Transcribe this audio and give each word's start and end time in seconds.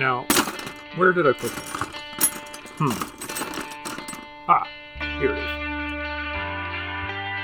Now, 0.00 0.24
where 0.96 1.12
did 1.12 1.26
I 1.26 1.34
put 1.34 1.54
them? 1.54 1.64
Hmm. 2.78 2.88
Ah, 4.48 4.66
here 5.20 5.32
it 5.32 5.38
is. 5.38 5.50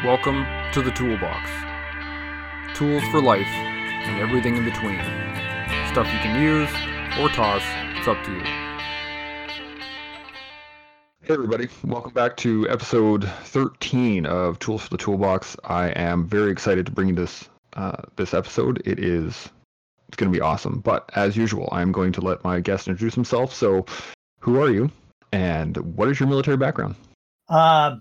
Welcome 0.03 0.47
to 0.73 0.81
the 0.81 0.91
Toolbox. 0.91 1.51
Tools 2.75 3.03
for 3.11 3.21
life 3.21 3.45
and 3.45 4.23
everything 4.23 4.57
in 4.57 4.65
between. 4.65 4.99
Stuff 5.93 6.11
you 6.11 6.19
can 6.21 6.43
use 6.43 6.71
or 7.21 7.29
toss, 7.29 7.63
it's 7.99 8.09
up 8.09 8.25
to 8.25 8.33
you. 8.33 8.41
Hey 11.25 11.35
everybody, 11.35 11.69
welcome 11.85 12.15
back 12.15 12.39
to 12.39 12.67
episode 12.71 13.31
13 13.43 14.25
of 14.25 14.59
Tools 14.61 14.81
for 14.81 14.89
the 14.89 14.97
Toolbox. 14.97 15.59
I 15.65 15.89
am 15.89 16.27
very 16.27 16.53
excited 16.53 16.87
to 16.87 16.93
bring 16.93 17.09
you 17.09 17.15
this 17.17 17.51
uh, 17.75 18.01
this 18.17 18.33
episode. 18.33 18.81
It 18.87 18.99
is 18.99 19.51
it's 20.09 20.17
going 20.17 20.31
to 20.33 20.37
be 20.37 20.41
awesome. 20.41 20.81
But 20.81 21.11
as 21.15 21.37
usual, 21.37 21.69
I'm 21.73 21.93
going 21.93 22.13
to 22.13 22.21
let 22.21 22.45
my 22.45 22.61
guest 22.61 22.89
introduce 22.89 23.15
himself. 23.15 23.55
So, 23.55 23.87
who 24.41 24.61
are 24.61 24.71
you, 24.71 24.91
and 25.33 25.77
what 25.97 26.09
is 26.09 26.21
your 26.21 26.29
military 26.29 26.57
background? 26.57 26.95
Uh, 27.49 27.97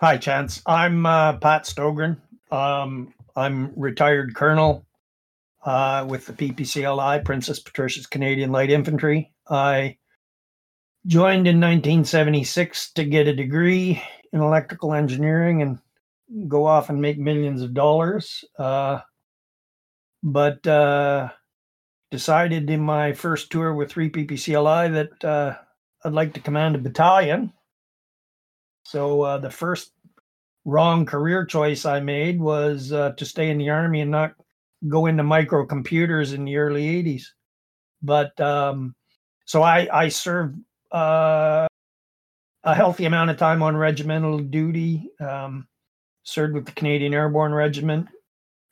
hi, 0.00 0.16
Chance. 0.16 0.62
I'm 0.66 1.04
uh, 1.06 1.34
Pat 1.38 1.64
Stogran. 1.64 2.18
Um, 2.50 3.12
I'm 3.36 3.72
retired 3.76 4.34
colonel 4.34 4.86
uh, 5.64 6.06
with 6.08 6.26
the 6.26 6.32
PPCLI, 6.32 7.24
Princess 7.24 7.60
Patricia's 7.60 8.06
Canadian 8.06 8.50
Light 8.50 8.70
Infantry. 8.70 9.32
I 9.48 9.96
joined 11.06 11.46
in 11.46 11.56
1976 11.60 12.92
to 12.92 13.04
get 13.04 13.28
a 13.28 13.34
degree 13.34 14.02
in 14.32 14.40
electrical 14.40 14.94
engineering 14.94 15.62
and 15.62 15.78
go 16.48 16.66
off 16.66 16.90
and 16.90 17.00
make 17.00 17.18
millions 17.18 17.62
of 17.62 17.74
dollars. 17.74 18.44
Uh, 18.58 19.00
but 20.22 20.66
uh, 20.66 21.28
decided 22.10 22.70
in 22.70 22.80
my 22.80 23.12
first 23.12 23.50
tour 23.50 23.74
with 23.74 23.90
3 23.90 24.10
PPCLI 24.10 24.92
that 24.92 25.24
uh, 25.24 25.56
I'd 26.04 26.12
like 26.12 26.34
to 26.34 26.40
command 26.40 26.74
a 26.74 26.78
battalion. 26.78 27.52
So 28.84 29.22
uh, 29.22 29.38
the 29.38 29.50
first 29.50 29.92
wrong 30.64 31.06
career 31.06 31.44
choice 31.44 31.84
I 31.84 32.00
made 32.00 32.40
was 32.40 32.92
uh, 32.92 33.12
to 33.12 33.24
stay 33.24 33.50
in 33.50 33.58
the 33.58 33.70
army 33.70 34.00
and 34.00 34.10
not 34.10 34.34
go 34.86 35.06
into 35.06 35.22
microcomputers 35.22 36.34
in 36.34 36.44
the 36.44 36.56
early 36.56 37.02
80s. 37.02 37.24
But 38.02 38.38
um, 38.40 38.94
so 39.44 39.62
I, 39.62 39.88
I 39.92 40.08
served 40.08 40.58
uh, 40.92 41.66
a 42.64 42.74
healthy 42.74 43.06
amount 43.06 43.30
of 43.30 43.36
time 43.36 43.62
on 43.62 43.76
regimental 43.76 44.38
duty. 44.38 45.10
Um, 45.20 45.66
served 46.22 46.54
with 46.54 46.66
the 46.66 46.72
Canadian 46.72 47.14
Airborne 47.14 47.54
Regiment. 47.54 48.08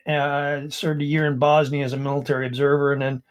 Uh, 0.07 0.69
served 0.69 1.01
a 1.01 1.05
year 1.05 1.27
in 1.27 1.37
Bosnia 1.37 1.83
as 1.83 1.93
a 1.93 1.97
military 1.97 2.47
observer, 2.47 2.93
and 2.93 3.01
then 3.01 3.23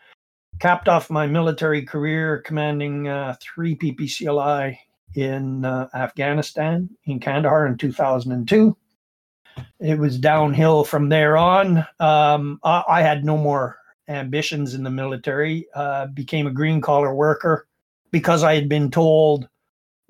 capped 0.59 0.89
off 0.89 1.11
my 1.11 1.27
military 1.27 1.83
career 1.83 2.43
commanding 2.45 3.09
uh, 3.09 3.35
three 3.41 3.77
PPCLI 3.77 4.77
in 5.15 5.65
uh, 5.65 5.89
Afghanistan 5.95 6.89
in 7.05 7.19
Kandahar 7.19 7.67
in 7.67 7.79
2002. 7.79 8.77
It 9.81 9.99
was 9.99 10.19
downhill 10.19 10.85
from 10.85 11.09
there 11.09 11.37
on. 11.37 11.79
Um, 11.99 12.61
I, 12.63 12.83
I, 12.89 13.03
had 13.03 13.25
no 13.25 13.39
more 13.39 13.79
ambitions 14.09 14.75
in 14.75 14.83
the 14.83 14.91
military. 14.91 15.67
Uh, 15.75 16.07
became 16.09 16.47
a 16.47 16.51
green 16.51 16.83
collar 16.83 17.15
worker 17.15 17.67
because 18.11 18.43
I 18.43 18.55
had 18.55 18.69
been 18.69 18.91
told 18.91 19.49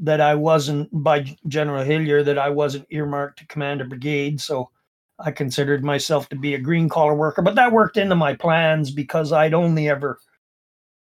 that 0.01 0.21
I 0.21 0.35
wasn't 0.35 0.89
by 0.93 1.37
General 1.47 1.85
Hillier 1.85 2.23
that 2.25 2.39
I 2.39 2.51
wasn't 2.51 2.87
earmarked 2.91 3.39
to 3.39 3.47
command 3.47 3.81
a 3.81 3.85
brigade. 3.85 4.41
So 4.41 4.71
I 5.19 5.31
considered 5.31 5.85
myself 5.85 6.29
to 6.29 6.37
be 6.37 6.55
a 6.55 6.59
green 6.59 6.89
collar 6.89 7.15
worker, 7.15 7.43
but 7.43 7.55
that 7.55 7.73
worked 7.73 7.97
into 7.97 8.15
my 8.15 8.35
plans 8.35 8.91
because 8.91 9.33
I'd 9.33 9.55
only 9.55 9.89
ever 9.89 10.19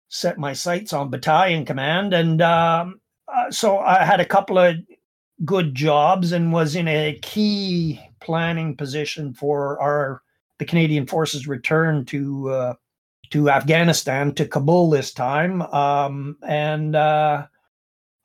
set 0.10 0.38
my 0.38 0.54
sights 0.54 0.94
on 0.94 1.10
battalion 1.10 1.66
command. 1.66 2.14
And 2.14 2.42
um, 2.42 3.00
uh, 3.28 3.50
so 3.50 3.80
I 3.80 4.04
had 4.04 4.20
a 4.20 4.26
couple 4.26 4.58
of 4.58 4.76
good 5.46 5.74
jobs 5.74 6.32
and 6.32 6.54
was 6.54 6.76
in 6.76 6.88
a 6.88 7.18
key 7.22 8.00
planning 8.20 8.76
position 8.76 9.34
for 9.34 9.80
our 9.82 10.22
the 10.60 10.66
Canadian 10.66 11.08
Forces 11.08 11.48
return 11.48 12.06
to 12.06 12.50
uh, 12.50 12.74
to 13.32 13.50
Afghanistan 13.50 14.34
to 14.36 14.48
Kabul 14.48 14.90
this 14.90 15.12
time, 15.12 15.62
um, 15.62 16.38
and 16.48 16.96
uh, 16.96 17.48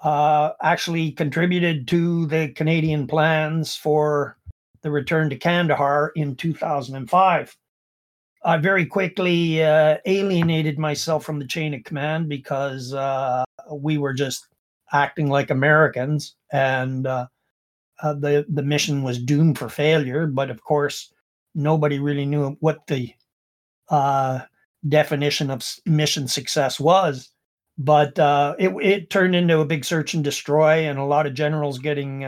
uh, 0.02 0.50
actually 0.62 1.12
contributed 1.12 1.88
to 1.88 2.26
the 2.26 2.48
Canadian 2.50 3.06
plans 3.06 3.74
for 3.74 4.37
the 4.82 4.90
return 4.90 5.30
to 5.30 5.36
Kandahar 5.36 6.12
in 6.14 6.36
2005. 6.36 7.56
I 8.44 8.56
very 8.58 8.86
quickly 8.86 9.62
uh, 9.62 9.98
alienated 10.06 10.78
myself 10.78 11.24
from 11.24 11.38
the 11.38 11.46
chain 11.46 11.74
of 11.74 11.84
command 11.84 12.28
because 12.28 12.94
uh, 12.94 13.44
we 13.72 13.98
were 13.98 14.14
just 14.14 14.46
acting 14.92 15.28
like 15.28 15.50
Americans, 15.50 16.36
and 16.52 17.06
uh, 17.06 17.26
uh, 18.02 18.14
the 18.14 18.46
the 18.48 18.62
mission 18.62 19.02
was 19.02 19.18
doomed 19.18 19.58
for 19.58 19.68
failure. 19.68 20.26
But 20.26 20.50
of 20.50 20.62
course, 20.62 21.12
nobody 21.54 21.98
really 21.98 22.26
knew 22.26 22.56
what 22.60 22.86
the 22.86 23.12
uh, 23.88 24.40
definition 24.88 25.50
of 25.50 25.64
mission 25.84 26.28
success 26.28 26.78
was 26.78 27.32
but 27.78 28.18
uh, 28.18 28.56
it 28.58 28.70
it 28.82 29.10
turned 29.10 29.36
into 29.36 29.60
a 29.60 29.64
big 29.64 29.84
search 29.84 30.12
and 30.12 30.24
destroy, 30.24 30.88
and 30.88 30.98
a 30.98 31.04
lot 31.04 31.26
of 31.26 31.34
generals 31.34 31.78
getting 31.78 32.24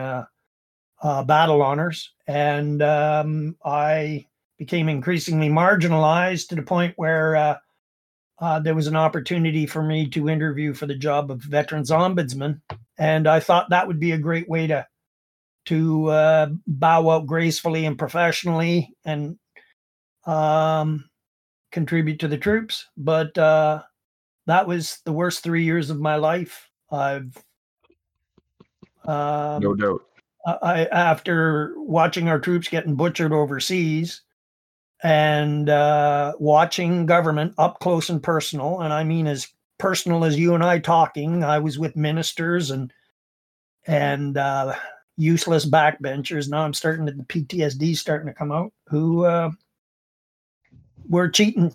uh, 1.02 1.06
uh, 1.06 1.24
battle 1.24 1.62
honors, 1.62 2.12
and 2.26 2.82
um, 2.82 3.56
I 3.64 4.26
became 4.58 4.88
increasingly 4.88 5.48
marginalized 5.48 6.48
to 6.48 6.54
the 6.54 6.62
point 6.62 6.92
where 6.96 7.36
uh, 7.36 7.56
uh, 8.38 8.60
there 8.60 8.74
was 8.74 8.86
an 8.86 8.96
opportunity 8.96 9.66
for 9.66 9.82
me 9.82 10.08
to 10.10 10.28
interview 10.28 10.74
for 10.74 10.86
the 10.86 10.94
job 10.94 11.30
of 11.30 11.42
veterans 11.42 11.90
ombudsman, 11.90 12.60
and 12.98 13.26
I 13.26 13.40
thought 13.40 13.70
that 13.70 13.86
would 13.86 14.00
be 14.00 14.12
a 14.12 14.18
great 14.18 14.48
way 14.48 14.66
to 14.66 14.86
to 15.66 16.06
uh, 16.08 16.48
bow 16.66 17.10
out 17.10 17.26
gracefully 17.26 17.84
and 17.86 17.98
professionally 17.98 18.94
and 19.04 19.38
um, 20.26 21.08
contribute 21.70 22.18
to 22.20 22.28
the 22.28 22.38
troops, 22.38 22.86
but 22.96 23.34
that 23.34 24.66
was 24.66 24.98
the 25.04 25.12
worst 25.12 25.42
three 25.42 25.64
years 25.64 25.90
of 25.90 26.00
my 26.00 26.16
life. 26.16 26.68
I've 26.90 27.36
um, 29.04 29.62
no 29.62 29.74
doubt. 29.74 30.02
I 30.46 30.86
after 30.86 31.74
watching 31.76 32.28
our 32.28 32.38
troops 32.38 32.68
getting 32.68 32.94
butchered 32.94 33.32
overseas 33.32 34.22
and 35.02 35.68
uh, 35.68 36.32
watching 36.38 37.06
government 37.06 37.54
up 37.58 37.80
close 37.80 38.10
and 38.10 38.22
personal, 38.22 38.80
and 38.80 38.92
I 38.92 39.04
mean 39.04 39.26
as 39.26 39.48
personal 39.78 40.24
as 40.24 40.38
you 40.38 40.54
and 40.54 40.62
I 40.62 40.78
talking. 40.78 41.42
I 41.42 41.58
was 41.58 41.78
with 41.78 41.96
ministers 41.96 42.70
and 42.70 42.92
and 43.86 44.36
uh, 44.36 44.74
useless 45.16 45.66
backbenchers. 45.66 46.48
Now 46.48 46.62
I'm 46.62 46.74
starting 46.74 47.06
to 47.06 47.12
the 47.12 47.24
PTSD 47.24 47.96
starting 47.96 48.28
to 48.28 48.34
come 48.34 48.52
out. 48.52 48.72
Who 48.88 49.24
uh, 49.24 49.50
we're 51.08 51.28
cheating. 51.28 51.72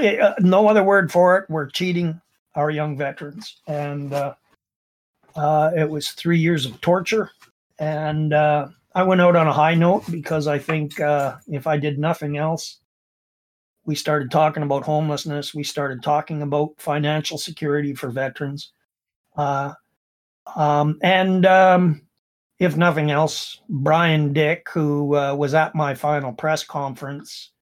Eh, 0.00 0.18
uh, 0.18 0.34
no 0.40 0.68
other 0.68 0.82
word 0.82 1.12
for 1.12 1.38
it. 1.38 1.48
We're 1.48 1.70
cheating 1.70 2.20
our 2.54 2.70
young 2.70 2.96
veterans, 2.96 3.56
and 3.66 4.12
uh, 4.12 4.34
uh, 5.36 5.70
it 5.76 5.88
was 5.88 6.10
three 6.10 6.38
years 6.38 6.66
of 6.66 6.80
torture. 6.80 7.30
And 7.78 8.32
uh, 8.32 8.68
I 8.94 9.02
went 9.02 9.20
out 9.20 9.36
on 9.36 9.46
a 9.46 9.52
high 9.52 9.74
note 9.74 10.04
because 10.10 10.46
I 10.46 10.58
think 10.58 11.00
uh, 11.00 11.36
if 11.48 11.66
I 11.66 11.76
did 11.76 11.98
nothing 11.98 12.36
else, 12.36 12.78
we 13.84 13.94
started 13.94 14.30
talking 14.30 14.62
about 14.62 14.84
homelessness. 14.84 15.54
We 15.54 15.62
started 15.62 16.02
talking 16.02 16.42
about 16.42 16.74
financial 16.78 17.38
security 17.38 17.94
for 17.94 18.10
veterans, 18.10 18.72
uh, 19.36 19.74
um, 20.56 20.98
and 21.02 21.46
um, 21.46 22.02
if 22.58 22.76
nothing 22.76 23.10
else, 23.10 23.60
Brian 23.68 24.32
Dick, 24.32 24.66
who 24.72 25.04
was 25.04 25.54
at 25.54 25.74
my 25.74 25.94
final 25.94 26.32
press 26.32 26.64
conference 26.64 27.52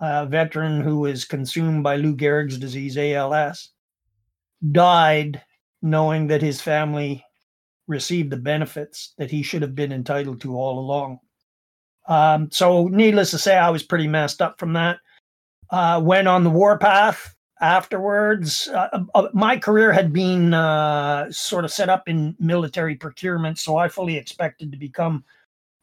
a 0.00 0.26
veteran 0.26 0.82
who 0.82 1.00
was 1.00 1.24
consumed 1.24 1.82
by 1.82 1.96
Lou 1.96 2.14
Gehrig's 2.14 2.58
disease, 2.58 2.98
ALS, 2.98 3.70
died 4.72 5.42
knowing 5.82 6.26
that 6.26 6.42
his 6.42 6.60
family 6.60 7.24
received 7.86 8.30
the 8.30 8.36
benefits 8.36 9.14
that 9.18 9.30
he 9.30 9.42
should 9.42 9.62
have 9.62 9.74
been 9.74 9.92
entitled 9.92 10.40
to 10.40 10.56
all 10.56 10.78
along. 10.78 11.20
Um, 12.08 12.50
so, 12.50 12.86
needless 12.88 13.30
to 13.32 13.38
say, 13.38 13.56
I 13.56 13.70
was 13.70 13.82
pretty 13.82 14.06
messed 14.06 14.40
up 14.40 14.58
from 14.58 14.72
that. 14.74 14.98
Uh, 15.70 16.00
went 16.02 16.28
on 16.28 16.44
the 16.44 16.50
warpath 16.50 17.34
afterwards. 17.60 18.68
Uh, 18.68 18.88
uh, 18.92 19.04
uh, 19.14 19.28
my 19.32 19.56
career 19.56 19.92
had 19.92 20.12
been 20.12 20.54
uh, 20.54 21.30
sort 21.30 21.64
of 21.64 21.72
set 21.72 21.88
up 21.88 22.08
in 22.08 22.36
military 22.38 22.94
procurement, 22.94 23.58
so 23.58 23.76
I 23.76 23.88
fully 23.88 24.16
expected 24.16 24.70
to 24.72 24.78
become 24.78 25.24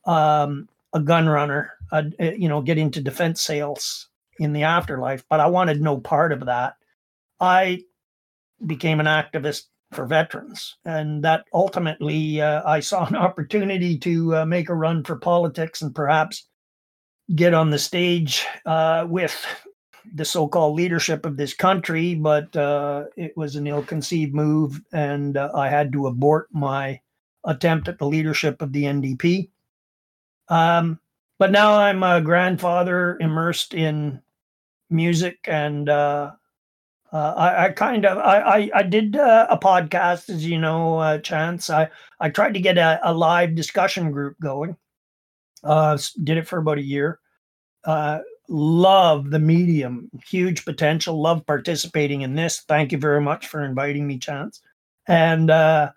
um, 0.05 0.69
a 0.93 0.99
gun 0.99 1.27
runner, 1.27 1.73
uh, 1.91 2.03
you 2.19 2.47
know, 2.47 2.61
get 2.61 2.77
into 2.77 3.01
defense 3.01 3.41
sales 3.41 4.09
in 4.39 4.53
the 4.53 4.63
afterlife, 4.63 5.23
but 5.29 5.39
I 5.39 5.47
wanted 5.47 5.81
no 5.81 5.99
part 5.99 6.31
of 6.31 6.45
that. 6.45 6.75
I 7.39 7.83
became 8.65 8.99
an 8.99 9.05
activist 9.05 9.63
for 9.93 10.05
veterans, 10.05 10.75
and 10.85 11.23
that 11.23 11.45
ultimately 11.53 12.41
uh, 12.41 12.61
I 12.65 12.79
saw 12.79 13.05
an 13.05 13.15
opportunity 13.27 13.97
to 13.99 14.37
uh, 14.37 14.45
make 14.45 14.69
a 14.69 14.75
run 14.75 15.03
for 15.03 15.15
politics 15.17 15.81
and 15.81 15.93
perhaps 15.95 16.47
get 17.35 17.53
on 17.53 17.69
the 17.69 17.79
stage 17.79 18.45
uh, 18.65 19.05
with 19.07 19.45
the 20.15 20.25
so-called 20.25 20.75
leadership 20.75 21.25
of 21.25 21.37
this 21.37 21.53
country, 21.53 22.15
but 22.15 22.53
uh, 22.55 23.05
it 23.15 23.35
was 23.37 23.55
an 23.55 23.67
ill-conceived 23.67 24.33
move, 24.33 24.81
and 24.91 25.37
uh, 25.37 25.49
I 25.55 25.69
had 25.69 25.93
to 25.93 26.07
abort 26.07 26.49
my 26.51 26.99
attempt 27.45 27.87
at 27.87 27.97
the 27.97 28.07
leadership 28.07 28.61
of 28.61 28.73
the 28.73 28.83
NDP. 28.83 29.49
Um, 30.49 30.99
but 31.39 31.51
now 31.51 31.77
I'm 31.77 32.03
a 32.03 32.21
grandfather 32.21 33.17
immersed 33.19 33.73
in 33.73 34.21
music, 34.89 35.39
and 35.45 35.89
uh, 37.13 37.33
I, 37.37 37.65
I, 37.65 37.69
kind 37.69 38.05
of 38.05 38.17
I 38.17 38.39
I, 38.39 38.69
I 38.73 38.83
did 38.83 39.15
uh, 39.15 39.45
a 39.47 39.57
podcast, 39.57 40.31
as 40.31 40.43
you 40.43 40.59
know, 40.59 40.97
uh, 40.97 41.19
Chance. 41.19 41.69
I 41.69 41.89
I 42.19 42.29
tried 42.29 42.55
to 42.55 42.59
get 42.59 42.79
a, 42.79 42.99
a 43.03 43.13
live 43.13 43.53
discussion 43.53 44.11
group 44.11 44.35
going. 44.41 44.75
Uh, 45.63 45.97
did 46.23 46.37
it 46.37 46.47
for 46.47 46.57
about 46.57 46.79
a 46.79 46.83
year. 46.83 47.19
Uh, 47.85 48.19
love 48.49 49.29
the 49.29 49.37
medium, 49.37 50.09
huge 50.25 50.65
potential. 50.65 51.21
Love 51.21 51.45
participating 51.45 52.21
in 52.21 52.33
this. 52.33 52.61
Thank 52.61 52.91
you 52.91 52.97
very 52.97 53.21
much 53.21 53.45
for 53.45 53.63
inviting 53.63 54.07
me, 54.07 54.17
Chance. 54.17 54.61
And 55.07 55.51
uh, 55.51 55.91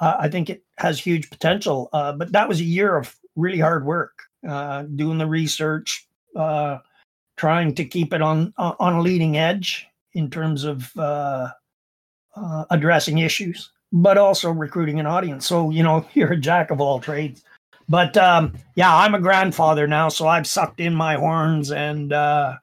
I 0.00 0.28
think 0.28 0.50
it 0.50 0.64
has 0.76 1.00
huge 1.00 1.30
potential. 1.30 1.88
But 1.92 2.32
that 2.32 2.48
was 2.48 2.60
a 2.60 2.64
year 2.64 2.94
of 2.94 3.16
really 3.36 3.58
hard 3.58 3.86
work, 3.86 4.22
doing 4.42 5.16
the 5.16 5.26
research, 5.26 6.06
trying 7.36 7.74
to 7.74 7.84
keep 7.86 8.12
it 8.12 8.20
on 8.20 8.52
on 8.58 8.94
a 8.96 9.00
leading 9.00 9.38
edge 9.38 9.88
in 10.18 10.28
terms 10.28 10.64
of 10.64 10.90
uh, 10.98 11.48
uh, 12.34 12.64
addressing 12.70 13.18
issues, 13.18 13.70
but 13.92 14.18
also 14.18 14.50
recruiting 14.50 14.98
an 14.98 15.06
audience. 15.06 15.46
So 15.46 15.70
you 15.70 15.82
know, 15.82 16.04
you're 16.14 16.32
a 16.32 16.36
jack 16.36 16.70
of 16.70 16.80
all 16.80 17.00
trades. 17.00 17.42
But 17.88 18.16
um, 18.18 18.52
yeah, 18.74 18.94
I'm 18.94 19.14
a 19.14 19.20
grandfather 19.20 19.86
now, 19.86 20.10
so 20.10 20.28
I've 20.28 20.46
sucked 20.46 20.80
in 20.80 20.94
my 20.94 21.14
horns 21.14 21.72
and 21.72 22.12
uh, 22.12 22.56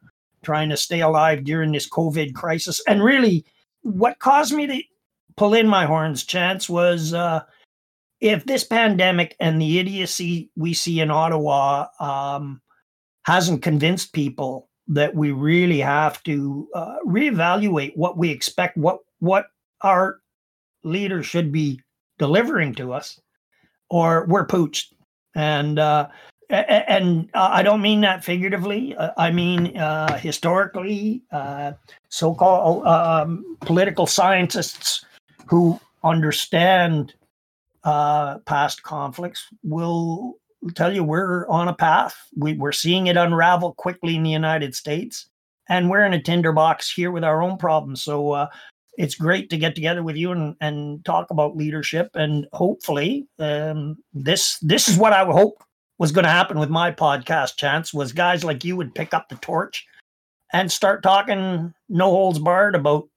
trying 0.43 0.69
to 0.69 0.77
stay 0.77 1.01
alive 1.01 1.43
during 1.43 1.71
this 1.71 1.89
COVID 1.89 2.35
crisis. 2.35 2.79
And 2.87 3.03
really, 3.03 3.43
what 3.81 4.19
caused 4.19 4.53
me 4.53 4.67
to 4.67 4.83
pull 5.35 5.55
in 5.55 5.67
my 5.67 5.85
horns, 5.85 6.23
Chance, 6.23 6.69
was 6.69 7.13
uh, 7.13 7.41
if 8.21 8.45
this 8.45 8.63
pandemic 8.63 9.35
and 9.39 9.59
the 9.59 9.79
idiocy 9.79 10.51
we 10.55 10.73
see 10.73 10.99
in 10.99 11.09
Ottawa 11.09 11.87
um, 11.99 12.61
hasn't 13.23 13.63
convinced 13.63 14.13
people 14.13 14.69
that 14.87 15.15
we 15.15 15.31
really 15.31 15.79
have 15.79 16.21
to 16.23 16.67
uh, 16.75 16.97
reevaluate 17.05 17.95
what 17.95 18.17
we 18.17 18.29
expect, 18.29 18.77
what 18.77 18.99
what 19.19 19.47
our 19.81 20.19
leaders 20.83 21.25
should 21.25 21.51
be 21.51 21.81
delivering 22.17 22.73
to 22.75 22.93
us, 22.93 23.19
or 23.89 24.25
we're 24.27 24.45
pooched. 24.45 24.93
And 25.35 25.79
uh, 25.79 26.07
and 26.49 27.29
I 27.33 27.63
don't 27.63 27.81
mean 27.81 28.01
that 28.01 28.23
figuratively. 28.23 28.95
Uh, 28.95 29.11
I 29.17 29.31
mean 29.31 29.75
uh, 29.77 30.17
historically, 30.17 31.23
uh, 31.31 31.73
so-called 32.09 32.85
um, 32.85 33.57
political 33.61 34.05
scientists 34.05 35.03
who 35.47 35.79
understand 36.03 37.13
uh, 37.83 38.37
past 38.39 38.83
conflicts 38.83 39.47
will 39.63 40.35
tell 40.73 40.93
you 40.93 41.03
we're 41.03 41.47
on 41.47 41.67
a 41.67 41.73
path. 41.73 42.15
We, 42.35 42.53
we're 42.53 42.71
seeing 42.71 43.07
it 43.07 43.17
unravel 43.17 43.73
quickly 43.73 44.15
in 44.15 44.23
the 44.23 44.31
United 44.31 44.75
States, 44.75 45.27
and 45.69 45.89
we're 45.89 46.05
in 46.05 46.13
a 46.13 46.21
tinderbox 46.21 46.91
here 46.91 47.11
with 47.11 47.23
our 47.23 47.41
own 47.41 47.57
problems. 47.57 48.01
So 48.01 48.31
uh, 48.31 48.47
it's 48.97 49.15
great 49.15 49.49
to 49.49 49.57
get 49.57 49.75
together 49.75 50.03
with 50.03 50.15
you 50.15 50.31
and, 50.31 50.55
and 50.61 51.03
talk 51.05 51.29
about 51.31 51.57
leadership. 51.57 52.09
And 52.13 52.47
hopefully, 52.53 53.27
um, 53.39 53.97
this 54.13 54.57
this 54.59 54.87
is 54.87 54.97
what 54.97 55.13
I 55.13 55.25
hope 55.25 55.63
was 55.97 56.11
going 56.11 56.25
to 56.25 56.31
happen 56.31 56.59
with 56.59 56.69
my 56.69 56.91
podcast. 56.91 57.57
Chance 57.57 57.93
was 57.93 58.11
guys 58.11 58.43
like 58.43 58.63
you 58.63 58.75
would 58.75 58.95
pick 58.95 59.13
up 59.13 59.29
the 59.29 59.35
torch 59.35 59.85
and 60.53 60.71
start 60.71 61.03
talking 61.03 61.73
no 61.89 62.09
holds 62.09 62.39
barred 62.39 62.75
about 62.75 63.07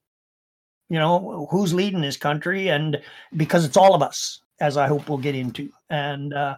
you 0.89 0.99
know 0.99 1.47
who's 1.51 1.75
leading 1.75 2.01
this 2.01 2.17
country 2.17 2.69
and 2.69 3.01
because 3.37 3.65
it's 3.65 3.77
all 3.77 3.95
of 3.95 4.03
us 4.03 4.41
as 4.61 4.77
i 4.77 4.87
hope 4.87 5.09
we'll 5.09 5.19
get 5.19 5.35
into 5.35 5.71
and 5.91 6.33
uh, 6.35 6.57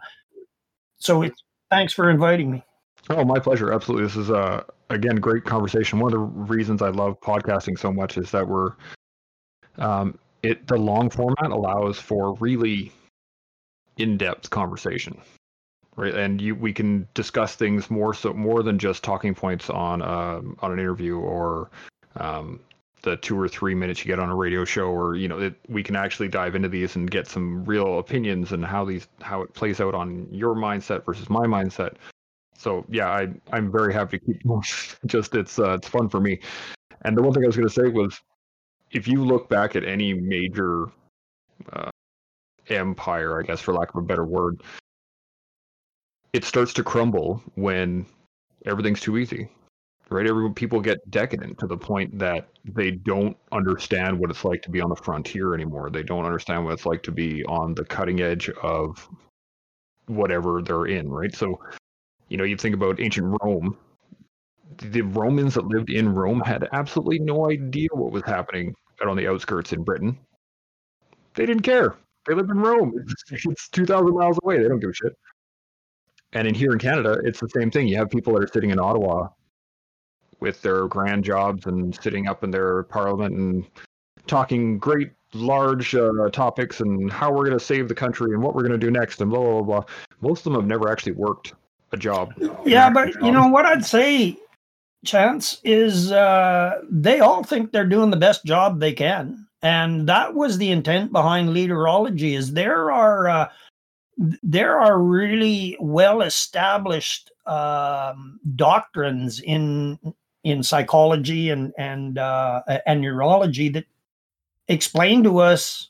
so 1.01 1.23
it's 1.23 1.43
thanks 1.71 1.93
for 1.93 2.11
inviting 2.11 2.51
me. 2.51 2.65
Oh 3.09 3.25
my 3.25 3.39
pleasure. 3.39 3.73
Absolutely. 3.73 4.07
This 4.07 4.17
is 4.17 4.31
uh 4.31 4.63
again 4.91 5.17
great 5.17 5.45
conversation. 5.45 5.99
One 5.99 6.13
of 6.13 6.21
the 6.21 6.25
reasons 6.55 6.83
i 6.83 6.89
love 6.89 7.21
podcasting 7.21 7.79
so 7.79 7.93
much 7.93 8.17
is 8.17 8.31
that 8.31 8.47
we're 8.47 8.75
um, 9.79 10.19
it 10.43 10.67
the 10.67 10.77
long 10.77 11.11
format 11.11 11.51
allows 11.51 11.99
for 11.99 12.35
really 12.35 12.93
in-depth 13.97 14.51
conversation, 14.51 15.21
right? 15.97 16.15
And 16.15 16.41
you 16.41 16.55
we 16.55 16.73
can 16.73 17.09
discuss 17.15 17.57
things 17.57 17.91
more 17.91 18.15
so 18.15 18.33
more 18.33 18.63
than 18.63 18.79
just 18.79 19.03
talking 19.03 19.35
points 19.35 19.71
on 19.71 20.03
uh, 20.03 20.41
on 20.61 20.73
an 20.73 20.79
interview 20.79 21.19
or 21.19 21.71
um, 22.17 22.61
the 23.03 23.17
two 23.17 23.39
or 23.39 23.49
three 23.49 23.75
minutes 23.75 24.05
you 24.05 24.07
get 24.07 24.19
on 24.19 24.29
a 24.29 24.37
radio 24.37 24.65
show, 24.65 24.89
or 24.89 25.17
you 25.17 25.29
know, 25.29 25.39
it, 25.39 25.55
we 25.69 25.83
can 25.83 25.97
actually 25.97 26.29
dive 26.29 26.55
into 26.55 26.69
these 26.69 26.97
and 26.97 27.11
get 27.11 27.27
some 27.27 27.65
real 27.65 27.99
opinions 27.99 28.53
and 28.53 28.65
how 28.65 28.85
these 28.85 29.09
how 29.21 29.43
it 29.43 29.53
plays 29.55 29.81
out 29.81 29.95
on 29.95 30.29
your 30.31 30.55
mindset 30.55 31.05
versus 31.05 31.29
my 31.31 31.47
mindset. 31.47 31.95
So 32.57 32.85
yeah, 32.89 33.09
I 33.09 33.29
I'm 33.53 33.71
very 33.73 33.93
happy 33.93 34.19
to 34.19 34.25
keep 34.25 34.43
just 35.07 35.35
it's 35.35 35.59
uh, 35.59 35.75
it's 35.75 35.89
fun 35.89 36.09
for 36.09 36.21
me. 36.21 36.41
And 37.03 37.17
the 37.17 37.23
one 37.23 37.33
thing 37.33 37.45
I 37.45 37.47
was 37.47 37.57
going 37.57 37.69
to 37.69 37.75
say 37.75 37.89
was 37.89 38.21
if 38.91 39.09
you 39.09 39.25
look 39.25 39.49
back 39.49 39.77
at 39.77 39.85
any 39.85 40.13
major 40.13 40.87
uh, 41.73 41.91
empire, 42.69 43.41
I 43.41 43.43
guess, 43.43 43.61
for 43.61 43.73
lack 43.73 43.91
of 43.91 43.97
a 43.97 44.03
better 44.03 44.25
word, 44.25 44.63
it 46.33 46.45
starts 46.45 46.73
to 46.75 46.85
crumble 46.85 47.43
when 47.55 48.07
everything's 48.67 49.01
too 49.01 49.17
easy. 49.17 49.49
Right? 50.11 50.27
Everyone, 50.27 50.55
people 50.55 50.81
get 50.81 51.09
decadent 51.11 51.59
to 51.59 51.67
the 51.67 51.77
point 51.77 52.19
that 52.19 52.49
they 52.65 52.91
don't 52.91 53.37
understand 53.53 54.19
what 54.19 54.31
it's 54.31 54.45
like 54.45 54.61
to 54.63 54.71
be 54.71 54.81
on 54.81 54.91
the 54.91 54.97
frontier 54.97 55.55
anymore. 55.55 55.89
They 55.91 56.03
don't 56.03 56.25
understand 56.25 56.65
what 56.65 56.75
it's 56.75 56.87
like 56.87 57.03
to 57.05 57.13
be 57.13 57.45
on 57.45 57.75
the 57.75 57.85
cutting 57.85 58.21
edge 58.21 58.51
of 58.63 59.09
whatever 60.07 60.63
they're 60.63 60.87
in. 60.87 61.09
Right? 61.09 61.35
So, 61.35 61.61
you 62.29 62.37
know, 62.37 62.45
you 62.45 62.57
think 62.57 62.75
about 62.75 63.01
ancient 63.01 63.37
Rome 63.43 63.77
the 64.79 65.03
Romans 65.03 65.55
that 65.55 65.67
lived 65.67 65.91
in 65.91 66.09
Rome 66.15 66.41
had 66.41 66.69
absolutely 66.73 67.19
no 67.19 67.51
idea 67.51 67.89
what 67.93 68.13
was 68.13 68.23
happening 68.23 68.75
out 69.03 69.09
on 69.09 69.17
the 69.17 69.29
outskirts 69.29 69.73
in 69.73 69.83
Britain. 69.83 70.19
They 71.35 71.47
didn't 71.47 71.63
care. 71.63 71.97
They 72.27 72.35
lived 72.35 72.51
in 72.51 72.59
Rome. 72.59 72.93
It's, 72.97 73.45
it's 73.47 73.69
2,000 73.71 74.15
miles 74.15 74.39
away. 74.43 74.59
They 74.59 74.69
don't 74.69 74.81
give 74.81 74.91
a 74.91 74.95
shit. 74.95 75.13
And 76.33 76.47
in 76.47 76.55
here 76.55 76.73
in 76.73 76.79
Canada, 76.79 77.19
it's 77.25 77.41
the 77.41 77.49
same 77.49 77.71
thing. 77.71 77.89
You 77.89 77.97
have 77.97 78.11
people 78.11 78.35
that 78.35 78.45
are 78.45 78.53
sitting 78.53 78.71
in 78.71 78.79
Ottawa 78.79 79.29
with 80.41 80.63
their 80.63 80.87
grand 80.87 81.25
jobs 81.25 81.67
and 81.67 81.95
sitting 82.03 82.27
up 82.27 82.45
in 82.45 82.51
their 82.51 82.85
parliament 82.85 83.35
and 83.35 83.65
talking 84.27 84.79
great 84.79 85.13
large 85.33 85.95
uh, 85.95 86.29
topics 86.33 86.81
and 86.81 87.13
how 87.13 87.31
we're 87.31 87.45
going 87.45 87.59
to 87.59 87.65
save 87.65 87.89
the 87.89 87.95
country 87.95 88.33
and 88.33 88.43
what 88.43 88.55
we're 88.55 88.63
going 88.67 88.73
to 88.73 88.79
do 88.79 88.91
next 88.91 89.21
and 89.21 89.31
blah 89.31 89.41
blah 89.41 89.63
blah. 89.63 89.85
Most 90.21 90.41
of 90.41 90.53
them 90.53 90.55
have 90.55 90.67
never 90.69 90.91
actually 90.91 91.13
worked 91.13 91.55
a 91.93 91.97
job. 91.97 92.33
Yeah, 92.65 92.91
but 92.91 93.13
job. 93.13 93.23
you 93.25 93.33
know 93.33 93.49
what 93.49 93.67
I'd 93.67 93.85
say 93.85 94.37
chance 95.05 95.61
is 95.65 96.13
uh, 96.13 96.81
they 96.91 97.21
all 97.21 97.43
think 97.43 97.73
they're 97.73 97.87
doing 97.87 98.11
the 98.11 98.17
best 98.17 98.45
job 98.45 98.81
they 98.81 98.93
can 98.93 99.47
and 99.63 100.09
that 100.09 100.35
was 100.35 100.59
the 100.59 100.71
intent 100.71 101.13
behind 101.13 101.51
leaderology 101.51 102.37
is 102.37 102.53
there 102.53 102.91
are 102.91 103.29
uh, 103.29 103.49
there 104.43 104.79
are 104.79 104.99
really 104.99 105.77
well 105.81 106.23
established 106.23 107.31
um, 107.47 108.39
doctrines 108.57 109.41
in 109.41 109.99
in 110.45 110.63
psychology 110.63 111.51
and 111.51 111.73
and 111.79 112.19
uh, 112.19 112.63
and 112.87 113.01
neurology 113.01 113.69
that 113.71 113.85
explain 114.69 115.23
to 115.25 115.39
us 115.39 115.89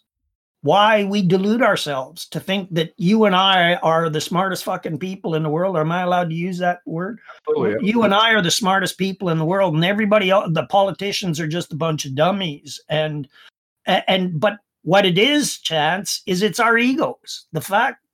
why 0.62 1.04
we 1.04 1.22
delude 1.22 1.62
ourselves 1.62 2.26
to 2.26 2.38
think 2.38 2.68
that 2.74 2.92
you 2.98 3.24
and 3.24 3.34
I 3.34 3.76
are 3.76 4.10
the 4.10 4.20
smartest 4.20 4.64
fucking 4.64 4.98
people 4.98 5.34
in 5.34 5.42
the 5.42 5.48
world. 5.48 5.76
Am 5.76 5.90
I 5.90 6.02
allowed 6.02 6.28
to 6.28 6.34
use 6.34 6.58
that 6.58 6.80
word? 6.84 7.18
Oh, 7.48 7.66
yeah. 7.66 7.76
You 7.80 8.02
and 8.02 8.14
I 8.14 8.34
are 8.34 8.42
the 8.42 8.50
smartest 8.50 8.98
people 8.98 9.30
in 9.30 9.38
the 9.38 9.44
world, 9.44 9.74
and 9.74 9.84
everybody 9.84 10.30
else, 10.30 10.50
the 10.52 10.66
politicians 10.66 11.40
are 11.40 11.48
just 11.48 11.72
a 11.72 11.76
bunch 11.76 12.04
of 12.04 12.14
dummies. 12.14 12.80
And 12.88 13.28
and 13.86 14.38
but 14.38 14.58
what 14.82 15.06
it 15.06 15.18
is, 15.18 15.58
chance, 15.58 16.22
is 16.26 16.42
it's 16.42 16.60
our 16.60 16.76
egos. 16.76 17.46
The 17.52 17.60
fact 17.60 18.04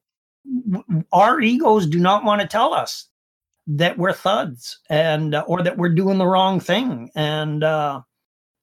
our 1.13 1.41
egos 1.41 1.87
do 1.87 1.99
not 1.99 2.25
want 2.25 2.41
to 2.41 2.47
tell 2.47 2.73
us 2.73 3.09
that 3.67 3.99
we're 3.99 4.13
thuds 4.13 4.79
and 4.89 5.35
or 5.47 5.63
that 5.63 5.77
we're 5.77 5.89
doing 5.95 6.19
the 6.19 6.27
wrong 6.27 6.61
thing. 6.61 7.11
And 7.15 7.65
uh, 7.65 8.03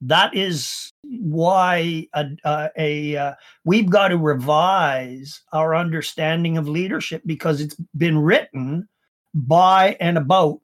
that 0.01 0.35
is 0.35 0.91
why 1.03 2.07
a, 2.13 2.25
a, 2.45 2.69
a 2.77 3.17
uh, 3.17 3.33
we've 3.65 3.89
got 3.89 4.09
to 4.09 4.17
revise 4.17 5.41
our 5.51 5.75
understanding 5.75 6.57
of 6.57 6.67
leadership 6.67 7.21
because 7.25 7.61
it's 7.61 7.75
been 7.97 8.17
written 8.17 8.87
by 9.33 9.97
and 9.99 10.17
about 10.17 10.59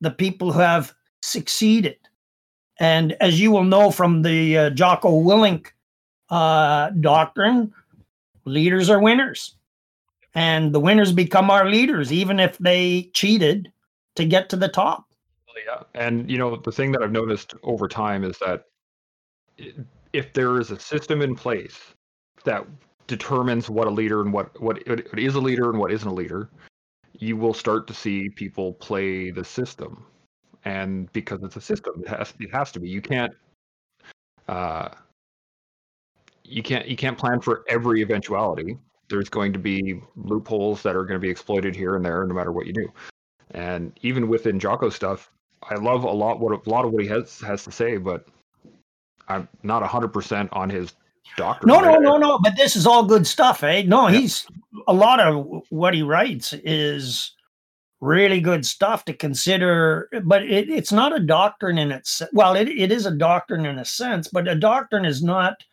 the 0.00 0.10
people 0.10 0.52
who 0.52 0.60
have 0.60 0.94
succeeded. 1.22 1.96
And 2.80 3.12
as 3.20 3.40
you 3.40 3.50
will 3.50 3.64
know 3.64 3.90
from 3.90 4.22
the 4.22 4.56
uh, 4.56 4.70
Jocko 4.70 5.20
Willink 5.20 5.68
uh, 6.30 6.90
doctrine, 6.90 7.72
leaders 8.44 8.88
are 8.88 9.00
winners. 9.00 9.54
And 10.34 10.72
the 10.72 10.80
winners 10.80 11.10
become 11.10 11.50
our 11.50 11.68
leaders, 11.68 12.12
even 12.12 12.38
if 12.38 12.56
they 12.58 13.10
cheated 13.12 13.72
to 14.18 14.24
get 14.24 14.48
to 14.50 14.56
the 14.56 14.68
top. 14.68 15.04
Yeah, 15.66 15.82
and 15.94 16.30
you 16.30 16.38
know 16.38 16.56
the 16.56 16.72
thing 16.72 16.92
that 16.92 17.02
I've 17.02 17.12
noticed 17.12 17.54
over 17.62 17.88
time 17.88 18.22
is 18.24 18.38
that 18.38 18.64
if 20.12 20.32
there 20.32 20.60
is 20.60 20.70
a 20.70 20.78
system 20.78 21.22
in 21.22 21.34
place 21.34 21.78
that 22.44 22.64
determines 23.06 23.68
what 23.68 23.86
a 23.86 23.90
leader 23.90 24.20
and 24.20 24.32
what 24.32 24.60
what 24.60 24.78
it 24.86 25.08
is 25.16 25.34
a 25.34 25.40
leader 25.40 25.70
and 25.70 25.78
what 25.78 25.90
isn't 25.90 26.08
a 26.08 26.14
leader, 26.14 26.50
you 27.14 27.36
will 27.36 27.54
start 27.54 27.86
to 27.88 27.94
see 27.94 28.28
people 28.28 28.74
play 28.74 29.30
the 29.30 29.44
system, 29.44 30.04
and 30.64 31.12
because 31.12 31.42
it's 31.42 31.56
a 31.56 31.60
system, 31.60 32.02
it 32.02 32.08
has 32.08 32.34
it 32.40 32.52
has 32.52 32.70
to 32.72 32.80
be. 32.80 32.88
You 32.88 33.00
can't. 33.00 33.32
Uh, 34.46 34.88
you 36.44 36.62
can't 36.62 36.86
you 36.86 36.96
can't 36.96 37.18
plan 37.18 37.40
for 37.40 37.64
every 37.68 38.00
eventuality. 38.02 38.78
There's 39.08 39.28
going 39.28 39.52
to 39.52 39.58
be 39.58 40.00
loopholes 40.16 40.82
that 40.82 40.94
are 40.94 41.04
going 41.04 41.20
to 41.20 41.24
be 41.24 41.30
exploited 41.30 41.74
here 41.74 41.96
and 41.96 42.04
there, 42.04 42.24
no 42.24 42.34
matter 42.34 42.52
what 42.52 42.66
you 42.66 42.72
do. 42.72 42.92
And 43.52 43.92
even 44.02 44.28
within 44.28 44.58
Jocko 44.58 44.90
stuff, 44.90 45.30
I 45.62 45.74
love 45.74 46.04
a 46.04 46.10
lot 46.10 46.40
what 46.40 46.66
a 46.66 46.70
lot 46.70 46.84
of 46.84 46.92
what 46.92 47.02
he 47.02 47.08
has 47.08 47.40
has 47.40 47.64
to 47.64 47.72
say, 47.72 47.96
but 47.96 48.26
I'm 49.28 49.48
not 49.62 49.82
hundred 49.82 50.08
percent 50.08 50.50
on 50.52 50.70
his 50.70 50.94
doctrine. 51.36 51.68
No, 51.68 51.80
no, 51.80 51.98
no, 51.98 52.16
no. 52.16 52.38
But 52.38 52.56
this 52.56 52.76
is 52.76 52.86
all 52.86 53.04
good 53.04 53.26
stuff, 53.26 53.62
eh? 53.62 53.82
No, 53.82 54.06
he's 54.06 54.46
a 54.86 54.92
lot 54.92 55.20
of 55.20 55.62
what 55.70 55.94
he 55.94 56.02
writes 56.02 56.52
is 56.52 57.34
really 58.00 58.40
good 58.40 58.64
stuff 58.64 59.04
to 59.06 59.12
consider. 59.12 60.08
But 60.24 60.44
it, 60.44 60.68
it's 60.68 60.92
not 60.92 61.14
a 61.14 61.20
doctrine 61.20 61.78
in 61.78 61.90
its 61.90 62.22
well, 62.32 62.54
it, 62.54 62.68
it 62.68 62.92
is 62.92 63.06
a 63.06 63.16
doctrine 63.16 63.66
in 63.66 63.78
a 63.78 63.84
sense, 63.84 64.28
but 64.28 64.48
a 64.48 64.54
doctrine 64.54 65.04
is 65.04 65.22
not 65.22 65.64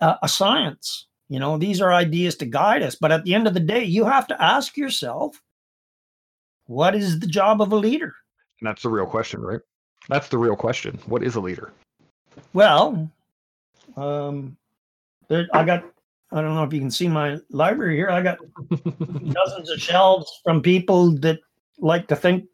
a, 0.00 0.16
a 0.22 0.28
science. 0.28 1.06
You 1.28 1.38
know, 1.38 1.58
these 1.58 1.80
are 1.80 1.92
ideas 1.92 2.36
to 2.36 2.46
guide 2.46 2.82
us. 2.82 2.94
But 2.94 3.12
at 3.12 3.24
the 3.24 3.34
end 3.34 3.46
of 3.46 3.54
the 3.54 3.60
day, 3.60 3.84
you 3.84 4.04
have 4.04 4.26
to 4.28 4.42
ask 4.42 4.76
yourself, 4.76 5.40
what 6.68 6.94
is 6.94 7.18
the 7.18 7.26
job 7.26 7.60
of 7.60 7.72
a 7.72 7.76
leader? 7.76 8.14
And 8.60 8.68
that's 8.68 8.82
the 8.82 8.90
real 8.90 9.06
question, 9.06 9.40
right? 9.40 9.60
That's 10.08 10.28
the 10.28 10.38
real 10.38 10.54
question. 10.54 10.98
What 11.06 11.24
is 11.24 11.34
a 11.34 11.40
leader? 11.40 11.72
Well, 12.52 13.10
um, 13.96 14.56
there, 15.28 15.48
I 15.52 15.64
got. 15.64 15.84
I 16.30 16.42
don't 16.42 16.54
know 16.54 16.62
if 16.62 16.74
you 16.74 16.80
can 16.80 16.90
see 16.90 17.08
my 17.08 17.38
library 17.50 17.96
here. 17.96 18.10
I 18.10 18.20
got 18.20 18.38
dozens 18.70 19.70
of 19.70 19.80
shelves 19.80 20.40
from 20.44 20.60
people 20.60 21.12
that 21.20 21.38
like 21.78 22.06
to 22.08 22.16
think 22.16 22.44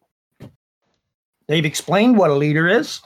they've 1.49 1.65
explained 1.65 2.17
what 2.17 2.31
a 2.31 2.35
leader 2.35 2.69
is. 2.69 3.01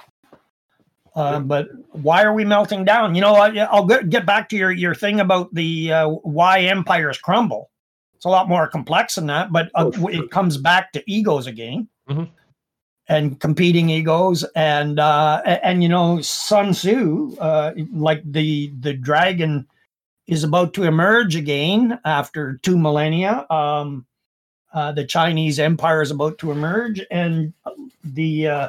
Uh, 1.15 1.41
but 1.41 1.69
why 1.93 2.23
are 2.23 2.35
we 2.35 2.45
melting 2.45 2.85
down? 2.85 3.15
You 3.15 3.23
know, 3.23 3.35
I, 3.35 3.57
I'll 3.65 3.87
get, 3.87 4.11
get 4.11 4.27
back 4.27 4.51
to 4.51 4.57
your 4.57 4.73
your 4.73 4.95
thing 4.95 5.21
about 5.21 5.53
the 5.55 5.91
uh, 5.91 6.09
why 6.09 6.61
empires 6.61 7.17
crumble. 7.17 7.71
It's 8.19 8.25
a 8.25 8.29
lot 8.29 8.49
more 8.49 8.67
complex 8.67 9.15
than 9.15 9.27
that, 9.29 9.53
but 9.53 9.71
uh, 9.77 9.93
Oh, 9.97 10.09
it 10.09 10.29
comes 10.33 10.57
back 10.57 10.91
to 10.93 11.03
egos 11.09 11.47
again, 11.47 11.87
Mhm. 12.11 12.29
and 13.09 13.39
competing 13.39 13.91
egos, 13.91 14.43
and 14.57 14.99
uh, 14.99 15.41
and 15.45 15.85
you 15.85 15.89
know, 15.89 16.21
Sun 16.21 16.73
Tzu, 16.73 17.37
uh, 17.39 17.75
like 17.93 18.21
the 18.25 18.73
the 18.81 18.93
dragon, 18.93 19.69
is 20.27 20.43
about 20.43 20.75
to 20.75 20.83
emerge 20.83 21.37
again 21.37 22.01
after 22.05 22.59
two 22.65 22.77
millennia. 22.77 23.47
Um, 23.51 24.05
uh, 24.75 24.91
the 24.91 25.05
Chinese 25.05 25.61
Empire 25.61 26.03
is 26.03 26.11
about 26.11 26.39
to 26.39 26.51
emerge, 26.51 27.01
and 27.13 27.53
the 28.03 28.49
uh, 28.49 28.69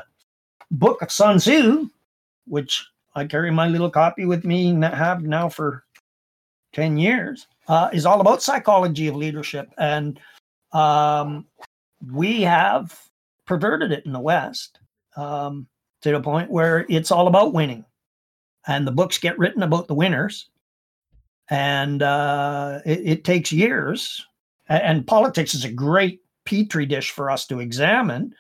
book 0.70 1.02
of 1.02 1.12
Sun 1.12 1.40
Tzu, 1.40 1.90
which 2.46 2.86
I 3.16 3.26
carry 3.26 3.50
my 3.50 3.68
little 3.68 3.90
copy 3.90 4.26
with 4.26 4.46
me 4.46 4.70
and 4.70 4.84
have 4.86 5.24
now 5.24 5.50
for 5.50 5.84
10 6.74 6.98
years, 6.98 7.48
uh, 7.70 7.90
is 7.94 8.06
all 8.06 8.20
about 8.20 8.42
psychology 8.42 9.08
of 9.08 9.16
leadership. 9.16 9.72
And 9.78 10.20
um, 10.74 11.46
we 12.12 12.42
have 12.42 13.00
perverted 13.46 13.92
it 13.92 14.06
in 14.06 14.12
the 14.12 14.20
West 14.20 14.80
um, 15.16 15.68
to 16.02 16.12
the 16.12 16.20
point 16.20 16.52
where 16.52 16.86
it's 16.90 17.12
all 17.12 17.28
about 17.28 17.54
winning. 17.54 17.86
And 18.68 18.86
the 18.86 18.92
books 18.92 19.18
get 19.18 19.38
written 19.38 19.64
about 19.64 19.88
the 19.88 19.94
winners. 19.94 20.50
And 21.50 22.02
uh, 22.02 22.80
it, 22.86 23.02
it 23.06 23.24
takes 23.24 23.52
years. 23.52 24.26
And 24.68 25.08
politics 25.08 25.54
is 25.56 25.64
a 25.64 25.72
great 25.72 26.22
petri 26.46 26.86
dish 26.86 27.12
for 27.12 27.30
us 27.30 27.46
to 27.48 27.60
examine. 27.60 28.34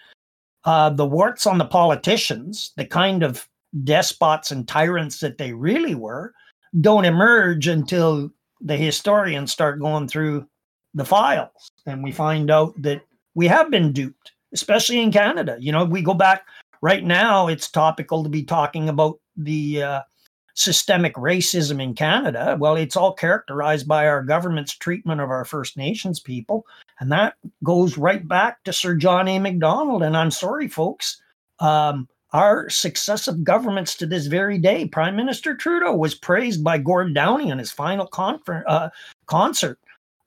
Uh, 0.65 0.89
the 0.89 1.05
warts 1.05 1.48
on 1.48 1.57
the 1.57 1.65
politicians, 1.65 2.74
the 2.77 2.86
kind 2.86 3.24
of 3.24 3.48
despots 3.83 4.51
and 4.51 4.67
tyrants 4.67 5.19
that 5.19 5.38
they 5.38 5.53
really 5.53 5.95
were, 5.95 6.33
don't 6.81 7.05
emerge 7.05 7.67
until 7.67 8.29
the 8.62 8.75
historians 8.75 9.51
start 9.51 9.80
going 9.80 10.08
through 10.08 10.48
the 10.94 11.06
files 11.06 11.72
and 11.86 12.04
we 12.04 12.12
find 12.12 12.50
out 12.50 12.74
that 12.82 13.01
we 13.36 13.48
have 13.48 13.70
been 13.70 13.92
duped, 13.94 14.32
especially 14.54 15.00
in 15.00 15.12
Canada. 15.12 15.58
You 15.60 15.72
know, 15.72 15.86
we 15.86 16.01
go 16.01 16.13
back 16.13 16.46
right 16.82 17.04
now, 17.04 17.48
it's 17.48 17.70
topical 17.70 18.24
to 18.24 18.30
be 18.30 18.44
talking 18.44 18.89
about 18.89 19.20
the 19.38 19.84
uh, 19.84 20.01
systemic 20.56 21.16
racism 21.16 21.82
in 21.82 21.94
Canada. 21.94 22.58
Well, 22.60 22.75
it's 22.75 22.98
all 22.98 23.13
characterized 23.13 23.88
by 23.88 24.08
our 24.08 24.24
government's 24.24 24.75
treatment 24.75 25.22
of 25.22 25.30
our 25.30 25.46
First 25.46 25.78
Nations 25.78 26.20
people. 26.20 26.66
And 27.00 27.12
that 27.12 27.36
goes 27.63 27.98
right 27.98 28.28
back 28.28 28.63
to 28.66 28.74
Sir 28.74 28.96
John 28.96 29.28
A. 29.28 29.39
Macdonald. 29.39 30.04
And 30.04 30.18
I'm 30.18 30.32
sorry, 30.32 30.68
folks. 30.68 31.22
Um, 31.60 32.10
our 32.33 32.69
successive 32.69 33.43
governments 33.43 33.95
to 33.95 34.05
this 34.05 34.27
very 34.27 34.57
day, 34.57 34.88
Prime 34.88 35.15
Minister 35.15 35.55
Trudeau 35.55 35.95
was 35.95 36.13
praised 36.13 36.63
by 36.63 36.77
Gord 36.77 37.13
Downie 37.13 37.51
on 37.51 37.57
his 37.57 37.71
final 37.71 38.09
uh, 38.67 38.89
concert 39.25 39.79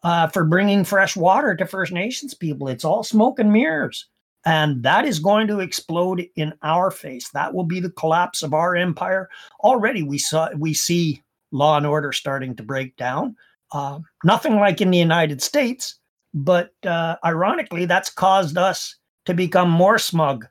uh, 0.02 0.26
for 0.28 0.44
bringing 0.44 0.84
fresh 0.84 1.16
water 1.16 1.54
to 1.54 1.66
First 1.66 1.92
Nations 1.92 2.34
people. 2.34 2.68
It's 2.68 2.84
all 2.84 3.04
smoke 3.04 3.38
and 3.38 3.52
mirrors. 3.52 4.06
And 4.44 4.82
that 4.82 5.04
is 5.04 5.20
going 5.20 5.46
to 5.46 5.60
explode 5.60 6.26
in 6.34 6.52
our 6.62 6.90
face. 6.90 7.28
That 7.30 7.54
will 7.54 7.64
be 7.64 7.78
the 7.78 7.90
collapse 7.90 8.42
of 8.42 8.52
our 8.52 8.74
empire. 8.74 9.28
Already, 9.60 10.02
we 10.02 10.18
saw 10.18 10.48
we 10.56 10.74
see 10.74 11.22
law 11.52 11.76
and 11.76 11.86
order 11.86 12.10
starting 12.10 12.56
to 12.56 12.62
break 12.64 12.96
down. 12.96 13.36
Uh, 13.70 14.00
nothing 14.24 14.56
like 14.56 14.80
in 14.80 14.90
the 14.90 14.98
United 14.98 15.40
States, 15.40 15.94
but 16.34 16.72
uh, 16.84 17.16
ironically, 17.24 17.84
that's 17.84 18.10
caused 18.10 18.58
us 18.58 18.96
to 19.26 19.32
become 19.32 19.70
more 19.70 19.98
smug 19.98 20.46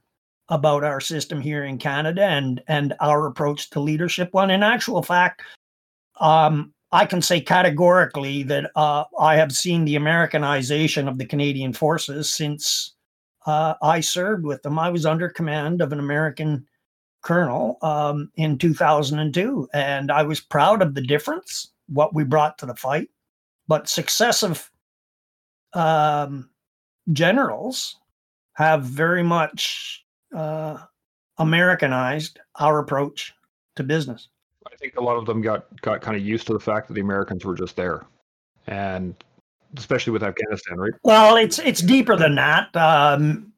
about 0.51 0.83
our 0.83 0.99
system 0.99 1.41
here 1.41 1.63
in 1.63 1.79
Canada 1.79 2.23
and 2.23 2.61
and 2.67 2.93
our 2.99 3.25
approach 3.25 3.69
to 3.71 3.79
leadership. 3.79 4.29
When 4.33 4.51
in 4.51 4.61
actual 4.61 5.01
fact, 5.01 5.41
um, 6.19 6.73
I 6.91 7.05
can 7.05 7.21
say 7.21 7.39
categorically 7.39 8.43
that 8.43 8.69
uh, 8.75 9.05
I 9.17 9.37
have 9.37 9.53
seen 9.53 9.85
the 9.85 9.95
Americanization 9.95 11.07
of 11.07 11.17
the 11.17 11.25
Canadian 11.25 11.73
forces 11.73 12.31
since 12.31 12.93
uh, 13.47 13.75
I 13.81 14.01
served 14.01 14.45
with 14.45 14.61
them. 14.61 14.77
I 14.77 14.89
was 14.89 15.05
under 15.05 15.29
command 15.29 15.81
of 15.81 15.93
an 15.93 15.99
American 15.99 16.67
colonel 17.23 17.77
um, 17.81 18.29
in 18.35 18.57
2002, 18.57 19.69
and 19.73 20.11
I 20.11 20.23
was 20.23 20.41
proud 20.41 20.81
of 20.81 20.93
the 20.93 21.01
difference, 21.01 21.71
what 21.87 22.13
we 22.13 22.25
brought 22.25 22.57
to 22.57 22.65
the 22.65 22.75
fight. 22.75 23.09
But 23.67 23.87
successive 23.87 24.69
um, 25.73 26.49
generals 27.13 27.95
have 28.55 28.83
very 28.83 29.23
much 29.23 30.03
uh, 30.33 30.77
Americanized 31.37 32.39
our 32.59 32.79
approach 32.79 33.33
to 33.75 33.83
business. 33.83 34.29
I 34.71 34.75
think 34.75 34.95
a 34.95 35.01
lot 35.01 35.17
of 35.17 35.25
them 35.25 35.41
got 35.41 35.81
got 35.81 36.01
kind 36.01 36.15
of 36.15 36.23
used 36.23 36.47
to 36.47 36.53
the 36.53 36.59
fact 36.59 36.87
that 36.87 36.93
the 36.93 37.01
Americans 37.01 37.43
were 37.45 37.55
just 37.55 37.75
there, 37.75 38.05
and 38.67 39.15
especially 39.77 40.13
with 40.13 40.23
Afghanistan, 40.23 40.77
right? 40.77 40.93
Well, 41.03 41.35
it's 41.35 41.59
it's 41.59 41.81
deeper 41.81 42.15
than 42.15 42.35
that. 42.35 42.75
Um, 42.75 43.51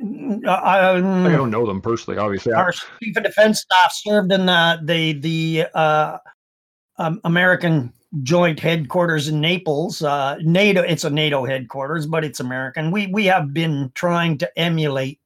I, 0.00 0.98
Like, 0.98 1.32
I 1.32 1.36
don't 1.36 1.50
know 1.50 1.66
them 1.66 1.80
personally, 1.80 2.18
obviously. 2.18 2.52
Our 2.52 2.72
chief 2.72 3.16
of 3.16 3.22
defense 3.24 3.60
staff 3.60 3.92
served 3.92 4.32
in 4.32 4.46
the 4.46 4.78
the 4.82 5.12
the 5.14 5.66
uh, 5.74 6.18
um, 6.98 7.20
American 7.24 7.92
Joint 8.22 8.60
Headquarters 8.60 9.28
in 9.28 9.40
Naples. 9.40 10.02
Uh, 10.02 10.36
NATO, 10.42 10.82
it's 10.82 11.04
a 11.04 11.10
NATO 11.10 11.44
headquarters, 11.44 12.06
but 12.06 12.24
it's 12.24 12.40
American. 12.40 12.90
We 12.90 13.06
we 13.08 13.26
have 13.26 13.52
been 13.52 13.90
trying 13.94 14.38
to 14.38 14.58
emulate 14.58 15.18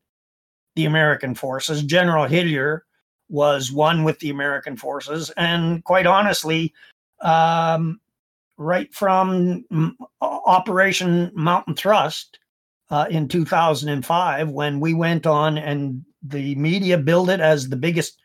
the 0.80 0.86
American 0.86 1.34
forces. 1.34 1.82
General 1.82 2.24
Hillier 2.24 2.86
was 3.28 3.70
one 3.70 4.02
with 4.02 4.18
the 4.20 4.30
American 4.30 4.78
forces, 4.78 5.28
and 5.36 5.84
quite 5.84 6.06
honestly, 6.06 6.72
um, 7.20 8.00
right 8.56 8.92
from 8.94 9.62
mm, 9.70 9.94
Operation 10.22 11.30
Mountain 11.34 11.74
Thrust 11.74 12.38
uh, 12.88 13.06
in 13.10 13.28
2005 13.28 14.48
when 14.48 14.80
we 14.80 14.94
went 14.94 15.26
on 15.26 15.58
and 15.58 16.02
the 16.22 16.54
media 16.54 16.96
billed 16.96 17.28
it 17.28 17.40
as 17.40 17.68
the 17.68 17.76
biggest 17.76 18.18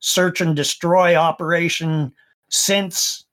search 0.00 0.40
and 0.40 0.56
destroy 0.56 1.14
operation 1.14 2.12
since 2.50 3.26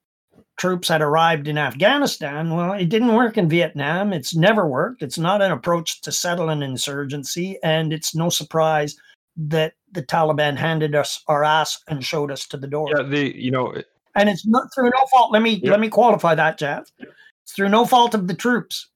troops 0.59 0.87
had 0.87 1.01
arrived 1.01 1.47
in 1.47 1.57
Afghanistan. 1.57 2.51
Well, 2.51 2.73
it 2.73 2.89
didn't 2.89 3.15
work 3.15 3.37
in 3.37 3.49
Vietnam. 3.49 4.13
It's 4.13 4.35
never 4.35 4.67
worked. 4.67 5.01
It's 5.01 5.17
not 5.17 5.41
an 5.41 5.51
approach 5.51 6.01
to 6.01 6.11
settle 6.11 6.49
an 6.49 6.61
insurgency. 6.61 7.57
And 7.63 7.91
it's 7.91 8.13
no 8.13 8.29
surprise 8.29 8.95
that 9.37 9.73
the 9.91 10.03
Taliban 10.03 10.57
handed 10.57 10.93
us 10.93 11.23
our 11.27 11.43
ass 11.43 11.81
and 11.87 12.05
showed 12.05 12.29
us 12.29 12.45
to 12.47 12.57
the 12.57 12.67
door 12.67 12.89
yeah, 12.95 13.03
the 13.03 13.35
you 13.35 13.49
know 13.49 13.73
and 14.15 14.29
it's 14.29 14.45
not 14.45 14.73
through 14.73 14.89
no 14.89 15.05
fault. 15.09 15.31
Let 15.31 15.41
me 15.41 15.51
Yep. 15.51 15.71
let 15.71 15.79
me 15.79 15.89
qualify 15.89 16.35
that, 16.35 16.57
Jeff. 16.57 16.91
It's 16.99 17.53
through 17.53 17.69
no 17.69 17.85
fault 17.85 18.13
of 18.13 18.27
the 18.27 18.33
troops. 18.33 18.89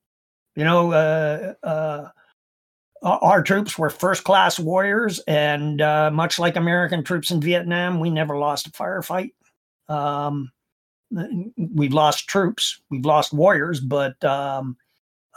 You 0.55 0.65
know, 0.65 0.91
uh, 0.91 1.53
uh, 1.63 2.09
our 3.01 3.41
troops 3.41 3.77
were 3.77 3.89
first 3.89 4.23
class 4.23 4.59
warriors, 4.59 5.19
and 5.27 5.81
uh, 5.81 6.11
much 6.11 6.39
like 6.39 6.55
American 6.55 7.03
troops 7.03 7.31
in 7.31 7.41
Vietnam, 7.41 7.99
we 7.99 8.09
never 8.09 8.37
lost 8.37 8.67
a 8.67 8.71
firefight. 8.71 9.31
Um, 9.89 10.51
we've 11.57 11.93
lost 11.93 12.27
troops, 12.27 12.81
we've 12.89 13.05
lost 13.05 13.33
warriors, 13.33 13.79
but 13.79 14.23
um, 14.23 14.77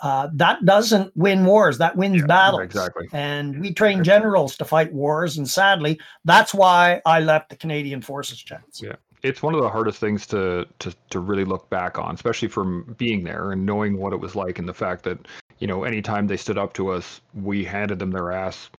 uh, 0.02 0.28
that 0.35 0.64
doesn't 0.64 1.16
win 1.16 1.45
wars. 1.45 1.78
That 1.78 1.97
wins 1.97 2.21
yeah, 2.21 2.26
battles. 2.26 2.62
Exactly. 2.62 3.09
And 3.12 3.61
we 3.61 3.73
train 3.73 4.04
generals 4.04 4.56
to 4.59 4.64
fight 4.64 4.92
wars, 4.92 5.38
and 5.38 5.49
sadly, 5.49 5.99
that's 6.25 6.52
why 6.52 7.00
I 7.06 7.21
left 7.21 7.50
the 7.50 7.56
Canadian 7.56 8.02
Forces. 8.02 8.38
Chance. 8.42 8.83
Yeah, 8.83 8.97
it's 9.23 9.42
one 9.42 9.54
of 9.54 9.62
the 9.62 9.68
hardest 9.68 9.99
things 9.99 10.26
to 10.28 10.66
to 10.80 10.95
to 11.11 11.21
really 11.21 11.45
look 11.45 11.68
back 11.71 11.99
on, 11.99 12.14
especially 12.14 12.49
from 12.49 12.95
being 12.99 13.25
there 13.25 13.52
and 13.52 13.64
knowing 13.64 13.99
what 13.99 14.12
it 14.12 14.21
was 14.21 14.35
like, 14.37 14.59
and 14.59 14.68
the 14.68 14.75
fact 14.75 15.02
that 15.04 15.18
you 15.59 15.66
know 15.66 15.85
anytime 15.85 16.26
they 16.26 16.37
stood 16.37 16.59
up 16.59 16.75
to 16.75 16.90
us, 16.90 17.21
we 17.35 17.64
handed 17.64 17.99
them 17.99 18.11
their 18.11 18.33
ass 18.33 18.71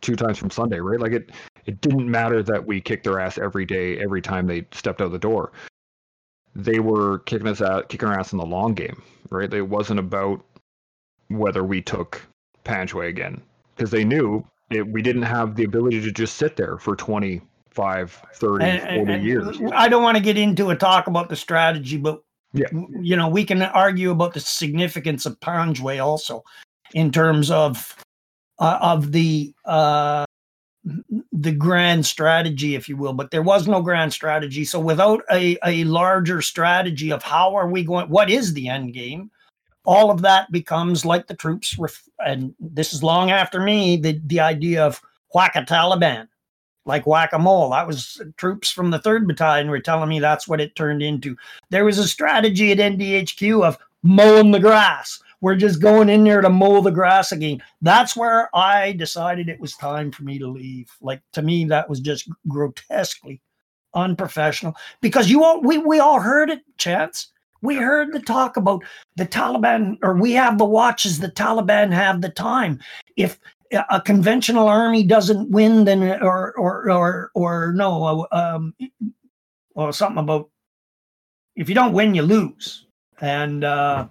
two 0.00 0.14
times 0.14 0.38
from 0.38 0.50
Sunday, 0.50 0.78
right? 0.78 1.00
Like 1.00 1.12
it 1.12 1.30
it 1.66 1.80
didn't 1.80 2.08
matter 2.08 2.42
that 2.42 2.64
we 2.64 2.80
kicked 2.80 3.04
their 3.04 3.18
ass 3.18 3.38
every 3.38 3.64
day, 3.64 3.98
every 3.98 4.20
time 4.22 4.46
they 4.46 4.66
stepped 4.72 5.00
out 5.00 5.10
the 5.10 5.18
door. 5.18 5.52
They 6.56 6.78
were 6.78 7.20
kicking 7.20 7.48
us 7.48 7.60
out, 7.60 7.88
kicking 7.88 8.08
our 8.08 8.18
ass 8.18 8.32
in 8.32 8.38
the 8.38 8.46
long 8.46 8.74
game, 8.74 9.02
right? 9.30 9.52
It 9.52 9.68
wasn't 9.68 10.00
about 10.00 10.44
whether 11.28 11.64
we 11.64 11.82
took 11.82 12.22
Panjwaii 12.64 13.08
again 13.08 13.42
because 13.74 13.90
they 13.90 14.04
knew 14.04 14.44
it, 14.70 14.86
we 14.86 15.02
didn't 15.02 15.22
have 15.22 15.56
the 15.56 15.64
ability 15.64 16.00
to 16.02 16.10
just 16.10 16.36
sit 16.36 16.56
there 16.56 16.78
for 16.78 16.96
25, 16.96 18.22
30, 18.34 18.64
and, 18.64 18.82
40 18.82 19.12
and, 19.12 19.24
years. 19.24 19.60
I 19.72 19.88
don't 19.88 20.02
want 20.02 20.16
to 20.16 20.22
get 20.22 20.38
into 20.38 20.70
a 20.70 20.76
talk 20.76 21.06
about 21.06 21.28
the 21.28 21.36
strategy, 21.36 21.96
but 21.96 22.22
yeah, 22.52 22.68
you 23.00 23.16
know, 23.16 23.28
we 23.28 23.44
can 23.44 23.62
argue 23.62 24.10
about 24.10 24.34
the 24.34 24.40
significance 24.40 25.26
of 25.26 25.38
Panjwaii 25.40 26.02
also 26.04 26.44
in 26.94 27.10
terms 27.10 27.50
of 27.50 27.96
uh, 28.60 28.78
of 28.80 29.10
the 29.10 29.52
uh, 29.64 30.24
the 31.32 31.52
grand 31.52 32.04
strategy, 32.04 32.74
if 32.74 32.88
you 32.88 32.96
will, 32.96 33.14
but 33.14 33.30
there 33.30 33.42
was 33.42 33.66
no 33.66 33.80
grand 33.80 34.12
strategy. 34.12 34.64
So 34.64 34.78
without 34.78 35.22
a, 35.30 35.56
a 35.64 35.84
larger 35.84 36.42
strategy 36.42 37.10
of 37.10 37.22
how 37.22 37.54
are 37.54 37.68
we 37.68 37.84
going, 37.84 38.08
what 38.08 38.30
is 38.30 38.52
the 38.52 38.68
end 38.68 38.92
game, 38.92 39.30
all 39.86 40.10
of 40.10 40.22
that 40.22 40.50
becomes 40.52 41.04
like 41.04 41.26
the 41.26 41.34
troops, 41.34 41.78
ref- 41.78 42.08
and 42.24 42.54
this 42.60 42.92
is 42.92 43.02
long 43.02 43.30
after 43.30 43.60
me, 43.60 43.96
the, 43.96 44.20
the 44.26 44.40
idea 44.40 44.84
of 44.84 45.00
whack 45.34 45.56
a 45.56 45.62
Taliban, 45.62 46.28
like 46.84 47.06
whack 47.06 47.32
a 47.32 47.38
mole. 47.38 47.70
That 47.70 47.86
was 47.86 48.20
troops 48.36 48.70
from 48.70 48.90
the 48.90 48.98
3rd 48.98 49.26
Battalion 49.26 49.70
were 49.70 49.80
telling 49.80 50.08
me 50.08 50.20
that's 50.20 50.46
what 50.46 50.60
it 50.60 50.76
turned 50.76 51.02
into. 51.02 51.36
There 51.70 51.84
was 51.84 51.98
a 51.98 52.08
strategy 52.08 52.72
at 52.72 52.78
NDHQ 52.78 53.64
of 53.64 53.78
mowing 54.02 54.50
the 54.50 54.60
grass 54.60 55.18
we're 55.44 55.54
just 55.54 55.78
going 55.78 56.08
in 56.08 56.24
there 56.24 56.40
to 56.40 56.48
mow 56.48 56.80
the 56.80 56.90
grass 56.90 57.30
again. 57.30 57.62
That's 57.82 58.16
where 58.16 58.48
I 58.56 58.92
decided 58.92 59.50
it 59.50 59.60
was 59.60 59.76
time 59.76 60.10
for 60.10 60.22
me 60.22 60.38
to 60.38 60.48
leave. 60.48 60.90
Like 61.02 61.20
to 61.34 61.42
me, 61.42 61.66
that 61.66 61.86
was 61.86 62.00
just 62.00 62.30
grotesquely 62.48 63.42
unprofessional 63.94 64.74
because 65.02 65.28
you 65.28 65.44
all 65.44 65.60
we 65.60 65.76
we 65.76 65.98
all 65.98 66.18
heard 66.18 66.48
it, 66.48 66.62
Chance. 66.78 67.30
We 67.60 67.74
heard 67.74 68.14
the 68.14 68.20
talk 68.20 68.56
about 68.56 68.84
the 69.16 69.26
Taliban, 69.26 69.98
or 70.02 70.14
we 70.14 70.32
have 70.32 70.56
the 70.56 70.64
watches. 70.64 71.18
The 71.18 71.30
Taliban 71.30 71.92
have 71.92 72.22
the 72.22 72.30
time. 72.30 72.80
If 73.16 73.38
a 73.90 74.00
conventional 74.00 74.66
army 74.66 75.04
doesn't 75.04 75.50
win, 75.50 75.84
then 75.84 76.22
or 76.22 76.54
or 76.56 76.90
or 76.90 77.30
or 77.34 77.74
no, 77.74 78.26
um, 78.32 78.74
well, 79.74 79.92
something 79.92 80.24
about 80.24 80.48
if 81.54 81.68
you 81.68 81.74
don't 81.74 81.92
win, 81.92 82.14
you 82.14 82.22
lose. 82.22 82.86
And 83.20 83.62
uh, 83.62 84.08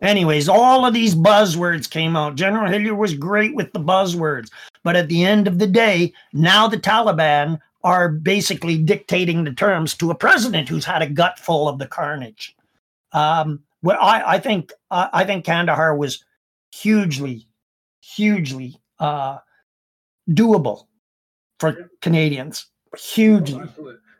Anyways, 0.00 0.48
all 0.48 0.84
of 0.84 0.94
these 0.94 1.14
buzzwords 1.14 1.90
came 1.90 2.16
out. 2.16 2.36
General 2.36 2.70
Hillier 2.70 2.94
was 2.94 3.14
great 3.14 3.54
with 3.54 3.72
the 3.72 3.80
buzzwords, 3.80 4.50
but 4.84 4.96
at 4.96 5.08
the 5.08 5.24
end 5.24 5.48
of 5.48 5.58
the 5.58 5.66
day, 5.66 6.12
now 6.32 6.68
the 6.68 6.78
Taliban 6.78 7.58
are 7.82 8.08
basically 8.08 8.78
dictating 8.78 9.44
the 9.44 9.52
terms 9.52 9.94
to 9.94 10.10
a 10.10 10.14
president 10.14 10.68
who's 10.68 10.84
had 10.84 11.02
a 11.02 11.08
gut 11.08 11.38
full 11.38 11.68
of 11.68 11.78
the 11.78 11.86
carnage. 11.86 12.54
Um, 13.12 13.60
well, 13.82 13.98
I, 14.00 14.34
I 14.34 14.38
think 14.38 14.72
I, 14.90 15.08
I 15.12 15.24
think 15.24 15.44
Kandahar 15.44 15.96
was 15.96 16.24
hugely, 16.72 17.48
hugely 18.00 18.80
uh, 18.98 19.38
doable 20.30 20.86
for 21.58 21.90
Canadians, 22.02 22.66
hugely. 22.96 23.62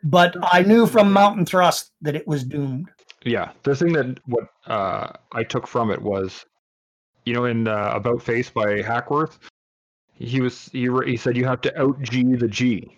But 0.04 0.36
I 0.42 0.62
knew 0.62 0.86
from 0.86 1.12
Mountain 1.12 1.46
Thrust 1.46 1.92
that 2.02 2.16
it 2.16 2.26
was 2.26 2.44
doomed 2.44 2.88
yeah 3.28 3.50
the 3.62 3.74
thing 3.74 3.92
that 3.92 4.18
what 4.26 4.44
uh, 4.66 5.10
i 5.32 5.42
took 5.42 5.66
from 5.66 5.90
it 5.90 6.00
was 6.00 6.44
you 7.24 7.34
know 7.34 7.44
in 7.44 7.68
uh, 7.68 7.92
about 7.94 8.22
face 8.22 8.50
by 8.50 8.82
hackworth 8.82 9.38
he 10.14 10.40
was 10.40 10.68
he, 10.72 10.88
he 11.06 11.16
said 11.16 11.36
you 11.36 11.44
have 11.44 11.60
to 11.60 11.80
out 11.80 12.00
g 12.02 12.34
the 12.34 12.48
g 12.48 12.94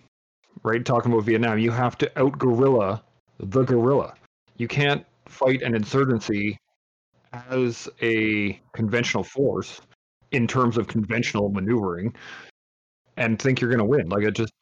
right? 0.63 0.83
Talking 0.85 1.11
about 1.11 1.25
vietnam 1.25 1.59
you 1.59 1.71
have 1.71 1.97
to 1.99 2.19
out 2.19 2.37
guerrilla 2.37 3.03
the 3.39 3.63
guerrilla. 3.63 4.13
you 4.57 4.67
can't 4.67 5.05
fight 5.27 5.61
an 5.63 5.75
insurgency 5.75 6.57
as 7.33 7.89
a 8.01 8.59
conventional 8.73 9.23
force 9.23 9.81
in 10.31 10.47
terms 10.47 10.77
of 10.77 10.87
conventional 10.87 11.49
maneuvering 11.49 12.13
and 13.17 13.41
think 13.41 13.59
you're 13.59 13.69
going 13.69 13.79
to 13.79 13.85
win. 13.85 14.09
Like 14.09 14.23
it 14.23 14.35
just 14.35 14.53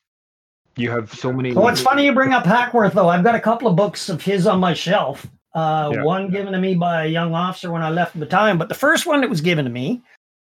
you 0.76 0.90
have 0.92 1.14
so 1.14 1.34
many 1.34 1.52
well 1.54 1.68
it's 1.68 1.82
funny 1.82 2.06
you 2.06 2.14
bring 2.14 2.32
up 2.34 2.46
hackworth 2.46 2.94
though? 2.94 3.10
I've 3.10 3.24
got 3.24 3.36
a 3.36 3.40
couple 3.40 3.68
of 3.68 3.76
books 3.76 4.10
of 4.10 4.22
his 4.22 4.48
on 4.48 4.60
my 4.60 4.74
shelf 4.74 5.28
uh, 5.56 5.92
yeah. 5.94 6.04
One 6.04 6.30
given 6.30 6.54
to 6.54 6.60
me 6.60 6.76
by 6.76 7.06
a 7.06 7.08
young 7.08 7.34
officer 7.34 7.72
when 7.72 7.82
I 7.82 7.90
left 7.90 8.14
the 8.14 8.20
battalion, 8.20 8.58
but 8.58 8.70
the 8.70 8.76
first 8.76 9.06
one 9.06 9.22
that 9.22 9.30
was 9.30 9.42
given 9.42 9.66
to 9.66 9.72
me 9.72 10.02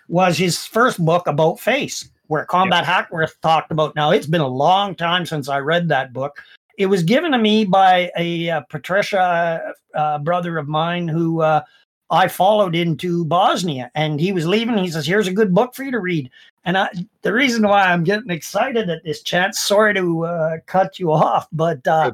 was 0.09 0.37
his 0.37 0.65
first 0.65 1.03
book 1.03 1.27
about 1.27 1.59
face, 1.59 2.09
where 2.27 2.45
Combat 2.45 2.83
yeah. 2.83 2.93
Hackworth 2.93 3.39
talked 3.41 3.71
about. 3.71 3.95
Now 3.95 4.11
it's 4.11 4.27
been 4.27 4.41
a 4.41 4.47
long 4.47 4.95
time 4.95 5.25
since 5.25 5.47
I 5.47 5.59
read 5.59 5.87
that 5.89 6.13
book. 6.13 6.41
It 6.77 6.87
was 6.87 7.03
given 7.03 7.31
to 7.31 7.37
me 7.37 7.65
by 7.65 8.11
a 8.17 8.49
uh, 8.49 8.61
Patricia 8.69 9.73
uh, 9.95 10.19
brother 10.19 10.57
of 10.57 10.67
mine 10.67 11.07
who 11.07 11.41
uh, 11.41 11.61
I 12.09 12.27
followed 12.27 12.75
into 12.75 13.25
Bosnia, 13.25 13.89
and 13.95 14.19
he 14.19 14.31
was 14.31 14.45
leaving. 14.45 14.77
He 14.77 14.91
says, 14.91 15.07
"Here's 15.07 15.27
a 15.27 15.33
good 15.33 15.53
book 15.53 15.73
for 15.73 15.83
you 15.83 15.91
to 15.91 15.99
read." 15.99 16.29
And 16.65 16.77
I, 16.77 16.89
the 17.21 17.33
reason 17.33 17.65
why 17.65 17.83
I'm 17.83 18.03
getting 18.03 18.29
excited 18.29 18.89
at 18.89 19.03
this 19.05 19.23
chance, 19.23 19.59
sorry 19.59 19.93
to 19.93 20.25
uh, 20.25 20.57
cut 20.65 20.99
you 20.99 21.11
off, 21.13 21.47
but 21.51 21.85
uh, 21.87 22.11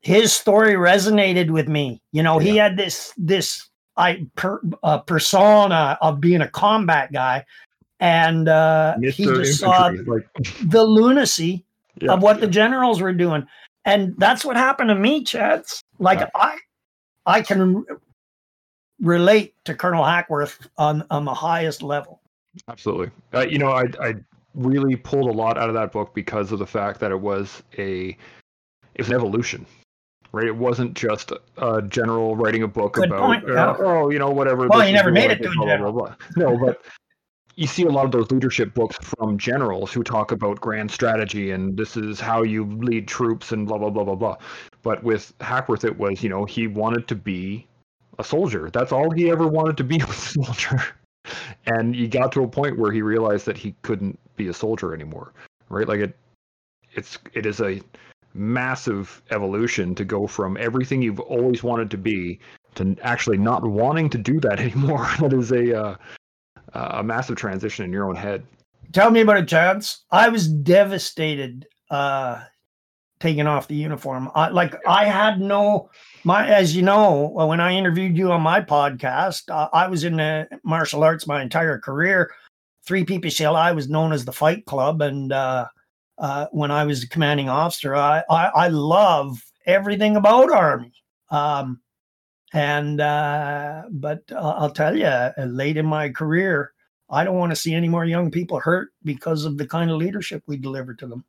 his 0.00 0.32
story 0.32 0.74
resonated 0.74 1.50
with 1.50 1.68
me. 1.68 2.00
You 2.12 2.22
know, 2.22 2.40
yeah. 2.40 2.50
he 2.50 2.56
had 2.56 2.76
this 2.76 3.12
this 3.16 3.68
I 3.96 4.26
per, 4.34 4.60
uh, 4.82 4.98
persona 4.98 5.98
of 6.00 6.20
being 6.20 6.40
a 6.40 6.48
combat 6.48 7.12
guy, 7.12 7.44
and 7.98 8.48
uh, 8.48 8.96
he 8.98 9.24
just 9.24 9.60
saw 9.60 9.92
like... 10.06 10.26
the 10.64 10.82
lunacy 10.82 11.64
yeah. 12.00 12.12
of 12.12 12.22
what 12.22 12.40
the 12.40 12.46
generals 12.46 13.00
were 13.00 13.12
doing, 13.12 13.46
and 13.84 14.14
that's 14.18 14.44
what 14.44 14.56
happened 14.56 14.88
to 14.88 14.94
me, 14.94 15.22
Chads. 15.22 15.82
Like 15.98 16.20
yeah. 16.20 16.30
I, 16.34 16.56
I 17.26 17.42
can 17.42 17.84
relate 19.00 19.54
to 19.64 19.74
Colonel 19.74 20.04
Hackworth 20.04 20.66
on 20.78 21.04
on 21.10 21.24
the 21.24 21.34
highest 21.34 21.82
level. 21.82 22.20
Absolutely, 22.68 23.10
uh, 23.34 23.40
you 23.40 23.58
know, 23.58 23.70
I 23.70 23.84
I 24.00 24.14
really 24.54 24.96
pulled 24.96 25.28
a 25.28 25.32
lot 25.32 25.58
out 25.58 25.68
of 25.68 25.74
that 25.74 25.92
book 25.92 26.14
because 26.14 26.52
of 26.52 26.58
the 26.58 26.66
fact 26.66 27.00
that 27.00 27.10
it 27.10 27.20
was 27.20 27.62
a 27.76 28.16
it 28.94 28.98
was 28.98 29.08
an 29.08 29.14
evolution 29.14 29.66
right? 30.32 30.46
It 30.46 30.56
wasn't 30.56 30.94
just 30.94 31.32
a 31.58 31.82
general 31.82 32.36
writing 32.36 32.62
a 32.62 32.68
book 32.68 32.94
Good 32.94 33.08
about, 33.08 33.20
point, 33.20 33.50
uh, 33.50 33.76
oh, 33.78 34.10
you 34.10 34.18
know, 34.18 34.30
whatever. 34.30 34.68
Well, 34.68 34.80
he 34.80 34.92
never 34.92 35.10
made 35.10 35.30
it 35.30 35.42
to 35.42 35.50
a 35.50 35.66
general. 35.66 35.92
Blah, 35.92 36.06
blah, 36.06 36.16
blah. 36.36 36.50
No, 36.50 36.58
but 36.58 36.82
you 37.56 37.66
see 37.66 37.84
a 37.84 37.90
lot 37.90 38.06
of 38.06 38.10
those 38.12 38.30
leadership 38.30 38.72
books 38.72 38.96
from 39.02 39.36
generals 39.36 39.92
who 39.92 40.02
talk 40.02 40.32
about 40.32 40.60
grand 40.60 40.90
strategy 40.90 41.50
and 41.50 41.76
this 41.76 41.94
is 41.94 42.18
how 42.18 42.42
you 42.42 42.64
lead 42.64 43.06
troops 43.06 43.52
and 43.52 43.66
blah 43.66 43.76
blah 43.76 43.90
blah 43.90 44.04
blah 44.04 44.14
blah. 44.14 44.36
But 44.82 45.02
with 45.04 45.34
Hackworth, 45.40 45.84
it 45.84 45.98
was 45.98 46.22
you 46.22 46.30
know 46.30 46.44
he 46.44 46.66
wanted 46.66 47.06
to 47.08 47.14
be 47.14 47.66
a 48.18 48.24
soldier. 48.24 48.70
That's 48.70 48.92
all 48.92 49.10
he 49.10 49.30
ever 49.30 49.46
wanted 49.46 49.76
to 49.78 49.84
be 49.84 49.98
was 50.08 50.36
a 50.36 50.44
soldier. 50.44 50.82
And 51.66 51.94
he 51.94 52.08
got 52.08 52.32
to 52.32 52.44
a 52.44 52.48
point 52.48 52.78
where 52.78 52.92
he 52.92 53.02
realized 53.02 53.44
that 53.46 53.58
he 53.58 53.74
couldn't 53.82 54.18
be 54.36 54.48
a 54.48 54.54
soldier 54.54 54.94
anymore. 54.94 55.34
Right? 55.68 55.86
Like 55.86 56.00
it, 56.00 56.16
it's 56.92 57.18
it 57.34 57.44
is 57.44 57.60
a 57.60 57.80
massive 58.34 59.22
evolution 59.30 59.94
to 59.94 60.04
go 60.04 60.26
from 60.26 60.56
everything 60.56 61.02
you've 61.02 61.20
always 61.20 61.62
wanted 61.62 61.90
to 61.90 61.98
be 61.98 62.38
to 62.76 62.96
actually 63.02 63.36
not 63.38 63.64
wanting 63.64 64.08
to 64.10 64.18
do 64.18 64.40
that 64.40 64.60
anymore. 64.60 65.08
that 65.20 65.32
is 65.32 65.52
a 65.52 65.78
uh, 65.78 65.96
a 66.72 67.02
massive 67.02 67.36
transition 67.36 67.84
in 67.84 67.92
your 67.92 68.08
own 68.08 68.14
head. 68.14 68.46
Tell 68.92 69.10
me 69.10 69.20
about 69.20 69.38
it, 69.38 69.48
Chance. 69.48 70.04
I 70.10 70.28
was 70.28 70.48
devastated 70.48 71.66
uh, 71.90 72.42
taking 73.20 73.46
off 73.46 73.68
the 73.68 73.74
uniform. 73.74 74.30
I, 74.34 74.48
like 74.48 74.74
I 74.86 75.04
had 75.04 75.40
no 75.40 75.90
my 76.24 76.48
as 76.48 76.74
you 76.74 76.82
know 76.82 77.28
when 77.34 77.60
I 77.60 77.74
interviewed 77.74 78.16
you 78.16 78.32
on 78.32 78.42
my 78.42 78.60
podcast, 78.60 79.50
uh, 79.50 79.68
I 79.72 79.88
was 79.88 80.04
in 80.04 80.16
the 80.16 80.48
martial 80.64 81.04
arts 81.04 81.26
my 81.26 81.42
entire 81.42 81.78
career. 81.78 82.30
Three 82.86 83.04
people 83.04 83.30
shell. 83.30 83.56
I 83.56 83.72
was 83.72 83.88
known 83.88 84.12
as 84.12 84.24
the 84.24 84.32
Fight 84.32 84.64
Club, 84.64 85.02
and 85.02 85.32
uh, 86.20 86.46
when 86.52 86.70
I 86.70 86.84
was 86.84 87.02
a 87.02 87.08
commanding 87.08 87.48
officer. 87.48 87.96
I, 87.96 88.22
I, 88.30 88.44
I 88.46 88.68
love 88.68 89.42
everything 89.66 90.16
about 90.16 90.52
Army. 90.52 90.92
Um, 91.30 91.80
and 92.52 93.00
uh, 93.00 93.82
but 93.90 94.22
I'll 94.36 94.70
tell 94.70 94.96
you, 94.96 95.06
uh, 95.06 95.32
late 95.46 95.76
in 95.76 95.86
my 95.86 96.08
career, 96.10 96.72
I 97.08 97.24
don't 97.24 97.36
want 97.36 97.50
to 97.50 97.56
see 97.56 97.74
any 97.74 97.88
more 97.88 98.04
young 98.04 98.30
people 98.30 98.60
hurt 98.60 98.90
because 99.04 99.44
of 99.44 99.56
the 99.56 99.66
kind 99.66 99.90
of 99.90 99.96
leadership 99.98 100.42
we 100.46 100.56
deliver 100.56 100.94
to 100.94 101.06
them. 101.06 101.24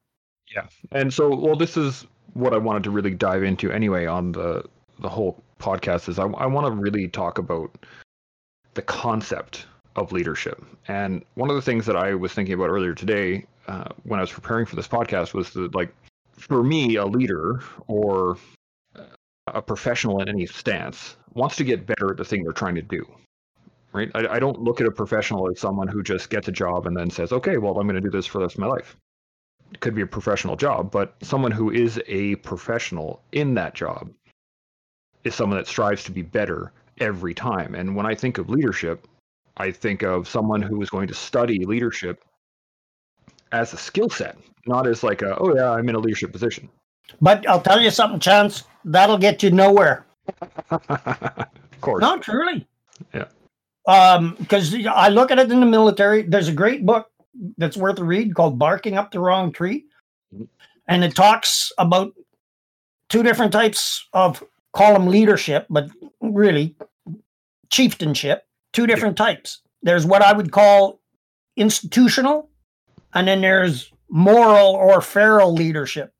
Yeah. 0.54 0.68
And 0.92 1.14
so, 1.14 1.34
well, 1.34 1.56
this 1.56 1.78
is 1.78 2.06
what 2.34 2.54
I 2.54 2.58
wanted 2.58 2.84
to 2.84 2.92
really 2.92 3.12
dive 3.14 3.44
into 3.44 3.72
anyway 3.72 4.06
on 4.06 4.32
the 4.32 4.64
the 5.00 5.10
whole 5.10 5.42
podcast 5.60 6.10
is 6.10 6.20
I, 6.20 6.26
I 6.26 6.46
want 6.46 6.68
to 6.68 6.74
really 6.74 7.08
talk 7.08 7.38
about 7.38 7.86
the 8.74 8.82
concept 8.82 9.68
of 9.96 10.12
leadership. 10.12 10.64
And 10.88 11.24
one 11.36 11.50
of 11.50 11.56
the 11.56 11.62
things 11.62 11.86
that 11.86 11.96
I 11.96 12.14
was 12.14 12.34
thinking 12.34 12.54
about 12.54 12.70
earlier 12.70 12.94
today 12.94 13.46
uh, 13.72 13.90
when 14.04 14.20
I 14.20 14.24
was 14.24 14.32
preparing 14.32 14.66
for 14.66 14.76
this 14.76 14.88
podcast 14.88 15.34
was 15.34 15.52
that, 15.52 15.74
like, 15.74 15.94
for 16.34 16.64
me, 16.64 16.96
a 16.96 17.06
leader 17.06 17.62
or 17.88 18.38
a 19.48 19.62
professional 19.62 20.22
in 20.22 20.30
any 20.30 20.46
stance 20.46 21.16
wants 21.34 21.56
to 21.56 21.64
get 21.64 21.86
better 21.86 22.12
at 22.12 22.18
the 22.18 22.26
thing 22.26 22.44
they're 22.44 22.52
trying 22.52 22.76
to 22.76 22.82
do. 22.82 23.06
Right? 23.94 24.12
I, 24.16 24.28
I 24.28 24.40
don't 24.40 24.62
look 24.62 24.82
at 24.82 24.88
a 24.88 24.92
professional 24.92 25.50
as 25.50 25.60
someone 25.60 25.88
who 25.88 26.04
just 26.04 26.30
gets 26.30 26.48
a 26.48 26.52
job 26.52 26.88
and 26.88 26.96
then 26.96 27.10
says, 27.10 27.32
okay, 27.32 27.58
well, 27.58 27.80
I'm 27.80 27.88
going 27.88 28.02
to 28.02 28.10
do 28.10 28.10
this 28.10 28.26
for 28.26 28.40
the 28.40 28.46
rest 28.46 28.56
of 28.56 28.62
my 28.62 28.68
life. 28.68 28.98
It 29.74 29.80
could 29.80 29.96
be 29.96 30.02
a 30.02 30.08
professional 30.08 30.56
job, 30.56 30.92
but 30.92 31.16
someone 31.22 31.52
who 31.52 31.72
is 31.72 32.02
a 32.08 32.36
professional 32.38 33.22
in 33.32 33.54
that 33.56 33.74
job 33.74 34.10
is 35.24 35.36
someone 35.36 35.58
that 35.58 35.68
strives 35.68 36.04
to 36.06 36.12
be 36.12 36.24
better 36.24 36.72
every 37.00 37.34
time. 37.34 37.76
And 37.76 37.96
when 37.96 38.06
I 38.06 38.16
think 38.16 38.38
of 38.38 38.50
leadership, 38.50 39.08
I 39.58 39.72
think 39.72 40.04
of 40.04 40.28
someone 40.28 40.62
who 40.62 40.82
is 40.82 40.90
going 40.90 41.08
to 41.08 41.14
study 41.14 41.66
leadership 41.66 42.24
as 43.52 43.74
a 43.74 43.78
skill 43.78 44.10
set, 44.10 44.38
not 44.66 44.88
as 44.88 45.04
like 45.04 45.22
a, 45.22 45.38
oh 45.38 45.56
yeah, 45.56 45.72
I'm 45.72 45.88
in 45.90 45.96
a 45.96 46.00
leadership 46.00 46.32
position. 46.32 46.70
But 47.20 47.48
I'll 47.48 47.62
tell 47.62 47.82
you 47.82 47.92
something, 47.92 48.20
Chance, 48.20 48.64
that'll 48.86 49.18
get 49.18 49.44
you 49.44 49.52
nowhere. 49.52 50.06
of 50.72 51.48
course. 51.82 52.02
Not 52.02 52.22
truly. 52.22 52.68
Yeah. 53.14 53.26
Um, 53.88 54.36
because 54.40 54.74
I 54.88 55.10
look 55.10 55.32
at 55.32 55.40
it 55.40 55.52
in 55.52 55.60
the 55.60 55.66
military. 55.66 56.22
There's 56.22 56.48
a 56.48 56.54
great 56.54 56.86
book 56.86 57.10
that's 57.58 57.76
worth 57.76 58.00
a 58.00 58.04
read 58.04 58.36
called 58.36 58.60
Barking 58.60 58.96
Up 58.98 59.12
the 59.12 59.20
Wrong 59.20 59.52
Tree. 59.52 59.86
Mhm. 60.34 60.48
And 60.88 61.04
it 61.04 61.16
talks 61.16 61.72
about 61.78 62.14
two 63.10 63.24
different 63.24 63.52
types 63.52 64.08
of 64.14 64.44
call 64.74 64.94
them 64.94 65.08
leadership, 65.08 65.66
but 65.70 65.90
really 66.22 66.76
chieftainship, 67.70 68.46
two 68.74 68.88
different 68.88 69.18
types. 69.18 69.62
There's 69.82 70.06
what 70.06 70.22
I 70.22 70.34
would 70.34 70.52
call 70.52 71.02
institutional, 71.58 72.50
and 73.14 73.28
then 73.28 73.42
there's 73.42 73.92
moral 74.10 74.70
or 74.70 75.02
feral 75.02 75.54
leadership. 75.54 76.14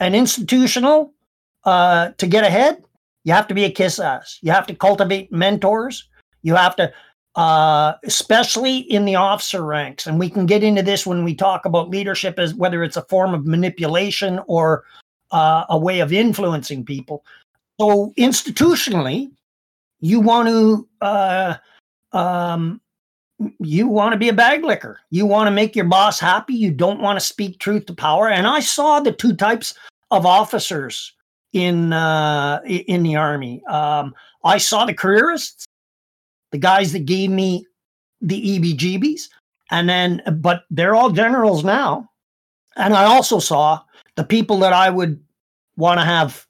And 0.00 0.14
institutional, 0.14 1.12
uh, 1.64 2.10
to 2.18 2.26
get 2.26 2.44
ahead, 2.44 2.82
you 3.24 3.32
have 3.32 3.48
to 3.48 3.54
be 3.54 3.64
a 3.64 3.70
kiss 3.70 3.98
ass. 3.98 4.38
You 4.42 4.52
have 4.52 4.66
to 4.66 4.74
cultivate 4.74 5.32
mentors. 5.32 6.08
You 6.42 6.54
have 6.54 6.76
to, 6.76 6.92
uh, 7.34 7.94
especially 8.04 8.78
in 8.78 9.04
the 9.04 9.16
officer 9.16 9.64
ranks, 9.64 10.06
and 10.06 10.18
we 10.18 10.30
can 10.30 10.46
get 10.46 10.62
into 10.62 10.82
this 10.82 11.06
when 11.06 11.24
we 11.24 11.34
talk 11.34 11.64
about 11.64 11.90
leadership 11.90 12.38
as 12.38 12.54
whether 12.54 12.84
it's 12.84 12.96
a 12.96 13.02
form 13.02 13.34
of 13.34 13.46
manipulation 13.46 14.40
or 14.46 14.84
uh, 15.32 15.64
a 15.70 15.78
way 15.78 16.00
of 16.00 16.12
influencing 16.12 16.84
people. 16.84 17.24
So 17.80 18.12
institutionally, 18.16 19.30
you 20.00 20.20
want 20.20 20.48
to 20.48 20.88
uh, 21.00 21.54
um, 22.12 22.80
you 23.58 23.86
want 23.88 24.12
to 24.12 24.18
be 24.18 24.28
a 24.28 24.34
bag 24.34 24.64
licker. 24.64 25.00
You 25.10 25.26
want 25.26 25.46
to 25.46 25.50
make 25.50 25.76
your 25.76 25.84
boss 25.84 26.18
happy. 26.18 26.54
You 26.54 26.70
don't 26.70 27.00
want 27.00 27.18
to 27.18 27.24
speak 27.24 27.58
truth 27.58 27.86
to 27.86 27.94
power. 27.94 28.28
And 28.28 28.46
I 28.46 28.60
saw 28.60 29.00
the 29.00 29.12
two 29.12 29.34
types 29.34 29.74
of 30.10 30.24
officers 30.24 31.12
in 31.52 31.92
uh, 31.92 32.60
in 32.64 33.02
the 33.02 33.16
army. 33.16 33.64
Um, 33.66 34.14
I 34.44 34.58
saw 34.58 34.84
the 34.84 34.94
careerists, 34.94 35.64
the 36.52 36.58
guys 36.58 36.92
that 36.92 37.04
gave 37.04 37.30
me 37.30 37.66
the 38.20 38.58
EBGBs, 38.58 39.28
and 39.70 39.88
then 39.88 40.22
but 40.40 40.64
they're 40.70 40.94
all 40.94 41.10
generals 41.10 41.64
now. 41.64 42.08
And 42.76 42.94
I 42.94 43.04
also 43.04 43.38
saw 43.38 43.80
the 44.16 44.24
people 44.24 44.58
that 44.60 44.72
I 44.72 44.90
would 44.90 45.22
want 45.76 46.00
to 46.00 46.04
have 46.04 46.46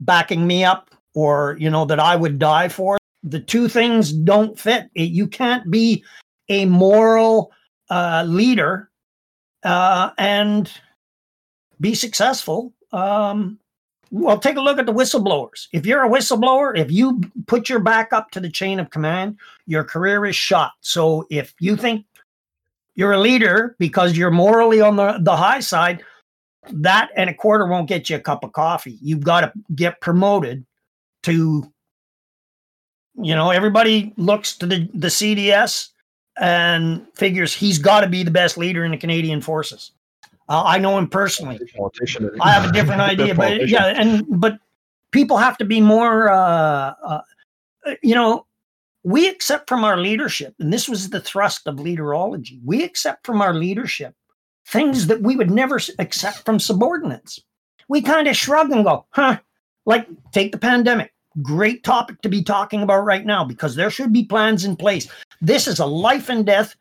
backing 0.00 0.46
me 0.46 0.64
up 0.64 0.90
or 1.14 1.56
you 1.58 1.70
know 1.70 1.84
that 1.86 2.00
I 2.00 2.16
would 2.16 2.38
die 2.38 2.68
for 2.68 2.99
the 3.22 3.40
two 3.40 3.68
things 3.68 4.12
don't 4.12 4.58
fit. 4.58 4.90
It- 4.94 5.10
you 5.10 5.26
can't 5.26 5.70
be 5.70 6.04
a 6.48 6.64
moral 6.64 7.52
uh, 7.90 8.24
leader 8.26 8.90
uh, 9.62 10.10
and 10.18 10.70
be 11.80 11.94
successful. 11.94 12.72
Um, 12.92 13.58
well 14.10 14.38
take 14.38 14.56
a 14.56 14.60
look 14.60 14.78
at 14.78 14.86
the 14.86 14.92
whistleblowers. 14.92 15.68
If 15.72 15.86
you're 15.86 16.04
a 16.04 16.08
whistleblower 16.08 16.76
if 16.76 16.90
you 16.90 17.20
put 17.46 17.68
your 17.68 17.78
back 17.78 18.12
up 18.12 18.30
to 18.32 18.40
the 18.40 18.50
chain 18.50 18.80
of 18.80 18.90
command 18.90 19.36
your 19.66 19.84
career 19.84 20.26
is 20.26 20.34
shot. 20.34 20.72
So 20.80 21.26
if 21.30 21.54
you 21.60 21.76
think 21.76 22.04
you're 22.96 23.12
a 23.12 23.20
leader 23.20 23.76
because 23.78 24.16
you're 24.16 24.32
morally 24.32 24.80
on 24.80 24.96
the, 24.96 25.18
the 25.22 25.36
high 25.36 25.60
side 25.60 26.02
that 26.72 27.10
and 27.16 27.30
a 27.30 27.34
quarter 27.34 27.66
won't 27.66 27.88
get 27.88 28.10
you 28.10 28.16
a 28.16 28.20
cup 28.20 28.44
of 28.44 28.52
coffee. 28.52 28.98
You've 29.00 29.24
got 29.24 29.40
to 29.42 29.52
get 29.74 30.00
promoted 30.00 30.66
to 31.22 31.72
you 33.16 33.34
know 33.34 33.50
everybody 33.50 34.12
looks 34.16 34.56
to 34.56 34.66
the, 34.66 34.88
the 34.94 35.08
cds 35.08 35.88
and 36.38 37.06
figures 37.14 37.54
he's 37.54 37.78
got 37.78 38.00
to 38.00 38.08
be 38.08 38.22
the 38.22 38.30
best 38.30 38.56
leader 38.56 38.84
in 38.84 38.90
the 38.90 38.96
canadian 38.96 39.40
forces 39.40 39.92
uh, 40.48 40.62
i 40.64 40.78
know 40.78 40.96
him 40.96 41.08
personally 41.08 41.58
I 42.40 42.50
have 42.52 42.68
a 42.68 42.72
different 42.72 43.00
idea, 43.12 43.34
but 43.34 43.68
yeah, 43.68 43.86
and 43.86 44.24
but 44.28 44.58
people 45.10 45.36
have 45.36 45.56
to 45.58 45.64
be 45.64 45.80
more. 45.80 46.30
Uh, 46.30 46.94
uh, 47.04 47.20
you 48.02 48.14
know, 48.14 48.46
we 49.04 49.28
accept 49.28 49.68
from 49.68 49.84
our 49.84 49.96
leadership, 49.96 50.54
and 50.58 50.72
this 50.72 50.88
was 50.88 51.10
the 51.10 51.20
thrust 51.20 51.66
of 51.66 51.76
leaderology. 51.76 52.58
We 52.64 52.84
accept 52.84 53.26
from 53.26 53.40
our 53.40 53.54
leadership 53.54 54.14
things 54.66 55.06
that 55.06 55.22
we 55.22 55.36
would 55.36 55.50
never 55.50 55.80
accept 55.98 56.44
from 56.44 56.60
subordinates. 56.60 57.40
We 57.88 58.02
kind 58.02 58.28
of 58.28 58.36
shrug 58.36 58.70
and 58.70 58.84
go, 58.84 59.06
"Huh." 59.10 59.38
Like 59.86 60.06
take 60.32 60.52
the 60.52 60.58
pandemic. 60.58 61.12
Great 61.42 61.84
topic 61.84 62.20
to 62.22 62.28
be 62.28 62.42
talking 62.42 62.82
about 62.82 63.04
right 63.04 63.24
now 63.24 63.44
because 63.44 63.76
there 63.76 63.90
should 63.90 64.12
be 64.12 64.24
plans 64.24 64.64
in 64.64 64.76
place. 64.76 65.08
This 65.40 65.68
is 65.68 65.78
a 65.78 65.86
life 65.86 66.28
and 66.28 66.44
death 66.44 66.74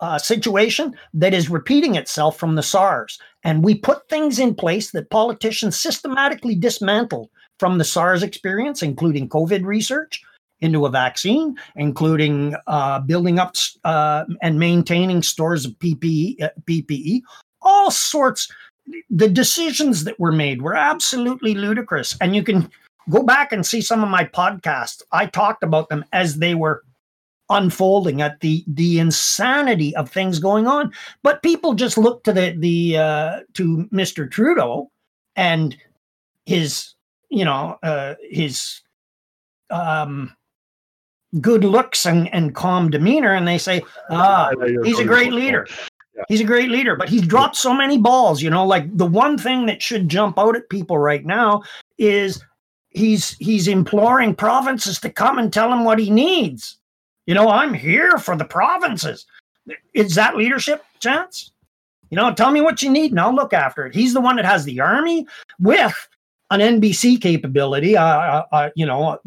uh, 0.00 0.18
situation 0.18 0.94
that 1.14 1.34
is 1.34 1.50
repeating 1.50 1.94
itself 1.94 2.38
from 2.38 2.54
the 2.54 2.62
SARS. 2.62 3.18
And 3.44 3.64
we 3.64 3.74
put 3.74 4.08
things 4.08 4.38
in 4.38 4.54
place 4.54 4.90
that 4.92 5.10
politicians 5.10 5.78
systematically 5.78 6.54
dismantled 6.54 7.30
from 7.58 7.78
the 7.78 7.84
SARS 7.84 8.22
experience, 8.22 8.82
including 8.82 9.28
COVID 9.28 9.64
research 9.64 10.22
into 10.60 10.86
a 10.86 10.90
vaccine, 10.90 11.56
including 11.76 12.54
uh, 12.66 13.00
building 13.00 13.38
up 13.38 13.54
uh, 13.84 14.24
and 14.42 14.58
maintaining 14.58 15.22
stores 15.22 15.64
of 15.64 15.72
PPE, 15.78 16.42
uh, 16.42 16.48
PPE, 16.66 17.22
all 17.62 17.90
sorts. 17.90 18.50
The 19.10 19.28
decisions 19.28 20.04
that 20.04 20.18
were 20.18 20.32
made 20.32 20.62
were 20.62 20.74
absolutely 20.74 21.54
ludicrous. 21.54 22.16
And 22.20 22.34
you 22.34 22.42
can 22.42 22.70
go 23.10 23.22
back 23.22 23.52
and 23.52 23.64
see 23.64 23.80
some 23.80 24.02
of 24.02 24.08
my 24.08 24.24
podcasts. 24.24 25.02
I 25.12 25.26
talked 25.26 25.62
about 25.62 25.88
them 25.88 26.04
as 26.12 26.36
they 26.36 26.54
were 26.54 26.82
unfolding 27.50 28.20
at 28.20 28.40
the 28.40 28.64
the 28.66 28.98
insanity 28.98 29.96
of 29.96 30.10
things 30.10 30.38
going 30.38 30.66
on. 30.66 30.92
But 31.22 31.42
people 31.42 31.74
just 31.74 31.96
look 31.96 32.24
to 32.24 32.32
the 32.32 32.54
the 32.58 32.98
uh 32.98 33.40
to 33.54 33.88
mr 33.92 34.30
trudeau 34.30 34.90
and 35.36 35.76
his 36.44 36.94
you 37.30 37.44
know 37.44 37.78
uh 37.82 38.14
his 38.28 38.82
um 39.70 40.34
good 41.40 41.64
looks 41.64 42.06
and 42.06 42.32
and 42.34 42.54
calm 42.54 42.90
demeanor 42.90 43.34
and 43.34 43.46
they 43.46 43.58
say 43.58 43.82
ah 44.10 44.50
he's 44.82 44.98
a 44.98 45.04
great 45.04 45.32
leader. 45.32 45.66
he's 46.28 46.40
a 46.40 46.44
great 46.44 46.70
leader 46.70 46.96
but 46.96 47.08
he's 47.08 47.26
dropped 47.26 47.54
so 47.54 47.74
many 47.74 47.98
balls 47.98 48.40
you 48.40 48.48
know 48.48 48.66
like 48.66 48.84
the 48.96 49.06
one 49.06 49.36
thing 49.36 49.66
that 49.66 49.82
should 49.82 50.08
jump 50.08 50.38
out 50.38 50.56
at 50.56 50.68
people 50.70 50.96
right 50.96 51.26
now 51.26 51.62
is 51.98 52.42
he's 52.98 53.36
he's 53.38 53.68
imploring 53.68 54.34
provinces 54.34 54.98
to 55.00 55.10
come 55.10 55.38
and 55.38 55.52
tell 55.52 55.72
him 55.72 55.84
what 55.84 55.98
he 55.98 56.10
needs. 56.10 56.76
You 57.26 57.34
know 57.34 57.48
i'm 57.48 57.72
here 57.72 58.18
for 58.18 58.36
the 58.36 58.44
provinces. 58.44 59.26
Is 59.94 60.14
that 60.16 60.36
leadership 60.36 60.84
chance? 61.00 61.52
You 62.10 62.16
know 62.16 62.34
tell 62.34 62.50
me 62.50 62.60
what 62.60 62.82
you 62.82 62.90
need 62.90 63.12
and 63.12 63.20
i'll 63.20 63.34
look 63.34 63.52
after 63.52 63.86
it. 63.86 63.94
He's 63.94 64.12
the 64.12 64.20
one 64.20 64.36
that 64.36 64.44
has 64.44 64.64
the 64.64 64.80
army 64.80 65.26
with 65.60 66.08
an 66.50 66.60
nbc 66.60 67.20
capability 67.20 67.96
uh, 67.96 68.04
uh, 68.04 68.44
uh, 68.52 68.70
you 68.74 68.86
know 68.86 69.18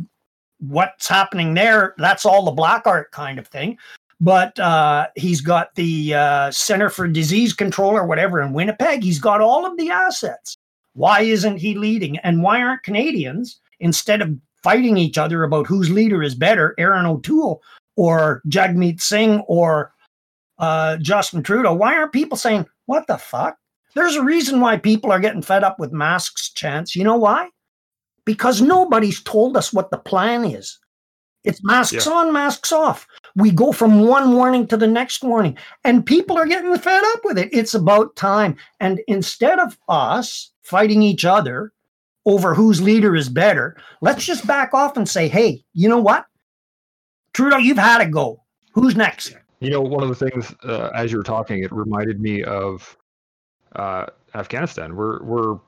what's 0.60 1.07
happening 1.07 1.53
there 1.53 1.93
that's 1.97 2.25
all 2.25 2.45
the 2.45 2.51
black 2.51 2.86
art 2.86 3.12
kind 3.12 3.39
of 3.39 3.47
thing. 3.47 3.77
But 4.23 4.60
uh, 4.60 5.07
he's 5.15 5.41
got 5.41 5.73
the 5.73 6.13
uh, 6.13 6.51
center 6.51 6.91
for 6.91 7.07
disease 7.07 7.53
control 7.53 7.97
or 7.97 8.05
whatever 8.05 8.39
in 8.39 8.53
winnipeg. 8.53 9.01
He's 9.01 9.17
got 9.17 9.41
all 9.41 9.65
of 9.65 9.77
the 9.77 9.89
assets 9.89 10.57
why 10.93 11.21
isn't 11.21 11.58
he 11.58 11.75
leading? 11.75 12.17
And 12.19 12.43
why 12.43 12.62
aren't 12.62 12.84
canadians 12.84 13.60
instead 13.80 14.21
of 14.21 14.36
fighting 14.63 14.97
each 14.97 15.17
other 15.17 15.43
about 15.43 15.67
whose 15.67 15.89
leader 15.89 16.21
is 16.21 16.36
better 16.36 16.75
erin 16.77 17.06
o'toole 17.06 17.63
or 17.95 18.43
jagmeet 18.47 19.01
singh 19.01 19.39
or 19.47 19.91
uh, 20.60 20.95
justin 20.97 21.41
trudeau 21.41 21.73
why 21.73 21.95
aren't 21.95 22.12
people 22.12 22.38
saying 22.38 22.63
what 22.91 23.08
the 23.08 23.17
fuck? 23.17 23.58
There's 23.95 24.17
a 24.17 24.23
reason 24.23 24.60
why 24.60 24.75
people 24.75 25.13
are 25.13 25.19
getting 25.21 25.41
fed 25.41 25.63
up 25.63 25.80
with 25.80 25.93
masks 25.93 26.49
chance. 26.51 26.93
You 26.93 27.06
know 27.06 27.15
why? 27.15 27.49
Because 28.25 28.62
nobody's 28.62 29.23
told 29.23 29.56
us 29.56 29.71
what 29.71 29.91
the 29.91 29.97
plan 29.97 30.43
is. 30.43 30.77
It's 31.43 31.63
masks 31.63 32.06
yeah. 32.06 32.12
on, 32.12 32.34
masks 32.34 32.71
off. 32.71 33.08
We 33.36 33.51
go 33.51 33.71
from 33.71 34.01
one 34.01 34.34
warning 34.34 34.67
to 34.67 34.77
the 34.77 34.88
next 34.88 35.23
warning, 35.23 35.58
and 35.84 36.06
people 36.06 36.38
are 36.38 36.45
getting 36.45 36.75
fed 36.77 37.04
up 37.13 37.21
with 37.23 37.39
it. 37.39 37.49
It's 37.51 37.73
about 37.73 38.15
time. 38.15 38.56
And 38.80 39.01
instead 39.08 39.60
of 39.60 39.77
us 39.88 40.51
fighting 40.62 41.01
each 41.01 41.25
other 41.25 41.73
over 42.25 42.54
whose 42.54 42.82
leader 42.82 43.15
is 43.15 43.30
better, 43.30 43.75
let's 44.01 44.23
just 44.23 44.45
back 44.45 44.73
off 44.73 44.97
and 44.97 45.10
say, 45.10 45.27
hey, 45.27 45.63
you 45.73 45.89
know 45.89 45.99
what? 45.99 46.25
Trudeau, 47.34 47.58
you've 47.58 47.77
had 47.77 48.01
a 48.01 48.08
go. 48.08 48.43
Who's 48.73 48.95
next? 48.95 49.36
You 49.60 49.71
know, 49.71 49.82
one 49.82 50.04
of 50.04 50.10
the 50.10 50.30
things 50.30 50.54
uh, 50.63 50.89
as 50.93 51.12
you 51.12 51.17
were 51.17 51.23
talking, 51.23 51.63
it 51.63 51.71
reminded 51.71 52.19
me 52.19 52.43
of 52.43 52.97
uh, 53.75 54.08
Afghanistan. 54.36 54.95
We're 54.95 55.21
we're 55.23 55.60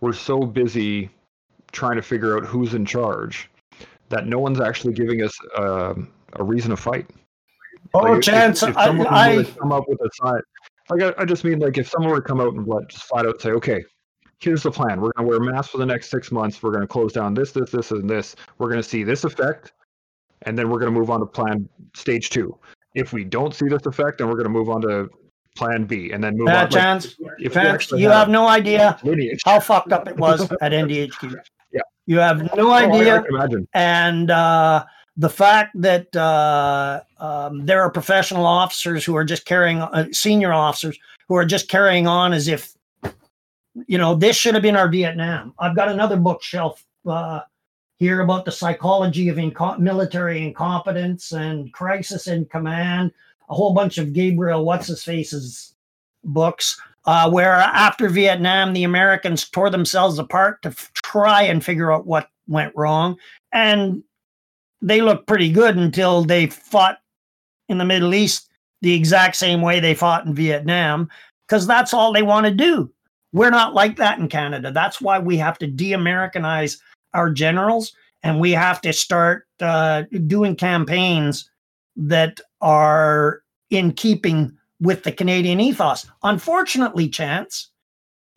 we're 0.00 0.12
so 0.12 0.40
busy 0.40 1.10
trying 1.72 1.96
to 1.96 2.02
figure 2.02 2.36
out 2.36 2.44
who's 2.44 2.74
in 2.74 2.84
charge 2.84 3.50
that 4.08 4.26
no 4.26 4.38
one's 4.38 4.60
actually 4.60 4.94
giving 4.94 5.22
us 5.22 5.36
uh, 5.56 5.94
a 6.34 6.44
reason 6.44 6.70
to 6.70 6.76
fight. 6.76 7.08
Oh, 7.94 8.00
like, 8.00 8.22
chance! 8.22 8.62
If, 8.62 8.70
if 8.70 8.74
someone 8.76 9.06
I, 9.06 9.38
I 9.38 9.44
come 9.44 9.72
up 9.72 9.84
with 9.88 10.00
a 10.00 10.10
side, 10.14 10.42
like 10.90 11.02
I, 11.02 11.22
I, 11.22 11.24
just 11.24 11.44
mean 11.44 11.58
like 11.58 11.78
if 11.78 11.88
someone 11.88 12.10
were 12.10 12.20
to 12.20 12.26
come 12.26 12.40
out 12.40 12.52
and 12.52 12.66
let 12.66 12.88
just 12.88 13.04
flat 13.04 13.26
out 13.26 13.40
say, 13.40 13.50
okay, 13.50 13.82
here's 14.40 14.62
the 14.62 14.70
plan. 14.70 15.00
We're 15.00 15.12
going 15.16 15.26
to 15.26 15.30
wear 15.30 15.40
masks 15.40 15.72
for 15.72 15.78
the 15.78 15.86
next 15.86 16.10
six 16.10 16.30
months. 16.30 16.62
We're 16.62 16.70
going 16.70 16.82
to 16.82 16.88
close 16.88 17.12
down 17.12 17.34
this, 17.34 17.52
this, 17.52 17.70
this, 17.70 17.90
and 17.90 18.08
this. 18.08 18.36
We're 18.58 18.68
going 18.68 18.82
to 18.82 18.88
see 18.88 19.04
this 19.04 19.24
effect, 19.24 19.72
and 20.42 20.58
then 20.58 20.70
we're 20.70 20.78
going 20.78 20.92
to 20.92 20.98
move 20.98 21.10
on 21.10 21.20
to 21.20 21.26
plan 21.26 21.68
stage 21.94 22.30
two. 22.30 22.56
If 22.94 23.12
we 23.12 23.24
don't 23.24 23.54
see 23.54 23.68
this 23.68 23.86
effect, 23.86 24.18
then 24.18 24.28
we're 24.28 24.34
going 24.34 24.44
to 24.44 24.50
move 24.50 24.70
on 24.70 24.82
to 24.82 25.08
plan 25.56 25.84
B, 25.84 26.12
and 26.12 26.22
then 26.22 26.36
move 26.36 26.48
uh, 26.48 26.56
on. 26.56 26.70
Chance, 26.70 27.16
like, 27.20 27.32
if 27.40 27.54
Chance, 27.54 27.90
you 27.92 28.08
have, 28.08 28.18
have 28.18 28.28
no 28.28 28.46
idea 28.46 28.98
lineage. 29.02 29.40
how 29.44 29.60
fucked 29.60 29.92
up 29.92 30.08
it 30.08 30.16
was 30.16 30.50
at 30.60 30.72
NDHQ. 30.72 31.40
Yeah, 31.72 31.80
you 32.06 32.18
have 32.18 32.54
no 32.56 32.70
idea. 32.72 33.24
Oh, 33.30 33.36
I, 33.36 33.44
I 33.44 33.48
and 33.74 34.30
uh, 34.30 34.84
the 35.16 35.28
fact 35.28 35.72
that 35.80 36.14
uh, 36.16 37.00
um, 37.18 37.66
there 37.66 37.82
are 37.82 37.90
professional 37.90 38.46
officers 38.46 39.04
who 39.04 39.16
are 39.16 39.24
just 39.24 39.44
carrying, 39.44 39.80
uh, 39.80 40.06
senior 40.12 40.52
officers 40.52 40.98
who 41.26 41.34
are 41.34 41.44
just 41.44 41.68
carrying 41.68 42.06
on 42.06 42.32
as 42.32 42.46
if, 42.46 42.72
you 43.86 43.98
know, 43.98 44.14
this 44.14 44.36
should 44.36 44.54
have 44.54 44.62
been 44.62 44.76
our 44.76 44.88
Vietnam. 44.88 45.54
I've 45.58 45.76
got 45.76 45.88
another 45.88 46.16
bookshelf 46.16 46.84
uh, 47.06 47.40
here 47.98 48.20
about 48.20 48.44
the 48.44 48.52
psychology 48.52 49.28
of 49.28 49.36
inco- 49.36 49.78
military 49.78 50.44
incompetence 50.44 51.32
and 51.32 51.72
crisis 51.72 52.28
in 52.28 52.44
command. 52.46 53.12
A 53.50 53.54
whole 53.54 53.74
bunch 53.74 53.98
of 53.98 54.12
Gabriel 54.12 54.64
what's 54.64 54.86
his 54.86 55.02
face's 55.02 55.74
books. 56.22 56.80
Uh, 57.08 57.30
where 57.30 57.54
after 57.54 58.10
Vietnam, 58.10 58.74
the 58.74 58.84
Americans 58.84 59.48
tore 59.48 59.70
themselves 59.70 60.18
apart 60.18 60.60
to 60.60 60.68
f- 60.68 60.90
try 60.92 61.40
and 61.40 61.64
figure 61.64 61.90
out 61.90 62.06
what 62.06 62.28
went 62.48 62.70
wrong. 62.76 63.16
And 63.50 64.02
they 64.82 65.00
looked 65.00 65.26
pretty 65.26 65.50
good 65.50 65.78
until 65.78 66.22
they 66.22 66.48
fought 66.48 66.98
in 67.70 67.78
the 67.78 67.86
Middle 67.86 68.12
East 68.12 68.50
the 68.82 68.92
exact 68.92 69.36
same 69.36 69.62
way 69.62 69.80
they 69.80 69.94
fought 69.94 70.26
in 70.26 70.34
Vietnam, 70.34 71.08
because 71.46 71.66
that's 71.66 71.94
all 71.94 72.12
they 72.12 72.22
want 72.22 72.44
to 72.44 72.52
do. 72.52 72.92
We're 73.32 73.48
not 73.48 73.72
like 73.72 73.96
that 73.96 74.18
in 74.18 74.28
Canada. 74.28 74.70
That's 74.70 75.00
why 75.00 75.18
we 75.18 75.38
have 75.38 75.56
to 75.60 75.66
de 75.66 75.94
Americanize 75.94 76.76
our 77.14 77.30
generals 77.30 77.94
and 78.22 78.38
we 78.38 78.50
have 78.50 78.82
to 78.82 78.92
start 78.92 79.46
uh, 79.60 80.02
doing 80.26 80.56
campaigns 80.56 81.50
that 81.96 82.38
are 82.60 83.40
in 83.70 83.92
keeping 83.92 84.57
with 84.80 85.02
the 85.02 85.12
Canadian 85.12 85.60
ethos. 85.60 86.06
Unfortunately, 86.22 87.08
Chance, 87.08 87.70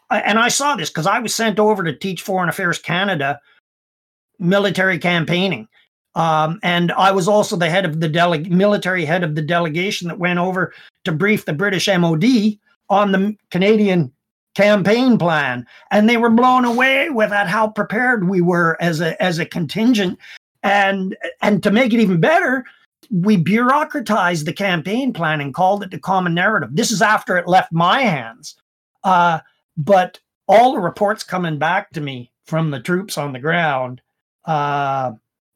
and 0.10 0.40
I 0.40 0.50
saw 0.50 0.76
this 0.76 0.90
because 0.90 1.08
I 1.08 1.20
was 1.20 1.34
sent 1.34 1.60
over 1.60 1.84
to 1.84 1.96
teach 1.96 2.22
Foreign 2.22 2.50
Affairs 2.50 2.80
Canada 2.80 3.40
military 4.40 5.00
campaigning. 5.00 5.68
Um, 6.16 6.60
and 6.62 6.92
I 6.92 7.12
was 7.12 7.28
also 7.28 7.56
the 7.56 7.70
head 7.70 7.86
of 7.86 8.02
the 8.02 8.10
dele- 8.10 8.50
military 8.50 9.06
head 9.06 9.24
of 9.24 9.36
the 9.36 9.42
delegation 9.42 10.10
that 10.10 10.20
went 10.20 10.40
over 10.40 10.74
to 11.06 11.12
brief 11.12 11.46
the 11.46 11.54
British 11.54 11.88
MOD 11.88 12.26
on 12.90 13.12
the 13.14 13.36
Canadian 13.50 14.12
campaign 14.54 15.18
plan. 15.18 15.66
And 15.90 16.10
they 16.10 16.18
were 16.18 16.30
blown 16.30 16.66
away 16.66 17.10
with 17.10 17.32
at 17.32 17.48
how 17.48 17.70
prepared 17.70 18.28
we 18.28 18.42
were 18.42 18.76
as 18.82 19.00
a 19.00 19.22
as 19.24 19.40
a 19.40 19.46
contingent. 19.46 20.20
And 20.64 21.16
and 21.42 21.64
to 21.64 21.72
make 21.72 21.94
it 21.94 22.02
even 22.02 22.20
better, 22.20 22.66
we 23.12 23.38
bureaucratized 23.38 24.45
the 24.45 24.54
campaign 24.54 25.13
plan 25.13 25.41
and 25.41 25.54
called 25.54 25.84
it 25.84 25.91
the 25.91 26.00
common 26.00 26.34
narrative. 26.34 26.69
This 26.74 26.91
is 26.91 27.02
after 27.02 27.38
it 27.38 27.47
left 27.47 27.71
my 27.71 28.02
hands. 28.02 28.56
Uh, 29.04 29.39
but 29.78 30.19
all 30.47 30.74
the 30.74 30.80
reports 30.80 31.24
coming 31.24 31.58
back 31.58 31.91
to 31.91 32.02
me 32.02 32.32
from 32.45 32.71
the 32.71 32.80
troops 32.80 33.17
on 33.17 33.34
the 33.34 33.39
ground 33.39 34.02
uh, 34.45 35.12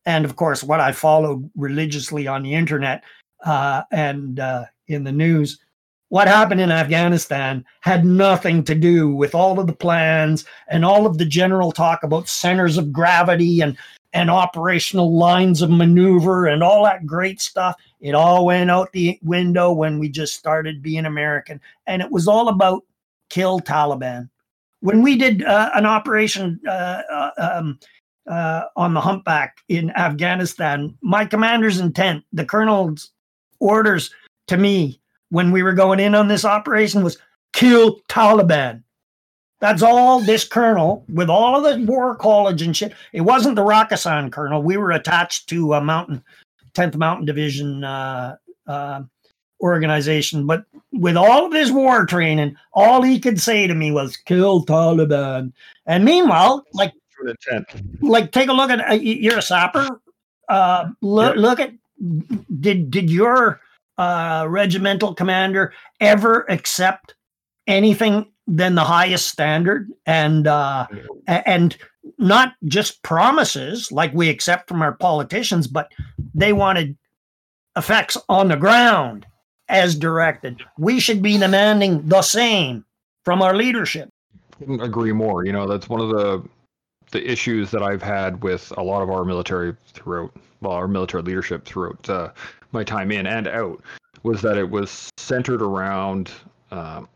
and 0.06 0.26
of 0.26 0.36
course, 0.36 0.64
what 0.64 0.80
I 0.80 0.92
followed 0.92 1.50
religiously 1.56 2.28
on 2.28 2.44
the 2.44 2.54
internet 2.54 3.04
uh, 3.44 3.84
and 3.92 4.40
uh, 4.40 4.66
in 4.88 5.04
the 5.04 5.12
news, 5.12 5.60
what 6.10 6.28
happened 6.28 6.62
in 6.62 6.72
Afghanistan 6.72 7.66
had 7.82 8.06
nothing 8.06 8.64
to 8.66 8.76
do 8.76 9.14
with 9.14 9.34
all 9.34 9.60
of 9.60 9.68
the 9.68 9.74
plans 9.76 10.46
and 10.68 10.86
all 10.86 11.08
of 11.08 11.18
the 11.18 11.26
general 11.26 11.72
talk 11.72 12.04
about 12.04 12.30
centers 12.30 12.78
of 12.78 12.94
gravity 12.94 13.62
and 13.62 13.76
and 14.16 14.32
operational 14.32 15.16
lines 15.16 15.62
of 15.62 15.70
maneuver 15.70 16.48
and 16.48 16.64
all 16.64 16.86
that 16.86 17.06
great 17.06 17.42
stuff. 17.42 17.76
It 18.00 18.16
all 18.16 18.46
went 18.46 18.72
out 18.72 18.92
the 18.94 19.20
window 19.22 19.72
when 19.74 20.00
we 20.00 20.10
just 20.10 20.36
started 20.36 20.82
being 20.82 21.06
American, 21.06 21.60
and 21.86 22.02
it 22.02 22.10
was 22.10 22.28
all 22.28 22.48
about 22.48 22.84
kill 23.30 23.60
Taliban. 23.60 24.30
When 24.80 25.02
we 25.04 25.18
did 25.18 25.44
uh, 25.44 25.70
an 25.76 25.86
operation 25.86 26.60
uh, 26.68 27.02
uh 27.12 27.32
um, 27.38 27.80
uh, 28.28 28.64
on 28.76 28.94
the 28.94 29.02
humpback 29.02 29.58
in 29.70 29.92
Afghanistan. 29.92 30.98
My 31.02 31.26
commander's 31.26 31.80
intent, 31.80 32.24
the 32.34 32.46
colonel's 32.46 33.12
orders 33.60 34.12
to 34.48 34.58
me 34.58 35.00
when 35.30 35.52
we 35.52 35.64
were 35.64 35.74
going 35.74 36.00
in 36.00 36.16
on 36.16 36.28
this 36.28 36.46
operation 36.46 37.04
was 37.04 37.18
kill 37.54 38.00
Taliban. 38.10 38.82
That's 39.66 39.82
all 39.82 40.20
this 40.20 40.44
colonel, 40.44 41.04
with 41.10 41.28
all 41.28 41.56
of 41.56 41.64
the 41.64 41.92
war 41.92 42.16
college 42.16 42.62
and 42.62 42.78
shit. 42.78 42.94
It 43.14 43.22
wasn't 43.22 43.56
the 43.56 43.64
Rakkasan 43.64 44.32
colonel. 44.32 44.62
We 44.62 44.78
were 44.78 44.92
attached 44.92 45.50
to 45.50 45.74
a 45.74 45.82
mountain, 45.82 46.24
10th 46.76 46.96
Mountain 46.96 47.26
Division 47.26 47.84
uh, 47.84 48.36
uh, 48.68 49.02
organization. 49.62 50.46
But 50.46 50.66
with 50.92 51.18
all 51.18 51.48
of 51.48 51.52
his 51.52 51.72
war 51.72 52.06
training, 52.06 52.56
all 52.74 53.02
he 53.02 53.20
could 53.20 53.42
say 53.42 53.66
to 53.66 53.74
me 53.74 53.92
was 53.92 54.18
kill 54.18 54.64
Taliban. 54.64 55.52
And 55.88 56.06
meanwhile, 56.06 56.64
like. 56.74 56.94
Like, 58.02 58.32
take 58.32 58.50
a 58.50 58.54
look 58.54 58.70
at 58.70 58.88
uh, 58.88 58.94
you're 58.94 59.40
a 59.40 59.42
sapper. 59.42 60.00
Uh, 60.48 60.90
look, 61.02 61.38
look 61.38 61.60
at 61.60 61.72
did 62.60 62.92
did 62.92 63.10
your 63.10 63.62
uh, 63.98 64.46
regimental 64.48 65.16
commander 65.16 65.74
ever 66.00 66.46
accept 66.50 67.16
anything 67.66 68.28
than 68.48 68.76
the 68.76 68.84
highest 68.84 69.28
standard 69.28 69.90
and 70.06 70.48
uh, 70.48 70.88
and 71.28 71.78
not 72.18 72.54
just 72.66 73.02
promises 73.04 73.92
like 73.92 74.14
we 74.14 74.30
accept 74.30 74.68
from 74.68 74.82
our 74.82 74.94
politicians, 74.94 75.68
but 75.68 75.92
they 76.34 76.54
wanted 76.54 76.96
effects 77.76 78.18
on 78.30 78.48
the 78.48 78.56
ground 78.56 79.26
as 79.68 79.96
directed. 79.96 80.62
We 80.78 81.00
should 81.00 81.22
be 81.22 81.38
demanding 81.38 82.08
the 82.08 82.22
same 82.22 82.86
from 83.24 83.42
our 83.42 83.56
leadership. 83.56 84.10
Couldn't 84.60 84.82
agree 84.82 85.12
more. 85.12 85.46
You 85.46 85.52
know, 85.52 85.68
that's 85.68 85.90
one 85.90 86.02
of 86.02 86.10
the 86.10 86.48
the 87.12 87.32
issues 87.32 87.72
that 87.72 87.82
I've 87.82 88.02
had 88.02 88.44
with 88.44 88.74
a 88.78 88.84
lot 88.84 89.02
of 89.02 89.10
our 89.10 89.24
military 89.24 89.76
throughout, 89.94 90.36
well, 90.62 90.74
our 90.74 90.88
military 90.88 91.24
leadership 91.24 91.66
throughout 91.66 92.10
uh, 92.10 92.32
my 92.72 92.84
time 92.84 93.12
in 93.12 93.26
and 93.28 93.48
out, 93.48 93.82
was 94.24 94.42
that 94.42 94.58
it 94.58 94.70
was 94.70 95.10
centered 95.18 95.62
around 95.62 96.32
um, 96.72 97.08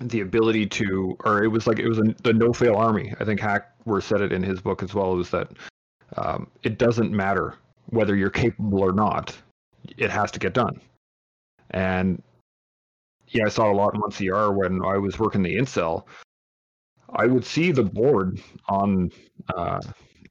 the 0.00 0.20
ability 0.20 0.66
to, 0.66 1.16
or 1.24 1.44
it 1.44 1.48
was 1.48 1.66
like 1.66 1.78
it 1.78 1.88
was 1.88 1.98
a, 1.98 2.14
the 2.22 2.32
no 2.32 2.52
fail 2.52 2.76
army. 2.76 3.14
I 3.20 3.24
think 3.24 3.40
Hackworth 3.40 4.04
said 4.04 4.20
it 4.20 4.32
in 4.32 4.42
his 4.42 4.60
book 4.60 4.82
as 4.82 4.94
well. 4.94 5.18
Is 5.20 5.30
that 5.30 5.50
um, 6.16 6.48
it 6.62 6.78
doesn't 6.78 7.12
matter 7.12 7.54
whether 7.86 8.16
you're 8.16 8.30
capable 8.30 8.80
or 8.80 8.92
not, 8.92 9.36
it 9.96 10.10
has 10.10 10.30
to 10.32 10.38
get 10.38 10.54
done. 10.54 10.80
And 11.70 12.22
yeah, 13.28 13.44
I 13.46 13.48
saw 13.48 13.70
a 13.70 13.74
lot 13.74 13.94
in 13.94 14.00
1CR 14.00 14.54
when 14.54 14.84
I 14.84 14.96
was 14.96 15.18
working 15.18 15.42
the 15.42 15.56
incel 15.56 16.04
I 17.14 17.26
would 17.26 17.44
see 17.44 17.70
the 17.70 17.82
board 17.82 18.40
on 18.68 19.10
uh, 19.54 19.80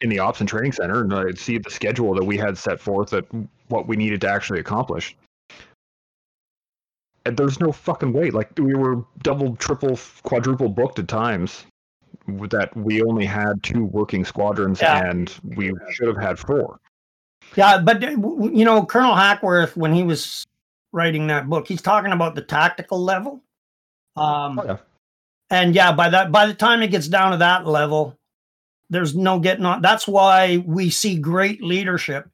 in 0.02 0.10
the 0.10 0.19
ops 0.19 0.41
and 0.41 0.49
training 0.49 0.73
center, 0.73 1.02
and 1.02 1.13
I'd 1.13 1.39
see 1.39 1.58
the 1.58 1.69
schedule 1.69 2.13
that 2.15 2.23
we 2.23 2.38
had 2.38 2.58
set 2.58 2.80
forth 2.80 3.10
that 3.12 3.26
what 3.69 3.88
we 3.88 3.95
needed 3.95 4.21
to 4.21 4.30
actually 4.30 4.60
accomplish. 4.60 5.15
And 7.25 7.38
there's 7.38 7.59
no 7.59 7.71
fucking 7.71 8.12
way. 8.12 8.31
Like 8.31 8.49
we 8.57 8.75
were 8.75 9.03
double, 9.21 9.55
triple, 9.55 9.97
quadruple 10.23 10.69
booked 10.69 10.99
at 10.99 11.07
times. 11.07 11.65
That 12.27 12.75
we 12.77 13.01
only 13.01 13.25
had 13.25 13.63
two 13.63 13.86
working 13.86 14.23
squadrons, 14.23 14.79
yeah. 14.79 15.09
and 15.09 15.33
we 15.43 15.73
should 15.91 16.07
have 16.07 16.21
had 16.21 16.39
four. 16.39 16.79
Yeah, 17.55 17.79
but 17.79 18.01
uh, 18.03 18.09
you 18.09 18.63
know, 18.63 18.86
Colonel 18.86 19.15
Hackworth, 19.15 19.75
when 19.75 19.93
he 19.93 20.03
was 20.03 20.45
writing 20.93 21.27
that 21.27 21.49
book, 21.49 21.67
he's 21.67 21.81
talking 21.81 22.13
about 22.13 22.36
the 22.36 22.41
tactical 22.41 23.03
level. 23.03 23.41
Um, 24.15 24.59
oh, 24.59 24.65
yeah 24.65 24.77
and 25.53 25.75
yeah, 25.75 25.91
by 25.91 26.09
that 26.09 26.31
by 26.31 26.47
the 26.47 26.53
time 26.55 26.81
it 26.81 26.89
gets 26.89 27.07
down 27.07 27.31
to 27.31 27.38
that 27.38 27.67
level, 27.67 28.17
there's 28.89 29.15
no 29.15 29.39
getting 29.39 29.65
on. 29.65 29.83
That's 29.83 30.07
why 30.07 30.63
we 30.65 30.89
see 30.89 31.15
great 31.15 31.62
leadership 31.62 32.27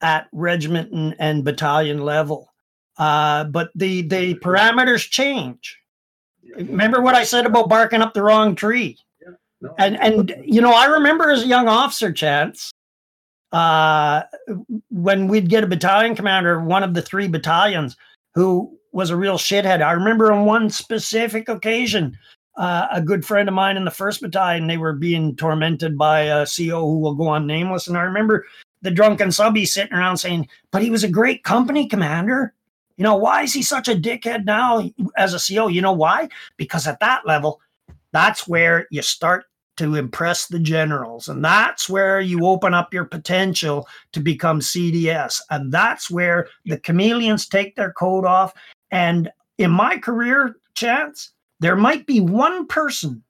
at 0.00 0.28
regiment 0.32 0.92
and, 0.92 1.16
and 1.18 1.44
battalion 1.44 2.04
level. 2.04 2.51
Uh, 2.98 3.44
but 3.44 3.70
the 3.74 4.02
the 4.02 4.34
parameters 4.36 5.08
change. 5.08 5.78
Remember 6.56 7.00
what 7.00 7.14
I 7.14 7.24
said 7.24 7.46
about 7.46 7.68
barking 7.68 8.02
up 8.02 8.14
the 8.14 8.22
wrong 8.22 8.54
tree? 8.54 8.98
And 9.78 9.98
and 10.00 10.34
you 10.44 10.60
know, 10.60 10.72
I 10.72 10.86
remember 10.86 11.30
as 11.30 11.44
a 11.44 11.46
young 11.46 11.68
officer, 11.68 12.12
Chance, 12.12 12.72
uh, 13.52 14.22
when 14.90 15.28
we'd 15.28 15.48
get 15.48 15.64
a 15.64 15.68
battalion 15.68 16.14
commander, 16.14 16.60
one 16.60 16.82
of 16.82 16.94
the 16.94 17.02
three 17.02 17.28
battalions, 17.28 17.96
who 18.34 18.76
was 18.92 19.10
a 19.10 19.16
real 19.16 19.38
shithead. 19.38 19.82
I 19.82 19.92
remember 19.92 20.32
on 20.32 20.44
one 20.44 20.68
specific 20.68 21.48
occasion, 21.48 22.16
uh, 22.56 22.86
a 22.92 23.00
good 23.00 23.24
friend 23.24 23.48
of 23.48 23.54
mine 23.54 23.76
in 23.76 23.84
the 23.84 23.90
first 23.90 24.20
battalion, 24.20 24.66
they 24.66 24.76
were 24.76 24.92
being 24.92 25.34
tormented 25.36 25.96
by 25.96 26.20
a 26.20 26.46
CO 26.46 26.86
who 26.86 26.98
will 26.98 27.14
go 27.14 27.28
on 27.28 27.46
nameless. 27.46 27.88
And 27.88 27.96
I 27.96 28.02
remember 28.02 28.46
the 28.82 28.90
drunken 28.90 29.32
subby 29.32 29.64
sitting 29.64 29.94
around 29.94 30.18
saying, 30.18 30.48
but 30.70 30.82
he 30.82 30.90
was 30.90 31.04
a 31.04 31.08
great 31.08 31.44
company 31.44 31.88
commander. 31.88 32.52
You 33.02 33.08
know, 33.08 33.16
why 33.16 33.42
is 33.42 33.52
he 33.52 33.62
such 33.62 33.88
a 33.88 33.96
dickhead 33.96 34.44
now 34.44 34.88
as 35.16 35.34
a 35.34 35.38
CEO? 35.38 35.74
You 35.74 35.80
know 35.80 35.92
why? 35.92 36.28
Because 36.56 36.86
at 36.86 37.00
that 37.00 37.26
level, 37.26 37.60
that's 38.12 38.46
where 38.46 38.86
you 38.92 39.02
start 39.02 39.46
to 39.78 39.96
impress 39.96 40.46
the 40.46 40.60
generals. 40.60 41.26
And 41.26 41.44
that's 41.44 41.88
where 41.88 42.20
you 42.20 42.46
open 42.46 42.74
up 42.74 42.94
your 42.94 43.04
potential 43.04 43.88
to 44.12 44.20
become 44.20 44.60
CDS. 44.60 45.40
And 45.50 45.72
that's 45.72 46.12
where 46.12 46.46
the 46.64 46.78
chameleons 46.78 47.48
take 47.48 47.74
their 47.74 47.92
coat 47.92 48.24
off. 48.24 48.54
And 48.92 49.32
in 49.58 49.72
my 49.72 49.98
career, 49.98 50.54
chance, 50.74 51.32
there 51.58 51.74
might 51.74 52.06
be 52.06 52.20
one 52.20 52.68
person 52.68 53.24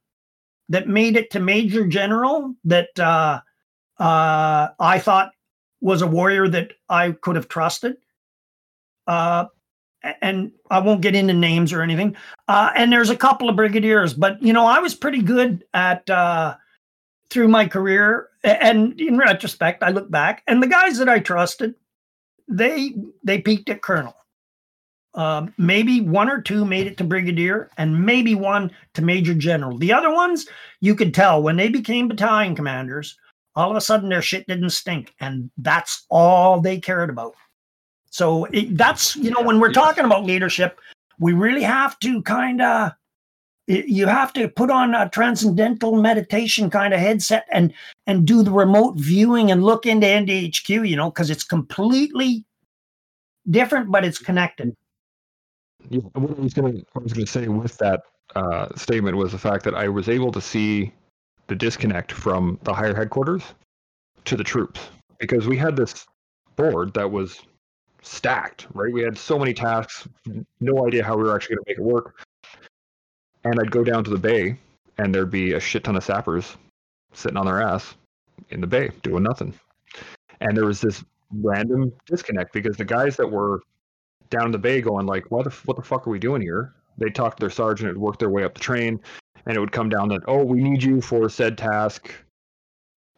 that 0.69 0.87
made 0.87 1.17
it 1.17 1.31
to 1.31 1.41
major 1.41 1.87
general 1.87 2.55
that 2.65 2.91
uh, 2.99 3.41
uh, 3.99 4.69
I 4.79 4.99
thought 4.99 5.33
was 5.81 6.03
a 6.03 6.07
warrior 6.07 6.47
that 6.49 6.73
I 6.91 7.13
could 7.13 7.37
have 7.37 7.49
trusted. 7.49 7.97
Uh, 9.07 9.47
and 10.21 10.53
I 10.71 10.79
won't 10.81 11.01
get 11.01 11.15
into 11.15 11.33
names 11.33 11.73
or 11.73 11.83
anything. 11.83 12.17
Uh, 12.49 12.71
and 12.75 12.93
there's 12.93 13.11
a 13.11 13.17
couple 13.17 13.49
of 13.49 13.57
brigadiers, 13.57 14.15
but 14.15 14.43
you 14.43 14.53
know, 14.53 14.67
I 14.67 14.79
was 14.79 14.95
pretty 14.95 15.23
good 15.23 15.65
at 15.75 16.09
uh, 16.11 16.57
through 17.31 17.49
my 17.49 17.67
career. 17.67 18.29
And 18.45 19.01
in 19.01 19.19
retrospect, 19.19 19.83
I 19.83 19.91
look 19.91 20.11
back, 20.11 20.43
and 20.47 20.63
the 20.63 20.67
guys 20.67 20.99
that 20.99 21.09
I 21.09 21.21
trusted, 21.21 21.75
they 22.49 22.95
they 23.23 23.41
peaked 23.41 23.71
at 23.71 23.83
colonel. 23.83 24.17
Um, 25.15 25.53
maybe 25.59 26.01
one 26.01 26.31
or 26.31 26.41
two 26.41 26.65
made 26.65 26.87
it 26.87 26.97
to 26.97 27.05
brigadier, 27.05 27.71
and 27.77 28.05
maybe 28.05 28.35
one 28.35 28.71
to 28.95 29.03
major 29.03 29.35
general. 29.35 29.79
The 29.79 29.93
other 29.93 30.13
ones, 30.13 30.47
you 30.81 30.95
could 30.95 31.15
tell 31.15 31.43
when 31.43 31.57
they 31.57 31.69
became 31.69 32.09
battalion 32.09 32.57
commanders, 32.57 33.17
all 33.55 33.71
of 33.71 33.77
a 33.77 33.81
sudden 33.81 34.09
their 34.09 34.23
shit 34.23 34.47
didn't 34.47 34.71
stink 34.71 35.15
and 35.21 35.51
that's 35.59 36.07
all 36.09 36.61
they 36.61 36.79
cared 36.81 37.11
about 37.11 37.35
so 38.13 38.45
it, 38.47 38.77
that's 38.77 39.17
you 39.17 39.31
know 39.31 39.43
when 39.43 39.59
we're 39.59 39.73
talking 39.73 40.05
about 40.05 40.25
leadership 40.25 40.81
we 41.19 41.33
really 41.33 41.63
have 41.63 41.99
to 41.99 42.23
kind 42.23 42.63
of 42.63 42.93
you 43.67 44.07
have 44.07 44.33
to 44.33 44.49
put 44.49 44.71
on 44.71 44.95
a 44.95 45.09
transcendental 45.09 46.01
meditation 46.01 46.69
kind 46.69 46.93
of 46.93 47.01
headset 47.01 47.47
and 47.51 47.73
and 48.07 48.27
do 48.27 48.43
the 48.43 48.51
remote 48.51 48.97
viewing 48.97 49.51
and 49.51 49.65
look 49.65 49.87
into 49.87 50.07
ndhq 50.07 50.89
you 50.89 50.97
know 50.97 51.11
because 51.11 51.31
it's 51.31 51.45
completely 51.45 52.45
different 53.51 53.91
but 53.91 54.05
it's 54.05 54.19
connected. 54.19 54.77
Yeah, 55.91 56.01
what 56.15 56.39
I 56.39 56.41
was 56.41 56.55
going 56.55 56.73
to 56.73 56.85
I 56.95 56.99
was 57.01 57.13
going 57.13 57.27
to 57.27 57.33
say 57.33 57.49
with 57.49 57.77
that 57.79 58.03
uh, 58.37 58.69
statement 58.77 59.17
was 59.17 59.33
the 59.33 59.39
fact 59.39 59.65
that 59.65 59.75
I 59.75 59.89
was 59.89 60.09
able 60.09 60.31
to 60.33 60.41
see 60.41 60.93
the 61.49 61.57
disconnect 61.57 62.13
from 62.13 62.59
the 62.63 62.73
higher 62.73 62.95
headquarters 62.95 63.43
to 64.27 64.37
the 64.37 64.45
troops 64.45 64.81
because 65.19 65.49
we 65.49 65.57
had 65.57 65.77
this 65.77 66.07
board 66.57 66.95
that 66.95 67.11
was 67.11 67.41
stacked, 68.03 68.67
right? 68.75 68.93
We 68.93 69.03
had 69.03 69.17
so 69.17 69.39
many 69.39 69.55
tasks, 69.55 70.07
no 70.61 70.87
idea 70.87 71.05
how 71.05 71.17
we 71.17 71.23
were 71.25 71.35
actually 71.35 71.57
going 71.57 71.65
to 71.65 71.71
make 71.71 71.79
it 71.79 71.85
work. 71.85 72.25
And 73.45 73.59
I'd 73.59 73.71
go 73.71 73.83
down 73.83 74.05
to 74.05 74.11
the 74.11 74.19
bay, 74.19 74.57
and 74.99 75.15
there'd 75.15 75.31
be 75.31 75.55
a 75.55 75.61
shit 75.61 75.85
ton 75.85 75.97
of 75.97 76.05
sappers 76.05 76.57
sitting 77.13 77.37
on 77.37 77.47
their 77.47 77.63
ass 77.63 77.95
in 78.51 78.61
the 78.61 78.67
bay 78.67 78.91
doing 79.03 79.23
nothing. 79.23 79.55
And 80.41 80.57
there 80.57 80.67
was 80.67 80.81
this 80.81 81.05
random 81.33 81.93
disconnect 82.07 82.53
because 82.53 82.77
the 82.77 82.85
guys 82.85 83.17
that 83.17 83.31
were 83.31 83.63
down 84.31 84.47
in 84.47 84.53
the 84.53 84.59
bay 84.59 84.81
going 84.81 85.07
like, 85.07 85.31
"What 85.31 85.45
the 85.45 85.51
what 85.65 85.77
the 85.77 85.83
fuck 85.83 86.07
are 86.07 86.11
we 86.11 86.19
doing 86.19 86.43
here?" 86.43 86.75
They 86.99 87.11
talked 87.11 87.39
to 87.39 87.41
their 87.43 87.51
sergeant, 87.51 87.91
and 87.91 87.99
worked 87.99 88.19
their 88.19 88.31
way 88.31 88.45
up 88.45 88.55
the 88.55 88.61
train, 88.61 89.01
and 89.47 89.57
it 89.57 89.61
would 89.61 89.73
come 89.73 89.89
down 89.89 90.09
that 90.09 90.23
oh 90.27 90.45
we 90.45 90.63
need 90.63 90.83
you 90.83 91.01
for 91.01 91.29
said 91.29 91.57
task 91.59 92.13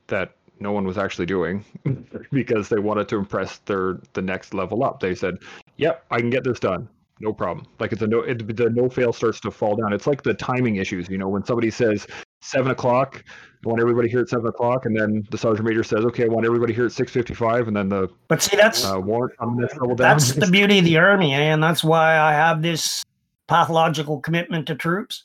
that 0.09 0.37
no 0.61 0.73
one 0.73 0.85
was 0.85 0.99
actually 0.99 1.27
doing 1.27 1.64
because 2.33 2.69
they 2.69 2.79
wanted 2.79 3.09
to 3.09 3.17
impress 3.17 3.59
their 3.59 4.01
the 4.12 4.23
next 4.23 4.55
level 4.55 4.85
up 4.85 5.01
they 5.01 5.14
said 5.14 5.38
yep 5.77 6.05
i 6.11 6.19
can 6.19 6.31
get 6.31 6.45
this 6.45 6.61
done 6.61 6.88
no 7.21 7.33
problem 7.33 7.67
like 7.79 7.93
it's 7.93 8.03
a 8.03 8.07
no 8.07 8.21
it, 8.21 8.57
the 8.57 8.71
no 8.71 8.88
fail 8.88 9.12
starts 9.12 9.40
to 9.40 9.51
fall 9.51 9.77
down 9.77 9.93
it's 9.93 10.07
like 10.07 10.23
the 10.23 10.35
timing 10.35 10.77
issues 10.77 11.09
you 11.09 11.19
know 11.19 11.29
when 11.29 11.45
somebody 11.45 11.71
says 11.71 12.07
seven 12.40 12.71
o'clock 12.71 13.25
I 13.64 13.69
want 13.69 13.81
everybody 13.81 14.09
here 14.11 14.21
at 14.21 14.29
seven 14.29 14.47
o'clock, 14.47 14.85
and 14.85 14.95
then 14.95 15.27
the 15.31 15.38
sergeant 15.38 15.67
major 15.67 15.83
says, 15.83 16.05
"Okay, 16.05 16.25
I 16.25 16.29
want 16.29 16.45
everybody 16.45 16.75
here 16.75 16.85
at 16.85 16.93
six 16.93 17.11
fifty-five, 17.12 17.67
and 17.67 17.75
then 17.75 17.88
the 17.88 18.09
but 18.29 18.43
see 18.43 18.57
that's 18.57 18.85
uh, 18.85 19.01
warrant 19.01 19.33
on 19.40 19.57
level 19.57 19.95
down. 19.95 19.97
That's 19.97 20.33
the 20.33 20.47
beauty 20.51 20.81
of 20.81 20.85
the 20.85 20.99
army, 20.99 21.35
eh? 21.35 21.38
and 21.38 21.62
that's 21.62 21.83
why 21.83 22.19
I 22.19 22.33
have 22.33 22.61
this 22.61 23.03
pathological 23.47 24.21
commitment 24.21 24.67
to 24.67 24.75
troops 24.75 25.25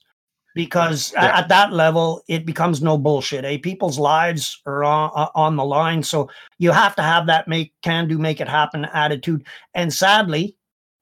because 0.59 1.13
yeah. 1.13 1.39
at, 1.39 1.47
that 1.47 1.71
level 1.71 2.21
it 2.27 2.45
becomes 2.45 2.81
no 2.81 2.97
bullshit 2.97 3.45
eh? 3.45 3.57
people's 3.63 3.97
lives 3.97 4.61
are 4.65 4.83
on, 4.83 5.29
on 5.33 5.55
the 5.55 5.63
line 5.63 6.03
so 6.03 6.29
you 6.57 6.69
have 6.69 6.93
to 6.93 7.01
have 7.01 7.25
that 7.25 7.47
make 7.47 7.71
can 7.81 8.09
do 8.09 8.17
make 8.17 8.41
it 8.41 8.47
happen 8.49 8.83
attitude 8.93 9.47
and 9.73 9.93
sadly 9.93 10.53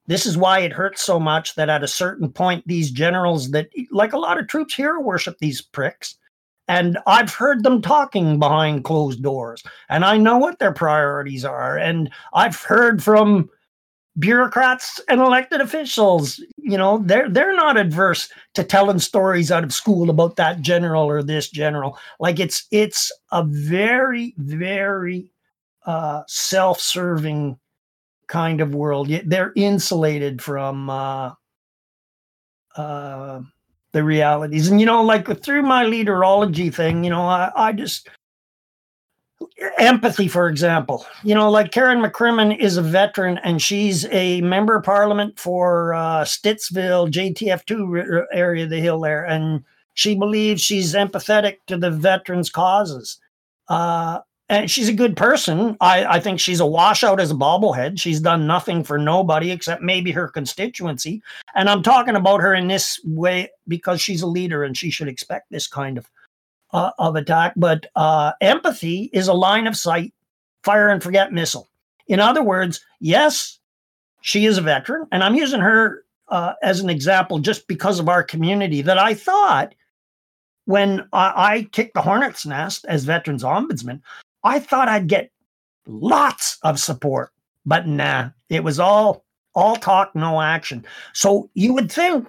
this 0.06 0.28
is 0.28 0.38
why 0.38 0.60
it 0.60 0.72
hurts 0.72 1.02
so 1.02 1.20
much 1.20 1.56
that 1.56 1.70
at 1.70 1.84
a 1.84 1.88
certain 1.88 2.32
point 2.32 2.64
these 2.68 2.92
generals 2.92 3.50
that 3.50 3.68
like 3.92 4.14
a 4.14 4.20
lot 4.20 4.40
of 4.40 4.48
troops 4.48 4.76
here 4.76 5.00
worship 5.00 5.36
these 5.40 5.60
pricks 5.60 6.20
and 6.68 7.00
I've 7.08 7.34
heard 7.34 7.64
them 7.64 7.82
talking 7.82 8.40
behind 8.40 8.84
closed 8.84 9.24
doors, 9.24 9.64
and 9.88 10.04
I 10.04 10.18
know 10.18 10.38
what 10.38 10.60
their 10.60 10.74
priorities 10.74 11.46
are. 11.46 11.78
And 11.78 12.12
I've 12.34 12.62
heard 12.62 13.02
from 13.02 13.50
bureaucrats 14.20 15.00
and 15.08 15.22
elected 15.22 15.62
officials. 15.62 16.44
You 16.58 16.78
know 16.78 17.00
they're 17.06 17.30
they're 17.30 17.56
not 17.56 17.78
adverse 17.78 18.30
to 18.56 18.64
telling 18.64 19.00
stories 19.00 19.52
out 19.52 19.64
of 19.64 19.74
school 19.74 20.10
about 20.10 20.36
that 20.38 20.62
general 20.62 21.04
or 21.04 21.24
this 21.24 21.50
general. 21.50 21.98
Like 22.20 22.40
it's 22.40 22.66
it's 22.72 23.12
a 23.32 23.44
very 23.44 24.34
very 24.38 25.32
uh, 25.86 26.24
self-serving 26.28 27.58
kind 28.28 28.62
of 28.62 28.76
world. 28.76 29.10
They're 29.26 29.54
insulated 29.56 30.42
from 30.42 30.90
uh, 30.90 31.32
uh, 32.76 33.42
the 33.94 34.04
realities. 34.04 34.68
And 34.68 34.80
you 34.80 34.86
know 34.86 35.02
like 35.04 35.42
through 35.42 35.64
my 35.64 35.86
leaderology 35.86 36.74
thing 36.74 37.04
you 37.04 37.10
know 37.10 37.24
i, 37.24 37.52
I 37.56 37.72
just 37.72 38.10
empathy, 39.78 40.28
for 40.28 40.48
example. 40.48 41.06
You 41.24 41.36
know, 41.36 41.50
like 41.50 41.72
Karen 41.72 42.02
McCrimmon 42.02 42.58
is 42.58 42.78
a 42.78 42.82
veteran 42.82 43.40
and 43.40 43.62
she's 43.62 44.06
a 44.06 44.42
member 44.42 44.76
of 44.76 44.84
parliament 44.84 45.40
for 45.40 45.94
uh, 45.94 46.24
Stittsville, 46.24 47.12
JTF2 47.12 48.26
area 48.34 48.64
of 48.64 48.70
the 48.70 48.80
hill 48.80 49.00
there. 49.00 49.24
And 49.24 49.64
she 49.94 50.16
believes 50.16 50.62
she's 50.62 50.94
empathetic 50.94 51.58
to 51.68 51.78
the 51.78 51.92
veterans' 51.92 52.50
causes. 52.50 53.20
Uh, 53.68 54.20
and 54.50 54.72
she's 54.72 54.88
a 54.88 54.94
good 54.94 55.18
person. 55.18 55.76
I, 55.82 56.06
I 56.06 56.20
think 56.20 56.40
she's 56.40 56.62
a 56.62 56.66
washout 56.66 57.20
as 57.20 57.32
a 57.32 57.36
bobblehead. 57.36 58.00
She's 58.00 58.22
done 58.22 58.48
nothing 58.48 58.84
for 58.84 58.98
nobody 58.98 59.52
except 59.52 59.82
maybe 59.82 60.12
her 60.12 60.30
constituency. 60.30 61.22
And 61.54 61.70
I'm 61.70 61.84
talking 61.84 62.16
about 62.16 62.42
her 62.42 62.54
in 62.54 62.68
this 62.68 63.00
way 63.04 63.50
because 63.68 64.02
she's 64.02 64.22
a 64.22 64.28
leader 64.28 64.64
and 64.64 64.78
she 64.78 64.90
should 64.90 65.10
expect 65.10 65.52
this 65.52 65.68
kind 65.68 65.98
of 65.98 66.10
uh, 66.72 66.92
of 67.00 67.16
attack, 67.16 67.54
but 67.56 67.86
uh, 67.96 68.34
empathy 68.42 69.10
is 69.14 69.28
a 69.28 69.34
line 69.34 69.68
of 69.68 69.76
sight, 69.76 70.14
fire 70.64 70.90
and 70.90 71.02
forget 71.02 71.32
missile. 71.32 71.70
In 72.08 72.20
other 72.20 72.44
words, 72.44 72.84
yes, 73.00 73.60
she 74.22 74.46
is 74.46 74.58
a 74.58 74.62
veteran, 74.62 75.08
and 75.12 75.24
I'm 75.24 75.36
using 75.36 75.60
her 75.60 76.04
uh, 76.30 76.54
as 76.62 76.80
an 76.80 76.90
example 76.90 77.40
just 77.40 77.68
because 77.68 78.00
of 78.00 78.10
our 78.10 78.24
community 78.24 78.82
that 78.82 78.98
I 78.98 79.14
thought 79.14 79.74
when 80.66 81.08
I, 81.14 81.34
I 81.36 81.64
kicked 81.72 81.94
the 81.94 82.02
hornet's 82.02 82.46
nest 82.46 82.86
as 82.90 83.06
veterans 83.06 83.44
ombudsman, 83.44 84.02
I 84.44 84.60
thought 84.60 84.90
I'd 84.90 85.08
get 85.08 85.32
lots 85.86 86.58
of 86.64 86.80
support, 86.80 87.32
but 87.66 87.88
nah, 87.88 88.30
it 88.50 88.64
was 88.64 88.80
all 88.80 89.26
all 89.56 89.76
talk, 89.76 90.14
no 90.16 90.40
action. 90.40 90.86
So 91.14 91.50
you 91.56 91.74
would 91.74 91.92
think, 91.92 92.28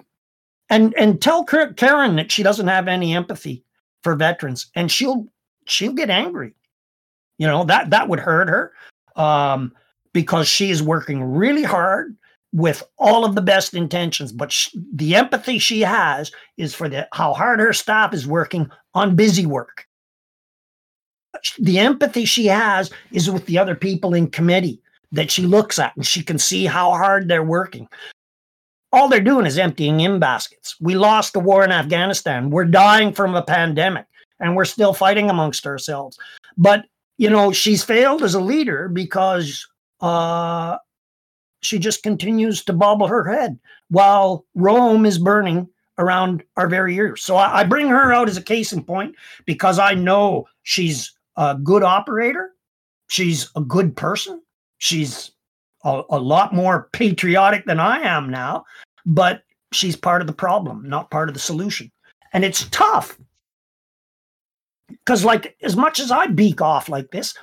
and 0.69 0.95
and 0.95 1.21
tell 1.21 1.43
Karen 1.43 2.15
that 2.15 2.31
she 2.31 2.41
doesn't 2.41 2.67
have 2.67 2.87
any 2.87 3.13
empathy 3.13 3.63
for 4.03 4.15
veterans 4.15 4.67
and 4.75 4.91
she'll 4.91 5.27
she'll 5.65 5.93
get 5.93 6.09
angry 6.09 6.53
you 7.37 7.47
know 7.47 7.63
that 7.63 7.89
that 7.89 8.07
would 8.07 8.19
hurt 8.19 8.49
her 8.49 8.73
um, 9.15 9.73
because 10.13 10.47
she 10.47 10.69
is 10.69 10.81
working 10.81 11.23
really 11.23 11.63
hard 11.63 12.15
with 12.51 12.83
all 12.97 13.25
of 13.25 13.35
the 13.35 13.41
best 13.41 13.73
intentions 13.73 14.31
but 14.31 14.67
the 14.93 15.15
empathy 15.15 15.59
she 15.59 15.81
has 15.81 16.31
is 16.57 16.73
for 16.73 16.89
the 16.89 17.07
how 17.13 17.33
hard 17.33 17.59
her 17.59 17.73
staff 17.73 18.13
is 18.13 18.25
working 18.25 18.69
on 18.93 19.15
busy 19.15 19.45
work 19.45 19.87
the 21.59 21.79
empathy 21.79 22.25
she 22.25 22.45
has 22.47 22.91
is 23.11 23.29
with 23.29 23.45
the 23.45 23.57
other 23.57 23.75
people 23.75 24.13
in 24.13 24.29
committee 24.29 24.81
that 25.11 25.31
she 25.31 25.43
looks 25.43 25.79
at 25.79 25.95
and 25.95 26.05
she 26.05 26.23
can 26.23 26.37
see 26.37 26.65
how 26.65 26.91
hard 26.91 27.27
they're 27.27 27.43
working. 27.43 27.87
All 28.91 29.07
they're 29.07 29.19
doing 29.19 29.45
is 29.45 29.57
emptying 29.57 29.99
in 29.99 30.19
baskets. 30.19 30.75
We 30.79 30.95
lost 30.95 31.33
the 31.33 31.39
war 31.39 31.63
in 31.63 31.71
Afghanistan. 31.71 32.49
We're 32.49 32.65
dying 32.65 33.13
from 33.13 33.35
a 33.35 33.43
pandemic 33.43 34.05
and 34.39 34.55
we're 34.55 34.65
still 34.65 34.93
fighting 34.93 35.29
amongst 35.29 35.67
ourselves. 35.67 36.17
But, 36.57 36.85
you 37.17 37.29
know, 37.29 37.51
she's 37.51 37.83
failed 37.83 38.23
as 38.23 38.33
a 38.33 38.39
leader 38.39 38.89
because 38.89 39.67
uh, 40.01 40.77
she 41.61 41.77
just 41.77 42.03
continues 42.03 42.63
to 42.65 42.73
bobble 42.73 43.07
her 43.07 43.29
head 43.31 43.59
while 43.89 44.45
Rome 44.55 45.05
is 45.05 45.19
burning 45.19 45.69
around 45.97 46.43
our 46.57 46.67
very 46.67 46.95
ears. 46.95 47.21
So 47.21 47.35
I, 47.35 47.59
I 47.59 47.63
bring 47.65 47.89
her 47.89 48.13
out 48.13 48.29
as 48.29 48.37
a 48.37 48.41
case 48.41 48.71
in 48.71 48.83
point 48.83 49.15
because 49.45 49.77
I 49.77 49.93
know 49.93 50.47
she's 50.63 51.11
a 51.35 51.55
good 51.55 51.83
operator. 51.83 52.51
She's 53.07 53.49
a 53.55 53.61
good 53.61 53.95
person. 53.95 54.41
She's 54.77 55.31
a, 55.83 56.01
a 56.09 56.19
lot 56.19 56.53
more 56.53 56.89
patriotic 56.93 57.65
than 57.65 57.79
I 57.79 57.99
am 58.01 58.29
now, 58.29 58.65
but 59.05 59.43
she's 59.71 59.95
part 59.95 60.21
of 60.21 60.27
the 60.27 60.33
problem, 60.33 60.87
not 60.87 61.11
part 61.11 61.29
of 61.29 61.33
the 61.33 61.39
solution. 61.39 61.91
And 62.33 62.43
it's 62.43 62.67
tough 62.69 63.17
because, 64.87 65.23
like, 65.25 65.55
as 65.61 65.75
much 65.75 65.99
as 65.99 66.11
I 66.11 66.27
beak 66.27 66.61
off 66.61 66.89
like 66.89 67.11
this, 67.11 67.33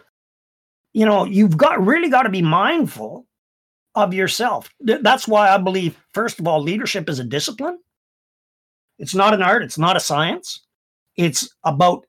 you 0.92 1.04
know, 1.04 1.24
you've 1.24 1.56
got 1.56 1.84
really 1.84 2.08
got 2.08 2.22
to 2.22 2.30
be 2.30 2.42
mindful 2.42 3.26
of 3.94 4.14
yourself. 4.14 4.72
That's 4.80 5.26
why 5.26 5.48
I 5.48 5.58
believe, 5.58 5.98
first 6.12 6.38
of 6.38 6.46
all, 6.46 6.62
leadership 6.62 7.08
is 7.08 7.18
a 7.18 7.24
discipline. 7.24 7.78
It's 8.98 9.14
not 9.14 9.34
an 9.34 9.42
art. 9.42 9.62
It's 9.62 9.78
not 9.78 9.96
a 9.96 10.00
science. 10.00 10.64
It's 11.16 11.48
about 11.64 12.06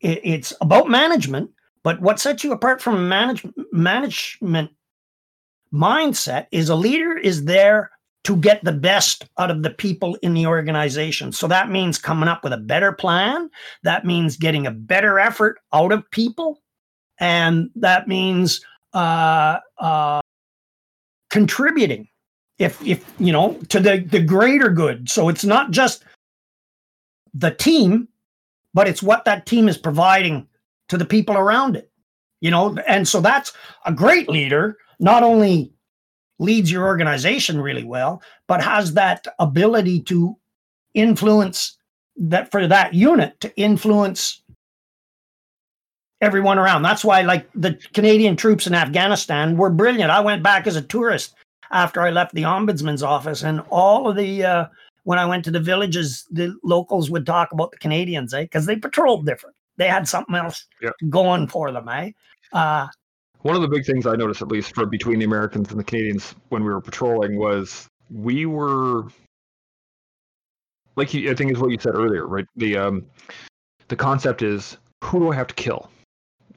it's 0.00 0.52
about 0.60 0.90
management. 0.90 1.50
But 1.82 2.00
what 2.00 2.18
sets 2.20 2.42
you 2.42 2.52
apart 2.52 2.82
from 2.82 3.08
manage, 3.08 3.46
management 3.72 4.70
mindset 5.72 6.46
is 6.52 6.68
a 6.68 6.76
leader 6.76 7.16
is 7.16 7.44
there 7.44 7.90
to 8.24 8.36
get 8.36 8.64
the 8.64 8.72
best 8.72 9.26
out 9.38 9.50
of 9.50 9.62
the 9.62 9.70
people 9.70 10.16
in 10.20 10.34
the 10.34 10.46
organization. 10.46 11.30
So 11.30 11.46
that 11.46 11.70
means 11.70 11.96
coming 11.96 12.28
up 12.28 12.42
with 12.42 12.52
a 12.52 12.58
better 12.58 12.90
plan. 12.90 13.48
That 13.84 14.04
means 14.04 14.36
getting 14.36 14.66
a 14.66 14.72
better 14.72 15.20
effort 15.20 15.58
out 15.72 15.92
of 15.92 16.10
people. 16.10 16.60
And 17.20 17.70
that 17.76 18.08
means 18.08 18.64
uh, 18.94 19.58
uh, 19.78 20.20
contributing 21.30 22.08
if 22.58 22.82
if 22.84 23.04
you 23.18 23.32
know 23.32 23.54
to 23.68 23.80
the 23.80 23.98
the 24.10 24.22
greater 24.22 24.70
good 24.70 25.10
so 25.10 25.28
it's 25.28 25.44
not 25.44 25.70
just 25.70 26.04
the 27.34 27.50
team 27.50 28.08
but 28.72 28.88
it's 28.88 29.02
what 29.02 29.24
that 29.24 29.46
team 29.46 29.68
is 29.68 29.76
providing 29.76 30.46
to 30.88 30.96
the 30.96 31.04
people 31.04 31.36
around 31.36 31.76
it 31.76 31.90
you 32.40 32.50
know 32.50 32.76
and 32.88 33.06
so 33.06 33.20
that's 33.20 33.52
a 33.84 33.92
great 33.92 34.28
leader 34.28 34.76
not 34.98 35.22
only 35.22 35.72
leads 36.38 36.70
your 36.70 36.84
organization 36.86 37.60
really 37.60 37.84
well 37.84 38.22
but 38.46 38.62
has 38.62 38.94
that 38.94 39.26
ability 39.38 40.00
to 40.00 40.36
influence 40.94 41.76
that 42.16 42.50
for 42.50 42.66
that 42.66 42.94
unit 42.94 43.38
to 43.40 43.54
influence 43.58 44.42
everyone 46.22 46.58
around. 46.58 46.82
That's 46.82 47.04
why 47.04 47.20
like 47.22 47.46
the 47.54 47.74
canadian 47.92 48.36
troops 48.36 48.66
in 48.66 48.74
afghanistan 48.74 49.56
were 49.56 49.70
brilliant. 49.70 50.10
I 50.10 50.20
went 50.20 50.42
back 50.42 50.66
as 50.66 50.76
a 50.76 50.82
tourist 50.82 51.34
after 51.72 52.00
i 52.00 52.10
left 52.10 52.32
the 52.34 52.42
ombudsman's 52.44 53.02
office 53.02 53.42
and 53.42 53.60
all 53.70 54.08
of 54.08 54.16
the 54.16 54.44
uh, 54.44 54.66
when 55.02 55.18
i 55.18 55.26
went 55.26 55.44
to 55.44 55.50
the 55.50 55.60
villages 55.60 56.24
the 56.30 56.54
locals 56.62 57.10
would 57.10 57.26
talk 57.26 57.50
about 57.52 57.70
the 57.72 57.76
canadians 57.78 58.32
eh 58.32 58.42
because 58.42 58.66
they 58.66 58.76
patrolled 58.76 59.26
different. 59.26 59.54
They 59.76 59.88
had 59.88 60.08
something 60.08 60.34
else 60.36 60.64
Yeah. 60.80 60.90
going 61.10 61.48
for 61.48 61.70
them 61.72 61.88
eh? 61.88 62.12
Uh, 62.52 62.86
One 63.46 63.54
of 63.54 63.62
the 63.62 63.68
big 63.68 63.86
things 63.86 64.08
I 64.08 64.16
noticed, 64.16 64.42
at 64.42 64.48
least 64.48 64.74
for 64.74 64.86
between 64.86 65.20
the 65.20 65.24
Americans 65.24 65.70
and 65.70 65.78
the 65.78 65.84
Canadians 65.84 66.34
when 66.48 66.64
we 66.64 66.68
were 66.68 66.80
patrolling, 66.80 67.38
was 67.38 67.86
we 68.10 68.44
were 68.44 69.04
like 70.96 71.14
I 71.14 71.32
think 71.32 71.52
is 71.52 71.58
what 71.60 71.70
you 71.70 71.78
said 71.78 71.94
earlier, 71.94 72.26
right? 72.26 72.44
The 72.56 72.76
um, 72.76 73.06
the 73.86 73.94
concept 73.94 74.42
is 74.42 74.78
who 75.04 75.20
do 75.20 75.30
I 75.30 75.36
have 75.36 75.46
to 75.46 75.54
kill, 75.54 75.88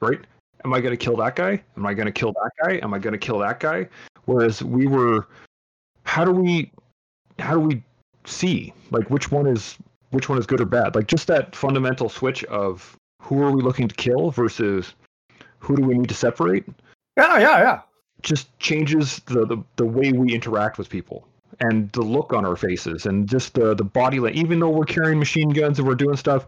right? 0.00 0.18
Am 0.64 0.74
I 0.74 0.80
going 0.80 0.90
to 0.90 0.96
kill 0.96 1.16
that 1.18 1.36
guy? 1.36 1.62
Am 1.76 1.86
I 1.86 1.94
going 1.94 2.06
to 2.06 2.12
kill 2.12 2.32
that 2.32 2.50
guy? 2.64 2.80
Am 2.82 2.92
I 2.92 2.98
going 2.98 3.12
to 3.12 3.18
kill 3.18 3.38
that 3.38 3.60
guy? 3.60 3.88
Whereas 4.24 4.60
we 4.60 4.88
were, 4.88 5.28
how 6.02 6.24
do 6.24 6.32
we, 6.32 6.72
how 7.38 7.54
do 7.54 7.60
we 7.60 7.84
see 8.24 8.72
like 8.90 9.08
which 9.10 9.30
one 9.30 9.46
is 9.46 9.78
which 10.10 10.28
one 10.28 10.38
is 10.38 10.46
good 10.46 10.60
or 10.60 10.66
bad? 10.66 10.96
Like 10.96 11.06
just 11.06 11.28
that 11.28 11.54
fundamental 11.54 12.08
switch 12.08 12.42
of 12.46 12.96
who 13.22 13.40
are 13.44 13.52
we 13.52 13.62
looking 13.62 13.86
to 13.86 13.94
kill 13.94 14.32
versus 14.32 14.94
who 15.60 15.76
do 15.76 15.82
we 15.84 15.94
need 15.96 16.08
to 16.08 16.14
separate 16.14 16.64
yeah 17.16 17.38
yeah 17.38 17.58
yeah 17.58 17.80
just 18.22 18.56
changes 18.58 19.20
the, 19.26 19.46
the, 19.46 19.56
the 19.76 19.84
way 19.86 20.12
we 20.12 20.34
interact 20.34 20.76
with 20.76 20.88
people 20.90 21.26
and 21.60 21.90
the 21.92 22.02
look 22.02 22.32
on 22.34 22.44
our 22.44 22.56
faces 22.56 23.06
and 23.06 23.26
just 23.28 23.54
the, 23.54 23.74
the 23.74 23.84
body 23.84 24.20
like 24.20 24.34
even 24.34 24.58
though 24.60 24.68
we're 24.68 24.84
carrying 24.84 25.18
machine 25.18 25.48
guns 25.50 25.78
and 25.78 25.86
we're 25.88 25.94
doing 25.94 26.16
stuff 26.16 26.46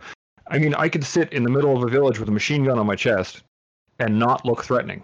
i 0.49 0.59
mean 0.59 0.75
i 0.75 0.89
could 0.89 1.05
sit 1.05 1.33
in 1.33 1.43
the 1.43 1.51
middle 1.51 1.77
of 1.77 1.83
a 1.83 1.89
village 1.91 2.19
with 2.19 2.29
a 2.29 2.33
machine 2.33 2.65
gun 2.65 2.79
on 2.79 2.87
my 2.87 2.97
chest 2.97 3.43
and 4.01 4.19
not 4.19 4.45
look 4.45 4.65
threatening 4.65 5.03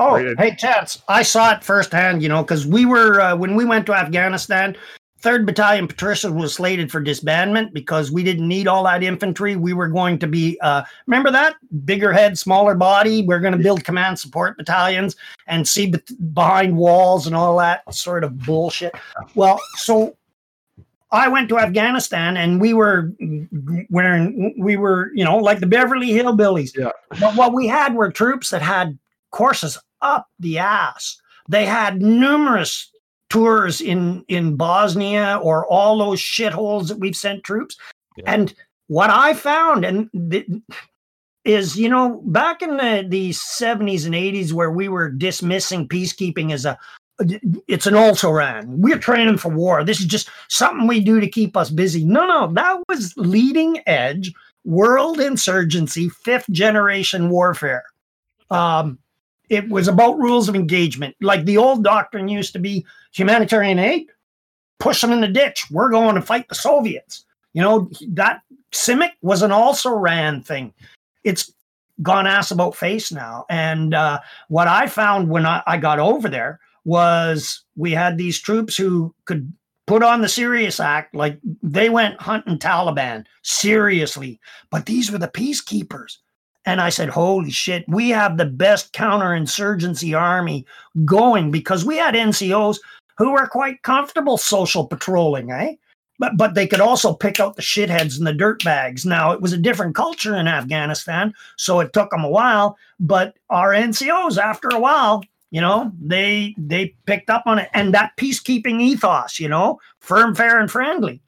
Oh, 0.00 0.14
Right. 0.14 0.38
hey, 0.38 0.54
Chance, 0.54 1.02
I 1.08 1.22
saw 1.24 1.50
it 1.56 1.64
firsthand, 1.64 2.22
you 2.22 2.28
know, 2.28 2.42
because 2.44 2.64
we 2.64 2.86
were, 2.86 3.20
uh, 3.20 3.34
when 3.34 3.56
we 3.56 3.64
went 3.64 3.84
to 3.86 3.94
Afghanistan, 3.94 4.76
3rd 5.22 5.46
Battalion 5.46 5.88
Patricia 5.88 6.32
was 6.32 6.54
slated 6.54 6.92
for 6.92 7.02
disbandment 7.02 7.72
because 7.72 8.12
we 8.12 8.22
didn't 8.22 8.46
need 8.46 8.68
all 8.68 8.84
that 8.84 9.02
infantry. 9.02 9.56
We 9.56 9.72
were 9.72 9.88
going 9.88 10.18
to 10.20 10.26
be, 10.26 10.58
uh, 10.60 10.84
remember 11.06 11.30
that? 11.32 11.56
Bigger 11.84 12.12
head, 12.12 12.38
smaller 12.38 12.74
body. 12.74 13.22
We're 13.22 13.40
going 13.40 13.56
to 13.56 13.62
build 13.62 13.84
command 13.84 14.18
support 14.18 14.56
battalions 14.56 15.16
and 15.46 15.66
see 15.66 15.86
be- 15.88 16.02
behind 16.32 16.76
walls 16.76 17.26
and 17.26 17.34
all 17.34 17.56
that 17.58 17.92
sort 17.92 18.22
of 18.22 18.38
bullshit. 18.38 18.94
Well, 19.34 19.60
so 19.74 20.16
I 21.10 21.26
went 21.26 21.48
to 21.48 21.58
Afghanistan 21.58 22.36
and 22.36 22.60
we 22.60 22.72
were 22.72 23.12
wearing, 23.90 24.54
we 24.58 24.76
were, 24.76 25.10
you 25.14 25.24
know, 25.24 25.38
like 25.38 25.58
the 25.58 25.66
Beverly 25.66 26.08
Hillbillies. 26.08 26.76
Yeah. 26.76 26.90
But 27.18 27.34
what 27.34 27.54
we 27.54 27.66
had 27.66 27.94
were 27.94 28.10
troops 28.12 28.50
that 28.50 28.62
had 28.62 28.96
courses 29.30 29.78
up 30.00 30.28
the 30.38 30.58
ass. 30.58 31.20
They 31.48 31.64
had 31.64 32.02
numerous 32.02 32.92
tours 33.30 33.80
in 33.80 34.24
in 34.28 34.56
Bosnia 34.56 35.38
or 35.42 35.66
all 35.66 35.98
those 35.98 36.20
shitholes 36.20 36.88
that 36.88 36.98
we've 36.98 37.16
sent 37.16 37.44
troops. 37.44 37.76
Yeah. 38.16 38.32
And 38.32 38.54
what 38.88 39.10
I 39.10 39.34
found 39.34 39.84
and 39.84 40.10
th- 40.30 40.48
is, 41.44 41.76
you 41.76 41.88
know, 41.88 42.20
back 42.26 42.62
in 42.62 42.76
the, 42.76 43.06
the 43.08 43.30
70s 43.30 44.04
and 44.04 44.14
80s 44.14 44.52
where 44.52 44.70
we 44.70 44.88
were 44.88 45.08
dismissing 45.08 45.88
peacekeeping 45.88 46.52
as 46.52 46.64
a 46.64 46.78
it's 47.66 47.86
an 47.86 47.96
also 47.96 48.30
ran. 48.30 48.80
We're 48.80 48.98
training 48.98 49.38
for 49.38 49.48
war. 49.48 49.82
This 49.82 49.98
is 49.98 50.06
just 50.06 50.30
something 50.48 50.86
we 50.86 51.00
do 51.00 51.18
to 51.18 51.28
keep 51.28 51.56
us 51.56 51.68
busy. 51.68 52.04
No, 52.04 52.24
no, 52.26 52.52
that 52.52 52.80
was 52.88 53.12
leading 53.16 53.80
edge 53.88 54.32
world 54.64 55.18
insurgency, 55.18 56.08
fifth 56.08 56.48
generation 56.50 57.28
warfare. 57.28 57.84
Um, 58.50 58.98
it 59.48 59.68
was 59.68 59.88
about 59.88 60.18
rules 60.18 60.48
of 60.48 60.54
engagement. 60.54 61.16
Like 61.20 61.44
the 61.44 61.56
old 61.56 61.84
doctrine 61.84 62.28
used 62.28 62.52
to 62.52 62.58
be 62.58 62.84
humanitarian 63.12 63.78
aid, 63.78 64.06
push 64.78 65.00
them 65.00 65.12
in 65.12 65.20
the 65.20 65.28
ditch. 65.28 65.66
We're 65.70 65.90
going 65.90 66.14
to 66.14 66.22
fight 66.22 66.48
the 66.48 66.54
Soviets. 66.54 67.24
You 67.54 67.62
know, 67.62 67.90
that 68.08 68.42
CIMIC 68.72 69.10
was 69.22 69.42
an 69.42 69.52
also 69.52 69.90
ran 69.90 70.42
thing. 70.42 70.72
It's 71.24 71.52
gone 72.02 72.26
ass 72.26 72.50
about 72.50 72.76
face 72.76 73.10
now. 73.10 73.44
And 73.50 73.94
uh, 73.94 74.20
what 74.48 74.68
I 74.68 74.86
found 74.86 75.28
when 75.28 75.46
I, 75.46 75.62
I 75.66 75.78
got 75.78 75.98
over 75.98 76.28
there 76.28 76.60
was 76.84 77.62
we 77.76 77.90
had 77.92 78.16
these 78.16 78.38
troops 78.38 78.76
who 78.76 79.14
could 79.24 79.52
put 79.86 80.02
on 80.02 80.20
the 80.20 80.28
serious 80.28 80.78
act, 80.80 81.14
like 81.14 81.38
they 81.62 81.88
went 81.88 82.20
hunting 82.20 82.58
Taliban 82.58 83.24
seriously, 83.42 84.38
but 84.70 84.86
these 84.86 85.10
were 85.10 85.18
the 85.18 85.28
peacekeepers. 85.28 86.18
And 86.68 86.82
I 86.82 86.90
said, 86.90 87.08
holy 87.08 87.50
shit, 87.50 87.86
we 87.88 88.10
have 88.10 88.36
the 88.36 88.44
best 88.44 88.92
counterinsurgency 88.92 90.14
army 90.14 90.66
going 91.06 91.50
because 91.50 91.82
we 91.82 91.96
had 91.96 92.14
NCOs 92.14 92.76
who 93.16 93.32
were 93.32 93.46
quite 93.46 93.82
comfortable 93.84 94.36
social 94.36 94.86
patrolling, 94.86 95.50
eh? 95.50 95.76
But, 96.18 96.36
but 96.36 96.52
they 96.52 96.66
could 96.66 96.82
also 96.82 97.14
pick 97.14 97.40
out 97.40 97.56
the 97.56 97.62
shitheads 97.62 98.18
and 98.18 98.26
the 98.26 98.34
dirt 98.34 98.62
bags. 98.64 99.06
Now, 99.06 99.32
it 99.32 99.40
was 99.40 99.54
a 99.54 99.56
different 99.56 99.94
culture 99.94 100.36
in 100.36 100.46
Afghanistan, 100.46 101.32
so 101.56 101.80
it 101.80 101.94
took 101.94 102.10
them 102.10 102.22
a 102.22 102.28
while. 102.28 102.76
But 103.00 103.38
our 103.48 103.70
NCOs, 103.70 104.36
after 104.36 104.68
a 104.68 104.78
while, 104.78 105.24
you 105.50 105.62
know, 105.62 105.90
they 105.98 106.54
they 106.58 106.94
picked 107.06 107.30
up 107.30 107.44
on 107.46 107.60
it. 107.60 107.70
And 107.72 107.94
that 107.94 108.12
peacekeeping 108.18 108.82
ethos, 108.82 109.40
you 109.40 109.48
know, 109.48 109.80
firm, 110.00 110.34
fair, 110.34 110.60
and 110.60 110.70
friendly 110.70 111.22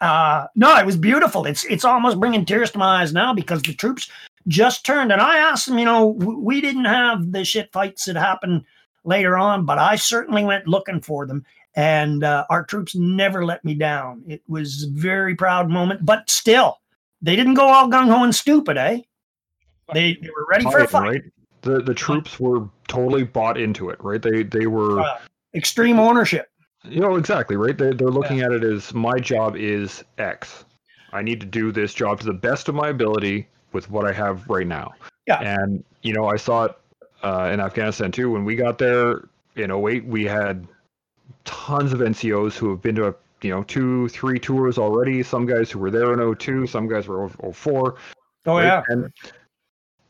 uh 0.00 0.46
no 0.54 0.76
it 0.76 0.86
was 0.86 0.96
beautiful. 0.96 1.44
It's 1.44 1.64
it's 1.64 1.84
almost 1.84 2.20
bringing 2.20 2.44
tears 2.44 2.70
to 2.72 2.78
my 2.78 3.00
eyes 3.02 3.12
now 3.12 3.34
because 3.34 3.62
the 3.62 3.74
troops 3.74 4.10
just 4.46 4.86
turned. 4.86 5.12
And 5.12 5.20
i 5.20 5.38
asked 5.38 5.66
them 5.66 5.78
you 5.78 5.84
know 5.84 6.06
we 6.06 6.60
didn't 6.60 6.84
have 6.86 7.32
the 7.32 7.44
shit 7.44 7.72
fights 7.72 8.04
that 8.06 8.16
happened 8.16 8.64
later 9.04 9.36
on 9.36 9.64
but 9.64 9.78
i 9.78 9.96
certainly 9.96 10.44
went 10.44 10.66
looking 10.68 11.00
for 11.00 11.26
them. 11.26 11.44
And 11.74 12.24
uh, 12.24 12.44
our 12.50 12.64
troops 12.64 12.96
never 12.96 13.44
let 13.44 13.64
me 13.64 13.74
down. 13.74 14.24
It 14.26 14.42
was 14.48 14.84
a 14.84 14.90
very 14.90 15.34
proud 15.34 15.68
moment 15.68 16.04
but 16.04 16.28
still 16.30 16.78
they 17.22 17.36
didn't 17.36 17.54
go 17.54 17.66
all 17.66 17.88
gung-ho 17.88 18.22
and 18.24 18.34
stupid 18.34 18.76
eh? 18.76 19.00
They, 19.94 20.14
they 20.20 20.28
were 20.28 20.46
ready 20.50 20.64
for 20.64 20.78
a 20.80 20.86
fight. 20.88 21.02
right. 21.02 21.22
The 21.62 21.82
the 21.82 21.94
troops 21.94 22.38
were 22.38 22.68
totally 22.86 23.24
bought 23.24 23.58
into 23.58 23.90
it, 23.90 23.98
right? 24.02 24.22
They 24.22 24.42
they 24.44 24.66
were 24.66 25.00
Uh, 25.00 25.18
extreme 25.54 25.98
ownership. 25.98 26.48
You 26.88 27.00
know 27.00 27.16
exactly 27.16 27.56
right. 27.56 27.76
They're 27.76 27.94
they're 27.94 28.08
looking 28.08 28.40
at 28.40 28.52
it 28.52 28.64
as 28.64 28.92
my 28.94 29.18
job 29.18 29.56
is 29.56 30.04
X. 30.18 30.64
I 31.12 31.22
need 31.22 31.40
to 31.40 31.46
do 31.46 31.72
this 31.72 31.94
job 31.94 32.20
to 32.20 32.26
the 32.26 32.32
best 32.32 32.68
of 32.68 32.74
my 32.74 32.88
ability 32.88 33.48
with 33.72 33.90
what 33.90 34.06
I 34.06 34.12
have 34.12 34.48
right 34.48 34.66
now. 34.66 34.92
Yeah. 35.26 35.40
And 35.40 35.84
you 36.02 36.12
know, 36.12 36.26
I 36.26 36.36
saw 36.36 36.64
it 36.64 36.78
uh, 37.22 37.50
in 37.52 37.60
Afghanistan 37.60 38.12
too. 38.12 38.30
When 38.30 38.44
we 38.44 38.56
got 38.56 38.78
there 38.78 39.28
in 39.56 39.70
08, 39.70 40.04
we 40.04 40.24
had 40.24 40.66
tons 41.44 41.92
of 41.92 42.00
NCOs 42.00 42.54
who 42.54 42.70
have 42.70 42.82
been 42.82 42.94
to 42.96 43.08
a, 43.08 43.14
you 43.42 43.50
know 43.50 43.62
two, 43.64 44.08
three 44.08 44.38
tours 44.38 44.78
already. 44.78 45.22
Some 45.22 45.46
guys 45.46 45.70
who 45.70 45.78
were 45.78 45.90
there 45.90 46.12
in 46.12 46.34
02, 46.34 46.66
some 46.66 46.88
guys 46.88 47.06
were 47.06 47.28
04. 47.28 47.94
Oh 48.46 48.56
right? 48.56 48.64
yeah. 48.64 48.82
And 48.88 49.12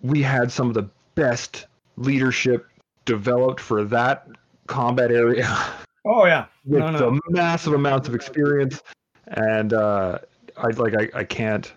we 0.02 0.22
had 0.22 0.50
some 0.50 0.68
of 0.68 0.74
the 0.74 0.88
best 1.14 1.66
leadership 1.96 2.66
developed 3.04 3.60
for 3.60 3.84
that 3.84 4.28
combat 4.66 5.10
area 5.10 5.48
Oh 6.04 6.26
yeah. 6.26 6.46
with 6.64 6.80
No, 6.80 6.90
no. 6.90 6.98
the 6.98 7.20
massive 7.28 7.72
amounts 7.74 8.08
of 8.08 8.14
experience. 8.14 8.82
And 9.26 9.72
uh, 9.72 10.18
I 10.56 10.68
like 10.68 10.94
I, 10.94 11.20
I 11.20 11.24
can't 11.24 11.72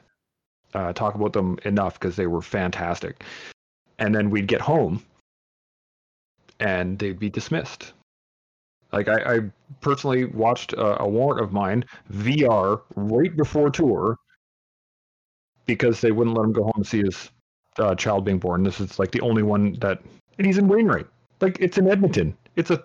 uh, 0.73 0.93
talk 0.93 1.15
about 1.15 1.33
them 1.33 1.59
enough 1.65 1.99
because 1.99 2.15
they 2.15 2.27
were 2.27 2.41
fantastic. 2.41 3.23
And 3.99 4.15
then 4.15 4.29
we'd 4.29 4.47
get 4.47 4.61
home 4.61 5.03
and 6.59 6.97
they'd 6.97 7.19
be 7.19 7.29
dismissed. 7.29 7.93
Like 8.91 9.07
I, 9.07 9.35
I 9.35 9.39
personally 9.79 10.25
watched 10.25 10.73
a, 10.73 11.01
a 11.01 11.07
warrant 11.07 11.43
of 11.43 11.53
mine 11.53 11.85
VR 12.11 12.81
right 12.95 13.35
before 13.35 13.69
tour 13.69 14.17
because 15.65 16.01
they 16.01 16.11
wouldn't 16.11 16.35
let 16.35 16.43
him 16.43 16.53
go 16.53 16.63
home 16.63 16.73
and 16.75 16.87
see 16.87 17.01
his 17.01 17.29
uh, 17.79 17.95
child 17.95 18.25
being 18.25 18.39
born. 18.39 18.63
This 18.63 18.79
is 18.79 18.99
like 18.99 19.11
the 19.11 19.21
only 19.21 19.43
one 19.43 19.73
that, 19.79 20.01
and 20.37 20.45
he's 20.45 20.57
in 20.57 20.67
Wainwright. 20.67 21.07
Like 21.39 21.57
it's 21.59 21.77
in 21.77 21.87
Edmonton. 21.89 22.35
It's 22.55 22.71
a, 22.71 22.83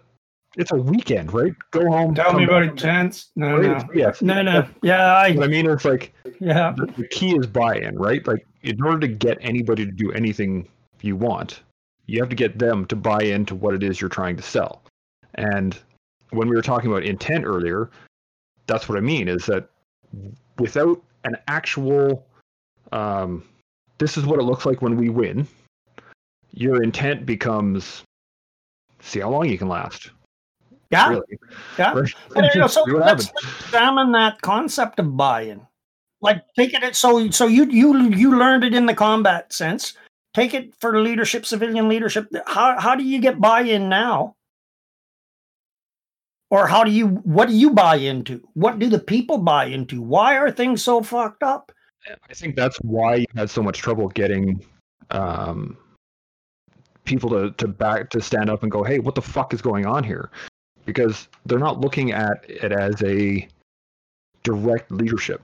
it's 0.57 0.73
a 0.73 0.77
weekend, 0.77 1.33
right? 1.33 1.53
Go 1.71 1.87
home. 1.91 2.15
Tell 2.15 2.33
me 2.33 2.45
about 2.45 2.63
it, 2.63 2.77
chance. 2.77 3.31
No, 3.37 3.59
Right? 3.59 3.87
no. 3.87 3.95
Yes. 3.95 4.23
No, 4.23 4.43
no. 4.43 4.67
Yeah, 4.83 5.29
What 5.35 5.43
I 5.43 5.45
I 5.45 5.49
mean 5.49 5.67
is 5.67 5.85
like 5.85 6.15
yeah. 6.41 6.75
the, 6.77 6.87
the 6.87 7.07
key 7.09 7.37
is 7.37 7.47
buy-in, 7.47 7.99
right? 7.99 8.27
Like 8.27 8.47
in 8.63 8.83
order 8.83 9.01
to 9.01 9.09
get 9.09 9.39
anybody 9.41 9.85
to 9.85 9.93
do 9.93 10.13
anything 10.13 10.67
you 11.03 11.17
want, 11.17 11.63
you 12.07 12.21
have 12.21 12.31
to 12.31 12.37
get 12.37 12.59
them 12.59 12.87
to 12.87 12.97
buy 12.97 13.21
into 13.23 13.55
what 13.55 13.75
it 13.75 13.83
is 13.83 14.01
you're 14.01 14.11
trying 14.11 14.37
to 14.37 14.43
sell. 14.43 14.83
And 15.35 15.79
when 16.31 16.49
we 16.49 16.57
were 16.57 16.63
talking 16.63 16.91
about 16.91 17.05
intent 17.05 17.45
earlier, 17.45 17.91
that's 18.67 18.89
what 18.89 18.97
I 18.97 19.03
mean 19.03 19.29
is 19.29 19.45
that 19.47 19.69
without 20.59 21.03
an 21.25 21.37
actual 21.49 22.27
um, 22.93 23.45
this 23.99 24.17
is 24.17 24.25
what 24.25 24.39
it 24.39 24.45
looks 24.45 24.65
like 24.65 24.81
when 24.81 24.97
we 24.97 25.09
win, 25.09 25.47
your 26.53 26.83
intent 26.83 27.27
becomes 27.27 28.03
see 29.01 29.21
how 29.21 29.31
long 29.31 29.49
you 29.49 29.59
can 29.59 29.69
last. 29.69 30.11
Yeah. 30.91 31.09
Really. 31.09 31.39
Yeah. 31.79 31.95
Well, 31.95 32.05
you 32.55 32.61
know, 32.61 32.67
so 32.67 32.85
let's 32.85 33.31
examine 33.65 34.13
that 34.13 34.41
concept 34.43 34.99
of 34.99 35.17
buy-in. 35.17 35.61
Like 36.21 36.43
taking 36.57 36.83
it 36.83 36.97
so 36.97 37.31
so 37.31 37.47
you 37.47 37.67
you 37.67 38.09
you 38.11 38.37
learned 38.37 38.65
it 38.65 38.75
in 38.75 38.87
the 38.87 38.95
combat 38.95 39.53
sense. 39.53 39.95
Take 40.35 40.55
it 40.55 40.75
for 40.81 41.01
leadership, 41.01 41.47
civilian 41.47 41.89
leadership. 41.89 42.29
How 42.47 42.79
how 42.81 42.95
do 42.95 43.05
you 43.05 43.21
get 43.21 43.41
buy-in 43.41 43.89
now? 43.89 44.35
Or 46.51 46.67
how 46.67 46.85
do 46.85 46.91
you 46.91 47.09
what 47.09 47.49
do 47.49 47.55
you 47.55 47.71
buy 47.71 47.97
into? 47.97 48.41
What 48.55 48.79
do 48.79 48.89
the 48.89 48.99
people 48.99 49.39
buy 49.39 49.67
into? 49.67 50.01
Why 50.01 50.37
are 50.37 50.51
things 50.51 50.83
so 50.83 51.03
fucked 51.03 51.43
up? 51.43 51.73
I 52.31 52.35
think 52.35 52.55
that's 52.55 52.77
why 52.79 53.17
you 53.17 53.27
had 53.35 53.51
so 53.51 53.63
much 53.63 53.79
trouble 53.81 54.09
getting 54.09 54.65
um, 55.11 55.77
people 57.05 57.31
to, 57.31 57.51
to 57.53 57.67
back 57.67 58.11
to 58.11 58.21
stand 58.21 58.49
up 58.49 58.63
and 58.63 58.71
go, 58.71 58.85
"Hey, 58.85 59.01
what 59.01 59.15
the 59.15 59.23
fuck 59.23 59.53
is 59.53 59.61
going 59.61 59.87
on 59.87 60.05
here?" 60.05 60.31
Because 60.87 61.29
they're 61.45 61.59
not 61.59 61.81
looking 61.81 62.13
at 62.13 62.45
it 62.49 62.73
as 62.73 63.03
a 63.03 63.47
direct 64.43 64.91
leadership. 64.91 65.43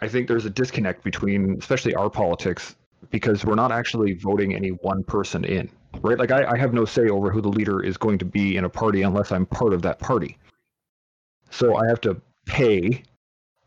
I 0.00 0.08
think 0.08 0.26
there's 0.26 0.46
a 0.46 0.50
disconnect 0.50 1.04
between, 1.04 1.56
especially 1.58 1.94
our 1.94 2.10
politics, 2.10 2.74
because 3.10 3.44
we're 3.44 3.54
not 3.54 3.70
actually 3.70 4.14
voting 4.14 4.54
any 4.54 4.70
one 4.70 5.04
person 5.04 5.44
in, 5.44 5.70
right? 6.00 6.18
Like 6.18 6.30
I, 6.30 6.52
I 6.52 6.58
have 6.58 6.72
no 6.72 6.84
say 6.84 7.08
over 7.08 7.30
who 7.30 7.40
the 7.40 7.48
leader 7.48 7.82
is 7.82 7.96
going 7.96 8.18
to 8.18 8.24
be 8.24 8.56
in 8.56 8.64
a 8.64 8.68
party 8.68 9.02
unless 9.02 9.30
I'm 9.30 9.46
part 9.46 9.72
of 9.72 9.82
that 9.82 9.98
party. 9.98 10.36
So 11.50 11.76
I 11.76 11.86
have 11.86 12.00
to 12.02 12.20
pay 12.46 13.02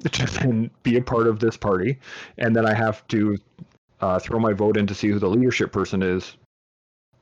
to 0.12 0.26
then 0.26 0.70
be 0.84 0.98
a 0.98 1.02
part 1.02 1.28
of 1.28 1.40
this 1.40 1.58
party, 1.58 2.00
and 2.38 2.56
then 2.56 2.66
I 2.66 2.74
have 2.74 3.08
to 3.08 3.38
uh, 4.02 4.20
throw 4.20 4.40
my 4.40 4.54
vote 4.54 4.78
in 4.78 4.86
to 4.88 4.96
see 4.96 5.08
who 5.08 5.20
the 5.20 5.30
leadership 5.30 5.72
person 5.72 6.04
is, 6.04 6.36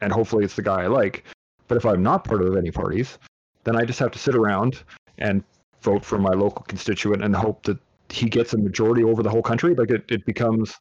and 0.02 0.12
hopefully 0.12 0.44
it's 0.44 0.56
the 0.56 0.62
guy 0.62 0.84
I 0.84 0.88
like. 0.88 1.26
But 1.68 1.78
if 1.78 1.86
I'm 1.86 2.04
not 2.04 2.24
part 2.24 2.42
of 2.42 2.56
any 2.56 2.72
parties, 2.72 3.18
then 3.66 3.76
I 3.76 3.84
just 3.84 4.00
have 4.00 4.12
to 4.12 4.20
sit 4.20 4.36
around 4.36 4.84
and 5.18 5.44
vote 5.82 6.04
for 6.06 6.18
my 6.18 6.32
local 6.32 6.64
constituent 6.64 7.24
and 7.24 7.36
hope 7.36 7.64
that 7.64 7.78
he 8.10 8.30
gets 8.30 8.54
a 8.54 8.58
majority 8.58 9.04
over 9.04 9.22
the 9.22 9.30
whole 9.30 9.42
country. 9.42 9.76
Like 9.76 9.92
it, 9.92 10.06
it 10.08 10.26
becomes 10.26 10.76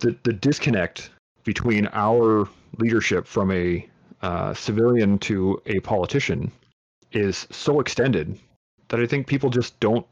the 0.00 0.16
the 0.24 0.32
disconnect 0.32 1.10
between 1.44 1.88
our 1.92 2.48
leadership 2.78 3.26
from 3.26 3.50
a 3.50 3.88
uh, 4.22 4.54
civilian 4.54 5.18
to 5.18 5.60
a 5.66 5.80
politician 5.80 6.50
is 7.12 7.46
so 7.50 7.80
extended 7.80 8.38
that 8.88 9.00
I 9.00 9.06
think 9.06 9.26
people 9.26 9.50
just 9.50 9.78
don't 9.80 10.06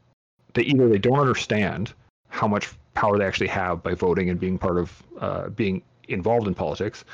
they 0.53 0.63
either 0.63 0.87
they 0.87 0.97
don't 0.97 1.19
understand 1.19 1.93
how 2.29 2.47
much 2.47 2.69
power 2.93 3.17
they 3.17 3.25
actually 3.25 3.47
have 3.47 3.83
by 3.83 3.93
voting 3.93 4.29
and 4.29 4.39
being 4.39 4.57
part 4.57 4.77
of 4.77 5.03
uh, 5.19 5.49
being 5.49 5.81
involved 6.07 6.47
in 6.47 6.53
politics, 6.53 7.05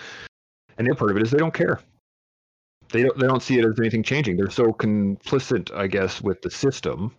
and 0.78 0.86
the 0.88 0.92
other 0.92 1.00
part 1.00 1.12
of 1.12 1.18
it 1.18 1.24
is 1.24 1.32
they 1.32 1.38
don't 1.38 1.54
care. 1.54 1.80
They 2.92 3.04
don't 3.04 3.18
they 3.20 3.28
don't 3.28 3.44
see 3.44 3.60
it 3.60 3.66
as 3.66 3.80
anything 3.80 4.04
changing. 4.04 4.38
They're 4.38 4.50
so 4.50 4.74
complicit, 4.74 5.74
I 5.76 5.88
guess, 5.88 6.22
with 6.22 6.42
the 6.42 6.50
system 6.52 7.14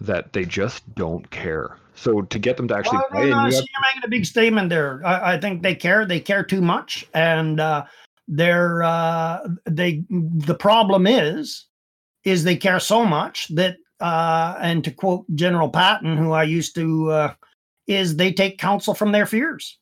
that 0.00 0.32
they 0.32 0.44
just 0.44 0.92
don't 0.94 1.28
care. 1.30 1.76
So 1.94 2.22
to 2.22 2.38
get 2.38 2.56
them 2.56 2.66
to 2.68 2.76
actually 2.76 2.98
Well, 2.98 3.06
buy 3.12 3.24
no, 3.28 3.40
no, 3.42 3.44
you 3.46 3.52
so 3.52 3.58
have- 3.58 3.66
you're 3.72 3.90
making 3.94 4.02
a 4.04 4.08
big 4.08 4.24
statement 4.26 4.68
there. 4.68 5.00
I, 5.04 5.34
I 5.34 5.40
think 5.40 5.62
they 5.62 5.74
care. 5.74 6.04
They 6.06 6.20
care 6.20 6.42
too 6.42 6.60
much, 6.60 7.06
and 7.14 7.60
uh, 7.60 7.84
they're 8.26 8.82
uh, 8.82 9.46
they. 9.66 10.04
The 10.10 10.56
problem 10.56 11.06
is, 11.06 11.66
is 12.24 12.42
they 12.42 12.56
care 12.56 12.80
so 12.80 13.04
much 13.04 13.48
that, 13.54 13.76
uh, 14.00 14.56
and 14.60 14.82
to 14.84 14.90
quote 14.90 15.26
General 15.34 15.68
Patton, 15.68 16.16
who 16.16 16.32
I 16.32 16.42
used 16.44 16.74
to, 16.76 17.10
uh, 17.10 17.34
is 17.86 18.16
they 18.16 18.32
take 18.32 18.58
counsel 18.58 18.94
from 18.94 19.12
their 19.12 19.26
fears. 19.26 19.78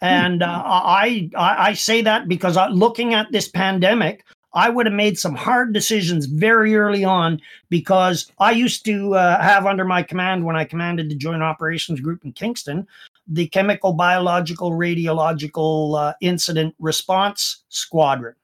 And 0.00 0.42
uh, 0.42 0.62
I, 0.64 1.30
I 1.36 1.72
say 1.74 2.02
that 2.02 2.28
because 2.28 2.56
I, 2.56 2.68
looking 2.68 3.14
at 3.14 3.32
this 3.32 3.48
pandemic, 3.48 4.24
I 4.54 4.70
would 4.70 4.86
have 4.86 4.94
made 4.94 5.18
some 5.18 5.34
hard 5.34 5.72
decisions 5.72 6.26
very 6.26 6.76
early 6.76 7.04
on 7.04 7.40
because 7.68 8.30
I 8.38 8.52
used 8.52 8.84
to 8.86 9.14
uh, 9.14 9.42
have 9.42 9.66
under 9.66 9.84
my 9.84 10.02
command 10.02 10.44
when 10.44 10.56
I 10.56 10.64
commanded 10.64 11.10
the 11.10 11.16
Joint 11.16 11.42
Operations 11.42 12.00
Group 12.00 12.24
in 12.24 12.32
Kingston 12.32 12.86
the 13.28 13.46
Chemical, 13.48 13.92
Biological, 13.92 14.72
Radiological 14.72 15.98
uh, 15.98 16.14
Incident 16.20 16.74
Response 16.78 17.62
Squadron. 17.68 18.34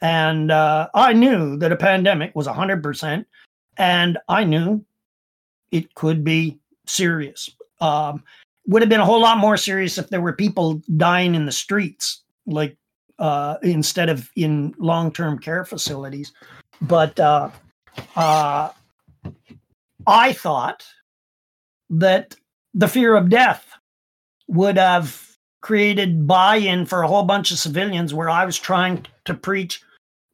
And 0.00 0.50
uh, 0.50 0.88
I 0.94 1.12
knew 1.12 1.56
that 1.58 1.70
a 1.70 1.76
pandemic 1.76 2.34
was 2.34 2.48
100%, 2.48 3.24
and 3.76 4.18
I 4.28 4.44
knew 4.44 4.84
it 5.70 5.94
could 5.94 6.24
be 6.24 6.58
serious. 6.86 7.50
Um, 7.80 8.24
would 8.66 8.82
have 8.82 8.88
been 8.88 9.00
a 9.00 9.04
whole 9.04 9.20
lot 9.20 9.38
more 9.38 9.56
serious 9.56 9.98
if 9.98 10.08
there 10.08 10.20
were 10.20 10.32
people 10.32 10.80
dying 10.96 11.34
in 11.34 11.46
the 11.46 11.52
streets, 11.52 12.22
like 12.46 12.76
uh, 13.18 13.56
instead 13.62 14.08
of 14.08 14.30
in 14.36 14.74
long-term 14.78 15.38
care 15.38 15.64
facilities. 15.64 16.32
But 16.80 17.18
uh, 17.18 17.50
uh, 18.16 18.70
I 20.06 20.32
thought 20.32 20.84
that 21.90 22.36
the 22.74 22.88
fear 22.88 23.16
of 23.16 23.28
death 23.28 23.66
would 24.48 24.78
have 24.78 25.36
created 25.60 26.26
buy-in 26.26 26.86
for 26.86 27.02
a 27.02 27.08
whole 27.08 27.24
bunch 27.24 27.50
of 27.50 27.58
civilians, 27.58 28.14
where 28.14 28.30
I 28.30 28.44
was 28.44 28.58
trying 28.58 29.06
to 29.24 29.34
preach 29.34 29.82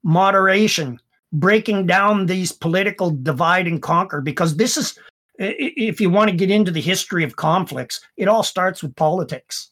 moderation, 0.03 1.01
breaking 1.33 1.87
down 1.87 2.27
these 2.27 2.53
political 2.53 3.11
divide 3.11 3.67
and 3.67 3.83
conquer, 3.83 4.21
because 4.21 4.57
this 4.57 4.77
is. 4.77 4.99
If 5.39 6.01
you 6.01 6.11
want 6.11 6.31
to 6.31 6.37
get 6.37 6.51
into 6.51 6.71
the 6.71 6.81
history 6.81 7.23
of 7.23 7.37
conflicts, 7.37 8.01
it 8.17 8.29
all 8.29 8.43
starts 8.43 8.83
with 8.83 8.97
politics. 8.97 9.71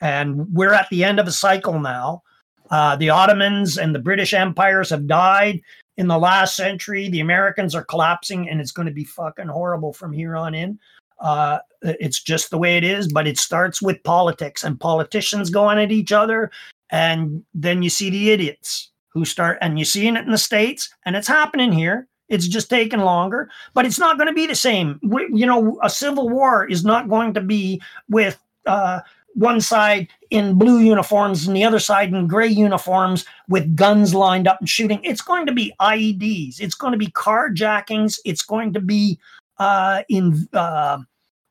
And 0.00 0.52
we're 0.52 0.72
at 0.72 0.88
the 0.90 1.04
end 1.04 1.20
of 1.20 1.28
a 1.28 1.32
cycle 1.32 1.78
now. 1.78 2.22
Uh, 2.70 2.96
the 2.96 3.10
Ottomans 3.10 3.76
and 3.76 3.94
the 3.94 3.98
British 3.98 4.32
empires 4.32 4.88
have 4.90 5.06
died 5.06 5.60
in 5.98 6.08
the 6.08 6.18
last 6.18 6.56
century. 6.56 7.08
The 7.08 7.20
Americans 7.20 7.74
are 7.74 7.84
collapsing, 7.84 8.48
and 8.48 8.60
it's 8.60 8.72
going 8.72 8.88
to 8.88 8.94
be 8.94 9.04
fucking 9.04 9.48
horrible 9.48 9.92
from 9.92 10.12
here 10.12 10.34
on 10.36 10.54
in. 10.54 10.78
Uh, 11.20 11.58
it's 11.82 12.22
just 12.22 12.50
the 12.50 12.58
way 12.58 12.78
it 12.78 12.84
is, 12.84 13.12
but 13.12 13.26
it 13.26 13.38
starts 13.38 13.82
with 13.82 14.02
politics 14.02 14.64
and 14.64 14.80
politicians 14.80 15.50
going 15.50 15.78
at 15.78 15.92
each 15.92 16.10
other. 16.10 16.50
And 16.90 17.44
then 17.54 17.82
you 17.82 17.90
see 17.90 18.10
the 18.10 18.30
idiots 18.30 18.90
who 19.10 19.24
start, 19.24 19.58
and 19.60 19.78
you're 19.78 19.84
seeing 19.84 20.16
it 20.16 20.24
in 20.24 20.32
the 20.32 20.38
States, 20.38 20.88
and 21.04 21.14
it's 21.14 21.28
happening 21.28 21.72
here. 21.72 22.08
It's 22.28 22.48
just 22.48 22.70
taking 22.70 23.00
longer, 23.00 23.50
but 23.74 23.84
it's 23.84 23.98
not 23.98 24.16
going 24.16 24.28
to 24.28 24.34
be 24.34 24.46
the 24.46 24.54
same. 24.54 24.98
We, 25.02 25.28
you 25.32 25.46
know, 25.46 25.78
a 25.82 25.90
civil 25.90 26.28
war 26.28 26.66
is 26.66 26.84
not 26.84 27.08
going 27.08 27.34
to 27.34 27.40
be 27.40 27.82
with 28.08 28.38
uh, 28.66 29.00
one 29.34 29.60
side 29.60 30.08
in 30.30 30.54
blue 30.54 30.78
uniforms 30.78 31.46
and 31.46 31.56
the 31.56 31.64
other 31.64 31.78
side 31.78 32.12
in 32.12 32.26
gray 32.26 32.48
uniforms 32.48 33.24
with 33.48 33.74
guns 33.76 34.14
lined 34.14 34.48
up 34.48 34.60
and 34.60 34.68
shooting. 34.68 35.00
It's 35.02 35.22
going 35.22 35.46
to 35.46 35.52
be 35.52 35.72
IEDs. 35.80 36.60
It's 36.60 36.74
going 36.74 36.92
to 36.92 36.98
be 36.98 37.08
carjackings. 37.08 38.18
It's 38.24 38.42
going 38.42 38.72
to 38.72 38.80
be 38.80 39.18
uh, 39.58 40.02
in 40.08 40.48
uh, 40.52 40.98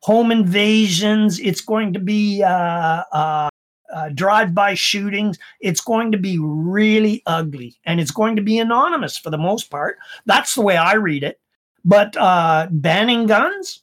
home 0.00 0.30
invasions. 0.30 1.38
It's 1.40 1.60
going 1.60 1.92
to 1.92 2.00
be 2.00 2.42
uh, 2.42 3.48
uh, 3.92 4.08
drive-by 4.10 4.74
shootings. 4.74 5.38
It's 5.60 5.80
going 5.80 6.12
to 6.12 6.18
be 6.18 6.38
really 6.38 7.22
ugly, 7.26 7.76
and 7.84 8.00
it's 8.00 8.10
going 8.10 8.36
to 8.36 8.42
be 8.42 8.58
anonymous 8.58 9.16
for 9.16 9.30
the 9.30 9.38
most 9.38 9.70
part. 9.70 9.98
That's 10.26 10.54
the 10.54 10.62
way 10.62 10.76
I 10.76 10.94
read 10.94 11.22
it. 11.22 11.40
But 11.84 12.16
uh, 12.16 12.68
banning 12.70 13.26
guns 13.26 13.82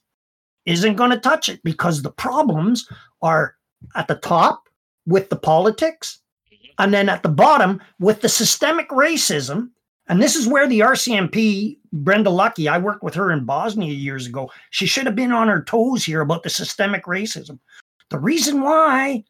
isn't 0.66 0.96
going 0.96 1.12
to 1.12 1.20
touch 1.20 1.50
it 1.50 1.62
because 1.64 2.02
the 2.02 2.12
problems 2.12 2.88
are 3.22 3.56
at 3.96 4.08
the 4.08 4.16
top 4.16 4.70
with 5.06 5.30
the 5.30 5.36
politics, 5.36 6.20
and 6.78 6.94
then 6.94 7.10
at 7.10 7.24
the 7.24 7.30
bottom 7.30 7.82
with 8.00 8.22
the 8.22 8.30
systemic 8.30 8.90
racism. 8.90 9.70
And 10.08 10.22
this 10.22 10.36
is 10.36 10.48
where 10.48 10.68
the 10.68 10.80
RCMP, 10.80 11.78
Brenda 11.94 12.32
Lucki, 12.32 12.68
I 12.68 12.80
worked 12.80 13.04
with 13.04 13.14
her 13.14 13.32
in 13.32 13.46
Bosnia 13.46 13.94
years 13.94 14.26
ago. 14.26 14.50
She 14.72 14.88
should 14.88 15.06
have 15.06 15.16
been 15.16 15.32
on 15.32 15.48
her 15.48 15.62
toes 15.64 16.04
here 16.04 16.22
about 16.22 16.42
the 16.42 16.50
systemic 16.50 17.06
racism. 17.06 17.60
The 18.10 18.18
reason 18.18 18.62
why 18.62 19.24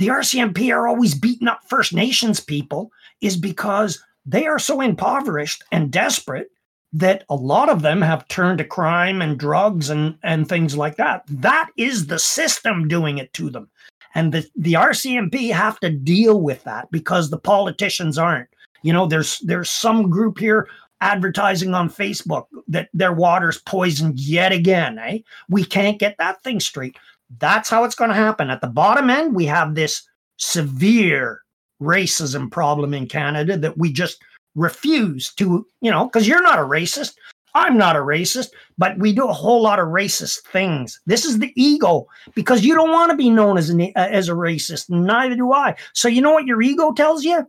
the 0.00 0.08
RCMP 0.08 0.74
are 0.74 0.88
always 0.88 1.14
beating 1.14 1.46
up 1.46 1.60
First 1.68 1.92
Nations 1.92 2.40
people 2.40 2.90
is 3.20 3.36
because 3.36 4.02
they 4.24 4.46
are 4.46 4.58
so 4.58 4.80
impoverished 4.80 5.62
and 5.72 5.92
desperate 5.92 6.50
that 6.94 7.24
a 7.28 7.34
lot 7.34 7.68
of 7.68 7.82
them 7.82 8.00
have 8.00 8.26
turned 8.28 8.56
to 8.58 8.64
crime 8.64 9.20
and 9.20 9.38
drugs 9.38 9.90
and, 9.90 10.16
and 10.22 10.48
things 10.48 10.74
like 10.74 10.96
that. 10.96 11.24
That 11.28 11.68
is 11.76 12.06
the 12.06 12.18
system 12.18 12.88
doing 12.88 13.18
it 13.18 13.30
to 13.34 13.50
them. 13.50 13.68
And 14.14 14.32
the, 14.32 14.48
the 14.56 14.72
RCMP 14.72 15.52
have 15.52 15.78
to 15.80 15.90
deal 15.90 16.40
with 16.40 16.64
that 16.64 16.90
because 16.90 17.28
the 17.28 17.38
politicians 17.38 18.16
aren't. 18.16 18.48
You 18.82 18.94
know, 18.94 19.06
there's 19.06 19.38
there's 19.40 19.68
some 19.68 20.08
group 20.08 20.38
here 20.38 20.66
advertising 21.02 21.74
on 21.74 21.90
Facebook 21.90 22.46
that 22.68 22.88
their 22.94 23.12
water's 23.12 23.58
poisoned 23.58 24.18
yet 24.18 24.50
again. 24.50 24.98
Eh? 24.98 25.18
We 25.50 25.62
can't 25.62 25.98
get 25.98 26.16
that 26.16 26.42
thing 26.42 26.58
straight. 26.58 26.96
That's 27.38 27.68
how 27.68 27.84
it's 27.84 27.94
going 27.94 28.10
to 28.10 28.16
happen. 28.16 28.50
At 28.50 28.60
the 28.60 28.66
bottom 28.66 29.10
end, 29.10 29.34
we 29.34 29.46
have 29.46 29.74
this 29.74 30.02
severe 30.36 31.40
racism 31.80 32.50
problem 32.50 32.92
in 32.94 33.06
Canada 33.06 33.56
that 33.56 33.78
we 33.78 33.92
just 33.92 34.18
refuse 34.54 35.32
to, 35.34 35.66
you 35.80 35.90
know, 35.90 36.06
because 36.06 36.26
you're 36.26 36.42
not 36.42 36.58
a 36.58 36.62
racist. 36.62 37.14
I'm 37.54 37.76
not 37.76 37.96
a 37.96 38.00
racist, 38.00 38.50
but 38.78 38.96
we 38.98 39.12
do 39.12 39.26
a 39.26 39.32
whole 39.32 39.62
lot 39.62 39.80
of 39.80 39.88
racist 39.88 40.42
things. 40.52 41.00
This 41.06 41.24
is 41.24 41.38
the 41.38 41.52
ego 41.56 42.06
because 42.34 42.64
you 42.64 42.74
don't 42.74 42.92
want 42.92 43.10
to 43.10 43.16
be 43.16 43.30
known 43.30 43.58
as 43.58 43.70
an 43.70 43.80
uh, 43.80 43.90
as 43.96 44.28
a 44.28 44.32
racist. 44.32 44.88
Neither 44.88 45.34
do 45.34 45.52
I. 45.52 45.74
So 45.92 46.06
you 46.08 46.20
know 46.20 46.30
what 46.30 46.46
your 46.46 46.62
ego 46.62 46.92
tells 46.92 47.24
you? 47.24 47.46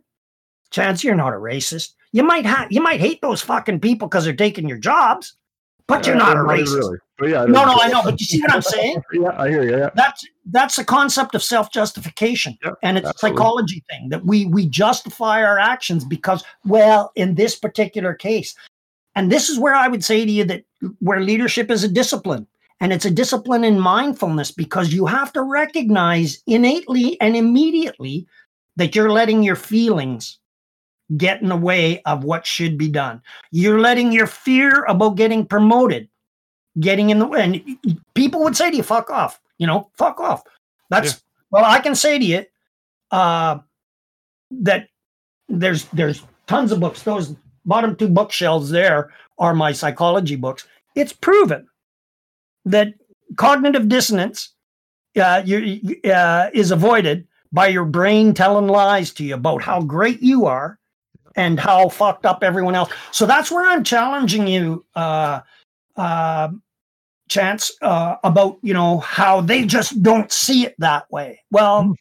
Chance, 0.70 1.04
you're 1.04 1.14
not 1.14 1.34
a 1.34 1.36
racist. 1.36 1.92
You 2.12 2.24
might 2.24 2.44
have 2.46 2.70
you 2.72 2.82
might 2.82 3.00
hate 3.00 3.20
those 3.22 3.42
fucking 3.42 3.80
people 3.80 4.08
because 4.08 4.24
they're 4.24 4.34
taking 4.34 4.68
your 4.68 4.78
jobs, 4.78 5.36
but 5.96 6.06
you're 6.06 6.16
not 6.16 6.36
a 6.36 6.40
racist. 6.40 6.76
Really. 6.76 6.98
But 7.18 7.28
yeah, 7.28 7.44
no, 7.44 7.64
no, 7.64 7.78
I 7.80 7.88
know. 7.88 8.02
But 8.02 8.20
you 8.20 8.26
see 8.26 8.40
what 8.40 8.52
I'm 8.52 8.62
saying? 8.62 9.02
yeah, 9.12 9.30
I 9.36 9.48
hear 9.48 9.62
you. 9.62 9.78
Yeah. 9.78 9.90
That's 9.94 10.26
that's 10.46 10.78
a 10.78 10.84
concept 10.84 11.34
of 11.34 11.42
self 11.42 11.72
justification, 11.72 12.58
yep, 12.64 12.74
and 12.82 12.98
it's 12.98 13.08
absolutely. 13.08 13.34
a 13.34 13.38
psychology 13.38 13.84
thing 13.88 14.08
that 14.08 14.24
we 14.24 14.46
we 14.46 14.68
justify 14.68 15.42
our 15.42 15.58
actions 15.58 16.04
because, 16.04 16.44
well, 16.64 17.12
in 17.14 17.34
this 17.34 17.56
particular 17.56 18.14
case, 18.14 18.54
and 19.14 19.30
this 19.30 19.48
is 19.48 19.58
where 19.58 19.74
I 19.74 19.88
would 19.88 20.04
say 20.04 20.24
to 20.24 20.30
you 20.30 20.44
that 20.44 20.64
where 21.00 21.20
leadership 21.20 21.70
is 21.70 21.84
a 21.84 21.88
discipline. 21.88 22.46
And 22.80 22.92
it's 22.92 23.04
a 23.04 23.12
discipline 23.12 23.62
in 23.62 23.78
mindfulness 23.78 24.50
because 24.50 24.92
you 24.92 25.06
have 25.06 25.32
to 25.34 25.42
recognize 25.42 26.42
innately 26.48 27.20
and 27.20 27.36
immediately 27.36 28.26
that 28.74 28.96
you're 28.96 29.12
letting 29.12 29.44
your 29.44 29.54
feelings 29.54 30.40
get 31.16 31.42
in 31.42 31.48
the 31.48 31.56
way 31.56 32.00
of 32.02 32.24
what 32.24 32.46
should 32.46 32.78
be 32.78 32.88
done. 32.88 33.20
You're 33.50 33.80
letting 33.80 34.12
your 34.12 34.26
fear 34.26 34.84
about 34.84 35.16
getting 35.16 35.46
promoted 35.46 36.08
getting 36.80 37.10
in 37.10 37.18
the 37.18 37.26
way. 37.26 37.42
And 37.42 37.96
people 38.14 38.42
would 38.42 38.56
say 38.56 38.70
to 38.70 38.76
you, 38.76 38.82
fuck 38.82 39.10
off, 39.10 39.40
you 39.58 39.66
know, 39.66 39.90
fuck 39.96 40.20
off. 40.20 40.42
That's, 40.90 41.12
yeah. 41.12 41.18
well, 41.50 41.64
I 41.64 41.80
can 41.80 41.94
say 41.94 42.18
to 42.18 42.24
you 42.24 42.44
uh, 43.10 43.58
that 44.50 44.88
there's, 45.48 45.84
there's 45.86 46.22
tons 46.46 46.72
of 46.72 46.80
books. 46.80 47.02
Those 47.02 47.34
bottom 47.64 47.96
two 47.96 48.08
bookshelves 48.08 48.70
there 48.70 49.12
are 49.38 49.54
my 49.54 49.72
psychology 49.72 50.36
books. 50.36 50.66
It's 50.94 51.12
proven 51.12 51.68
that 52.64 52.94
cognitive 53.36 53.88
dissonance 53.88 54.50
uh, 55.20 55.42
you, 55.44 56.00
uh, 56.10 56.48
is 56.52 56.70
avoided 56.70 57.26
by 57.52 57.66
your 57.68 57.84
brain 57.84 58.32
telling 58.32 58.66
lies 58.66 59.12
to 59.12 59.24
you 59.24 59.34
about 59.34 59.62
how 59.62 59.82
great 59.82 60.22
you 60.22 60.46
are 60.46 60.78
and 61.36 61.58
how 61.58 61.88
fucked 61.88 62.26
up 62.26 62.42
everyone 62.42 62.74
else. 62.74 62.90
So 63.10 63.26
that's 63.26 63.50
where 63.50 63.66
I'm 63.66 63.84
challenging 63.84 64.46
you, 64.46 64.84
uh, 64.94 65.40
uh, 65.96 66.48
Chance, 67.28 67.72
uh, 67.80 68.16
about 68.24 68.58
you 68.62 68.74
know 68.74 68.98
how 68.98 69.40
they 69.40 69.64
just 69.64 70.02
don't 70.02 70.30
see 70.30 70.66
it 70.66 70.74
that 70.78 71.10
way. 71.10 71.40
Well, 71.50 71.84
mm. 71.84 71.94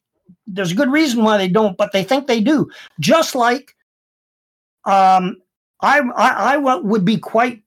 there's 0.46 0.74
a 0.74 0.76
good 0.76 0.92
reason 0.92 1.24
why 1.24 1.38
they 1.38 1.48
don't, 1.48 1.78
but 1.78 1.94
they 1.94 2.04
think 2.04 2.28
they 2.28 2.42
do. 2.42 2.70
Just 3.00 3.34
like 3.34 3.74
um, 4.86 5.38
I, 5.82 6.00
I, 6.16 6.56
I 6.56 6.58
would 6.58 7.06
be 7.06 7.18
quite 7.18 7.62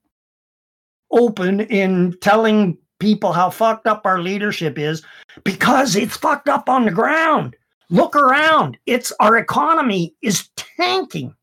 open 1.10 1.60
in 1.60 2.16
telling 2.20 2.78
people 2.98 3.32
how 3.32 3.50
fucked 3.50 3.86
up 3.86 4.02
our 4.04 4.20
leadership 4.20 4.78
is 4.78 5.02
because 5.44 5.96
it's 5.96 6.16
fucked 6.16 6.48
up 6.48 6.68
on 6.68 6.84
the 6.84 6.90
ground. 6.90 7.56
Look 7.90 8.16
around. 8.16 8.78
It's 8.86 9.12
our 9.20 9.36
economy 9.36 10.14
is 10.22 10.48
tanking. 10.56 11.34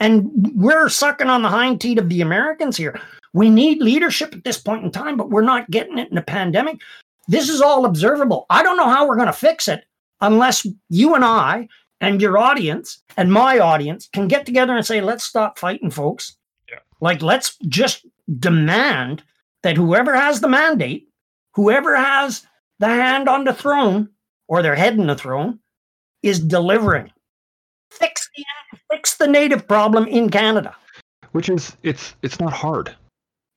And 0.00 0.30
we're 0.54 0.88
sucking 0.88 1.28
on 1.28 1.42
the 1.42 1.48
hind 1.48 1.80
teat 1.80 1.98
of 1.98 2.08
the 2.08 2.20
Americans 2.20 2.76
here. 2.76 3.00
We 3.32 3.50
need 3.50 3.82
leadership 3.82 4.34
at 4.34 4.44
this 4.44 4.58
point 4.58 4.84
in 4.84 4.90
time, 4.90 5.16
but 5.16 5.30
we're 5.30 5.42
not 5.42 5.70
getting 5.70 5.98
it 5.98 6.10
in 6.10 6.18
a 6.18 6.22
pandemic. 6.22 6.78
This 7.26 7.48
is 7.48 7.60
all 7.60 7.84
observable. 7.84 8.46
I 8.48 8.62
don't 8.62 8.76
know 8.76 8.88
how 8.88 9.06
we're 9.06 9.16
going 9.16 9.26
to 9.26 9.32
fix 9.32 9.68
it 9.68 9.84
unless 10.20 10.66
you 10.88 11.14
and 11.14 11.24
I 11.24 11.68
and 12.00 12.22
your 12.22 12.38
audience 12.38 13.02
and 13.16 13.32
my 13.32 13.58
audience 13.58 14.08
can 14.12 14.28
get 14.28 14.46
together 14.46 14.76
and 14.76 14.86
say, 14.86 15.00
let's 15.00 15.24
stop 15.24 15.58
fighting, 15.58 15.90
folks. 15.90 16.36
Yeah. 16.70 16.78
Like, 17.00 17.22
let's 17.22 17.56
just 17.66 18.06
demand 18.38 19.22
that 19.62 19.76
whoever 19.76 20.14
has 20.14 20.40
the 20.40 20.48
mandate, 20.48 21.08
whoever 21.54 21.96
has 21.96 22.46
the 22.78 22.86
hand 22.86 23.28
on 23.28 23.44
the 23.44 23.52
throne 23.52 24.08
or 24.46 24.62
their 24.62 24.76
head 24.76 24.94
in 24.94 25.06
the 25.06 25.16
throne, 25.16 25.58
is 26.22 26.40
delivering. 26.40 27.10
Fix 28.90 29.16
the 29.16 29.26
native 29.26 29.66
problem 29.66 30.06
in 30.06 30.30
Canada. 30.30 30.74
Which 31.32 31.48
is 31.48 31.76
it's 31.82 32.14
it's 32.22 32.40
not 32.40 32.52
hard. 32.52 32.94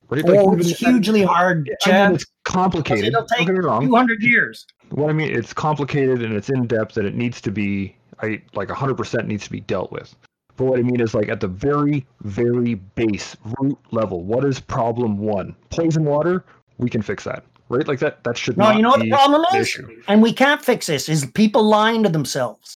Right? 0.10 0.26
Like, 0.26 0.40
oh, 0.40 0.56
it's 0.58 0.78
hugely 0.78 1.24
hard. 1.24 1.70
I 1.86 1.92
mean, 1.92 2.16
it's 2.16 2.26
complicated. 2.44 3.06
It'll 3.06 3.26
take 3.26 3.48
Don't 3.48 3.56
get 3.56 3.62
me 3.62 3.66
wrong. 3.66 3.86
200 3.86 4.22
years. 4.22 4.66
What 4.90 5.10
I 5.10 5.14
mean, 5.14 5.34
it's 5.34 5.54
complicated 5.54 6.22
and 6.22 6.34
it's 6.34 6.50
in 6.50 6.68
depth 6.68 6.98
and 6.98 7.08
it 7.08 7.16
needs 7.16 7.40
to 7.42 7.52
be 7.52 7.96
I 8.22 8.42
like 8.54 8.70
100% 8.70 9.28
needs 9.28 9.46
to 9.46 9.52
be 9.52 9.62
dealt 9.62 9.92
with. 9.92 10.16
But 10.58 10.66
what 10.66 10.80
I 10.80 10.84
mean 10.84 11.02
is 11.02 11.14
like 11.14 11.30
at 11.30 11.40
the 11.40 11.48
very, 11.48 12.06
very 12.22 12.76
base 12.76 13.36
root 13.60 13.78
level, 13.92 14.24
what 14.24 14.46
is 14.46 14.60
problem 14.60 15.18
one? 15.18 15.56
Poison 15.70 16.04
water, 16.04 16.46
we 16.78 16.90
can 16.90 17.02
fix 17.02 17.24
that. 17.24 17.44
Right? 17.70 17.88
Like 17.88 18.00
that 18.00 18.24
that 18.26 18.38
should 18.38 18.58
no, 18.58 18.66
not 18.66 18.76
you 18.76 18.82
know 18.82 18.90
what 18.90 19.00
the 19.00 19.10
problem 19.10 19.46
is? 19.56 19.68
Issue. 19.68 20.02
And 20.10 20.22
we 20.22 20.34
can't 20.34 20.62
fix 20.62 20.88
this, 20.88 21.08
is 21.08 21.26
people 21.26 21.64
lying 21.64 22.04
to 22.04 22.10
themselves. 22.10 22.76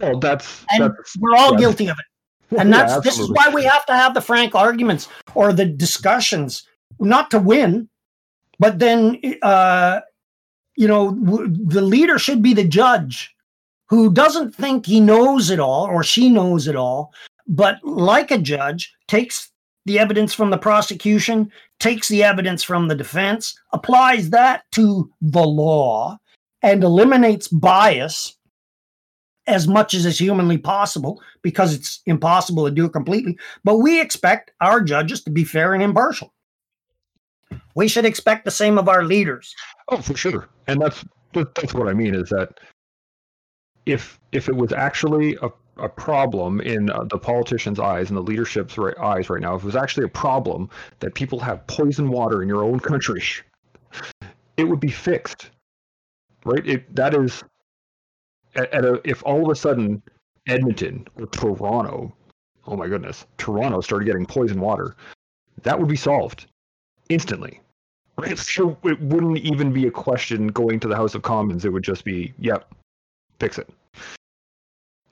Well, 0.00 0.18
that's 0.18 0.64
and 0.70 0.84
that's, 0.84 1.16
we're 1.18 1.36
all 1.36 1.52
yeah. 1.52 1.58
guilty 1.58 1.88
of 1.88 1.98
it. 1.98 2.04
And 2.58 2.72
that's 2.72 2.92
yeah, 2.92 3.00
this 3.00 3.18
is 3.18 3.28
why 3.28 3.48
we 3.52 3.64
have 3.64 3.84
to 3.86 3.92
have 3.92 4.14
the 4.14 4.20
frank 4.20 4.54
arguments 4.54 5.08
or 5.34 5.52
the 5.52 5.64
discussions, 5.64 6.62
not 7.00 7.28
to 7.32 7.40
win, 7.40 7.88
but 8.60 8.78
then 8.78 9.20
uh, 9.42 9.98
you 10.76 10.86
know 10.86 11.10
w- 11.10 11.48
the 11.48 11.82
leader 11.82 12.20
should 12.20 12.42
be 12.42 12.54
the 12.54 12.62
judge 12.62 13.34
who 13.88 14.12
doesn't 14.12 14.54
think 14.54 14.86
he 14.86 15.00
knows 15.00 15.50
it 15.50 15.58
all 15.58 15.86
or 15.86 16.04
she 16.04 16.28
knows 16.28 16.68
it 16.68 16.76
all, 16.76 17.12
but 17.48 17.82
like 17.82 18.30
a 18.30 18.38
judge, 18.38 18.94
takes 19.08 19.50
the 19.84 19.98
evidence 19.98 20.32
from 20.32 20.50
the 20.50 20.58
prosecution, 20.58 21.50
takes 21.78 22.08
the 22.08 22.22
evidence 22.22 22.62
from 22.62 22.88
the 22.88 22.94
defense, 22.94 23.58
applies 23.72 24.30
that 24.30 24.62
to 24.72 25.10
the 25.20 25.42
law, 25.42 26.18
and 26.62 26.82
eliminates 26.82 27.48
bias 27.48 28.35
as 29.46 29.68
much 29.68 29.94
as 29.94 30.06
is 30.06 30.18
humanly 30.18 30.58
possible 30.58 31.22
because 31.42 31.74
it's 31.74 32.00
impossible 32.06 32.64
to 32.64 32.70
do 32.70 32.86
it 32.86 32.92
completely. 32.92 33.38
But 33.64 33.78
we 33.78 34.00
expect 34.00 34.52
our 34.60 34.80
judges 34.80 35.22
to 35.24 35.30
be 35.30 35.44
fair 35.44 35.74
and 35.74 35.82
impartial. 35.82 36.32
We 37.74 37.88
should 37.88 38.04
expect 38.04 38.44
the 38.44 38.50
same 38.50 38.78
of 38.78 38.88
our 38.88 39.04
leaders. 39.04 39.54
Oh, 39.88 39.98
for 39.98 40.16
sure. 40.16 40.48
And 40.66 40.80
that's 40.80 41.04
that's 41.32 41.74
what 41.74 41.88
I 41.88 41.92
mean 41.92 42.14
is 42.14 42.30
that 42.30 42.58
if 43.84 44.18
if 44.32 44.48
it 44.48 44.56
was 44.56 44.72
actually 44.72 45.36
a, 45.42 45.50
a 45.76 45.88
problem 45.88 46.60
in 46.60 46.90
uh, 46.90 47.04
the 47.04 47.18
politicians' 47.18 47.78
eyes 47.78 48.08
and 48.08 48.16
the 48.16 48.22
leadership's 48.22 48.78
eyes 49.00 49.30
right 49.30 49.40
now, 49.40 49.54
if 49.54 49.62
it 49.62 49.66
was 49.66 49.76
actually 49.76 50.06
a 50.06 50.08
problem 50.08 50.68
that 51.00 51.14
people 51.14 51.38
have 51.38 51.66
poison 51.66 52.10
water 52.10 52.42
in 52.42 52.48
your 52.48 52.64
own 52.64 52.80
country, 52.80 53.22
it 54.56 54.64
would 54.64 54.80
be 54.80 54.90
fixed. 54.90 55.50
Right? 56.44 56.66
It 56.66 56.96
that 56.96 57.14
is 57.14 57.44
at, 58.56 58.84
a, 58.84 59.00
if 59.04 59.22
all 59.24 59.44
of 59.44 59.50
a 59.50 59.54
sudden 59.54 60.02
Edmonton 60.48 61.06
or 61.16 61.26
Toronto, 61.26 62.14
oh 62.66 62.76
my 62.76 62.88
goodness, 62.88 63.26
Toronto 63.38 63.80
started 63.80 64.06
getting 64.06 64.26
poison 64.26 64.60
water, 64.60 64.96
that 65.62 65.78
would 65.78 65.88
be 65.88 65.96
solved 65.96 66.46
instantly. 67.08 67.60
Right? 68.18 68.38
So 68.38 68.78
it 68.82 69.00
wouldn't 69.00 69.38
even 69.38 69.72
be 69.72 69.86
a 69.86 69.90
question 69.90 70.48
going 70.48 70.80
to 70.80 70.88
the 70.88 70.96
House 70.96 71.14
of 71.14 71.22
Commons. 71.22 71.66
It 71.66 71.72
would 71.72 71.84
just 71.84 72.02
be, 72.02 72.32
yep, 72.38 72.72
fix 73.38 73.58
it. 73.58 73.68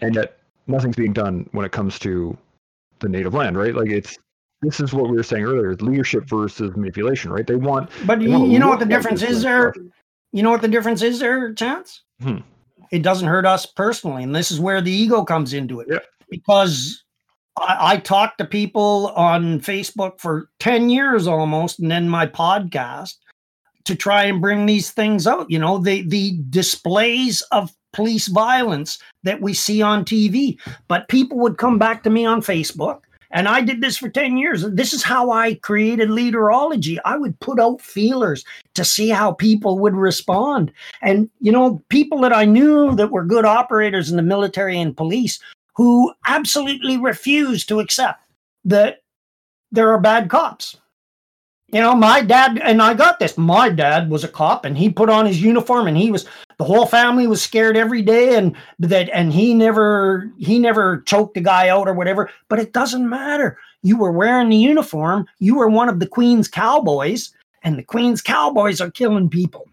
And 0.01 0.15
yet 0.15 0.39
nothing's 0.67 0.97
being 0.97 1.13
done 1.13 1.49
when 1.53 1.67
it 1.67 1.73
comes 1.73 1.99
to 2.01 2.37
the 3.01 3.09
native 3.09 3.35
land, 3.35 3.59
right? 3.59 3.75
Like 3.75 3.91
it's 3.91 4.19
this 4.63 4.81
is 4.81 4.93
what 4.95 5.11
we 5.11 5.17
were 5.17 5.23
saying 5.23 5.45
earlier: 5.45 5.75
leadership 5.77 6.25
versus 6.25 6.75
manipulation, 6.77 7.31
right? 7.31 7.47
They 7.47 7.57
want. 7.57 7.91
But 8.07 8.21
they 8.21 8.27
you, 8.27 8.31
want 8.31 8.51
you 8.51 8.59
know 8.59 8.69
what 8.69 8.79
the 8.79 8.87
difference 8.87 9.23
is 9.23 9.43
there? 9.43 9.75
You 10.33 10.43
know 10.43 10.51
what 10.51 10.63
the 10.63 10.69
difference 10.69 11.03
is 11.03 11.21
there, 11.21 11.53
Chance? 11.53 12.03
Hmm. 12.23 12.39
It 12.91 13.03
doesn't 13.03 13.29
hurt 13.29 13.47
us 13.47 13.67
personally, 13.67 14.23
and 14.23 14.35
this 14.35 14.51
is 14.51 14.61
where 14.61 14.81
the 14.81 14.93
ego 14.93 15.25
comes 15.25 15.53
into 15.53 15.81
it. 15.81 15.89
Yeah. 15.91 15.99
Because 16.31 17.05
I, 17.59 17.77
I 17.81 17.97
talked 17.99 18.39
to 18.39 18.45
people 18.45 19.13
on 19.17 19.61
Facebook 19.61 20.21
for 20.21 20.51
10 20.61 20.91
years 20.91 21.27
almost, 21.27 21.79
and 21.79 21.91
then 21.91 22.09
my 22.09 22.27
podcast 22.27 23.15
to 23.85 23.95
try 23.95 24.25
and 24.25 24.41
bring 24.41 24.67
these 24.67 24.91
things 24.91 25.27
out. 25.27 25.51
You 25.51 25.59
know, 25.59 25.79
the 25.79 26.03
the 26.03 26.39
displays 26.51 27.43
of 27.53 27.71
police 27.93 28.27
violence 28.29 28.99
that 29.23 29.41
we 29.41 29.55
see 29.55 29.81
on 29.81 30.05
TV. 30.05 30.59
But 30.89 31.09
people 31.09 31.39
would 31.39 31.59
come 31.59 31.79
back 31.79 32.03
to 32.03 32.11
me 32.11 32.27
on 32.27 32.43
Facebook, 32.43 33.01
and 33.35 33.49
I 33.49 33.61
did 33.61 33.81
this 33.81 33.97
for 33.97 34.09
10 34.09 34.37
years. 34.37 34.63
This 34.71 34.95
is 34.95 35.03
how 35.03 35.33
I 35.33 35.55
created 35.55 36.09
leaderology. 36.09 36.99
I 37.05 37.19
would 37.19 37.39
put 37.41 37.59
out 37.59 37.83
feelers 37.83 38.45
to 38.75 38.85
see 38.85 39.09
how 39.09 39.33
people 39.33 39.79
would 39.81 39.95
respond. 39.95 40.73
And, 41.03 41.29
you 41.41 41.51
know, 41.51 41.83
people 41.89 42.21
that 42.21 42.33
I 42.33 42.45
knew 42.45 42.95
that 42.95 43.11
were 43.11 43.25
good 43.25 43.45
operators 43.45 44.09
in 44.09 44.17
the 44.17 44.23
military 44.23 44.79
and 44.81 44.97
police 44.97 45.41
who 45.75 46.15
absolutely 46.27 46.97
refused 46.97 47.69
to 47.69 47.81
accept 47.81 48.23
that 48.65 49.03
there 49.73 49.91
are 49.91 50.01
bad 50.01 50.31
cops. 50.31 50.77
You 51.75 51.81
know, 51.81 51.97
my 51.97 52.21
dad, 52.21 52.61
and 52.63 52.81
I 52.81 52.95
got 52.95 53.19
this. 53.19 53.37
My 53.37 53.69
dad 53.69 54.09
was 54.09 54.23
a 54.23 54.29
cop 54.29 54.65
and 54.65 54.79
he 54.79 54.89
put 54.89 55.11
on 55.11 55.27
his 55.27 55.43
uniform 55.43 55.89
and 55.89 55.97
he 55.97 56.13
was, 56.13 56.25
the 56.57 56.63
whole 56.63 56.87
family 56.87 57.27
was 57.27 57.43
scared 57.43 57.77
every 57.77 58.01
day 58.01 58.37
and 58.37 58.55
that, 58.79 59.11
and 59.13 59.33
he 59.33 59.55
never, 59.55 60.31
he 60.39 60.61
never 60.61 61.01
choked 61.01 61.37
a 61.37 61.41
guy 61.41 61.71
out 61.71 61.89
or 61.89 61.95
whatever. 61.95 62.31
But 62.49 62.61
it 62.61 62.73
doesn't 62.73 63.09
matter. 63.09 63.59
You 63.83 63.99
were 63.99 64.13
wearing 64.13 64.51
the 64.51 64.57
uniform. 64.57 65.27
You 65.41 65.57
were 65.57 65.69
one 65.69 65.89
of 65.89 65.99
the 65.99 66.07
Queen's 66.07 66.47
cowboys 66.47 67.33
and 67.65 67.77
the 67.77 67.83
Queen's 67.83 68.23
cowboys 68.23 68.81
are 68.81 68.93
killing 68.93 69.29
people. 69.29 69.69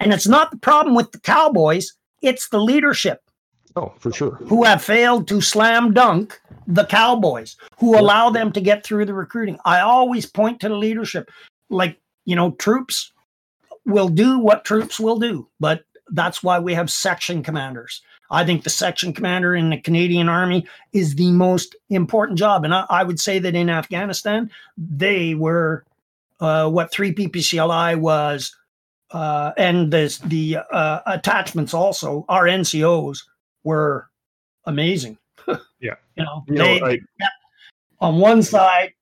And 0.00 0.10
it's 0.10 0.26
not 0.26 0.50
the 0.50 0.56
problem 0.56 0.94
with 0.94 1.12
the 1.12 1.20
cowboys, 1.20 1.92
it's 2.22 2.48
the 2.48 2.60
leadership 2.60 3.27
Oh, 3.78 3.94
for 3.98 4.12
sure. 4.12 4.32
who 4.48 4.64
have 4.64 4.82
failed 4.82 5.28
to 5.28 5.40
slam 5.40 5.92
dunk 5.92 6.40
the 6.66 6.84
Cowboys, 6.84 7.56
who 7.78 7.98
allow 7.98 8.28
them 8.28 8.50
to 8.52 8.60
get 8.60 8.84
through 8.84 9.06
the 9.06 9.14
recruiting. 9.14 9.58
I 9.64 9.80
always 9.80 10.26
point 10.26 10.60
to 10.60 10.68
the 10.68 10.74
leadership. 10.74 11.30
Like, 11.70 11.98
you 12.24 12.34
know, 12.34 12.52
troops 12.52 13.12
will 13.86 14.08
do 14.08 14.38
what 14.38 14.64
troops 14.64 14.98
will 14.98 15.18
do, 15.18 15.48
but 15.60 15.84
that's 16.10 16.42
why 16.42 16.58
we 16.58 16.74
have 16.74 16.90
section 16.90 17.42
commanders. 17.42 18.02
I 18.30 18.44
think 18.44 18.64
the 18.64 18.70
section 18.70 19.12
commander 19.12 19.54
in 19.54 19.70
the 19.70 19.80
Canadian 19.80 20.28
Army 20.28 20.66
is 20.92 21.14
the 21.14 21.30
most 21.30 21.76
important 21.88 22.38
job. 22.38 22.64
And 22.64 22.74
I, 22.74 22.84
I 22.90 23.04
would 23.04 23.20
say 23.20 23.38
that 23.38 23.54
in 23.54 23.70
Afghanistan, 23.70 24.50
they 24.76 25.34
were 25.34 25.84
uh, 26.40 26.68
what 26.68 26.92
3 26.92 27.14
PPCLI 27.14 27.96
was, 27.96 28.54
uh, 29.12 29.52
and 29.56 29.90
the, 29.90 30.18
the 30.26 30.58
uh, 30.70 31.00
attachments 31.06 31.72
also, 31.72 32.26
our 32.28 32.44
NCOs 32.44 33.22
were 33.68 34.08
amazing. 34.64 35.18
Yeah. 35.80 35.94
You 36.16 36.24
know, 36.24 36.44
You 36.48 36.54
know, 36.56 36.86
I, 36.86 36.98
on 38.00 38.18
one 38.18 38.42
side, 38.42 38.92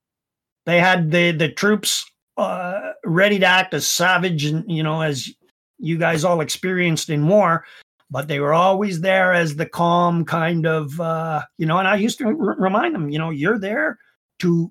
they 0.67 0.79
had 0.79 1.11
the 1.11 1.33
the 1.33 1.49
troops 1.49 2.05
uh, 2.37 2.93
ready 3.03 3.39
to 3.39 3.47
act 3.47 3.73
as 3.73 3.87
savage 3.87 4.45
and 4.45 4.71
you 4.71 4.83
know 4.83 5.01
as 5.01 5.31
you 5.79 5.97
guys 5.97 6.23
all 6.23 6.43
experienced 6.43 7.09
in 7.09 7.29
war, 7.29 7.65
but 8.11 8.29
they 8.29 8.41
were 8.41 8.53
always 8.53 9.01
there 9.01 9.33
as 9.33 9.57
the 9.57 9.65
calm 9.65 10.25
kind 10.27 10.67
of 10.67 11.01
uh, 11.01 11.41
you 11.57 11.65
know. 11.67 11.79
And 11.79 11.89
I 11.89 11.97
used 11.97 12.19
to 12.19 12.27
r- 12.27 12.61
remind 12.61 12.95
them, 12.95 13.09
you 13.09 13.19
know, 13.19 13.31
you're 13.31 13.59
there 13.59 13.99
to 14.41 14.71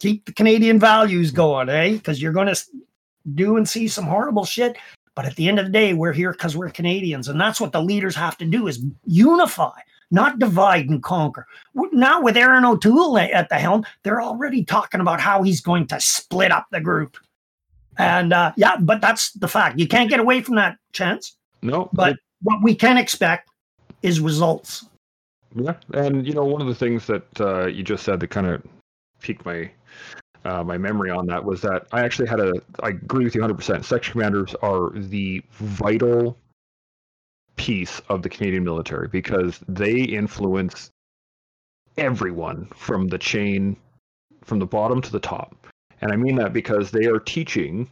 keep 0.00 0.26
the 0.26 0.34
Canadian 0.34 0.78
values 0.78 1.30
going, 1.30 1.70
eh? 1.70 1.92
Because 1.92 2.20
you're 2.20 2.36
going 2.36 2.52
to 2.54 2.60
do 3.34 3.56
and 3.56 3.66
see 3.66 3.88
some 3.88 4.04
horrible 4.04 4.44
shit. 4.44 4.76
But 5.18 5.26
at 5.26 5.34
the 5.34 5.48
end 5.48 5.58
of 5.58 5.66
the 5.66 5.72
day, 5.72 5.94
we're 5.94 6.12
here 6.12 6.30
because 6.30 6.56
we're 6.56 6.70
Canadians, 6.70 7.26
and 7.26 7.40
that's 7.40 7.60
what 7.60 7.72
the 7.72 7.82
leaders 7.82 8.14
have 8.14 8.38
to 8.38 8.44
do: 8.44 8.68
is 8.68 8.84
unify, 9.04 9.76
not 10.12 10.38
divide 10.38 10.88
and 10.88 11.02
conquer. 11.02 11.44
Now 11.74 12.22
with 12.22 12.36
Erin 12.36 12.64
O'Toole 12.64 13.18
at 13.18 13.48
the 13.48 13.56
helm, 13.56 13.84
they're 14.04 14.22
already 14.22 14.64
talking 14.64 15.00
about 15.00 15.18
how 15.18 15.42
he's 15.42 15.60
going 15.60 15.88
to 15.88 15.98
split 15.98 16.52
up 16.52 16.68
the 16.70 16.80
group. 16.80 17.16
And 17.98 18.32
uh, 18.32 18.52
yeah, 18.56 18.76
but 18.78 19.00
that's 19.00 19.32
the 19.32 19.48
fact. 19.48 19.80
You 19.80 19.88
can't 19.88 20.08
get 20.08 20.20
away 20.20 20.40
from 20.40 20.54
that 20.54 20.78
chance. 20.92 21.36
no, 21.62 21.90
But 21.92 22.14
what 22.42 22.62
we 22.62 22.76
can 22.76 22.96
expect 22.96 23.50
is 24.02 24.20
results. 24.20 24.86
Yeah, 25.56 25.74
and 25.94 26.28
you 26.28 26.32
know, 26.32 26.44
one 26.44 26.60
of 26.60 26.68
the 26.68 26.76
things 26.76 27.08
that 27.08 27.40
uh, 27.40 27.66
you 27.66 27.82
just 27.82 28.04
said 28.04 28.20
that 28.20 28.28
kind 28.28 28.46
of 28.46 28.62
piqued 29.20 29.44
my 29.44 29.68
uh, 30.48 30.64
my 30.64 30.78
memory 30.78 31.10
on 31.10 31.26
that 31.26 31.44
was 31.44 31.60
that 31.60 31.86
I 31.92 32.00
actually 32.00 32.28
had 32.28 32.40
a. 32.40 32.54
I 32.82 32.88
agree 32.88 33.24
with 33.24 33.34
you 33.34 33.42
100. 33.42 33.54
percent 33.54 33.84
Section 33.84 34.12
commanders 34.12 34.54
are 34.62 34.90
the 34.94 35.42
vital 35.52 36.38
piece 37.56 38.00
of 38.08 38.22
the 38.22 38.28
Canadian 38.28 38.64
military 38.64 39.08
because 39.08 39.60
they 39.68 40.00
influence 40.00 40.90
everyone 41.98 42.66
from 42.74 43.08
the 43.08 43.18
chain, 43.18 43.76
from 44.44 44.58
the 44.58 44.66
bottom 44.66 45.02
to 45.02 45.12
the 45.12 45.20
top, 45.20 45.66
and 46.00 46.12
I 46.12 46.16
mean 46.16 46.36
that 46.36 46.52
because 46.52 46.90
they 46.90 47.06
are 47.06 47.18
teaching 47.18 47.90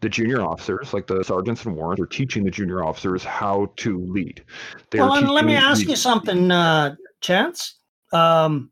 the 0.00 0.08
junior 0.08 0.40
officers, 0.40 0.94
like 0.94 1.08
the 1.08 1.24
sergeants 1.24 1.64
and 1.64 1.74
warrants, 1.74 2.00
are 2.00 2.06
teaching 2.06 2.44
the 2.44 2.50
junior 2.52 2.84
officers 2.84 3.24
how 3.24 3.72
to 3.78 3.98
lead. 4.06 4.44
They 4.90 5.00
well, 5.00 5.14
and 5.14 5.28
let 5.28 5.44
me 5.44 5.56
ask 5.56 5.82
the- 5.82 5.90
you 5.90 5.96
something, 5.96 6.52
uh, 6.52 6.94
Chance. 7.20 7.74
Um, 8.12 8.70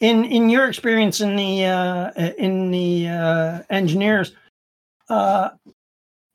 in 0.00 0.24
in 0.24 0.48
your 0.48 0.68
experience 0.68 1.20
in 1.20 1.36
the 1.36 1.64
uh, 1.64 2.10
in 2.38 2.70
the 2.70 3.08
uh, 3.08 3.62
engineers, 3.70 4.32
uh, 5.08 5.50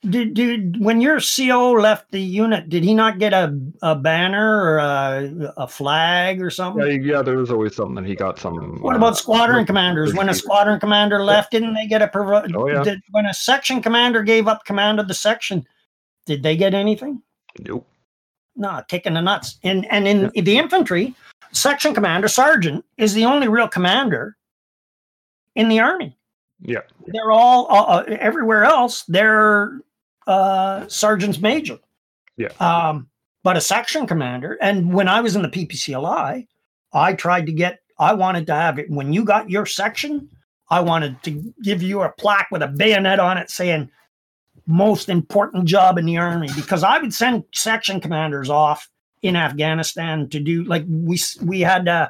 did 0.09 0.33
did 0.33 0.83
when 0.83 0.99
your 0.99 1.19
CO 1.21 1.71
left 1.71 2.11
the 2.11 2.19
unit, 2.21 2.67
did 2.67 2.83
he 2.83 2.93
not 2.93 3.19
get 3.19 3.31
a, 3.31 3.57
a 3.81 3.95
banner 3.95 4.61
or 4.61 4.77
a, 4.79 5.53
a 5.57 5.67
flag 5.67 6.41
or 6.41 6.49
something? 6.49 6.85
Yeah, 6.85 7.15
yeah, 7.15 7.21
there 7.21 7.37
was 7.37 7.49
always 7.51 7.75
something 7.75 7.95
that 7.95 8.05
he 8.05 8.15
got 8.15 8.37
some. 8.37 8.81
What 8.81 8.95
uh, 8.95 8.97
about 8.97 9.17
squadron 9.17 9.65
commanders? 9.65 10.13
When 10.13 10.27
a 10.27 10.33
squadron 10.33 10.79
commander 10.79 11.23
left, 11.23 11.51
didn't 11.51 11.73
they 11.73 11.87
get 11.87 12.01
a 12.01 12.07
provo- 12.09 12.45
Oh, 12.53 12.67
yeah. 12.67 12.83
did, 12.83 13.01
when 13.11 13.25
a 13.25 13.33
section 13.33 13.81
commander 13.81 14.23
gave 14.23 14.47
up 14.47 14.65
command 14.65 14.99
of 14.99 15.07
the 15.07 15.13
section? 15.13 15.65
Did 16.25 16.43
they 16.43 16.57
get 16.57 16.73
anything? 16.73 17.21
Nope. 17.59 17.87
No, 18.55 18.81
kicking 18.87 19.13
the 19.13 19.21
nuts. 19.21 19.57
And 19.63 19.85
and 19.91 20.05
in 20.07 20.31
the 20.43 20.57
infantry, 20.57 21.15
section 21.53 21.93
commander, 21.93 22.27
sergeant 22.27 22.83
is 22.97 23.13
the 23.13 23.25
only 23.25 23.47
real 23.47 23.67
commander 23.67 24.35
in 25.55 25.69
the 25.69 25.79
army. 25.79 26.17
Yeah. 26.61 26.81
They're 27.07 27.31
all 27.31 27.67
uh, 27.69 27.83
uh, 27.83 28.17
everywhere 28.19 28.63
else. 28.63 29.03
They're 29.03 29.81
uh, 30.27 30.87
sergeants 30.87 31.39
major. 31.39 31.79
Yeah. 32.37 32.49
Um, 32.59 33.09
but 33.43 33.57
a 33.57 33.61
section 33.61 34.07
commander. 34.07 34.57
And 34.61 34.93
when 34.93 35.07
I 35.07 35.21
was 35.21 35.35
in 35.35 35.41
the 35.41 35.49
PPCLI, 35.49 36.47
I 36.93 37.13
tried 37.13 37.45
to 37.47 37.51
get. 37.51 37.79
I 37.99 38.13
wanted 38.13 38.47
to 38.47 38.55
have 38.55 38.79
it 38.79 38.89
when 38.89 39.13
you 39.13 39.23
got 39.23 39.49
your 39.49 39.65
section. 39.65 40.29
I 40.69 40.79
wanted 40.79 41.21
to 41.23 41.53
give 41.61 41.83
you 41.83 42.01
a 42.01 42.09
plaque 42.09 42.47
with 42.51 42.63
a 42.63 42.67
bayonet 42.67 43.19
on 43.19 43.37
it 43.37 43.51
saying 43.51 43.91
most 44.65 45.09
important 45.09 45.65
job 45.65 45.97
in 45.97 46.05
the 46.05 46.17
army 46.17 46.49
because 46.55 46.83
I 46.83 46.97
would 46.99 47.13
send 47.13 47.43
section 47.53 47.99
commanders 47.99 48.49
off 48.49 48.89
in 49.23 49.37
Afghanistan 49.37 50.29
to 50.29 50.39
do 50.39 50.63
like 50.65 50.83
we 50.87 51.19
we 51.41 51.61
had 51.61 51.87
uh, 51.87 52.09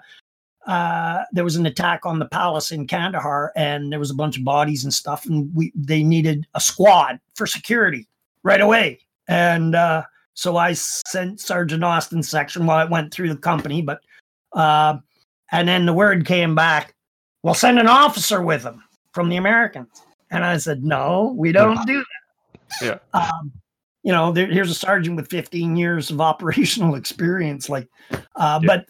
uh, 0.65 1.23
there 1.31 1.43
was 1.43 1.55
an 1.55 1.65
attack 1.67 2.05
on 2.05 2.19
the 2.19 2.25
palace 2.25 2.71
in 2.71 2.87
Kandahar 2.87 3.53
and 3.55 3.91
there 3.91 3.99
was 3.99 4.11
a 4.11 4.15
bunch 4.15 4.37
of 4.37 4.43
bodies 4.43 4.83
and 4.83 4.93
stuff 4.93 5.25
and 5.27 5.53
we 5.53 5.71
they 5.75 6.03
needed 6.03 6.45
a 6.55 6.59
squad 6.59 7.19
for 7.35 7.45
security 7.47 8.07
right 8.41 8.61
away. 8.61 8.99
And 9.27 9.75
uh, 9.75 10.03
so 10.33 10.57
I 10.57 10.73
sent 10.73 11.39
Sergeant 11.39 11.83
Austin's 11.83 12.27
section 12.27 12.65
while 12.65 12.85
it 12.85 12.91
went 12.91 13.13
through 13.13 13.29
the 13.29 13.37
company 13.37 13.81
but 13.81 14.01
uh, 14.53 14.97
and 15.51 15.67
then 15.67 15.85
the 15.85 15.93
word 15.93 16.25
came 16.25 16.55
back 16.55 16.95
well 17.43 17.53
send 17.53 17.79
an 17.79 17.87
officer 17.87 18.41
with 18.41 18.63
them 18.63 18.83
from 19.13 19.29
the 19.29 19.37
Americans. 19.37 20.01
And 20.31 20.43
I 20.43 20.57
said 20.57 20.83
no 20.83 21.35
we 21.37 21.51
don't 21.51 21.85
do 21.85 21.99
that. 21.99 22.81
Yeah. 22.81 22.97
um, 23.13 23.51
you 24.03 24.11
know, 24.11 24.31
there, 24.31 24.47
here's 24.47 24.69
a 24.69 24.75
sergeant 24.75 25.15
with 25.15 25.29
15 25.29 25.75
years 25.75 26.11
of 26.11 26.21
operational 26.31 26.95
experience. 26.95 27.69
Like, 27.69 27.87
uh, 28.35 28.59
Yeah. 28.61 28.67
but 28.67 28.85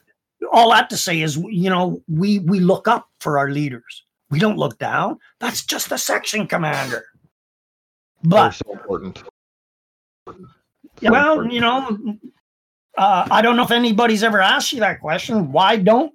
all 0.51 0.71
that 0.71 0.89
to 0.89 0.97
say 0.97 1.21
is, 1.21 1.37
you 1.49 1.69
know, 1.69 2.01
we 2.07 2.39
we 2.39 2.59
look 2.59 2.87
up 2.87 3.07
for 3.21 3.37
our 3.39 3.49
leaders. 3.49 4.03
We 4.29 4.39
don't 4.39 4.57
look 4.57 4.77
down. 4.79 5.17
That's 5.39 5.63
just 5.65 5.89
the 5.89 5.97
section 5.97 6.47
commander. 6.47 7.05
But 8.23 8.51
so 8.51 8.71
important. 8.73 9.23
So 10.27 11.11
well, 11.11 11.31
important. 11.41 11.53
you 11.53 11.61
know, 11.61 12.17
uh, 12.97 13.27
I 13.29 13.41
don't 13.41 13.55
know 13.55 13.63
if 13.63 13.71
anybody's 13.71 14.23
ever 14.23 14.41
asked 14.41 14.73
you 14.73 14.79
that 14.79 15.01
question. 15.01 15.51
Why 15.51 15.75
don't, 15.77 16.13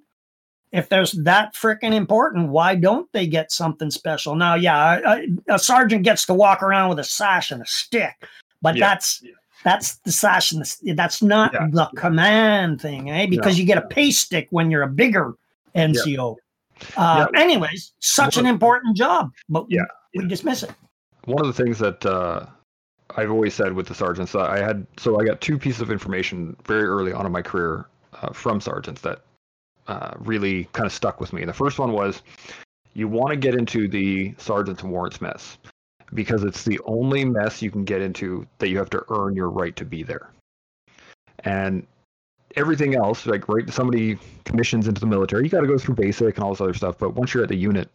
if 0.71 0.89
there's 0.89 1.11
that 1.23 1.53
freaking 1.55 1.93
important, 1.93 2.49
why 2.49 2.75
don't 2.75 3.11
they 3.13 3.27
get 3.27 3.51
something 3.51 3.91
special? 3.91 4.35
Now, 4.35 4.55
yeah, 4.55 4.99
a, 5.05 5.55
a 5.55 5.59
sergeant 5.59 6.03
gets 6.03 6.25
to 6.27 6.33
walk 6.33 6.61
around 6.63 6.89
with 6.89 6.99
a 6.99 7.03
sash 7.03 7.51
and 7.51 7.61
a 7.61 7.65
stick, 7.65 8.13
but 8.61 8.75
Yeah, 8.75 8.87
that's 8.87 9.21
yeah. 9.23 9.31
that's 9.63 9.95
the 9.97 10.11
sash 10.11 10.51
and 10.51 10.63
the, 10.63 10.93
that's 10.93 11.21
not 11.21 11.53
Yeah, 11.53 11.67
the 11.71 11.89
command 11.95 12.81
thing, 12.81 13.09
eh? 13.09 13.25
Because 13.27 13.57
you 13.59 13.65
get 13.65 13.77
a 13.77 13.87
pace 13.87 14.19
stick 14.19 14.47
when 14.51 14.71
you're 14.71 14.83
a 14.83 14.87
bigger 14.87 15.33
NCO. 15.75 16.35
Uh, 16.95 17.27
Anyways, 17.35 17.93
such 17.99 18.37
an 18.37 18.45
important 18.45 18.95
job, 18.95 19.31
but 19.49 19.65
Yeah, 19.69 19.83
we 20.15 20.27
dismiss 20.27 20.63
it. 20.63 20.71
one 21.25 21.45
of 21.45 21.47
the 21.47 21.63
things 21.63 21.77
that 21.79 22.05
uh, 22.05 22.45
I've 23.17 23.31
always 23.31 23.53
said 23.53 23.73
with 23.73 23.87
the 23.87 23.95
sergeants, 23.95 24.35
uh, 24.35 24.41
I 24.41 24.59
had 24.59 24.85
so 24.97 25.19
I 25.19 25.25
got 25.25 25.41
two 25.41 25.57
pieces 25.57 25.81
of 25.81 25.91
information 25.91 26.55
very 26.65 26.85
early 26.85 27.11
on 27.11 27.25
in 27.25 27.31
my 27.31 27.41
career 27.41 27.85
uh, 28.21 28.31
from 28.31 28.61
sergeants 28.61 29.01
that 29.01 29.21
uh, 29.87 30.13
really 30.19 30.65
kind 30.73 30.85
of 30.85 30.93
stuck 30.93 31.19
with 31.19 31.33
me. 31.33 31.43
The 31.45 31.53
first 31.53 31.79
one 31.79 31.91
was 31.91 32.21
you 32.93 33.07
want 33.07 33.31
to 33.31 33.35
get 33.35 33.55
into 33.55 33.87
the 33.87 34.33
sergeant's 34.37 34.83
and 34.83 34.91
warrants 34.91 35.21
mess 35.21 35.57
because 36.13 36.43
it's 36.43 36.63
the 36.63 36.79
only 36.85 37.25
mess 37.25 37.61
you 37.61 37.71
can 37.71 37.83
get 37.83 38.01
into 38.01 38.45
that 38.57 38.69
you 38.69 38.77
have 38.77 38.89
to 38.91 39.03
earn 39.09 39.35
your 39.35 39.49
right 39.49 39.75
to 39.75 39.85
be 39.85 40.03
there. 40.03 40.31
And 41.43 41.85
everything 42.55 42.95
else, 42.95 43.25
like 43.25 43.47
right, 43.47 43.71
somebody 43.71 44.17
commissions 44.45 44.87
into 44.87 44.99
the 44.99 45.07
military, 45.07 45.43
you 45.43 45.49
got 45.49 45.61
to 45.61 45.67
go 45.67 45.77
through 45.77 45.95
basic 45.95 46.35
and 46.35 46.43
all 46.43 46.51
this 46.51 46.61
other 46.61 46.73
stuff. 46.73 46.97
But 46.97 47.15
once 47.15 47.33
you're 47.33 47.43
at 47.43 47.49
the 47.49 47.55
unit, 47.55 47.89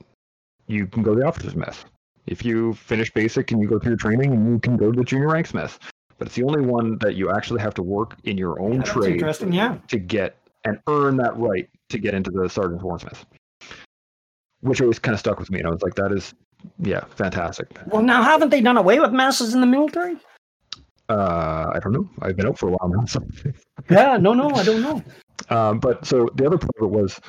you 0.67 0.87
can 0.87 1.03
go 1.03 1.15
to 1.15 1.21
the 1.21 1.27
officer's 1.27 1.57
mess. 1.57 1.85
If 2.27 2.45
you 2.45 2.73
finish 2.75 3.13
basic 3.13 3.53
and 3.53 3.61
you 3.61 3.69
go 3.69 3.79
through 3.79 3.91
your 3.91 3.99
training, 3.99 4.33
you 4.51 4.59
can 4.59 4.77
go 4.77 4.91
to 4.91 4.97
the 4.97 5.05
junior 5.05 5.29
ranks 5.29 5.53
mess. 5.53 5.79
But 6.19 6.29
it's 6.29 6.37
the 6.37 6.45
only 6.45 6.63
one 6.63 6.99
that 6.99 7.17
you 7.17 7.31
actually 7.31 7.61
have 7.61 7.75
to 7.75 7.83
work 7.83 8.17
in 8.25 8.39
your 8.39 8.61
own 8.61 8.79
That's 8.79 8.91
trade 8.91 9.15
interesting. 9.15 9.53
Yeah. 9.53 9.79
to 9.89 9.99
get 9.99 10.37
and 10.65 10.79
earn 10.87 11.17
that 11.19 11.37
right 11.37 11.69
to 11.91 11.99
get 11.99 12.15
into 12.15 12.31
the 12.31 12.49
sergeant's 12.49 12.83
warrants 12.83 13.05
mess. 13.05 13.25
Which 14.61 14.81
always 14.81 14.99
kind 14.99 15.13
of 15.13 15.21
stuck 15.21 15.39
with 15.39 15.51
me, 15.51 15.59
and 15.59 15.69
I 15.69 15.71
was 15.71 15.83
like, 15.83 15.95
"That 15.95 16.11
is, 16.11 16.33
yeah, 16.79 17.05
fantastic." 17.17 17.69
Well, 17.87 18.03
now 18.03 18.23
haven't 18.23 18.51
they 18.51 18.61
done 18.61 18.77
away 18.77 19.01
with 19.01 19.13
masses 19.13 19.55
in 19.55 19.61
the 19.61 19.67
military? 19.67 20.17
Uh, 21.09 21.71
I 21.75 21.79
don't 21.81 21.93
know. 21.93 22.09
I've 22.23 22.37
been 22.37 22.47
out 22.47 22.59
for 22.59 22.69
a 22.69 22.73
while 22.73 22.89
now, 22.89 23.05
so. 23.05 23.21
Yeah. 23.91 24.17
No, 24.17 24.33
no, 24.33 24.51
I 24.51 24.65
don't 24.65 24.81
know. 24.81 25.03
Um, 25.51 25.79
but 25.79 26.07
so 26.07 26.31
the 26.35 26.47
other 26.47 26.57
part 26.57 26.73
of 26.79 26.85
it 26.85 26.91
was, 26.91 27.21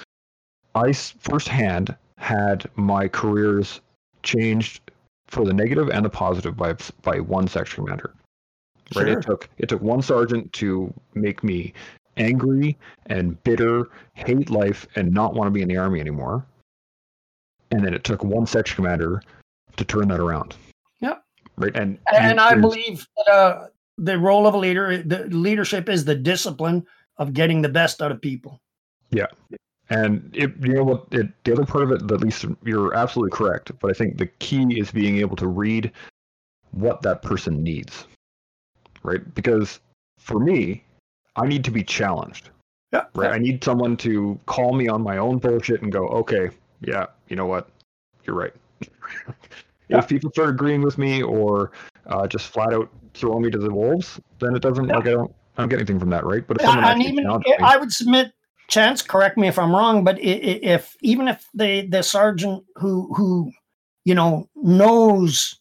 I 0.76 0.94
firsthand 0.94 1.96
had 2.18 2.70
my 2.76 3.08
careers 3.08 3.82
changed 4.24 4.80
for 5.28 5.44
the 5.44 5.54
negative 5.54 5.90
and 5.90 6.06
the 6.06 6.10
positive 6.10 6.56
by 6.56 6.76
by 7.02 7.20
one 7.20 7.48
section 7.48 7.84
commander. 7.84 8.14
Right. 8.96 9.08
Sure. 9.08 9.20
It 9.20 9.22
took 9.24 9.50
it 9.58 9.70
took 9.70 9.82
one 9.82 10.02
sergeant 10.02 10.54
to 10.54 10.94
make 11.14 11.44
me 11.44 11.74
angry 12.18 12.78
and 13.08 13.42
bitter, 13.44 13.90
hate 14.14 14.50
life, 14.50 14.88
and 14.96 15.12
not 15.12 15.34
want 15.34 15.48
to 15.48 15.52
be 15.52 15.62
in 15.62 15.68
the 15.68 15.78
army 15.78 16.00
anymore. 16.00 16.46
And 17.72 17.84
then 17.84 17.94
it 17.94 18.04
took 18.04 18.24
one 18.24 18.46
section 18.46 18.76
commander 18.76 19.22
to 19.78 19.86
turn 19.86 20.08
that 20.10 20.20
around. 20.20 20.56
Yep. 21.00 21.24
Right. 21.58 21.76
And 21.76 21.98
And 22.14 22.40
I 22.40 22.56
believe 22.56 23.06
that 23.18 23.32
uh, 23.32 23.68
the 23.98 24.18
role 24.18 24.48
of 24.48 24.54
a 24.54 24.58
leader, 24.58 25.02
the 25.02 25.26
leadership 25.26 25.90
is 25.90 26.06
the 26.06 26.16
discipline 26.16 26.86
of 27.18 27.34
getting 27.34 27.62
the 27.62 27.70
best 27.70 28.02
out 28.02 28.12
of 28.12 28.22
people. 28.22 28.62
Yeah. 29.12 29.28
And 29.90 30.30
it, 30.34 30.52
you 30.62 30.74
know 30.74 30.84
what? 30.84 31.06
It, 31.12 31.28
the 31.44 31.54
other 31.54 31.66
part 31.66 31.84
of 31.84 31.92
it, 31.92 32.12
at 32.12 32.20
least 32.22 32.46
you're 32.64 32.94
absolutely 32.96 33.36
correct. 33.36 33.72
But 33.80 33.92
I 33.92 33.94
think 33.94 34.18
the 34.18 34.26
key 34.26 34.80
is 34.80 34.92
being 34.92 35.18
able 35.18 35.36
to 35.38 35.48
read 35.48 35.92
what 36.72 37.02
that 37.04 37.22
person 37.22 37.64
needs, 37.64 38.08
right? 39.04 39.34
Because 39.36 39.80
for 40.18 40.40
me, 40.40 40.84
I 41.36 41.46
need 41.46 41.64
to 41.66 41.72
be 41.72 41.84
challenged, 41.84 42.50
Yeah. 42.92 43.06
right? 43.14 43.32
I 43.32 43.38
need 43.38 43.64
someone 43.64 43.96
to 43.98 44.40
call 44.46 44.74
me 44.74 44.88
on 44.88 45.02
my 45.02 45.18
own 45.18 45.38
bullshit 45.38 45.84
and 45.84 45.92
go, 45.92 46.08
okay, 46.08 46.50
yeah, 46.82 47.06
you 47.28 47.36
know 47.36 47.46
what? 47.46 47.70
You're 48.26 48.36
right. 48.36 48.54
Yeah. 49.88 50.00
If 50.00 50.08
people 50.08 50.32
start 50.32 50.50
agreeing 50.50 50.82
with 50.82 50.98
me 50.98 51.22
or 51.22 51.72
uh, 52.08 52.26
just 52.26 52.48
flat 52.48 52.74
out 52.74 52.90
throw 53.14 53.40
me 53.40 53.52
to 53.52 53.58
the 53.60 53.72
wolves, 53.72 54.20
then 54.40 54.56
it 54.56 54.64
doesn't 54.64 54.88
Yeah. 54.88 54.96
like 54.96 55.06
I 55.06 55.12
don't 55.12 55.32
I 55.58 55.62
don't 55.62 55.70
get 55.70 55.78
anything 55.78 56.00
from 56.00 56.10
that, 56.10 56.26
right? 56.26 56.46
But 56.48 56.58
if 56.58 56.64
someone 56.66 56.86
and 56.86 57.04
even 57.04 57.28
me- 57.28 57.58
I 57.60 57.78
would 57.78 57.92
submit, 57.92 58.34
chance. 58.68 59.04
Correct 59.04 59.38
me 59.38 59.48
if 59.48 59.60
I'm 59.60 59.72
wrong, 59.72 60.04
but 60.04 60.18
if 60.20 60.96
even 61.02 61.28
if 61.28 61.48
the 61.54 61.86
the 61.88 62.02
sergeant 62.02 62.64
who 62.78 63.14
who 63.14 63.52
you 64.06 64.16
know 64.16 64.50
knows 64.56 65.60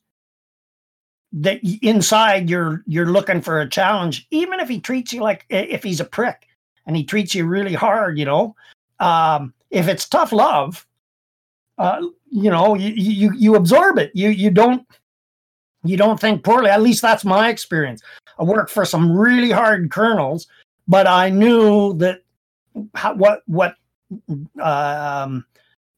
that 1.33 1.61
inside 1.83 2.49
you're 2.49 2.83
you're 2.87 3.13
looking 3.13 3.43
for 3.43 3.61
a 3.61 3.69
challenge, 3.69 4.27
even 4.31 4.59
if 4.59 4.69
he 4.71 4.81
treats 4.81 5.13
you 5.13 5.21
like 5.21 5.45
if 5.51 5.83
he's 5.83 6.01
a 6.01 6.05
prick 6.05 6.47
and 6.87 6.97
he 6.97 7.05
treats 7.05 7.35
you 7.35 7.47
really 7.47 7.75
hard, 7.75 8.19
you 8.19 8.25
know, 8.25 8.57
um, 9.01 9.53
if 9.71 9.87
it's 9.87 10.09
tough 10.09 10.33
love, 10.33 10.87
uh, 11.79 12.01
you 12.31 12.51
know, 12.51 12.75
you, 12.75 12.93
you 12.95 13.33
you 13.35 13.55
absorb 13.55 13.99
it. 13.99 14.11
You 14.15 14.31
you 14.31 14.51
don't 14.51 14.87
you 15.85 15.97
don't 15.97 16.21
think 16.21 16.45
poorly. 16.45 16.71
At 16.71 16.83
least 16.83 17.03
that's 17.03 17.25
my 17.25 17.49
experience. 17.49 18.03
I 18.39 18.45
worked 18.45 18.71
for 18.71 18.85
some 18.85 19.17
really 19.17 19.51
hard 19.51 19.91
colonels, 19.91 20.47
but 20.89 21.07
I 21.07 21.31
knew 21.31 21.95
that 21.95 22.23
how, 22.95 23.15
what 23.15 23.43
what 23.47 23.77
um, 24.61 25.45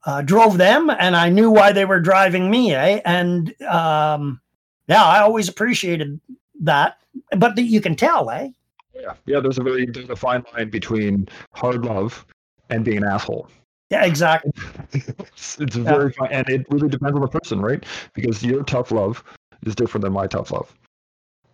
uh, 0.05 0.22
drove 0.22 0.59
them, 0.59 0.91
and 0.91 1.16
I 1.16 1.29
knew 1.29 1.51
why 1.51 1.72
they 1.72 1.85
were 1.85 2.01
driving 2.01 2.51
me. 2.51 2.74
Eh? 2.74 3.01
And 3.05 3.61
um, 3.62 4.41
yeah, 4.89 5.05
I 5.05 5.20
always 5.20 5.49
appreciated 5.49 6.20
that. 6.61 6.99
But 7.37 7.57
that 7.57 7.62
you 7.62 7.81
can 7.81 7.97
tell, 7.97 8.31
eh? 8.31 8.51
Yeah, 8.95 9.14
yeah. 9.24 9.41
There's 9.41 9.59
a 9.59 9.62
very 9.62 9.87
there's 9.87 10.11
a 10.11 10.16
fine 10.16 10.45
line 10.53 10.70
between 10.70 11.29
hard 11.55 11.85
love 11.85 12.27
and 12.70 12.85
being 12.85 12.99
an 12.99 13.05
asshole. 13.05 13.49
Yeah, 13.91 14.05
exactly. 14.05 14.51
it's, 14.93 15.61
it's 15.61 15.76
very 15.76 16.12
fine, 16.12 16.32
and 16.32 16.49
it 16.49 16.66
really 16.70 16.89
depends 16.89 17.14
on 17.14 17.20
the 17.20 17.28
person, 17.28 17.61
right? 17.61 17.84
Because 18.14 18.43
your 18.43 18.64
tough 18.64 18.91
love 18.91 19.22
is 19.64 19.74
different 19.74 20.03
than 20.03 20.12
my 20.12 20.26
tough 20.26 20.51
love, 20.51 20.72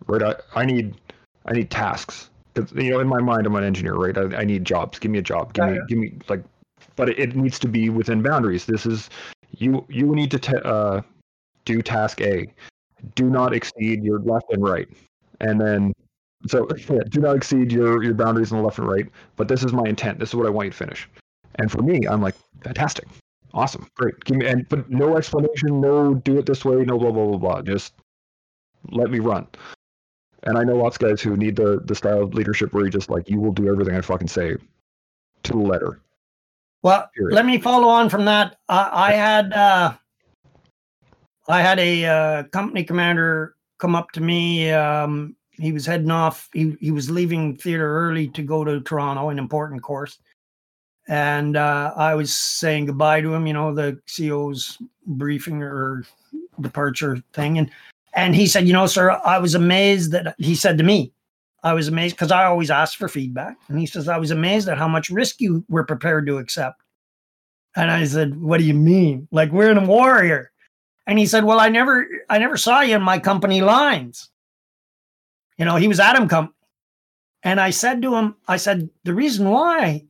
right? 0.07 0.23
I, 0.23 0.61
I 0.61 0.65
need 0.65 0.95
I 1.45 1.53
need 1.53 1.69
tasks. 1.69 2.29
'Cause, 2.55 2.71
you 2.73 2.91
know, 2.91 2.99
in 2.99 3.07
my 3.07 3.19
mind, 3.19 3.47
I'm 3.47 3.55
an 3.55 3.63
engineer, 3.63 3.95
right? 3.95 4.15
I, 4.15 4.41
I 4.41 4.43
need 4.45 4.63
jobs. 4.63 4.99
Give 4.99 5.09
me 5.11 5.17
a 5.19 5.23
job. 5.23 5.53
Give 5.53 5.65
Yeah, 5.65 5.71
me 5.71 5.77
yeah. 5.77 5.83
give 5.87 5.97
me 5.97 6.13
like, 6.29 6.43
but 6.95 7.09
it, 7.09 7.19
it 7.19 7.35
needs 7.35 7.57
to 7.59 7.67
be 7.67 7.89
within 7.89 8.21
boundaries. 8.21 8.65
This 8.65 8.85
is 8.85 9.09
you 9.57 9.85
you 9.89 10.13
need 10.15 10.31
to 10.31 10.39
ta 10.39 10.57
uh, 10.57 11.01
do 11.65 11.81
task 11.81 12.21
A. 12.21 12.47
Do 13.15 13.29
not 13.29 13.53
exceed 13.53 14.03
your 14.03 14.19
left 14.19 14.45
and 14.51 14.63
right, 14.63 14.87
and 15.39 15.59
then 15.59 15.93
so 16.47 16.67
yeah, 16.89 16.99
do 17.09 17.19
not 17.21 17.35
exceed 17.35 17.71
your 17.71 18.03
your 18.03 18.13
boundaries 18.13 18.51
on 18.51 18.59
the 18.59 18.63
left 18.63 18.77
and 18.79 18.87
right. 18.87 19.07
But 19.35 19.47
this 19.47 19.63
is 19.63 19.73
my 19.73 19.83
intent. 19.87 20.19
This 20.19 20.29
is 20.29 20.35
what 20.35 20.45
I 20.45 20.49
want 20.49 20.65
you 20.67 20.71
to 20.71 20.77
finish. 20.77 21.09
And 21.55 21.71
for 21.71 21.81
me, 21.81 22.01
I'm 22.07 22.21
like, 22.21 22.35
fantastic, 22.63 23.07
awesome, 23.53 23.87
great. 23.95 24.19
Give 24.25 24.37
me 24.37 24.47
and 24.47 24.67
but 24.69 24.89
no 24.89 25.17
explanation, 25.17 25.81
no 25.81 26.15
do 26.15 26.39
it 26.39 26.45
this 26.45 26.65
way, 26.65 26.83
no 26.83 26.97
blah 26.97 27.11
blah 27.11 27.25
blah 27.25 27.37
blah. 27.37 27.61
Just 27.61 27.93
let 28.91 29.09
me 29.11 29.19
run. 29.19 29.47
And 30.43 30.57
I 30.57 30.63
know 30.63 30.75
lots 30.75 30.97
of 30.97 31.01
guys 31.01 31.21
who 31.21 31.37
need 31.37 31.55
the 31.55 31.81
the 31.85 31.95
style 31.95 32.23
of 32.23 32.33
leadership 32.33 32.73
where 32.73 32.85
you 32.85 32.91
just 32.91 33.09
like 33.09 33.29
you 33.29 33.39
will 33.39 33.53
do 33.53 33.69
everything 33.69 33.95
I 33.95 34.01
fucking 34.01 34.27
say 34.27 34.55
to 35.43 35.51
the 35.51 35.57
letter. 35.57 35.99
Well, 36.81 37.09
Period. 37.15 37.33
let 37.33 37.45
me 37.45 37.59
follow 37.59 37.87
on 37.87 38.09
from 38.09 38.25
that. 38.25 38.57
I, 38.67 38.89
I 38.91 39.11
had 39.13 39.53
uh, 39.53 39.93
I 41.47 41.61
had 41.61 41.79
a 41.79 42.05
uh, 42.05 42.43
company 42.43 42.83
commander 42.83 43.55
come 43.79 43.95
up 43.95 44.11
to 44.11 44.21
me. 44.21 44.71
Um, 44.71 45.35
he 45.51 45.71
was 45.71 45.85
heading 45.85 46.11
off. 46.11 46.49
He 46.53 46.75
he 46.81 46.91
was 46.91 47.09
leaving 47.09 47.55
theater 47.55 47.97
early 47.97 48.27
to 48.29 48.43
go 48.43 48.63
to 48.63 48.81
Toronto, 48.81 49.29
an 49.29 49.39
important 49.39 49.81
course. 49.81 50.19
And 51.07 51.57
uh, 51.57 51.93
I 51.95 52.15
was 52.15 52.33
saying 52.33 52.85
goodbye 52.85 53.21
to 53.21 53.33
him. 53.33 53.45
You 53.45 53.53
know, 53.53 53.73
the 53.73 53.99
CEO's 54.07 54.77
briefing 55.05 55.61
or 55.61 56.05
departure 56.61 57.21
thing, 57.33 57.57
and 57.57 57.69
and 58.15 58.35
he 58.35 58.47
said, 58.47 58.67
you 58.67 58.73
know, 58.73 58.85
sir, 58.85 59.11
I 59.25 59.39
was 59.39 59.55
amazed 59.55 60.11
that 60.11 60.35
he 60.37 60.55
said 60.55 60.77
to 60.77 60.83
me, 60.83 61.11
I 61.63 61.73
was 61.73 61.87
amazed 61.87 62.15
because 62.15 62.31
I 62.31 62.45
always 62.45 62.69
ask 62.69 62.97
for 62.97 63.07
feedback. 63.07 63.57
And 63.67 63.79
he 63.79 63.85
says, 63.85 64.07
I 64.07 64.17
was 64.17 64.31
amazed 64.31 64.67
at 64.69 64.77
how 64.77 64.87
much 64.87 65.09
risk 65.09 65.41
you 65.41 65.65
were 65.69 65.85
prepared 65.85 66.27
to 66.27 66.37
accept. 66.37 66.81
And 67.75 67.89
I 67.89 68.05
said, 68.05 68.39
What 68.41 68.59
do 68.59 68.65
you 68.65 68.73
mean? 68.73 69.27
Like 69.31 69.51
we're 69.51 69.71
in 69.71 69.77
a 69.77 69.85
war 69.85 70.21
here. 70.21 70.51
And 71.07 71.17
he 71.17 71.25
said, 71.25 71.43
Well, 71.43 71.59
I 71.59 71.69
never 71.69 72.07
I 72.29 72.37
never 72.37 72.57
saw 72.57 72.81
you 72.81 72.95
in 72.95 73.01
my 73.01 73.17
company 73.17 73.61
lines. 73.61 74.29
You 75.57 75.65
know, 75.65 75.75
he 75.75 75.87
was 75.87 75.99
Adam 75.99 76.27
Company. 76.27 76.55
And 77.43 77.59
I 77.59 77.71
said 77.71 78.01
to 78.01 78.15
him, 78.15 78.35
I 78.47 78.57
said, 78.57 78.89
the 79.03 79.13
reason 79.13 79.49
why 79.49 80.05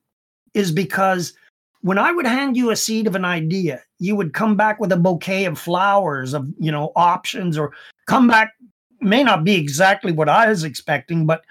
is 0.53 0.71
because 0.71 1.33
when 1.81 1.97
I 1.97 2.11
would 2.11 2.25
hand 2.25 2.55
you 2.55 2.71
a 2.71 2.75
seed 2.75 3.07
of 3.07 3.15
an 3.15 3.25
idea, 3.25 3.81
you 3.99 4.15
would 4.15 4.33
come 4.33 4.55
back 4.55 4.79
with 4.79 4.91
a 4.91 4.97
bouquet 4.97 5.45
of 5.45 5.59
flowers 5.59 6.33
of, 6.33 6.47
you 6.59 6.71
know, 6.71 6.91
options 6.95 7.57
or 7.57 7.73
come 8.07 8.27
back 8.27 8.53
may 9.01 9.23
not 9.23 9.43
be 9.43 9.55
exactly 9.55 10.11
what 10.13 10.29
I 10.29 10.47
was 10.47 10.63
expecting, 10.63 11.25
but 11.25 11.43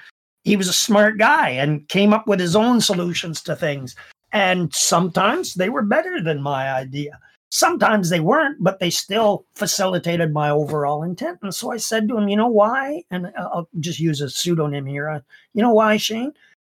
he 0.44 0.56
was 0.56 0.68
a 0.68 0.72
smart 0.72 1.18
guy 1.18 1.50
and 1.50 1.86
came 1.88 2.12
up 2.14 2.26
with 2.26 2.40
his 2.40 2.56
own 2.56 2.80
solutions 2.80 3.42
to 3.42 3.54
things. 3.54 3.94
And 4.32 4.74
sometimes 4.74 5.54
they 5.54 5.68
were 5.68 5.82
better 5.82 6.22
than 6.22 6.40
my 6.40 6.72
idea. 6.72 7.18
Sometimes 7.50 8.08
they 8.08 8.20
weren't, 8.20 8.56
but 8.64 8.80
they 8.80 8.88
still 8.88 9.44
facilitated 9.54 10.32
my 10.32 10.48
overall 10.48 11.02
intent. 11.02 11.38
And 11.42 11.54
so 11.54 11.70
I 11.70 11.76
said 11.76 12.08
to 12.08 12.16
him, 12.16 12.30
you 12.30 12.36
know 12.36 12.48
why? 12.48 13.02
And 13.10 13.30
I'll 13.36 13.68
just 13.80 14.00
use 14.00 14.22
a 14.22 14.30
pseudonym 14.30 14.86
here. 14.86 15.10
Uh, 15.10 15.20
You 15.52 15.60
know 15.60 15.74
why, 15.74 15.98
Shane? 15.98 16.32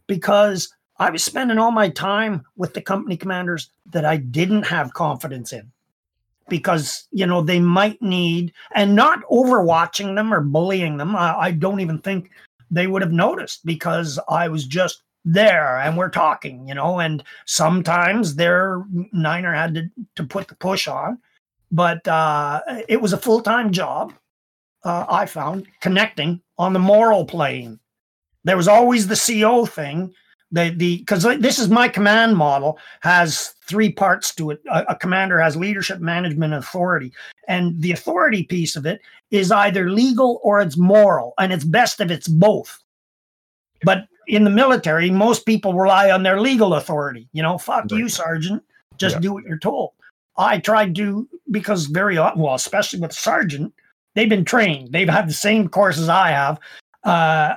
because 0.09 0.75
I 0.99 1.11
was 1.11 1.23
spending 1.23 1.59
all 1.59 1.71
my 1.71 1.89
time 1.89 2.45
with 2.57 2.75
the 2.75 2.83
company 2.83 3.17
commanders 3.17 3.71
that 3.87 4.05
I 4.05 4.17
didn't 4.17 4.65
have 4.65 4.95
confidence 4.95 5.53
in 5.53 5.71
because 6.49 7.07
you 7.13 7.27
know 7.27 7.43
they 7.43 7.61
might 7.61 8.01
need 8.03 8.53
and 8.75 8.95
not 8.95 9.23
overwatching 9.31 10.15
them 10.15 10.33
or 10.33 10.41
bullying 10.41 10.97
them. 10.97 11.15
I, 11.15 11.39
I, 11.39 11.51
don't 11.51 11.81
even 11.81 11.99
think 11.99 12.31
they 12.71 12.87
would 12.87 13.03
have 13.03 13.13
noticed 13.13 13.65
because 13.65 14.19
i 14.29 14.49
was 14.49 14.67
just 14.67 15.03
there 15.25 15.79
and 15.79 15.97
we're 15.97 16.09
talking 16.09 16.67
you 16.67 16.75
know 16.75 17.01
and 17.01 17.23
sometimes 17.47 18.35
their 18.35 18.85
niner 19.13 19.53
had 19.53 19.75
to, 19.75 19.91
to 20.17 20.25
put 20.25 20.49
the 20.49 20.55
push 20.55 20.89
on. 20.89 21.19
But 21.71 22.09
uh, 22.09 22.63
it 22.89 22.99
was 22.99 23.13
a 23.13 23.19
full-time 23.19 23.73
job 23.73 24.15
uh, 24.85 25.05
i 25.09 25.27
found 25.27 25.67
connecting 25.81 26.41
on 26.57 26.73
the 26.73 26.79
moral 26.79 27.25
plane. 27.25 27.79
There 28.45 28.57
was 28.57 28.69
always 28.69 29.07
the 29.07 29.41
co 29.43 29.67
thing 29.67 30.15
the 30.51 30.71
the 30.71 30.99
because 30.99 31.25
this 31.41 31.59
is 31.59 31.69
my 31.69 31.89
command 31.89 32.37
model 32.37 32.79
has 33.01 33.55
three 33.67 33.93
parts 33.93 34.35
to 34.37 34.51
it. 34.51 34.61
A, 34.71 34.85
a, 34.89 34.97
commander 34.97 35.39
has 35.39 35.57
leadership 35.57 36.01
management 36.01 36.55
authority. 36.55 37.13
And 37.49 37.81
the 37.81 37.93
authority 37.93 38.45
piece 38.45 38.77
of 38.77 38.87
it 38.87 39.01
is 39.31 39.53
either 39.53 39.91
legal 39.91 40.41
or 40.43 40.61
it's 40.61 40.77
moral 40.77 41.35
and 41.39 41.53
it's 41.53 41.65
best 41.65 42.01
if 42.01 42.11
it's 42.11 42.29
both. 42.29 42.83
But 43.83 44.07
in 44.27 44.45
the 44.45 44.51
military 44.51 45.11
most 45.11 45.47
people 45.47 45.75
rely 45.75 46.11
on 46.11 46.23
their 46.23 46.41
legal 46.41 46.75
authority. 46.75 47.29
You 47.33 47.43
know 47.43 47.59
fuck 47.59 47.85
right. 47.91 47.99
you 47.99 48.09
sergeant. 48.09 48.63
Just 48.97 49.17
yeah. 49.17 49.21
do 49.21 49.33
what 49.35 49.45
you're 49.45 49.59
told. 49.59 49.93
I 50.37 50.59
tried 50.59 50.95
to 50.97 51.29
because 51.51 51.87
very 51.87 52.17
often 52.17 52.41
well 52.41 52.55
especially 52.55 53.01
with 53.01 53.13
sergeant 53.13 53.75
they've 54.15 54.29
been 54.29 54.45
trained. 54.45 54.93
They've 54.93 55.09
had 55.09 55.29
the 55.29 55.35
same 55.35 55.69
course 55.69 55.99
as 55.99 56.09
i 56.09 56.31
have 56.31 56.59
uh, 57.05 57.55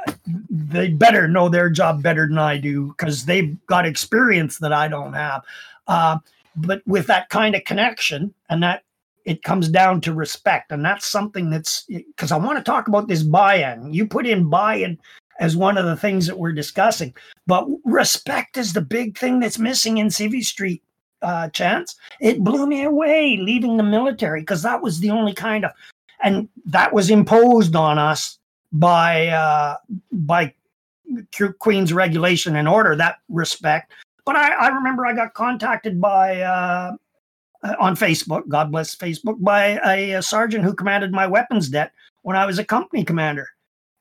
they 0.49 0.89
better 0.89 1.27
know 1.27 1.49
their 1.49 1.69
job 1.69 2.03
better 2.03 2.27
than 2.27 2.37
I 2.37 2.57
do 2.57 2.87
because 2.87 3.25
they've 3.25 3.57
got 3.65 3.85
experience 3.85 4.59
that 4.59 4.73
I 4.73 4.87
don't 4.87 5.13
have. 5.13 5.43
Uh, 5.87 6.19
but 6.55 6.81
with 6.85 7.07
that 7.07 7.29
kind 7.29 7.55
of 7.55 7.63
connection 7.63 8.33
and 8.49 8.61
that 8.63 8.83
it 9.25 9.43
comes 9.43 9.69
down 9.69 10.01
to 10.01 10.13
respect. 10.13 10.71
And 10.71 10.83
that's 10.83 11.05
something 11.05 11.49
that's 11.49 11.85
because 11.85 12.31
I 12.31 12.37
want 12.37 12.57
to 12.57 12.63
talk 12.63 12.87
about 12.87 13.07
this 13.07 13.23
buy 13.23 13.55
in. 13.55 13.93
You 13.93 14.07
put 14.07 14.25
in 14.25 14.49
buy 14.49 14.75
in 14.75 14.97
as 15.39 15.55
one 15.55 15.77
of 15.77 15.85
the 15.85 15.97
things 15.97 16.27
that 16.27 16.37
we're 16.37 16.51
discussing, 16.51 17.13
but 17.47 17.67
respect 17.83 18.57
is 18.57 18.73
the 18.73 18.81
big 18.81 19.17
thing 19.17 19.39
that's 19.39 19.59
missing 19.59 19.97
in 19.97 20.07
Civvy 20.07 20.43
Street. 20.43 20.83
Uh, 21.23 21.47
chance 21.49 21.97
it 22.19 22.43
blew 22.43 22.65
me 22.65 22.81
away 22.81 23.37
leaving 23.37 23.77
the 23.77 23.83
military 23.83 24.41
because 24.41 24.63
that 24.63 24.81
was 24.81 24.99
the 25.01 25.11
only 25.11 25.33
kind 25.33 25.63
of 25.63 25.69
and 26.23 26.49
that 26.65 26.91
was 26.91 27.11
imposed 27.11 27.75
on 27.75 27.99
us 27.99 28.39
by 28.71 29.27
uh, 29.27 29.77
by 30.11 30.53
Queen's 31.59 31.93
regulation 31.93 32.55
and 32.55 32.67
order 32.67 32.95
that 32.95 33.17
respect. 33.29 33.91
But 34.25 34.35
I, 34.35 34.53
I 34.53 34.67
remember 34.67 35.05
I 35.05 35.13
got 35.13 35.33
contacted 35.33 35.99
by 35.99 36.41
uh, 36.41 36.95
on 37.79 37.95
Facebook, 37.95 38.47
God 38.47 38.71
bless 38.71 38.95
Facebook, 38.95 39.41
by 39.41 39.79
a, 39.85 40.13
a 40.13 40.21
sergeant 40.21 40.63
who 40.63 40.73
commanded 40.73 41.11
my 41.11 41.27
weapons 41.27 41.69
det 41.69 41.91
when 42.21 42.35
I 42.35 42.45
was 42.45 42.59
a 42.59 42.65
company 42.65 43.03
commander, 43.03 43.47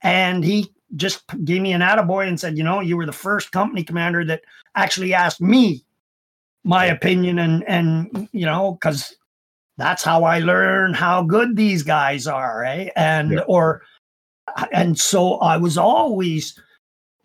and 0.02 0.44
he 0.44 0.72
just 0.96 1.22
gave 1.44 1.62
me 1.62 1.72
an 1.72 1.80
attaboy 1.80 2.28
and 2.28 2.38
said, 2.38 2.58
you 2.58 2.64
know, 2.64 2.80
you 2.80 2.96
were 2.96 3.06
the 3.06 3.12
first 3.12 3.52
company 3.52 3.84
commander 3.84 4.24
that 4.24 4.42
actually 4.74 5.14
asked 5.14 5.40
me 5.40 5.84
my 6.62 6.84
opinion 6.84 7.38
and 7.38 7.64
and 7.66 8.28
you 8.32 8.44
know 8.44 8.72
because 8.72 9.16
that's 9.78 10.02
how 10.02 10.24
I 10.24 10.40
learn 10.40 10.92
how 10.92 11.22
good 11.22 11.56
these 11.56 11.82
guys 11.82 12.26
are, 12.26 12.64
eh? 12.64 12.90
And 12.96 13.32
yeah. 13.32 13.40
or 13.46 13.82
and 14.72 14.98
so 14.98 15.34
I 15.34 15.56
was 15.56 15.78
always 15.78 16.58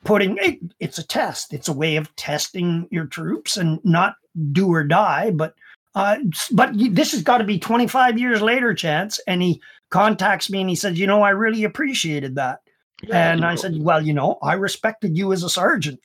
putting 0.04 0.38
it, 0.40 0.60
it's 0.80 0.98
a 0.98 1.06
test. 1.06 1.54
It's 1.54 1.68
a 1.68 1.74
way 1.74 1.98
of 1.98 2.16
testing 2.16 2.88
your 2.92 3.06
troops 3.06 3.58
and 3.58 3.80
not 3.84 4.16
do 4.52 4.72
or 4.72 4.84
die. 4.84 5.32
But 5.32 5.56
uh, 5.96 6.18
but 6.52 6.72
this 6.74 7.12
has 7.12 7.24
got 7.24 7.38
to 7.40 7.44
be 7.44 7.58
25 7.58 8.20
years 8.20 8.42
later, 8.42 8.74
Chance. 8.74 9.20
And 9.28 9.42
he 9.42 9.62
contacts 9.90 10.50
me 10.50 10.62
and 10.62 10.70
he 10.70 10.76
says, 10.76 11.00
you 11.00 11.08
know, 11.08 11.22
I 11.22 11.30
really 11.30 11.64
appreciated 11.64 12.36
that. 12.36 12.60
Yeah, 13.04 13.32
and 13.32 13.46
I 13.46 13.52
know. 13.52 13.56
said, 13.56 13.78
well, 13.80 14.02
you 14.02 14.14
know, 14.14 14.38
I 14.42 14.54
respected 14.54 15.18
you 15.18 15.34
as 15.34 15.44
a 15.44 15.50
sergeant. 15.50 16.00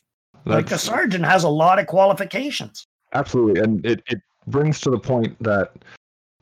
That's, 0.44 0.54
like 0.54 0.70
a 0.72 0.78
sergeant 0.78 1.24
has 1.24 1.44
a 1.44 1.48
lot 1.48 1.78
of 1.78 1.86
qualifications. 1.86 2.86
Absolutely, 3.12 3.60
and 3.60 3.84
it 3.84 4.02
it 4.08 4.20
brings 4.46 4.80
to 4.80 4.90
the 4.90 4.98
point 4.98 5.36
that 5.42 5.72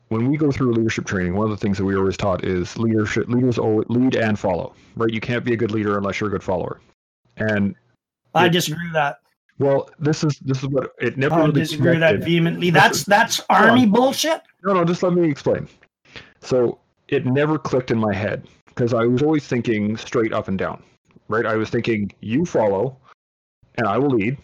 when 0.09 0.29
we 0.29 0.37
go 0.37 0.51
through 0.51 0.73
leadership 0.73 1.05
training, 1.05 1.35
one 1.35 1.45
of 1.45 1.51
the 1.51 1.57
things 1.57 1.77
that 1.77 1.85
we 1.85 1.95
are 1.95 1.99
always 1.99 2.17
taught 2.17 2.43
is 2.43 2.77
leadership. 2.77 3.27
Leaders 3.29 3.57
always 3.57 3.87
lead 3.89 4.15
and 4.15 4.37
follow. 4.37 4.75
Right? 4.95 5.13
You 5.13 5.21
can't 5.21 5.45
be 5.45 5.53
a 5.53 5.57
good 5.57 5.71
leader 5.71 5.97
unless 5.97 6.19
you're 6.19 6.29
a 6.29 6.31
good 6.31 6.43
follower. 6.43 6.81
And 7.37 7.75
I 8.35 8.47
it, 8.47 8.49
disagree 8.49 8.85
with 8.85 8.93
that. 8.93 9.19
Well, 9.59 9.89
this 9.99 10.23
is 10.23 10.39
this 10.39 10.63
is 10.63 10.69
what 10.69 10.93
it 10.99 11.17
never. 11.17 11.35
I 11.35 11.39
really 11.39 11.61
disagree 11.61 11.91
with 11.91 11.99
that 11.99 12.19
vehemently. 12.19 12.69
That's 12.69 13.03
that's 13.03 13.41
army 13.49 13.85
bullshit. 13.85 14.41
No, 14.63 14.73
no, 14.73 14.83
just 14.83 15.03
let 15.03 15.13
me 15.13 15.29
explain. 15.29 15.67
So 16.41 16.79
it 17.07 17.25
never 17.25 17.57
clicked 17.57 17.91
in 17.91 17.99
my 17.99 18.13
head 18.13 18.47
because 18.67 18.93
I 18.93 19.05
was 19.05 19.21
always 19.21 19.45
thinking 19.45 19.95
straight 19.97 20.33
up 20.33 20.47
and 20.47 20.57
down. 20.57 20.81
Right? 21.27 21.45
I 21.45 21.55
was 21.55 21.69
thinking 21.69 22.11
you 22.21 22.45
follow, 22.45 22.97
and 23.77 23.85
I 23.85 23.97
will 23.97 24.09
lead, 24.09 24.37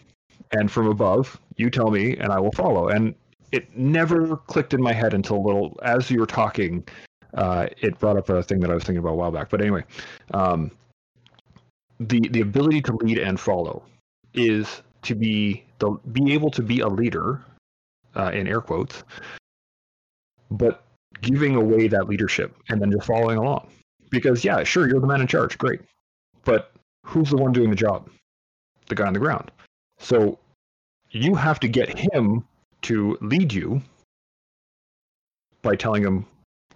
and 0.52 0.70
from 0.70 0.86
above 0.86 1.40
you 1.56 1.70
tell 1.70 1.90
me, 1.90 2.16
and 2.18 2.30
I 2.30 2.38
will 2.38 2.52
follow. 2.52 2.88
And 2.88 3.14
it 3.52 3.76
never 3.76 4.36
clicked 4.36 4.74
in 4.74 4.82
my 4.82 4.92
head 4.92 5.14
until 5.14 5.36
a 5.36 5.44
little 5.44 5.78
as 5.82 6.10
you 6.10 6.20
were 6.20 6.26
talking. 6.26 6.86
Uh, 7.34 7.66
it 7.80 7.98
brought 7.98 8.16
up 8.16 8.28
a 8.28 8.42
thing 8.42 8.60
that 8.60 8.70
I 8.70 8.74
was 8.74 8.84
thinking 8.84 8.98
about 8.98 9.12
a 9.12 9.16
while 9.16 9.30
back. 9.30 9.50
But 9.50 9.60
anyway, 9.60 9.84
um, 10.32 10.70
the 12.00 12.20
the 12.28 12.40
ability 12.40 12.82
to 12.82 12.96
lead 12.96 13.18
and 13.18 13.38
follow 13.38 13.82
is 14.34 14.82
to 15.02 15.14
be 15.14 15.64
the 15.78 15.90
be 16.12 16.32
able 16.32 16.50
to 16.50 16.62
be 16.62 16.80
a 16.80 16.88
leader, 16.88 17.44
uh, 18.16 18.30
in 18.32 18.48
air 18.48 18.60
quotes, 18.60 19.04
but 20.50 20.84
giving 21.20 21.54
away 21.54 21.88
that 21.88 22.08
leadership 22.08 22.54
and 22.68 22.80
then 22.80 22.90
just 22.90 23.06
following 23.06 23.38
along. 23.38 23.68
Because 24.10 24.44
yeah, 24.44 24.62
sure, 24.64 24.88
you're 24.88 25.00
the 25.00 25.06
man 25.06 25.20
in 25.20 25.26
charge, 25.26 25.58
great, 25.58 25.80
but 26.44 26.72
who's 27.04 27.30
the 27.30 27.36
one 27.36 27.52
doing 27.52 27.70
the 27.70 27.76
job? 27.76 28.08
The 28.88 28.94
guy 28.94 29.06
on 29.06 29.12
the 29.12 29.18
ground. 29.18 29.50
So 29.98 30.38
you 31.10 31.34
have 31.34 31.58
to 31.60 31.68
get 31.68 31.98
him 31.98 32.44
to 32.82 33.18
lead 33.20 33.52
you 33.52 33.82
by 35.62 35.74
telling 35.74 36.02
him 36.02 36.26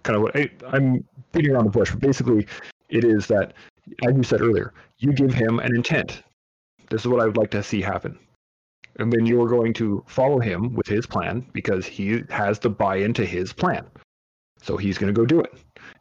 kind 0.03 0.15
of 0.15 0.23
what 0.23 0.35
I, 0.35 0.49
I'm 0.67 1.05
beating 1.31 1.51
around 1.51 1.65
the 1.65 1.71
bush, 1.71 1.91
but 1.91 1.99
basically 1.99 2.47
it 2.89 3.03
is 3.03 3.27
that, 3.27 3.53
as 4.05 4.15
you 4.15 4.23
said 4.23 4.41
earlier, 4.41 4.73
you 4.97 5.13
give 5.13 5.33
him 5.33 5.59
an 5.59 5.75
intent. 5.75 6.23
This 6.89 7.01
is 7.01 7.07
what 7.07 7.21
I 7.21 7.25
would 7.25 7.37
like 7.37 7.51
to 7.51 7.63
see 7.63 7.81
happen. 7.81 8.19
And 8.97 9.11
then 9.11 9.25
you're 9.25 9.47
going 9.47 9.73
to 9.75 10.03
follow 10.07 10.39
him 10.39 10.75
with 10.75 10.87
his 10.87 11.05
plan 11.05 11.45
because 11.53 11.85
he 11.85 12.23
has 12.29 12.59
the 12.59 12.69
buy 12.69 12.97
into 12.97 13.25
his 13.25 13.53
plan. 13.53 13.85
So 14.61 14.75
he's 14.77 14.97
going 14.97 15.13
to 15.13 15.17
go 15.17 15.25
do 15.25 15.39
it. 15.39 15.53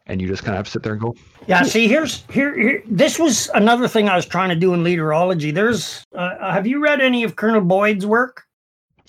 And 0.07 0.21
you 0.21 0.27
just 0.27 0.43
kind 0.43 0.59
of 0.59 0.69
sit 0.69 0.83
there 0.83 0.93
and 0.93 1.01
go. 1.01 1.15
Yeah. 1.47 1.63
See, 1.63 1.87
here's 1.87 2.25
here, 2.31 2.59
here. 2.59 2.83
This 2.87 3.19
was 3.19 3.49
another 3.55 3.87
thing 3.87 4.09
I 4.09 4.17
was 4.17 4.27
trying 4.27 4.49
to 4.49 4.57
do 4.57 4.75
in 4.75 4.83
leaderology. 4.83 5.55
There's, 5.55 6.03
uh, 6.15 6.53
have 6.53 6.67
you 6.67 6.83
read 6.83 7.01
any 7.01 7.23
of 7.23 7.37
Colonel 7.37 7.61
Boyd's 7.61 8.05
work? 8.05 8.43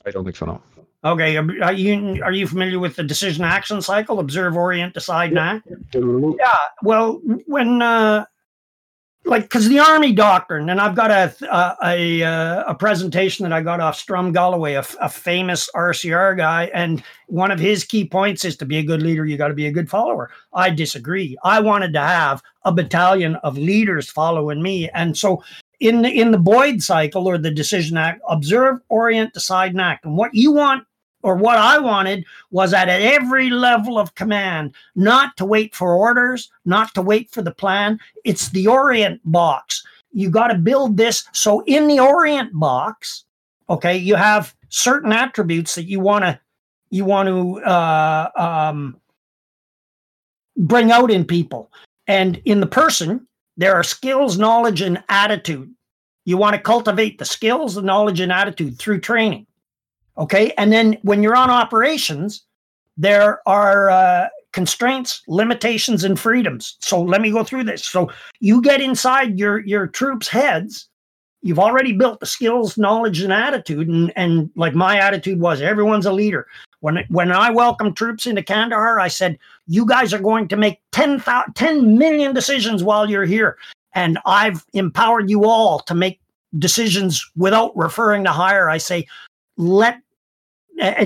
I 0.05 0.11
don't 0.11 0.23
think 0.23 0.35
so. 0.35 0.45
No. 0.45 0.61
Okay, 1.03 1.35
are 1.35 1.73
you 1.73 2.21
are 2.23 2.31
you 2.31 2.47
familiar 2.47 2.77
with 2.77 2.95
the 2.95 3.03
decision 3.03 3.43
action 3.43 3.81
cycle? 3.81 4.19
Observe, 4.19 4.55
orient, 4.55 4.93
decide, 4.93 5.31
yeah. 5.31 5.53
Act. 5.53 5.67
Yeah. 5.93 6.55
Well, 6.83 7.21
when 7.47 7.81
uh, 7.81 8.25
like 9.25 9.43
because 9.43 9.67
the 9.67 9.79
army 9.79 10.13
doctrine, 10.13 10.69
and 10.69 10.79
I've 10.79 10.95
got 10.95 11.09
a 11.09 11.33
a, 11.51 12.21
a, 12.21 12.63
a 12.67 12.75
presentation 12.75 13.43
that 13.43 13.53
I 13.53 13.63
got 13.63 13.79
off 13.79 13.97
Strum 13.97 14.31
Galloway, 14.31 14.73
a, 14.73 14.85
a 14.99 15.09
famous 15.09 15.67
RCR 15.75 16.37
guy, 16.37 16.69
and 16.71 17.03
one 17.25 17.49
of 17.49 17.59
his 17.59 17.83
key 17.83 18.05
points 18.05 18.45
is 18.45 18.55
to 18.57 18.65
be 18.65 18.77
a 18.77 18.83
good 18.83 19.01
leader, 19.01 19.25
you 19.25 19.37
got 19.37 19.47
to 19.47 19.55
be 19.55 19.65
a 19.65 19.71
good 19.71 19.89
follower. 19.89 20.29
I 20.53 20.69
disagree. 20.69 21.35
I 21.43 21.61
wanted 21.61 21.93
to 21.93 22.01
have 22.01 22.43
a 22.63 22.71
battalion 22.71 23.37
of 23.37 23.57
leaders 23.57 24.07
following 24.07 24.61
me, 24.61 24.87
and 24.89 25.17
so 25.17 25.43
in 25.79 26.03
the 26.03 26.09
in 26.09 26.29
the 26.29 26.37
Boyd 26.37 26.83
cycle 26.83 27.27
or 27.27 27.39
the 27.39 27.49
decision 27.49 27.97
act, 27.97 28.21
observe, 28.29 28.81
orient, 28.89 29.33
decide, 29.33 29.71
and 29.71 29.81
act. 29.81 30.05
And 30.05 30.15
what 30.15 30.33
you 30.35 30.51
want 30.51 30.83
or 31.23 31.35
what 31.35 31.57
I 31.57 31.79
wanted 31.79 32.25
was 32.51 32.73
at 32.73 32.89
every 32.89 33.49
level 33.49 33.97
of 33.97 34.15
command, 34.15 34.75
not 34.95 35.37
to 35.37 35.45
wait 35.45 35.75
for 35.75 35.93
orders, 35.93 36.51
not 36.65 36.93
to 36.95 37.01
wait 37.01 37.31
for 37.31 37.41
the 37.41 37.53
plan. 37.53 37.99
It's 38.23 38.49
the 38.49 38.67
Orient 38.67 39.21
box. 39.25 39.83
You 40.11 40.29
got 40.29 40.47
to 40.47 40.57
build 40.57 40.97
this. 40.97 41.25
So 41.31 41.63
in 41.65 41.87
the 41.87 41.99
Orient 41.99 42.51
box, 42.53 43.25
okay, 43.69 43.97
you 43.97 44.15
have 44.15 44.55
certain 44.69 45.11
attributes 45.11 45.75
that 45.75 45.85
you 45.85 45.99
want 45.99 46.23
to 46.25 46.39
you 46.93 47.05
want 47.05 47.27
to 47.29 47.63
uh, 47.63 48.29
um, 48.35 48.97
bring 50.57 50.91
out 50.91 51.09
in 51.09 51.23
people, 51.23 51.71
and 52.07 52.41
in 52.43 52.59
the 52.59 52.67
person 52.67 53.25
there 53.55 53.73
are 53.75 53.83
skills, 53.83 54.37
knowledge, 54.37 54.81
and 54.81 55.01
attitude. 55.07 55.73
You 56.25 56.37
want 56.37 56.55
to 56.55 56.61
cultivate 56.61 57.17
the 57.17 57.25
skills, 57.25 57.75
the 57.75 57.81
knowledge, 57.81 58.19
and 58.19 58.31
attitude 58.31 58.77
through 58.77 58.99
training. 58.99 59.47
Okay. 60.17 60.53
And 60.57 60.71
then 60.71 60.97
when 61.03 61.23
you're 61.23 61.35
on 61.35 61.49
operations, 61.49 62.43
there 62.97 63.41
are 63.47 63.89
uh, 63.89 64.27
constraints, 64.51 65.21
limitations, 65.27 66.03
and 66.03 66.19
freedoms. 66.19 66.77
So 66.79 67.01
let 67.01 67.21
me 67.21 67.31
go 67.31 67.43
through 67.43 67.63
this. 67.63 67.85
So 67.85 68.11
you 68.39 68.61
get 68.61 68.81
inside 68.81 69.39
your 69.39 69.59
your 69.59 69.87
troops' 69.87 70.27
heads, 70.27 70.89
you've 71.41 71.59
already 71.59 71.93
built 71.93 72.19
the 72.19 72.25
skills, 72.25 72.77
knowledge, 72.77 73.21
and 73.21 73.33
attitude. 73.33 73.87
And 73.87 74.11
and 74.15 74.49
like 74.55 74.75
my 74.75 74.97
attitude 74.97 75.39
was, 75.39 75.61
everyone's 75.61 76.05
a 76.05 76.13
leader. 76.13 76.47
When 76.81 77.03
when 77.09 77.31
I 77.31 77.49
welcomed 77.51 77.95
troops 77.95 78.25
into 78.25 78.43
Kandahar, 78.43 78.99
I 78.99 79.07
said, 79.07 79.37
you 79.67 79.85
guys 79.85 80.13
are 80.13 80.19
going 80.19 80.47
to 80.49 80.57
make 80.57 80.79
10, 80.91 81.23
10 81.55 81.97
million 81.97 82.33
decisions 82.33 82.83
while 82.83 83.09
you're 83.09 83.25
here, 83.25 83.57
and 83.93 84.19
I've 84.25 84.65
empowered 84.73 85.29
you 85.29 85.45
all 85.45 85.79
to 85.81 85.95
make 85.95 86.19
decisions 86.59 87.25
without 87.37 87.75
referring 87.77 88.23
to 88.25 88.31
higher. 88.31 88.69
I 88.69 88.77
say, 88.77 89.07
let 89.57 90.01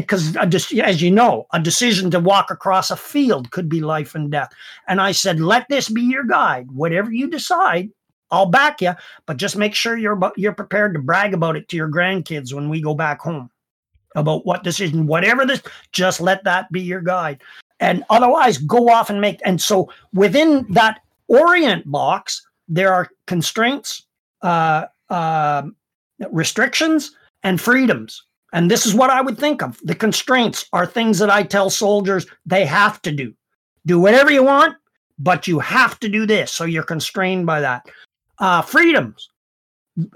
because 0.02 0.38
as 0.38 1.02
you 1.02 1.12
know, 1.12 1.48
a 1.52 1.60
decision 1.60 2.10
to 2.12 2.20
walk 2.20 2.50
across 2.50 2.92
a 2.92 2.96
field 2.96 3.52
could 3.52 3.68
be 3.68 3.82
life 3.82 4.16
and 4.16 4.32
death. 4.32 4.50
And 4.88 5.02
I 5.02 5.12
said, 5.12 5.40
let 5.40 5.68
this 5.68 5.90
be 5.90 6.02
your 6.02 6.24
guide. 6.24 6.72
Whatever 6.72 7.12
you 7.12 7.30
decide, 7.30 7.90
I'll 8.32 8.46
back 8.46 8.82
you, 8.82 8.94
but 9.26 9.38
just 9.38 9.58
make 9.58 9.76
sure 9.76 9.98
you're 9.98 10.20
you're 10.38 10.54
prepared 10.54 10.94
to 10.94 11.00
brag 11.00 11.34
about 11.34 11.56
it 11.56 11.68
to 11.70 11.76
your 11.76 11.90
grandkids 11.90 12.54
when 12.54 12.70
we 12.70 12.82
go 12.82 12.94
back 12.94 13.20
home 13.20 13.50
about 14.16 14.46
what 14.46 14.64
decision, 14.64 15.08
whatever 15.08 15.46
this, 15.46 15.62
just 15.92 16.22
let 16.22 16.44
that 16.46 16.72
be 16.72 16.82
your 16.82 17.02
guide. 17.02 17.42
And 17.80 18.04
otherwise, 18.10 18.58
go 18.58 18.90
off 18.90 19.10
and 19.10 19.20
make. 19.20 19.42
And 19.44 19.62
so 19.62 19.92
within 20.14 20.66
that 20.70 21.02
orient 21.28 21.90
box, 21.92 22.46
there 22.68 22.94
are 22.94 23.10
constraints, 23.28 24.06
uh, 24.42 24.86
uh, 25.10 25.64
restrictions, 26.32 27.12
and 27.44 27.60
freedoms. 27.60 28.24
And 28.56 28.72
this 28.72 28.86
is 28.86 28.96
what 28.96 29.10
I 29.10 29.20
would 29.20 29.38
think 29.38 29.62
of. 29.62 29.78
The 29.84 29.94
constraints 29.94 30.66
are 30.72 30.86
things 30.86 31.20
that 31.20 31.30
I 31.30 31.44
tell 31.44 31.70
soldiers 31.70 32.26
they 32.46 32.66
have 32.66 33.02
to 33.02 33.12
do. 33.12 33.34
Do 33.86 34.00
whatever 34.00 34.32
you 34.32 34.44
want, 34.44 34.78
but 35.20 35.46
you 35.46 35.60
have 35.60 36.00
to 36.00 36.08
do 36.08 36.26
this. 36.26 36.54
So 36.54 36.64
you're 36.64 36.84
constrained 36.84 37.46
by 37.46 37.60
that. 37.60 37.86
Uh, 38.40 38.62
freedoms. 38.62 39.30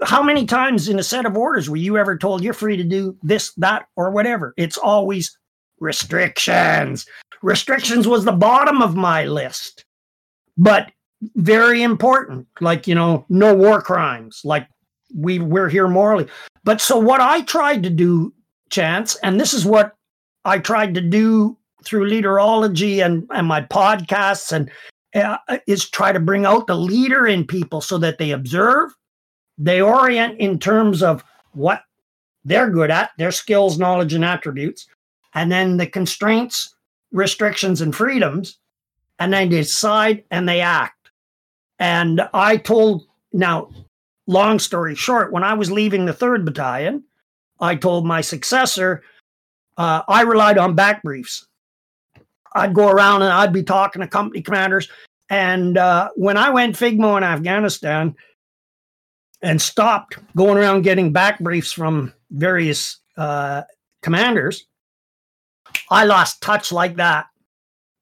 How 0.02 0.22
many 0.22 0.46
times 0.46 0.88
in 0.88 0.98
a 0.98 1.02
set 1.02 1.26
of 1.26 1.36
orders 1.36 1.68
were 1.68 1.76
you 1.76 1.98
ever 1.98 2.16
told 2.16 2.42
you're 2.42 2.54
free 2.54 2.78
to 2.78 2.82
do 2.82 3.14
this, 3.22 3.52
that, 3.58 3.84
or 3.94 4.10
whatever? 4.10 4.54
It's 4.56 4.78
always 4.78 5.38
restrictions. 5.78 7.04
Restrictions 7.42 8.08
was 8.08 8.24
the 8.24 8.32
bottom 8.32 8.80
of 8.80 8.96
my 8.96 9.26
list, 9.26 9.84
but 10.56 10.90
very 11.36 11.82
important. 11.82 12.46
Like, 12.58 12.86
you 12.86 12.94
know, 12.94 13.26
no 13.28 13.54
war 13.54 13.82
crimes, 13.82 14.40
like 14.44 14.66
we 15.14 15.38
we're 15.38 15.68
here 15.68 15.88
morally. 15.88 16.26
But 16.64 16.80
so 16.80 16.98
what 16.98 17.20
I 17.20 17.42
tried 17.42 17.82
to 17.84 17.90
do, 17.90 18.32
Chance, 18.70 19.16
and 19.16 19.40
this 19.40 19.52
is 19.52 19.64
what 19.64 19.96
I 20.44 20.58
tried 20.58 20.94
to 20.94 21.00
do 21.00 21.56
through 21.84 22.10
leaderology 22.10 23.04
and 23.04 23.26
and 23.30 23.46
my 23.46 23.62
podcasts 23.62 24.52
and 24.52 24.70
uh, 25.14 25.38
is 25.66 25.88
try 25.88 26.12
to 26.12 26.20
bring 26.20 26.44
out 26.44 26.66
the 26.66 26.76
leader 26.76 27.26
in 27.26 27.46
people 27.46 27.80
so 27.80 27.98
that 27.98 28.18
they 28.18 28.30
observe, 28.30 28.94
they 29.58 29.80
orient 29.80 30.38
in 30.38 30.58
terms 30.58 31.02
of 31.02 31.24
what 31.52 31.82
they're 32.44 32.70
good 32.70 32.90
at, 32.90 33.10
their 33.18 33.32
skills, 33.32 33.78
knowledge, 33.78 34.14
and 34.14 34.24
attributes, 34.24 34.86
and 35.34 35.50
then 35.50 35.76
the 35.76 35.86
constraints, 35.86 36.74
restrictions, 37.12 37.80
and 37.80 37.94
freedoms, 37.94 38.58
and 39.18 39.32
then 39.32 39.48
they 39.50 39.56
decide 39.58 40.24
and 40.30 40.48
they 40.48 40.60
act. 40.60 41.10
And 41.78 42.22
I 42.32 42.56
told 42.56 43.06
now 43.32 43.70
long 44.30 44.58
story 44.58 44.94
short, 44.94 45.32
when 45.32 45.44
I 45.44 45.54
was 45.54 45.70
leaving 45.70 46.06
the 46.06 46.12
third 46.12 46.44
battalion, 46.44 47.04
I 47.60 47.74
told 47.74 48.06
my 48.06 48.20
successor, 48.20 49.02
uh, 49.76 50.02
I 50.08 50.22
relied 50.22 50.56
on 50.56 50.74
back 50.74 51.02
briefs. 51.02 51.46
I'd 52.54 52.74
go 52.74 52.88
around 52.88 53.22
and 53.22 53.32
I'd 53.32 53.52
be 53.52 53.62
talking 53.62 54.00
to 54.00 54.08
company 54.08 54.40
commanders. 54.40 54.88
And 55.28 55.76
uh, 55.76 56.10
when 56.16 56.36
I 56.36 56.50
went 56.50 56.76
FIGMO 56.76 57.16
in 57.18 57.24
Afghanistan 57.24 58.16
and 59.42 59.60
stopped 59.60 60.18
going 60.36 60.58
around 60.58 60.82
getting 60.82 61.12
back 61.12 61.38
briefs 61.38 61.72
from 61.72 62.12
various 62.30 62.98
uh, 63.16 63.62
commanders, 64.02 64.66
I 65.90 66.04
lost 66.04 66.40
touch 66.40 66.72
like 66.72 66.96
that 66.96 67.26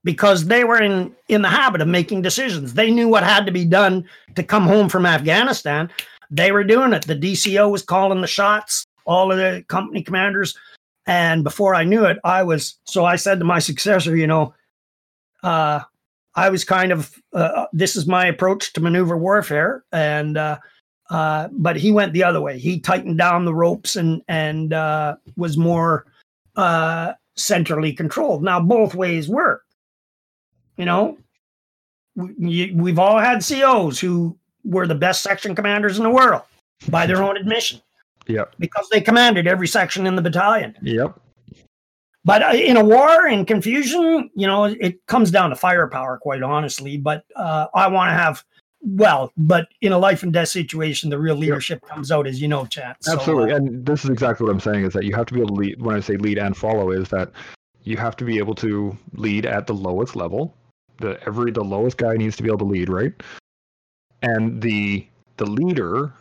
because 0.05 0.47
they 0.47 0.65
were 0.65 0.81
in 0.81 1.15
in 1.29 1.43
the 1.43 1.49
habit 1.49 1.83
of 1.83 1.89
making 1.89 2.23
decisions. 2.23 2.73
They 2.73 2.91
knew 2.91 3.09
what 3.09 3.25
had 3.25 3.45
to 3.45 3.53
be 3.53 3.65
done 3.65 4.09
to 4.37 4.43
come 4.43 4.65
home 4.67 4.89
from 4.89 5.05
Afghanistan. 5.05 5.91
They 6.31 6.53
were 6.53 6.65
doing 6.65 6.93
it. 6.93 7.07
The 7.07 7.17
DCO 7.17 7.71
was 7.71 7.83
calling 7.83 8.21
the 8.21 8.27
shots, 8.27 8.85
all 9.07 9.33
of 9.33 9.39
the 9.39 9.65
company 9.69 10.03
commanders. 10.03 10.57
And 11.07 11.43
before 11.43 11.75
I 11.75 11.85
knew 11.85 12.05
it, 12.05 12.19
I 12.25 12.43
was 12.43 12.79
so 12.85 13.05
I 13.05 13.17
said 13.17 13.39
to 13.39 13.45
my 13.45 13.59
successor, 13.59 14.15
you 14.15 14.27
know, 14.27 14.55
uh, 15.43 15.81
I 16.35 16.51
was 16.51 16.65
kind 16.65 16.93
of 16.93 17.15
uh, 17.33 17.67
this 17.73 17.97
is 17.97 18.07
my 18.07 18.27
approach 18.27 18.73
to 18.75 18.81
maneuver 18.81 19.17
warfare, 19.17 19.85
and 19.91 20.37
uh, 20.37 20.59
uh, 21.11 21.49
but 21.51 21.77
he 21.77 21.91
went 21.91 22.13
the 22.13 22.25
other 22.25 22.41
way. 22.41 22.59
He 22.59 22.79
tightened 22.79 23.19
down 23.19 23.45
the 23.45 23.55
ropes 23.55 23.97
and 23.97 24.23
and 24.29 24.73
uh, 24.73 25.17
was 25.37 25.57
more 25.57 26.07
uh, 26.57 27.15
centrally 27.37 27.93
controlled. 27.93 28.43
Now 28.43 28.61
both 28.61 28.95
ways 28.95 29.29
work. 29.29 29.65
You 30.77 30.85
know, 30.85 31.19
we, 32.15 32.73
we've 32.73 32.99
all 32.99 33.19
had 33.19 33.45
COs 33.45 33.99
who 33.99 34.37
were 34.69 34.87
the 34.87 34.95
best 34.95 35.23
section 35.23 35.55
commanders 35.55 35.97
in 35.97 36.05
the 36.05 36.11
world 36.11 36.43
by 36.91 37.07
their 37.07 37.23
own 37.23 37.37
admission. 37.37 37.81
Yep. 38.27 38.55
Because 38.59 38.89
they 38.91 39.01
commanded 39.01 39.47
every 39.47 39.67
section 39.67 40.07
in 40.07 40.15
the 40.15 40.23
battalion. 40.23 40.77
Yep. 40.83 41.19
But 42.25 42.43
uh, 42.43 42.53
in 42.55 42.77
a 42.77 42.85
war 42.85 43.27
and 43.27 43.47
confusion, 43.47 44.31
you 44.35 44.47
know, 44.47 44.65
it 44.65 45.05
comes 45.07 45.31
down 45.31 45.49
to 45.49 45.57
firepower, 45.57 46.19
quite 46.19 46.43
honestly. 46.43 46.99
But 46.99 47.25
uh, 47.37 47.69
I 47.75 47.89
want 47.89 48.11
to 48.11 48.15
have, 48.15 48.45
well, 48.83 49.33
but 49.39 49.69
in 49.81 49.93
a 49.93 49.99
life 49.99 50.23
and 50.23 50.33
death 50.33 50.49
situation, 50.49 51.09
the 51.09 51.19
real 51.19 51.37
leadership 51.37 51.81
yep. 51.83 51.91
comes 51.91 52.13
out, 52.13 52.27
as 52.27 52.43
you 52.43 52.47
know. 52.49 52.69
Absolutely. 52.77 53.25
So, 53.25 53.55
uh, 53.55 53.57
and 53.57 53.87
this 53.87 54.05
is 54.05 54.11
exactly 54.11 54.45
what 54.45 54.53
I'm 54.53 54.61
saying 54.61 54.85
is 54.85 54.93
that 54.93 55.05
you 55.05 55.15
have 55.15 55.25
to 55.27 55.35
be 55.35 55.41
able 55.41 55.57
to 55.57 55.61
lead. 55.63 55.81
When 55.81 55.97
I 55.97 56.01
say 56.01 56.19
lead 56.19 56.37
and 56.37 56.55
follow, 56.55 56.91
is 56.91 57.09
that 57.09 57.33
you 57.85 57.97
have 57.97 58.15
to 58.17 58.25
be 58.25 58.37
able 58.37 58.55
to 58.57 58.95
lead 59.15 59.47
at 59.47 59.67
the 59.67 59.75
lowest 59.75 60.15
level. 60.15 60.55
The 60.99 61.19
every 61.27 61.51
the 61.51 61.65
lowest 61.65 61.97
guy 61.97 62.15
needs 62.17 62.37
to 62.37 62.43
be 62.43 62.51
able 62.51 62.59
to 62.59 62.65
lead, 62.65 62.91
right? 62.91 63.15
And 64.23 64.61
the 64.61 65.07
the 65.37 65.47
leader 65.47 66.13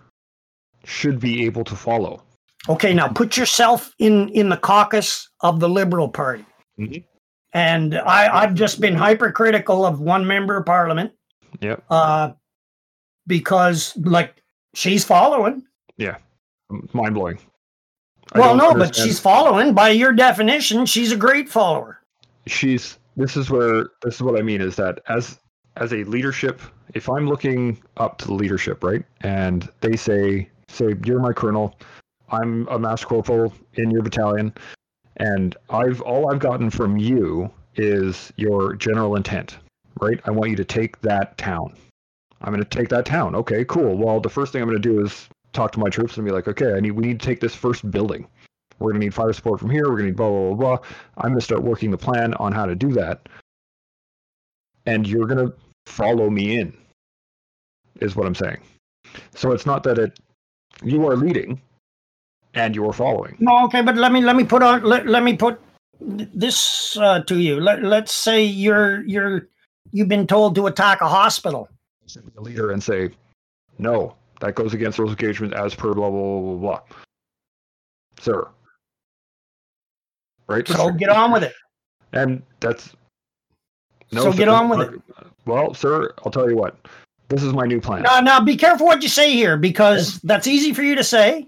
should 0.83 1.19
be 1.19 1.45
able 1.45 1.63
to 1.65 1.75
follow. 1.75 2.23
Okay, 2.69 2.93
now 2.93 3.07
put 3.07 3.37
yourself 3.37 3.93
in 3.99 4.29
in 4.29 4.49
the 4.49 4.57
caucus 4.57 5.29
of 5.41 5.59
the 5.59 5.69
Liberal 5.69 6.09
Party. 6.09 6.45
Mm-hmm. 6.79 7.01
And 7.53 7.97
I, 7.97 8.43
I've 8.43 8.53
just 8.53 8.81
been 8.81 8.93
hypercritical 8.93 9.85
of 9.85 9.99
one 9.99 10.27
member 10.27 10.57
of 10.57 10.65
parliament. 10.65 11.11
Yeah. 11.61 11.77
Uh, 11.89 12.33
because 13.25 13.95
like 13.97 14.43
she's 14.74 15.03
following. 15.03 15.63
Yeah. 15.97 16.17
Mind 16.93 17.15
blowing. 17.15 17.39
Well, 18.36 18.55
no, 18.55 18.71
understand. 18.71 18.79
but 18.79 18.95
she's 18.95 19.19
following. 19.19 19.74
By 19.74 19.89
your 19.89 20.11
definition, 20.11 20.86
she's 20.86 21.11
a 21.11 21.17
great 21.17 21.49
follower. 21.49 22.01
She's. 22.45 22.99
This 23.15 23.36
is 23.36 23.49
where 23.49 23.87
this 24.03 24.15
is 24.15 24.21
what 24.21 24.37
I 24.37 24.43
mean 24.43 24.61
is 24.61 24.75
that 24.75 24.99
as 25.07 25.39
as 25.79 25.93
a 25.93 26.04
leadership, 26.05 26.62
if 26.93 27.09
I'm 27.09 27.28
looking 27.28 27.82
up 27.97 28.17
to 28.20 28.28
the 28.28 28.33
leadership, 28.33 28.83
right, 28.83 29.04
and 29.21 29.67
they 29.82 29.95
say, 29.95 30.49
say, 30.67 30.95
you're 31.05 31.20
my 31.20 31.33
colonel, 31.33 31.75
I'm 32.29 32.67
a 32.67 32.78
master 32.78 33.08
corporal 33.08 33.54
in 33.75 33.91
your 33.91 34.01
battalion, 34.01 34.54
and 35.17 35.55
I've 35.70 36.01
all 36.01 36.32
I've 36.32 36.39
gotten 36.39 36.70
from 36.70 36.97
you 36.97 37.49
is 37.75 38.33
your 38.36 38.75
general 38.75 39.16
intent, 39.16 39.58
right? 40.01 40.20
I 40.25 40.32
want 40.32 40.49
you 40.49 40.55
to 40.58 40.66
take 40.66 40.99
that 41.01 41.37
town. 41.37 41.74
I'm 42.41 42.54
going 42.54 42.63
to 42.63 42.70
take 42.70 42.89
that 42.89 43.05
town. 43.05 43.36
Okay, 43.36 43.66
cool. 43.66 43.97
Well, 43.97 44.20
the 44.20 44.29
first 44.29 44.51
thing 44.51 44.62
I'm 44.62 44.67
going 44.67 44.82
to 44.82 44.89
do 44.89 45.04
is 45.04 45.28
talk 45.54 45.71
to 45.71 45.79
my 45.79 45.89
troops 45.89 46.17
and 46.17 46.25
be 46.25 46.32
like, 46.32 46.47
okay, 46.47 46.74
I 46.74 46.79
need 46.79 46.91
we 46.91 47.05
need 47.05 47.20
to 47.20 47.25
take 47.25 47.39
this 47.39 47.55
first 47.55 47.89
building. 47.89 48.28
We're 48.79 48.91
going 48.91 49.01
to 49.01 49.05
need 49.05 49.13
fire 49.13 49.33
support 49.33 49.59
from 49.59 49.71
here. 49.71 49.86
We're 49.86 49.97
going 49.97 50.04
to 50.04 50.05
need 50.08 50.17
blah 50.17 50.29
blah 50.29 50.54
blah 50.54 50.78
blah. 50.78 50.87
I'm 51.17 51.29
going 51.29 51.39
to 51.39 51.45
start 51.45 51.63
working 51.63 51.91
the 51.91 51.97
plan 51.97 52.33
on 52.36 52.51
how 52.51 52.66
to 52.66 52.75
do 52.75 52.91
that. 52.93 53.28
And 54.86 55.08
you're 55.08 55.25
going 55.25 55.47
to 55.47 55.54
follow 55.88 56.30
me 56.30 56.59
in 56.59 56.76
is 58.01 58.16
what 58.16 58.28
i'm 58.28 58.36
saying. 58.36 58.59
So 59.34 59.51
it's 59.51 59.66
not 59.66 59.84
that 59.84 59.97
it 59.97 60.20
you 60.84 61.08
are 61.08 61.16
leading 61.16 61.62
and 62.54 62.76
you're 62.76 62.93
following. 62.93 63.38
No 63.39 63.66
okay 63.66 63.82
but 63.82 63.96
let 63.96 64.12
me 64.12 64.22
let 64.22 64.36
me 64.36 64.43
put 64.43 64.62
on 64.62 64.84
let, 64.84 65.08
let 65.08 65.24
me 65.24 65.36
put 65.36 65.59
this 66.00 66.96
uh, 66.97 67.22
to 67.24 67.39
you. 67.39 67.59
Let, 67.59 67.84
let's 67.84 68.14
say 68.14 68.43
you're 68.43 69.04
you're 69.05 69.47
you've 69.92 70.09
been 70.09 70.28
told 70.28 70.55
to 70.55 70.68
attack 70.68 71.01
a 71.01 71.08
hospital. 71.08 71.70
A 72.38 72.42
leader 72.42 72.72
and 72.72 72.84
say 72.84 73.09
no 73.80 74.16
that 74.39 74.55
goes 74.55 74.74
against 74.74 74.97
those 74.97 75.09
engagements 75.09 75.55
as 75.55 75.74
per 75.74 75.93
blah 75.93 76.09
blah 76.09 76.20
blah 76.20 76.42
blah 76.42 76.55
blah. 76.58 76.82
Sir. 78.20 78.47
Right? 80.47 80.68
So 80.68 80.92
get 80.92 81.09
on 81.09 81.32
with 81.32 81.43
it. 81.43 81.54
And 82.14 82.42
that's 82.59 82.96
no, 84.12 84.24
so 84.24 84.34
get 84.34 84.47
on 84.47 84.70
with 84.70 84.93
it. 84.93 85.01
Well, 85.46 85.74
sir, 85.74 86.13
I'll 86.25 86.32
tell 86.32 86.50
you 86.50 86.55
what. 86.58 86.78
This 87.29 87.43
is 87.43 87.54
my 87.54 87.66
new 87.66 87.82
plan. 87.82 88.04
Now, 88.04 88.21
now 88.21 88.39
be 88.39 88.55
careful 88.55 88.86
what 88.86 89.04
you 89.04 89.09
say 89.09 89.34
here 89.34 89.58
because 89.58 90.20
that's 90.21 90.47
easy 90.47 90.74
for 90.74 90.84
you 90.84 90.96
to 90.96 91.04
say. 91.04 91.47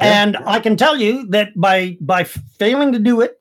And 0.00 0.36
I 0.36 0.58
can 0.60 0.76
tell 0.76 0.96
you 0.96 1.26
that 1.28 1.58
by 1.58 1.96
by 2.00 2.24
failing 2.24 2.92
to 2.92 2.98
do 2.98 3.20
it, 3.20 3.40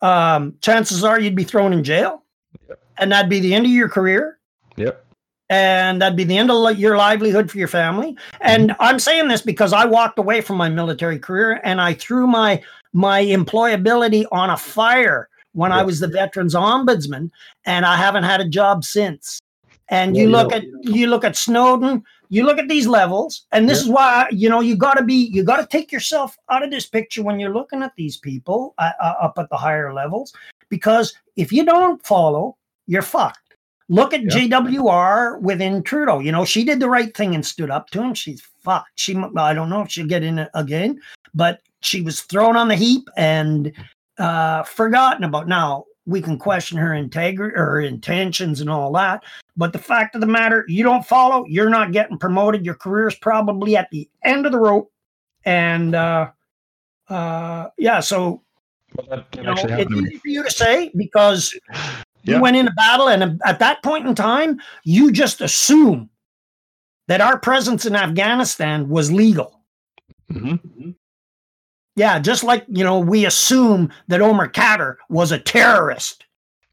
um, 0.00 0.54
chances 0.60 1.04
are 1.04 1.20
you'd 1.20 1.36
be 1.36 1.44
thrown 1.44 1.72
in 1.72 1.84
jail, 1.84 2.24
yep. 2.68 2.82
and 2.98 3.12
that'd 3.12 3.30
be 3.30 3.40
the 3.40 3.54
end 3.54 3.66
of 3.66 3.72
your 3.72 3.88
career. 3.88 4.38
Yep. 4.76 5.04
and 5.50 6.00
that'd 6.00 6.16
be 6.16 6.24
the 6.24 6.38
end 6.38 6.50
of 6.50 6.78
your 6.78 6.96
livelihood 6.96 7.50
for 7.50 7.58
your 7.58 7.68
family. 7.68 8.16
And 8.40 8.74
I'm 8.80 8.98
saying 8.98 9.28
this 9.28 9.42
because 9.42 9.74
I 9.74 9.84
walked 9.84 10.18
away 10.18 10.40
from 10.40 10.56
my 10.56 10.70
military 10.70 11.18
career 11.18 11.60
and 11.62 11.80
I 11.80 11.92
threw 11.92 12.26
my 12.26 12.62
my 12.94 13.22
employability 13.22 14.24
on 14.32 14.50
a 14.50 14.56
fire 14.56 15.28
when 15.52 15.72
I 15.72 15.82
was 15.82 16.00
the 16.00 16.08
veterans 16.08 16.54
ombudsman, 16.54 17.30
and 17.66 17.84
I 17.86 17.96
haven't 17.96 18.24
had 18.24 18.40
a 18.40 18.48
job 18.48 18.84
since. 18.84 19.40
And 19.88 20.16
Yeah, 20.16 20.22
you 20.22 20.28
you 20.28 20.32
look 20.32 20.50
know- 20.50 20.56
at 20.56 20.64
you 20.82 21.06
look 21.06 21.24
at 21.24 21.36
Snowden, 21.36 22.02
you 22.30 22.44
look 22.44 22.58
at 22.58 22.68
these 22.68 22.86
levels, 22.86 23.44
and 23.52 23.68
this 23.68 23.78
Yeah. 23.80 23.84
is 23.84 23.88
why 23.90 24.26
you 24.30 24.48
know 24.48 24.60
you 24.60 24.76
got 24.76 24.94
to 24.96 25.04
be 25.04 25.14
you 25.32 25.44
got 25.44 25.58
to 25.58 25.66
take 25.66 25.92
yourself 25.92 26.36
out 26.50 26.62
of 26.64 26.70
this 26.70 26.86
picture 26.86 27.22
when 27.22 27.38
you're 27.38 27.52
looking 27.52 27.82
at 27.82 27.92
these 27.96 28.16
people 28.16 28.74
uh, 28.78 28.92
uh, 29.02 29.14
up 29.20 29.34
at 29.38 29.50
the 29.50 29.56
higher 29.56 29.92
levels, 29.92 30.32
because 30.70 31.12
if 31.36 31.52
you 31.52 31.64
don't 31.64 32.04
follow, 32.06 32.56
you're 32.86 33.02
fucked. 33.02 33.38
Look 33.88 34.14
at 34.14 34.22
Yeah. 34.22 34.30
JWR 34.30 35.38
within 35.40 35.82
Trudeau. 35.82 36.20
You 36.20 36.32
know 36.32 36.44
she 36.46 36.64
did 36.64 36.80
the 36.80 36.88
right 36.88 37.14
thing 37.14 37.34
and 37.34 37.44
stood 37.44 37.70
up 37.70 37.90
to 37.90 38.02
him. 38.02 38.14
She's 38.14 38.42
fucked. 38.64 38.92
She 38.94 39.14
I 39.36 39.52
don't 39.52 39.68
know 39.68 39.82
if 39.82 39.90
she'll 39.90 40.06
get 40.06 40.22
in 40.22 40.46
again, 40.54 41.00
but 41.34 41.60
she 41.80 42.00
was 42.00 42.22
thrown 42.22 42.56
on 42.56 42.68
the 42.68 42.76
heap 42.76 43.08
and 43.16 43.72
uh, 44.18 44.62
forgotten 44.64 45.24
about. 45.24 45.48
Now 45.48 45.84
we 46.06 46.20
can 46.20 46.38
question 46.38 46.78
her 46.78 46.94
integrity 46.94 47.54
or 47.56 47.64
her 47.66 47.80
intentions 47.80 48.60
and 48.60 48.68
all 48.68 48.92
that, 48.92 49.22
but 49.56 49.72
the 49.72 49.78
fact 49.78 50.14
of 50.14 50.20
the 50.20 50.26
matter, 50.26 50.64
you 50.68 50.82
don't 50.82 51.06
follow, 51.06 51.44
you're 51.46 51.70
not 51.70 51.92
getting 51.92 52.18
promoted. 52.18 52.64
Your 52.66 52.74
career's 52.74 53.14
probably 53.16 53.76
at 53.76 53.88
the 53.90 54.08
end 54.24 54.44
of 54.46 54.52
the 54.52 54.58
rope, 54.58 54.90
and 55.44 55.94
uh, 55.94 56.30
uh, 57.08 57.68
yeah. 57.78 58.00
So 58.00 58.42
Well, 58.96 59.06
that, 59.10 59.30
that 59.32 59.36
you 59.38 59.42
know, 59.44 59.52
it's 59.52 59.62
happened 59.62 59.90
to 59.90 59.96
me. 60.02 60.08
easy 60.08 60.16
for 60.18 60.28
you 60.28 60.42
to 60.44 60.50
say 60.50 60.90
because 60.96 61.54
Yeah. 62.24 62.36
you 62.36 62.40
went 62.42 62.56
into 62.56 62.70
battle, 62.76 63.08
and 63.08 63.40
at 63.44 63.58
that 63.58 63.82
point 63.82 64.06
in 64.06 64.14
time, 64.14 64.60
you 64.84 65.10
just 65.10 65.40
assume 65.40 66.08
that 67.08 67.20
our 67.20 67.36
presence 67.36 67.84
in 67.84 67.96
Afghanistan 67.96 68.88
was 68.88 69.10
legal. 69.10 69.60
Mhm. 70.30 70.94
Yeah, 71.96 72.18
just 72.18 72.42
like 72.42 72.64
you 72.68 72.84
know, 72.84 72.98
we 72.98 73.26
assume 73.26 73.92
that 74.08 74.20
Omar 74.20 74.48
Khadr 74.48 74.96
was 75.08 75.32
a 75.32 75.38
terrorist. 75.38 76.24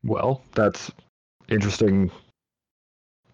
Well, 0.03 0.41
that's 0.53 0.91
interesting. 1.49 2.09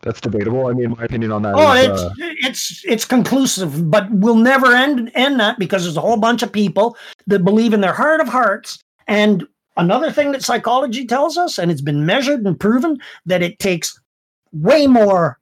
That's 0.02 0.22
debatable. 0.22 0.68
I 0.68 0.74
mean, 0.74 0.92
my 0.92 1.04
opinion 1.04 1.32
on 1.32 1.42
that 1.44 1.56
Oh, 1.56 1.74
is, 1.74 1.86
it's 1.88 2.02
uh, 2.02 2.10
it's 2.20 2.86
it's 2.86 3.06
conclusive, 3.06 3.90
but 3.90 4.10
we'll 4.12 4.36
never 4.36 4.68
end 4.76 5.12
end 5.16 5.40
that 5.40 5.58
because 5.60 5.84
there's 5.84 5.98
a 5.98 6.02
whole 6.02 6.18
bunch 6.18 6.44
of 6.44 6.52
people 6.52 6.98
that 7.28 7.44
believe 7.44 7.74
in 7.74 7.82
their 7.82 7.94
heart 7.94 8.22
of 8.22 8.28
hearts. 8.28 8.80
And 9.08 9.48
another 9.78 10.12
thing 10.12 10.32
that 10.32 10.44
psychology 10.44 11.06
tells 11.06 11.38
us, 11.38 11.58
and 11.58 11.72
it's 11.72 11.82
been 11.82 12.06
measured 12.06 12.46
and 12.46 12.60
proven, 12.60 13.00
that 13.26 13.42
it 13.42 13.60
takes 13.60 14.00
way 14.52 14.88
more 14.88 15.40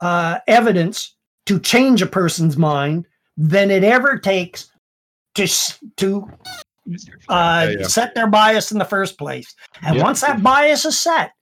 uh, 0.00 0.38
evidence 0.46 1.14
to 1.46 1.58
change 1.58 2.02
a 2.02 2.06
person's 2.06 2.56
mind 2.56 3.06
than 3.36 3.70
it 3.70 3.84
ever 3.84 4.18
takes 4.18 4.70
to 5.36 5.46
to 5.96 6.28
uh, 7.28 7.66
Yeah, 7.68 7.76
yeah. 7.80 7.86
set 7.86 8.14
their 8.14 8.26
bias 8.28 8.70
in 8.72 8.78
the 8.78 8.84
first 8.84 9.18
place. 9.18 9.54
And 9.82 9.96
Yeah. 9.96 10.02
once 10.02 10.20
that 10.20 10.42
bias 10.42 10.84
is 10.84 10.98
set, 10.98 11.32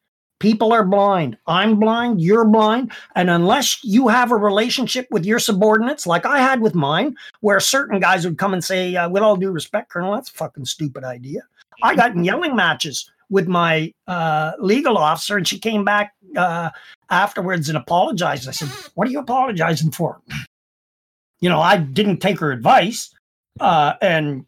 people 0.41 0.73
are 0.73 0.85
blind. 0.85 1.37
I'm 1.47 1.79
blind. 1.79 2.21
You're 2.21 2.47
blind. 2.47 2.93
And 3.15 3.29
unless 3.31 3.83
you 3.85 4.09
have 4.09 4.33
a 4.33 4.37
relationship 4.37 5.07
with 5.11 5.25
your 5.25 5.39
subordinates, 5.39 6.07
like 6.07 6.25
I 6.27 6.39
had 6.41 6.61
with 6.61 6.75
mine, 6.75 7.15
where 7.41 7.61
certain 7.61 8.01
guys 8.01 8.25
would 8.25 8.39
come 8.39 8.53
and 8.55 8.65
say, 8.65 8.97
uh, 8.97 9.09
with 9.09 9.23
all 9.23 9.37
due 9.37 9.51
respect, 9.51 9.91
Colonel, 9.91 10.15
that's 10.15 10.31
a 10.31 10.35
fucking 10.35 10.65
stupid 10.65 11.05
idea. 11.05 11.43
I 11.83 11.95
got 11.95 12.15
in 12.15 12.25
yelling 12.25 12.57
matches 12.57 13.11
with 13.31 13.49
my 13.49 13.93
uh, 14.07 14.53
legal 14.59 14.97
officer, 14.97 15.37
and 15.37 15.47
she 15.47 15.59
came 15.59 15.85
back 15.85 16.15
uh, 16.37 16.71
afterwards 17.11 17.69
and 17.69 17.77
apologized. 17.77 18.49
I 18.49 18.53
said, 18.53 18.69
What 18.95 19.09
are 19.09 19.11
you 19.11 19.19
apologizing 19.21 19.91
for? 19.91 20.21
You 21.41 21.49
know, 21.49 21.61
I 21.61 21.77
didn't 21.77 22.19
take 22.19 22.39
her 22.41 22.53
advice. 22.53 23.14
Uh, 23.61 23.95
and 24.03 24.45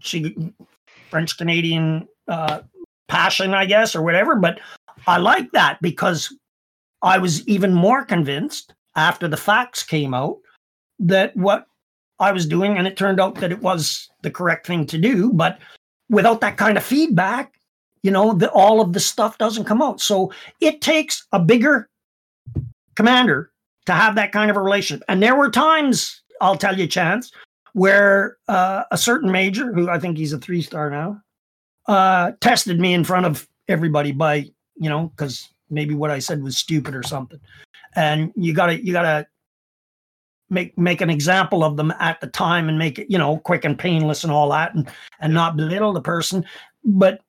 she, 0.00 0.36
French 1.10 1.36
Canadian 1.36 2.08
uh, 2.28 2.60
passion, 3.08 3.54
I 3.54 3.66
guess, 3.66 3.94
or 3.94 4.02
whatever. 4.02 4.36
But 4.36 4.60
I 5.06 5.18
like 5.18 5.50
that 5.52 5.80
because 5.80 6.34
I 7.02 7.18
was 7.18 7.46
even 7.48 7.74
more 7.74 8.04
convinced 8.04 8.74
after 8.96 9.28
the 9.28 9.36
facts 9.36 9.82
came 9.82 10.14
out 10.14 10.38
that 10.98 11.36
what 11.36 11.66
I 12.18 12.32
was 12.32 12.46
doing, 12.46 12.78
and 12.78 12.86
it 12.86 12.96
turned 12.96 13.20
out 13.20 13.36
that 13.36 13.52
it 13.52 13.60
was 13.60 14.08
the 14.22 14.30
correct 14.30 14.66
thing 14.66 14.86
to 14.86 14.98
do. 14.98 15.32
But 15.32 15.58
without 16.08 16.40
that 16.40 16.56
kind 16.56 16.76
of 16.76 16.84
feedback, 16.84 17.54
you 18.02 18.10
know, 18.10 18.34
the, 18.34 18.50
all 18.50 18.80
of 18.80 18.92
the 18.92 19.00
stuff 19.00 19.38
doesn't 19.38 19.64
come 19.64 19.82
out. 19.82 20.00
So 20.00 20.32
it 20.60 20.80
takes 20.80 21.26
a 21.32 21.40
bigger 21.40 21.88
commander 22.94 23.50
to 23.86 23.92
have 23.92 24.14
that 24.14 24.32
kind 24.32 24.50
of 24.50 24.56
a 24.56 24.60
relationship. 24.60 25.04
And 25.08 25.22
there 25.22 25.36
were 25.36 25.50
times, 25.50 26.22
I'll 26.40 26.56
tell 26.56 26.78
you, 26.78 26.86
Chance, 26.86 27.32
where 27.72 28.36
uh, 28.48 28.84
a 28.90 28.98
certain 28.98 29.30
major, 29.30 29.72
who 29.72 29.88
I 29.88 29.98
think 29.98 30.16
he's 30.16 30.32
a 30.32 30.38
three 30.38 30.62
star 30.62 30.90
now, 30.90 31.20
uh, 31.86 32.32
tested 32.40 32.78
me 32.78 32.94
in 32.94 33.04
front 33.04 33.26
of 33.26 33.48
everybody 33.68 34.12
by, 34.12 34.50
you 34.76 34.88
know, 34.88 35.08
because 35.08 35.48
maybe 35.70 35.94
what 35.94 36.10
I 36.10 36.18
said 36.18 36.42
was 36.42 36.56
stupid 36.56 36.94
or 36.94 37.02
something. 37.02 37.40
And 37.94 38.32
you 38.36 38.54
gotta, 38.54 38.84
you 38.84 38.92
gotta 38.92 39.26
make 40.52 40.76
make 40.76 41.00
an 41.00 41.10
example 41.10 41.64
of 41.64 41.76
them 41.76 41.92
at 41.98 42.20
the 42.20 42.26
time 42.26 42.68
and 42.68 42.78
make 42.78 42.98
it, 42.98 43.10
you 43.10 43.18
know, 43.18 43.38
quick 43.38 43.64
and 43.64 43.78
painless 43.78 44.22
and 44.22 44.32
all 44.32 44.50
that, 44.50 44.74
and 44.74 44.88
and 45.20 45.32
not 45.34 45.56
belittle 45.56 45.92
the 45.92 46.00
person. 46.00 46.44
But 46.84 47.20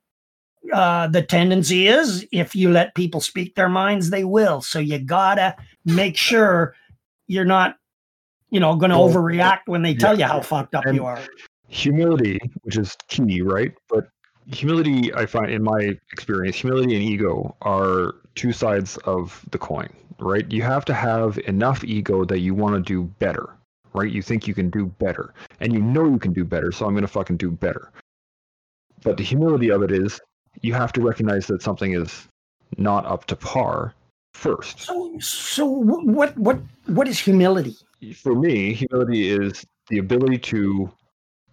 uh, 0.72 1.08
the 1.08 1.22
tendency 1.22 1.88
is 1.88 2.28
if 2.32 2.56
you 2.56 2.70
let 2.70 2.96
people 2.96 3.22
speak 3.22 3.56
their 3.56 3.70
minds, 3.70 4.10
they 4.10 4.24
will. 4.24 4.62
So 4.62 4.80
you 4.80 5.00
gotta 5.00 5.56
make 5.86 6.18
sure 6.18 6.76
you're 7.28 7.46
not, 7.46 7.78
you 8.54 8.60
know, 8.60 8.76
going 8.76 8.92
to 8.92 8.98
Well, 9.00 9.10
overreact 9.10 9.62
when 9.66 9.82
they 9.82 9.96
tell 9.96 10.18
yeah. 10.18 10.28
you 10.28 10.34
how 10.34 10.42
fucked 10.42 10.76
up 10.76 10.86
And- 10.86 10.96
you 10.96 11.06
are. 11.06 11.20
humility, 11.70 12.40
which 12.62 12.78
is 12.78 12.96
key, 13.08 13.42
right? 13.42 13.74
But 13.90 14.08
humility, 14.46 15.12
I 15.16 15.26
find 15.26 15.50
in 15.52 15.64
my 15.64 15.98
experience, 16.12 16.58
humility 16.58 16.96
and 16.96 17.04
ego 17.04 17.56
are 17.64 18.14
two 18.36 18.52
sides 18.52 18.98
of 19.06 19.44
the 19.52 19.58
coin, 19.58 19.90
right? 20.20 20.50
You 20.52 20.62
have 20.62 20.86
to 20.86 20.94
have 20.94 21.40
enough 21.40 21.84
ego 21.84 22.26
that 22.26 22.40
you 22.40 22.54
want 22.54 22.76
to 22.76 22.82
do 22.82 23.04
better, 23.18 23.50
right? 23.96 24.12
You 24.12 24.22
think 24.22 24.48
you 24.48 24.54
can 24.54 24.70
do 24.70 24.86
better, 24.86 25.34
and 25.60 25.74
you 25.74 25.82
know 25.82 26.06
you 26.06 26.20
can 26.20 26.32
do 26.32 26.46
better, 26.46 26.72
so 26.72 26.86
I'm 26.86 26.94
going 26.94 27.02
to 27.02 27.08
fucking 27.08 27.38
do 27.38 27.50
better. 27.50 27.92
But 29.04 29.18
the 29.18 29.24
humility 29.24 29.70
of 29.70 29.82
it 29.82 29.92
is 29.92 30.22
you 30.62 30.74
have 30.76 30.94
to 30.94 31.02
recognize 31.02 31.48
that 31.48 31.64
something 31.64 31.94
is 31.94 32.28
not 32.78 33.06
up 33.08 33.26
to 33.26 33.36
par 33.36 33.96
first. 34.36 34.82
So, 34.82 35.18
so 35.20 35.66
what, 35.66 36.38
what, 36.38 36.60
what 36.86 37.08
is 37.08 37.18
humility? 37.20 37.76
For 38.12 38.36
me, 38.36 38.74
humility 38.74 39.30
is 39.30 39.66
the 39.90 40.00
ability 40.00 40.38
to 40.40 40.92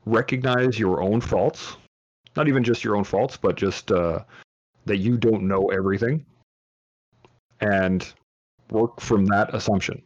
recognize 0.07 0.79
your 0.79 1.03
own 1.03 1.21
faults, 1.21 1.77
not 2.37 2.49
even 2.49 2.65
just 2.65 2.83
your 2.83 2.97
own 2.97 3.05
faults, 3.05 3.37
but 3.37 3.57
just 3.57 3.93
uh, 3.93 4.21
that 4.87 4.97
you 4.97 5.17
don't 5.17 5.47
know 5.47 5.67
everything, 5.71 6.25
and 7.61 8.13
work 8.71 9.01
from 9.01 9.27
that 9.27 9.55
assumption. 9.55 10.03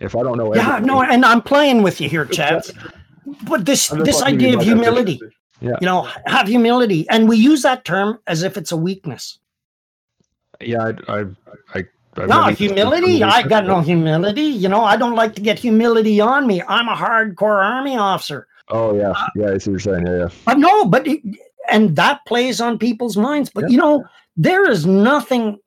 If 0.00 0.14
I 0.14 0.22
don't 0.22 0.36
know 0.36 0.54
Yeah, 0.54 0.80
no, 0.82 1.02
and 1.02 1.24
I'm 1.24 1.40
playing 1.40 1.82
with 1.82 2.00
you 2.00 2.08
here, 2.08 2.26
Chance. 2.26 2.72
But 3.48 3.64
this, 3.64 3.88
this 3.88 4.20
talking 4.20 4.38
to 4.38 4.44
you 4.44 4.58
idea 4.58 4.58
of 4.58 4.62
humility, 4.64 5.20
Yeah. 5.60 5.76
you 5.80 5.86
know, 5.86 6.02
have 6.26 6.48
humility, 6.48 7.08
and 7.08 7.28
we 7.28 7.36
use 7.36 7.62
that 7.62 7.84
term 7.84 8.18
as 8.26 8.42
if 8.42 8.56
it's 8.56 8.72
a 8.72 8.76
weakness. 8.76 9.38
yeah, 10.60 10.92
I, 11.08 11.20
I, 11.20 11.24
I, 11.74 11.84
I've 12.18 12.28
No, 12.28 12.44
humility. 12.46 13.22
I 13.22 13.42
got 13.42 13.66
no 13.66 13.80
humility. 13.80 14.42
You 14.42 14.68
know, 14.68 14.82
I 14.84 14.96
don't 14.96 15.14
like 15.14 15.34
to 15.36 15.40
get 15.42 15.58
humility 15.58 16.20
on 16.20 16.46
me. 16.46 16.62
I'm 16.62 16.88
a 16.88 16.94
hardcore 16.94 17.62
army 17.64 17.96
officer. 17.96 18.46
Oh 18.68 18.96
yeah, 18.96 19.10
uh, 19.10 19.26
yeah, 19.36 19.50
I 19.52 19.58
see 19.58 19.70
what 19.70 19.84
you're 19.84 19.94
saying. 19.94 20.06
Yeah, 20.06 20.16
yeah. 20.18 20.28
But 20.44 20.58
no, 20.58 20.86
but 20.86 21.06
it, 21.06 21.20
and 21.70 21.94
that 21.96 22.24
plays 22.26 22.60
on 22.60 22.78
people's 22.78 23.16
minds. 23.16 23.50
But 23.54 23.64
Yeah. 23.64 23.68
you 23.70 23.76
know, 23.78 24.04
there 24.36 24.68
is 24.68 24.86
nothing 24.86 25.58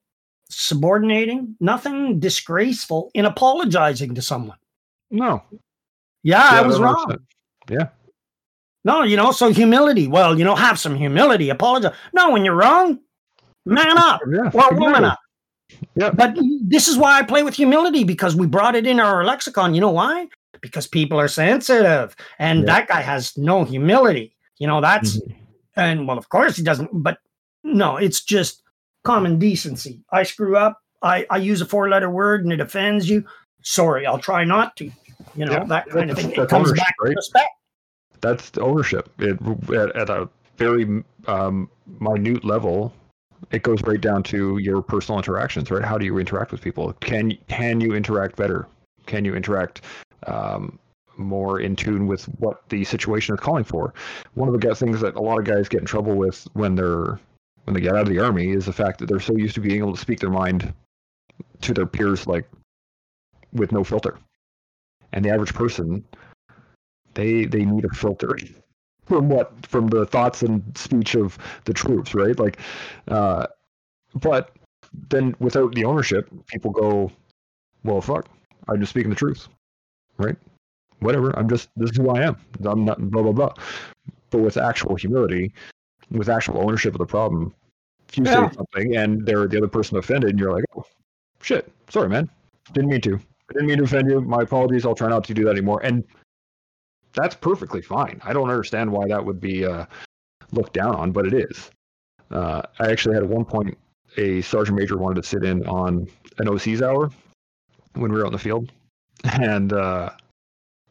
subordinating, 0.50 1.56
nothing 1.60 2.20
disgraceful 2.20 3.12
in 3.14 3.26
apologizing 3.26 4.16
to 4.16 4.22
someone. 4.22 4.58
No, 5.12 5.44
Yeah, 6.24 6.44
I 6.44 6.62
was 6.62 6.78
100%. 6.78 6.82
wrong. 6.84 7.18
Yeah, 7.70 7.88
No, 8.84 9.04
you 9.04 9.16
know, 9.16 9.32
so 9.32 9.50
humility. 9.52 10.08
Well, 10.08 10.38
you 10.38 10.44
know, 10.44 10.56
have 10.56 10.80
some 10.80 10.96
humility. 10.96 11.50
Apologize. 11.50 11.94
No, 12.14 12.32
when 12.32 12.44
you're 12.46 12.56
wrong, 12.56 13.00
man 13.66 13.98
up 13.98 14.22
yeah. 14.32 14.50
or 14.54 14.76
woman 14.76 15.04
up. 15.06 15.20
Yeah. 15.96 16.12
But 16.12 16.38
this 16.62 16.88
is 16.88 16.98
why 16.98 17.18
I 17.20 17.24
play 17.24 17.44
with 17.44 17.54
humility 17.56 18.04
because 18.04 18.36
we 18.36 18.48
brought 18.48 18.76
it 18.76 18.86
in 18.88 19.00
our 19.00 19.24
lexicon. 19.24 19.74
You 19.76 19.82
know 19.82 19.92
why? 19.92 20.28
Because 20.62 20.88
people 20.88 21.20
are 21.20 21.28
sensitive, 21.28 22.16
and 22.38 22.60
Yeah. 22.62 22.66
that 22.66 22.88
guy 22.88 23.02
has 23.02 23.38
no 23.38 23.64
humility. 23.64 24.36
You 24.58 24.68
know, 24.68 24.82
that's 24.82 25.18
Mhm. 25.18 25.36
and 25.76 26.08
well, 26.08 26.18
of 26.18 26.30
course 26.30 26.58
he 26.58 26.64
doesn't. 26.64 26.90
But 26.92 27.20
no, 27.64 27.98
it's 27.98 28.22
just 28.22 28.64
common 29.04 29.40
decency. 29.40 30.02
I 30.12 30.24
screw 30.24 30.58
up. 30.58 30.82
I 31.02 31.26
I 31.30 31.38
use 31.38 31.62
a 31.62 31.66
four 31.66 31.88
letter 31.90 32.10
word 32.10 32.44
and 32.44 32.52
it 32.52 32.60
offends 32.60 33.10
you. 33.10 33.24
Sorry, 33.62 34.06
I'll 34.06 34.20
try 34.20 34.44
not 34.44 34.76
to. 34.78 34.86
You 35.36 35.46
know 35.46 35.52
Yeah, 35.54 35.64
that 35.66 35.90
kind 35.90 36.10
of 36.12 36.18
thing. 36.18 36.32
It 36.32 36.50
comes 36.50 36.72
back 36.74 36.94
to 37.06 37.12
respect. 37.14 37.50
that's 38.22 38.50
the 38.50 38.62
ownership 38.62 39.10
it, 39.20 39.38
at, 39.74 39.96
at 39.96 40.10
a 40.10 40.28
very 40.58 41.04
um, 41.28 41.70
minute 42.02 42.44
level 42.44 42.94
it 43.52 43.64
goes 43.64 43.82
right 43.84 44.02
down 44.02 44.24
to 44.24 44.58
your 44.58 44.82
personal 44.82 45.20
interactions, 45.20 45.72
right? 45.72 45.84
How 45.84 45.98
do 45.98 46.06
you 46.06 46.18
interact 46.20 46.52
with 46.52 46.62
people? 46.62 46.94
Can 47.00 47.38
can 47.48 47.82
you 47.82 47.94
interact 47.94 48.36
better? 48.36 48.68
Can 49.06 49.26
you 49.26 49.36
interact 49.36 49.82
um, 50.28 50.78
more 51.18 51.60
in 51.60 51.76
tune 51.76 52.08
with 52.08 52.26
what 52.40 52.68
the 52.70 52.84
situation 52.84 53.36
is 53.36 53.42
calling 53.42 53.64
for? 53.64 53.94
One 54.36 54.50
of 54.50 54.60
the 54.60 54.76
things 54.76 55.02
that 55.02 55.16
a 55.16 55.22
lot 55.22 55.40
of 55.40 55.46
guys 55.46 55.70
get 55.70 55.82
in 55.82 55.86
trouble 55.86 56.16
with 56.16 56.48
when 56.54 56.76
they're 56.76 57.20
when 57.66 57.74
they 57.74 57.82
get 57.82 57.96
out 57.96 58.02
of 58.02 58.10
the 58.10 58.20
army 58.20 58.52
is 58.52 58.66
the 58.66 58.74
fact 58.74 59.00
that 59.00 59.08
they're 59.08 59.20
so 59.20 59.36
used 59.36 59.56
to 59.56 59.62
being 59.62 59.80
able 59.80 59.94
to 59.94 60.00
speak 60.00 60.20
their 60.20 60.30
mind 60.30 60.74
to 61.62 61.74
their 61.74 61.86
peers 61.86 62.28
like 62.28 62.48
with 63.54 63.72
no 63.72 63.84
filter. 63.84 64.18
And 65.12 65.26
the 65.26 65.30
average 65.30 65.54
person, 65.54 66.04
they 67.14 67.46
they 67.46 67.66
need 67.66 67.86
a 67.86 67.90
filter 67.90 68.38
from 69.10 69.28
what 69.28 69.52
from 69.66 69.88
the 69.88 70.06
thoughts 70.06 70.44
and 70.44 70.64
speech 70.78 71.16
of 71.16 71.38
the 71.66 71.74
troops, 71.74 72.14
right? 72.14 72.40
Like, 72.40 72.60
uh, 73.08 73.48
but 74.16 74.52
then 75.10 75.36
without 75.40 75.74
the 75.74 75.84
ownership, 75.84 76.30
people 76.48 76.72
go, 76.72 77.12
well, 77.84 78.02
fuck, 78.02 78.30
I'm 78.70 78.80
just 78.80 78.92
speaking 78.92 79.10
the 79.10 79.16
truth, 79.16 79.48
right? 80.18 80.36
Whatever, 81.00 81.38
I'm 81.38 81.50
just 81.50 81.70
this 81.76 81.92
is 81.92 81.98
who 81.98 82.10
I 82.10 82.22
am. 82.24 82.38
I'm 82.64 82.86
not 82.86 83.02
blah 83.10 83.24
blah 83.24 83.32
blah. 83.32 83.54
But 84.30 84.40
with 84.40 84.58
actual 84.58 84.96
humility, 84.96 85.52
with 86.12 86.30
actual 86.30 86.60
ownership 86.60 86.94
of 86.94 87.00
the 87.00 87.06
problem, 87.06 87.54
if 88.08 88.18
you 88.18 88.24
yeah. 88.26 88.50
say 88.50 88.56
something 88.56 88.96
and 88.96 89.26
they're 89.26 89.48
the 89.48 89.58
other 89.58 89.68
person 89.68 89.98
offended, 89.98 90.32
and 90.32 90.40
you're 90.40 90.54
like, 90.54 90.66
oh, 90.78 90.86
shit, 91.42 91.72
sorry, 91.90 92.10
man, 92.10 92.30
didn't 92.74 92.90
mean 92.90 93.02
to. 93.02 93.16
I 93.16 93.54
didn't 93.54 93.68
mean 93.68 93.78
to 93.80 93.86
offend 93.86 94.12
you. 94.12 94.22
My 94.22 94.44
apologies. 94.44 94.86
I'll 94.86 94.94
try 94.94 95.10
not 95.10 95.24
to 95.24 95.34
do 95.34 95.44
that 95.46 95.52
anymore. 95.52 95.82
And 95.84 96.04
that's 97.14 97.36
perfectly 97.36 97.82
fine. 97.82 98.20
I 98.24 98.34
don't 98.34 98.50
understand 98.50 98.92
why 98.92 99.08
that 99.08 99.24
would 99.24 99.40
be 99.40 99.66
uh, 99.66 99.86
looked 100.52 100.74
down 100.74 100.96
on, 100.96 101.12
but 101.12 101.26
it 101.26 101.34
is. 101.34 101.72
Uh, 102.32 102.62
I 102.80 102.92
actually 102.92 103.16
had 103.16 103.24
at 103.24 103.30
one 103.30 103.46
point 103.46 103.78
a 104.18 104.42
sergeant 104.42 104.78
major 104.78 104.98
wanted 104.98 105.22
to 105.22 105.28
sit 105.28 105.44
in 105.44 105.66
on 105.68 106.08
an 106.38 106.48
OC's 106.48 106.82
hour 106.82 107.12
when 107.94 108.12
we 108.12 108.18
were 108.18 108.26
out 108.26 108.28
in 108.28 108.34
the 108.34 108.40
field, 108.40 108.72
and 109.42 109.74
uh, 109.74 110.12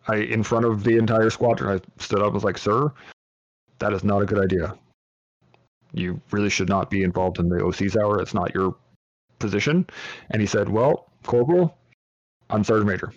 I, 0.09 0.17
in 0.17 0.43
front 0.43 0.65
of 0.65 0.85
the 0.85 0.97
entire 0.97 1.31
squadron, 1.31 1.79
I 1.79 2.03
stood 2.03 2.21
up 2.21 2.27
and 2.27 2.35
was 2.35 2.45
like, 2.45 2.59
"Sir, 2.59 2.93
that 3.79 3.93
is 3.93 4.05
not 4.05 4.23
a 4.23 4.27
good 4.27 4.43
idea. 4.43 4.77
You 5.93 6.21
really 6.33 6.51
should 6.51 6.69
not 6.69 6.91
be 6.91 7.03
involved 7.03 7.39
in 7.39 7.49
the 7.49 7.65
OC's 7.65 7.97
hour. 7.97 8.21
It's 8.21 8.35
not 8.35 8.55
your 8.55 8.75
position." 9.39 9.87
And 10.31 10.41
he 10.41 10.47
said, 10.47 10.69
"Well, 10.69 11.11
Corporal, 11.23 11.77
I'm 12.51 12.65
sergeant 12.65 12.91
major. 12.91 13.13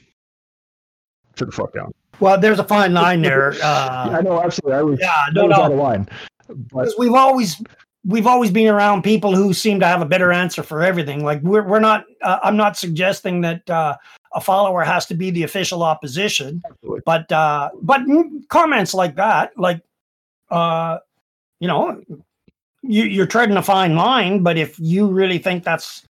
Sit 1.35 1.45
the 1.45 1.51
fuck 1.51 1.73
down." 1.73 1.91
Well, 2.19 2.39
there's 2.39 2.59
a 2.59 2.63
fine 2.63 2.93
line 3.01 3.21
there. 3.21 3.53
Uh, 3.63 4.09
I 4.11 4.21
know, 4.21 4.41
absolutely. 4.41 4.77
I 4.77 4.81
was, 4.81 4.99
yeah, 4.99 5.25
no, 5.33 5.45
was 5.45 5.57
no. 5.57 5.63
out 5.63 5.71
of 5.71 5.77
line. 5.77 6.09
Because 6.47 6.93
we've 6.97 7.13
always 7.13 7.61
we've 8.05 8.27
always 8.27 8.51
been 8.51 8.67
around 8.67 9.03
people 9.03 9.35
who 9.35 9.53
seem 9.53 9.79
to 9.79 9.85
have 9.85 10.01
a 10.01 10.05
better 10.05 10.31
answer 10.31 10.63
for 10.63 10.81
everything. 10.81 11.23
Like 11.23 11.41
we're 11.41 11.63
we're 11.63 11.79
not. 11.79 12.05
Uh, 12.21 12.39
I'm 12.43 12.57
not 12.57 12.77
suggesting 12.77 13.41
that 13.41 13.69
uh, 13.69 13.95
a 14.33 14.41
follower 14.41 14.83
has 14.83 15.05
to 15.07 15.13
be 15.13 15.31
the 15.31 15.43
official 15.43 15.83
opposition, 15.83 16.61
absolutely. 16.65 17.01
but 17.05 17.31
uh, 17.31 17.69
but 17.81 18.01
comments 18.49 18.93
like 18.93 19.15
that, 19.15 19.57
like 19.57 19.81
uh, 20.49 20.97
you 21.59 21.67
know, 21.67 22.01
you, 22.81 23.03
you're 23.03 23.27
treading 23.27 23.57
a 23.57 23.63
fine 23.63 23.95
line. 23.95 24.43
But 24.43 24.57
if 24.57 24.77
you 24.79 25.07
really 25.07 25.37
think 25.37 25.63
that's 25.63 26.05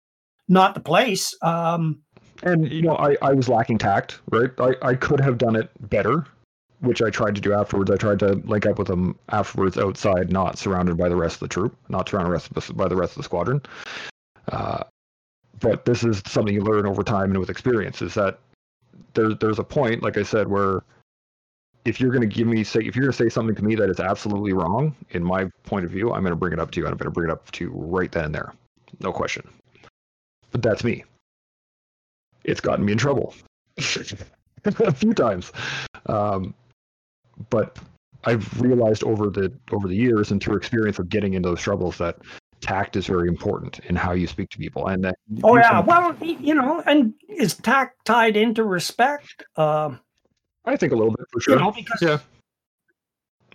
not 0.48 0.74
the 0.74 0.80
place, 0.80 1.36
um, 1.42 2.00
and 2.44 2.72
you 2.72 2.82
know, 2.82 2.96
I, 2.96 3.16
I 3.22 3.34
was 3.34 3.50
lacking 3.50 3.78
tact, 3.78 4.20
right? 4.32 4.52
I, 4.60 4.74
I 4.82 4.96
could 4.96 5.20
have 5.20 5.38
done 5.38 5.56
it 5.56 5.70
better, 5.90 6.26
which 6.80 7.02
I 7.02 7.10
tried 7.10 7.36
to 7.36 7.42
do 7.42 7.54
afterwards. 7.54 7.92
I 7.92 7.98
tried 7.98 8.20
to 8.20 8.34
link 8.46 8.66
up 8.66 8.78
with 8.78 8.88
them 8.88 9.18
afterwards 9.30 9.78
outside, 9.78 10.32
not 10.32 10.58
surrounded 10.58 10.98
by 10.98 11.10
the 11.10 11.16
rest 11.16 11.36
of 11.36 11.40
the 11.42 11.48
troop, 11.48 11.76
not 11.90 12.10
surrounded 12.10 12.32
by 12.76 12.88
the 12.88 12.96
rest 12.96 13.14
of 13.14 13.18
the 13.18 13.24
squadron. 13.24 13.62
Uh, 14.52 14.84
but 15.60 15.86
this 15.86 16.04
is 16.04 16.22
something 16.26 16.54
you 16.54 16.62
learn 16.62 16.86
over 16.86 17.04
time 17.04 17.32
and 17.32 17.40
with 17.40 17.50
experience. 17.50 18.02
Is 18.02 18.14
that 18.14 18.40
there's 19.14 19.36
there's 19.40 19.60
a 19.60 19.64
point, 19.64 20.04
like 20.04 20.18
I 20.18 20.24
said, 20.24 20.48
where 20.48 20.84
if 21.86 22.00
you're 22.00 22.12
going 22.12 22.28
to 22.28 22.34
give 22.36 22.48
me 22.48 22.64
say 22.64 22.80
if 22.82 22.96
you're 22.96 23.04
going 23.04 23.12
to 23.12 23.18
say 23.18 23.30
something 23.30 23.56
to 23.56 23.64
me 23.64 23.76
that 23.76 23.90
is 23.90 24.00
absolutely 24.00 24.54
wrong 24.54 24.96
in 25.12 25.24
my 25.24 25.50
point 25.64 25.86
of 25.86 25.92
view, 25.92 26.14
I'm 26.14 26.22
going 26.22 26.32
to 26.32 26.38
bring 26.38 26.54
it 26.54 26.60
up 26.60 26.72
to 26.72 26.80
you. 26.80 26.86
and 26.86 26.94
I'm 26.94 26.98
going 26.98 27.08
to 27.08 27.12
bring 27.12 27.30
it 27.30 27.34
up 27.34 27.52
to 27.52 27.66
you 27.66 27.72
right 27.72 28.12
then 28.12 28.26
and 28.26 28.36
there, 28.36 28.54
no 29.02 29.12
question. 29.12 29.48
But 30.52 30.62
that's 30.62 30.84
me 30.84 31.04
it's 32.44 32.62
gotten 32.62 32.86
me 32.86 32.94
in 32.94 32.98
trouble 32.98 33.34
a 33.78 34.94
few 34.94 35.14
times. 35.14 35.52
Um, 36.06 36.54
but 37.50 37.78
I've 38.26 38.62
realized 38.62 39.04
over 39.04 39.30
the 39.30 39.52
over 39.72 39.88
the 39.88 39.96
years 39.96 40.32
and 40.32 40.42
through 40.42 40.58
experience 40.58 41.00
of 41.00 41.10
getting 41.10 41.34
into 41.34 41.50
those 41.50 41.62
troubles 41.62 41.98
that 42.00 42.18
tact 42.62 42.96
is 42.98 43.08
very 43.08 43.28
important 43.28 43.80
in 43.86 43.96
how 43.96 44.12
you 44.12 44.28
speak 44.28 44.50
to 44.50 44.58
people. 44.58 44.88
And 44.88 45.04
that 45.04 45.16
oh 45.44 45.58
yeah. 45.58 45.80
well 45.80 46.16
you 46.22 46.54
know 46.54 46.82
and 46.86 47.14
is 47.28 47.56
tact 47.56 48.06
tied 48.06 48.36
into 48.36 48.64
respect? 48.64 49.44
Uh, 49.56 49.96
i 50.66 50.76
think 50.76 50.92
a 50.94 50.96
little 50.96 51.12
bit 51.12 51.26
for 51.32 51.42
sure. 51.42 51.56
you 51.56 51.62
know, 51.62 51.72
because, 51.72 52.02
yeah. 52.02 52.20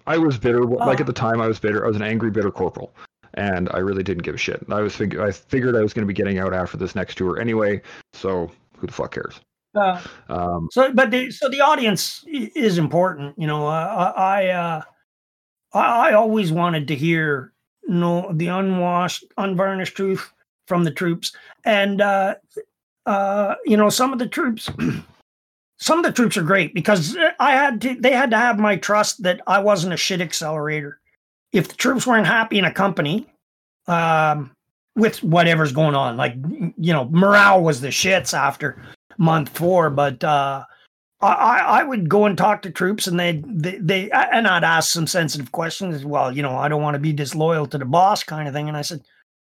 I 0.06 0.19
was 0.19 0.39
bitter 0.39 0.62
uh, 0.62 0.86
like 0.86 1.01
at 1.01 1.06
the 1.06 1.12
time 1.12 1.40
i 1.40 1.47
was 1.47 1.59
bitter 1.59 1.85
i 1.85 1.89
was 1.89 1.97
an 1.97 2.02
angry 2.02 2.31
bitter 2.31 2.51
corporal 2.51 2.94
and 3.35 3.69
i 3.73 3.78
really 3.78 4.02
didn't 4.02 4.23
give 4.23 4.35
a 4.35 4.39
shit. 4.39 4.65
I 4.70 4.81
was 4.81 4.94
fig- 4.97 5.19
i 5.19 5.31
figured 5.31 5.77
i 5.77 5.81
was 5.81 5.93
going 5.93 6.02
to 6.02 6.06
be 6.06 6.15
getting 6.15 6.39
out 6.39 6.52
after 6.52 6.77
this 6.77 6.94
next 6.94 7.16
tour 7.16 7.40
anyway 7.40 7.81
so 8.12 8.51
who 8.85 8.89
the 8.89 8.93
fuck 8.93 9.15
cares? 9.15 9.40
Uh, 9.74 10.01
um, 10.28 10.69
so, 10.70 10.93
but 10.93 11.11
the, 11.11 11.31
so 11.31 11.48
the 11.48 11.61
audience 11.61 12.23
is 12.28 12.77
important. 12.77 13.35
You 13.39 13.47
know, 13.47 13.66
I 13.66 14.12
I, 14.16 14.47
uh, 14.48 14.82
I 15.73 16.12
always 16.12 16.52
wanted 16.52 16.86
to 16.89 16.94
hear 16.94 17.52
you 17.89 17.94
know 17.94 18.31
the 18.32 18.48
unwashed, 18.48 19.24
unvarnished 19.39 19.97
truth 19.97 20.31
from 20.69 20.85
the 20.85 20.90
troops, 20.90 21.35
and 21.65 22.02
uh, 22.02 22.35
uh, 23.06 23.55
you 23.65 23.77
know 23.77 23.89
some 23.89 24.12
of 24.12 24.19
the 24.19 24.28
troops. 24.28 24.70
some 25.78 25.98
of 25.98 26.05
the 26.05 26.12
troops 26.12 26.36
are 26.36 26.43
great 26.43 26.74
because 26.74 27.16
I 27.40 27.52
had 27.52 27.81
to. 27.81 27.94
They 27.94 28.12
had 28.12 28.31
to 28.31 28.36
have 28.36 28.59
my 28.59 28.77
trust 28.77 29.23
that 29.23 29.40
I 29.47 29.61
wasn't 29.61 29.94
a 29.94 29.98
shit 29.98 30.20
accelerator. 30.20 31.01
If 31.52 31.69
the 31.69 31.74
troops 31.77 32.06
weren't 32.06 32.27
happy 32.27 32.59
in 32.59 32.65
a 32.65 32.73
company, 32.73 33.27
um, 33.86 34.53
with 34.96 35.22
whatever's 35.22 35.72
going 35.72 35.94
on. 35.94 36.16
Like, 36.16 36.34
you 36.76 36.92
know, 36.92 37.06
morale 37.10 37.62
was 37.62 37.80
the 37.80 37.88
shits 37.88 38.32
after 38.32 38.80
month 39.18 39.48
four, 39.50 39.90
but 39.90 40.22
uh, 40.22 40.64
I, 41.20 41.58
I 41.80 41.84
would 41.84 42.08
go 42.08 42.26
and 42.26 42.36
talk 42.36 42.62
to 42.62 42.70
troops 42.70 43.06
and 43.06 43.18
they, 43.18 43.42
they, 43.46 43.78
they, 43.78 44.10
and 44.10 44.46
I'd 44.46 44.64
ask 44.64 44.92
some 44.92 45.06
sensitive 45.06 45.52
questions. 45.52 46.04
Well, 46.04 46.32
you 46.32 46.42
know, 46.42 46.56
I 46.56 46.68
don't 46.68 46.82
want 46.82 46.94
to 46.94 47.00
be 47.00 47.12
disloyal 47.12 47.66
to 47.66 47.78
the 47.78 47.84
boss 47.84 48.22
kind 48.22 48.46
of 48.46 48.54
thing. 48.54 48.68
And 48.68 48.76
I 48.76 48.82
said, 48.82 49.02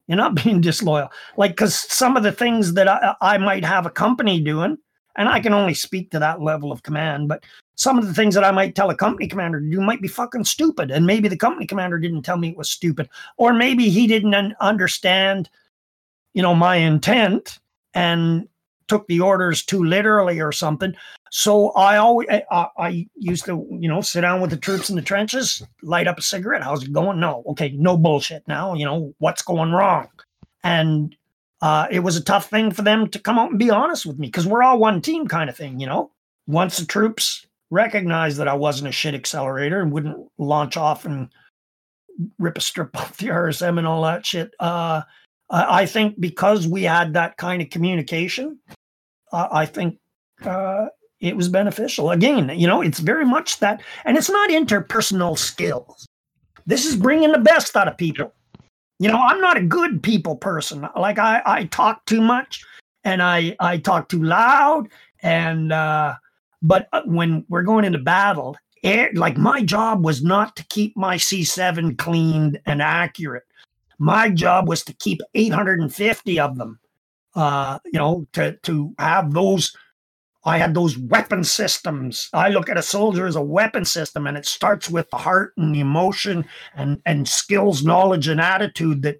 you're 0.06 0.16
not 0.16 0.34
being 0.44 0.60
disloyal. 0.60 1.10
Like, 1.36 1.56
cause 1.56 1.74
some 1.74 2.16
of 2.16 2.22
the 2.22 2.32
things 2.32 2.74
that 2.74 2.88
I, 2.88 3.14
I 3.20 3.38
might 3.38 3.64
have 3.64 3.86
a 3.86 3.90
company 3.90 4.40
doing, 4.40 4.78
and 5.18 5.28
I 5.28 5.40
can 5.40 5.52
only 5.52 5.74
speak 5.74 6.10
to 6.12 6.18
that 6.20 6.40
level 6.40 6.72
of 6.72 6.84
command, 6.84 7.28
but 7.28 7.44
some 7.74 7.98
of 7.98 8.06
the 8.06 8.14
things 8.14 8.34
that 8.34 8.44
I 8.44 8.50
might 8.50 8.74
tell 8.74 8.88
a 8.88 8.94
company 8.94 9.28
commander 9.28 9.60
to 9.60 9.70
do 9.70 9.80
might 9.80 10.00
be 10.00 10.08
fucking 10.08 10.44
stupid. 10.44 10.90
And 10.90 11.06
maybe 11.06 11.28
the 11.28 11.36
company 11.36 11.66
commander 11.66 11.98
didn't 11.98 12.22
tell 12.22 12.38
me 12.38 12.48
it 12.48 12.56
was 12.56 12.70
stupid, 12.70 13.10
or 13.36 13.52
maybe 13.52 13.90
he 13.90 14.06
didn't 14.06 14.34
understand, 14.60 15.50
you 16.32 16.42
know, 16.42 16.54
my 16.54 16.76
intent 16.76 17.58
and 17.94 18.48
took 18.86 19.06
the 19.06 19.20
orders 19.20 19.64
too 19.64 19.84
literally 19.84 20.40
or 20.40 20.50
something. 20.50 20.94
So 21.30 21.70
I 21.70 21.98
always, 21.98 22.26
I, 22.30 22.68
I 22.78 23.08
used 23.16 23.44
to, 23.44 23.66
you 23.70 23.88
know, 23.88 24.00
sit 24.00 24.22
down 24.22 24.40
with 24.40 24.50
the 24.50 24.56
troops 24.56 24.88
in 24.88 24.96
the 24.96 25.02
trenches, 25.02 25.62
light 25.82 26.06
up 26.06 26.18
a 26.18 26.22
cigarette. 26.22 26.62
How's 26.62 26.84
it 26.84 26.92
going? 26.92 27.20
No, 27.20 27.42
okay, 27.48 27.70
no 27.76 27.98
bullshit 27.98 28.48
now. 28.48 28.72
You 28.74 28.86
know, 28.86 29.14
what's 29.18 29.42
going 29.42 29.72
wrong? 29.72 30.08
And 30.64 31.14
uh, 31.60 31.86
it 31.90 32.00
was 32.00 32.16
a 32.16 32.22
tough 32.22 32.48
thing 32.48 32.70
for 32.70 32.82
them 32.82 33.08
to 33.08 33.18
come 33.18 33.38
out 33.38 33.50
and 33.50 33.58
be 33.58 33.70
honest 33.70 34.06
with 34.06 34.18
me 34.18 34.28
because 34.28 34.46
we're 34.46 34.62
all 34.62 34.78
one 34.78 35.00
team 35.00 35.26
kind 35.26 35.50
of 35.50 35.56
thing, 35.56 35.80
you 35.80 35.86
know. 35.86 36.10
Once 36.46 36.78
the 36.78 36.86
troops 36.86 37.46
recognized 37.70 38.38
that 38.38 38.48
I 38.48 38.54
wasn't 38.54 38.88
a 38.88 38.92
shit 38.92 39.14
accelerator 39.14 39.80
and 39.80 39.92
wouldn't 39.92 40.16
launch 40.38 40.76
off 40.76 41.04
and 41.04 41.28
rip 42.38 42.56
a 42.56 42.60
strip 42.60 42.96
off 42.96 43.18
the 43.18 43.28
RSM 43.28 43.78
and 43.78 43.86
all 43.86 44.02
that 44.02 44.24
shit, 44.24 44.52
uh, 44.60 45.02
I 45.50 45.86
think 45.86 46.20
because 46.20 46.68
we 46.68 46.82
had 46.82 47.14
that 47.14 47.38
kind 47.38 47.62
of 47.62 47.70
communication, 47.70 48.58
uh, 49.32 49.48
I 49.50 49.64
think 49.64 49.98
uh, 50.44 50.86
it 51.20 51.36
was 51.36 51.48
beneficial. 51.48 52.10
Again, 52.10 52.50
you 52.50 52.66
know, 52.66 52.82
it's 52.82 52.98
very 52.98 53.24
much 53.24 53.58
that, 53.60 53.82
and 54.04 54.16
it's 54.16 54.30
not 54.30 54.50
interpersonal 54.50 55.38
skills. 55.38 56.06
This 56.66 56.84
is 56.84 56.96
bringing 56.96 57.32
the 57.32 57.38
best 57.38 57.74
out 57.76 57.88
of 57.88 57.96
people 57.96 58.32
you 58.98 59.08
know 59.08 59.20
i'm 59.20 59.40
not 59.40 59.56
a 59.56 59.62
good 59.62 60.02
people 60.02 60.36
person. 60.36 60.86
Like 60.96 61.18
i 61.18 61.42
i 61.46 61.64
talk 61.64 62.04
too 62.06 62.20
much 62.20 62.64
and 63.04 63.22
i 63.22 63.56
i 63.60 63.78
talk 63.78 64.08
too 64.08 64.22
loud 64.22 64.88
and 65.22 65.72
uh 65.72 66.14
but 66.62 66.88
uh, 66.92 67.02
when 67.04 67.44
we're 67.48 67.62
going 67.62 67.84
into 67.84 67.98
battle 67.98 68.56
it, 68.82 69.16
like 69.16 69.36
my 69.36 69.62
job 69.62 70.04
was 70.04 70.22
not 70.22 70.54
to 70.56 70.64
keep 70.66 70.96
my 70.96 71.16
c7 71.16 71.98
cleaned 71.98 72.60
and 72.64 72.80
accurate. 72.80 73.42
My 73.98 74.30
job 74.30 74.68
was 74.68 74.84
to 74.84 74.92
keep 74.92 75.20
850 75.34 76.40
of 76.40 76.56
them 76.56 76.78
uh 77.34 77.78
you 77.84 77.98
know 77.98 78.26
to 78.32 78.56
to 78.62 78.94
have 78.98 79.32
those 79.32 79.76
I 80.44 80.58
had 80.58 80.74
those 80.74 80.96
weapon 80.96 81.44
systems. 81.44 82.30
I 82.32 82.48
look 82.48 82.68
at 82.68 82.78
a 82.78 82.82
soldier 82.82 83.26
as 83.26 83.36
a 83.36 83.42
weapon 83.42 83.84
system, 83.84 84.26
and 84.26 84.36
it 84.36 84.46
starts 84.46 84.88
with 84.88 85.10
the 85.10 85.16
heart 85.16 85.52
and 85.56 85.74
the 85.74 85.80
emotion 85.80 86.44
and, 86.74 87.02
and 87.06 87.28
skills, 87.28 87.84
knowledge, 87.84 88.28
and 88.28 88.40
attitude 88.40 89.02
that 89.02 89.18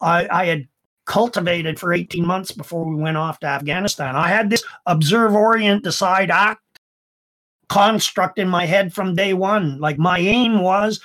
I, 0.00 0.28
I 0.30 0.46
had 0.46 0.68
cultivated 1.06 1.80
for 1.80 1.92
18 1.92 2.24
months 2.24 2.52
before 2.52 2.84
we 2.84 2.94
went 2.94 3.16
off 3.16 3.40
to 3.40 3.46
Afghanistan. 3.46 4.14
I 4.14 4.28
had 4.28 4.50
this 4.50 4.62
observe, 4.86 5.34
orient, 5.34 5.84
decide, 5.84 6.30
act 6.30 6.62
construct 7.68 8.38
in 8.38 8.48
my 8.48 8.66
head 8.66 8.92
from 8.92 9.14
day 9.14 9.32
one. 9.32 9.80
Like 9.80 9.98
my 9.98 10.18
aim 10.18 10.60
was 10.60 11.00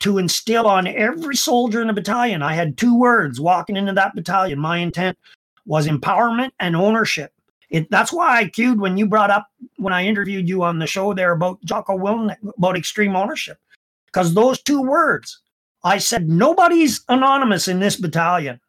to 0.00 0.18
instill 0.18 0.66
on 0.66 0.86
every 0.86 1.34
soldier 1.34 1.80
in 1.80 1.86
the 1.86 1.94
battalion. 1.94 2.42
I 2.42 2.54
had 2.54 2.76
two 2.76 2.98
words 2.98 3.40
walking 3.40 3.76
into 3.76 3.92
that 3.94 4.14
battalion. 4.14 4.58
My 4.58 4.78
intent 4.78 5.16
was 5.64 5.86
empowerment 5.88 6.50
and 6.58 6.76
ownership. 6.76 7.32
It, 7.70 7.88
that's 7.90 8.12
why 8.12 8.38
I 8.38 8.48
cued 8.48 8.80
when 8.80 8.96
you 8.96 9.06
brought 9.06 9.30
up 9.30 9.46
when 9.76 9.92
I 9.92 10.04
interviewed 10.04 10.48
you 10.48 10.62
on 10.64 10.78
the 10.78 10.86
show 10.86 11.14
there 11.14 11.32
about 11.32 11.64
Jocko 11.64 11.96
Willink 11.96 12.36
about 12.58 12.76
extreme 12.76 13.14
ownership, 13.14 13.58
because 14.06 14.34
those 14.34 14.60
two 14.60 14.82
words, 14.82 15.40
I 15.84 15.98
said 15.98 16.28
nobody's 16.28 17.04
anonymous 17.08 17.68
in 17.68 17.78
this 17.78 17.96
battalion. 17.96 18.60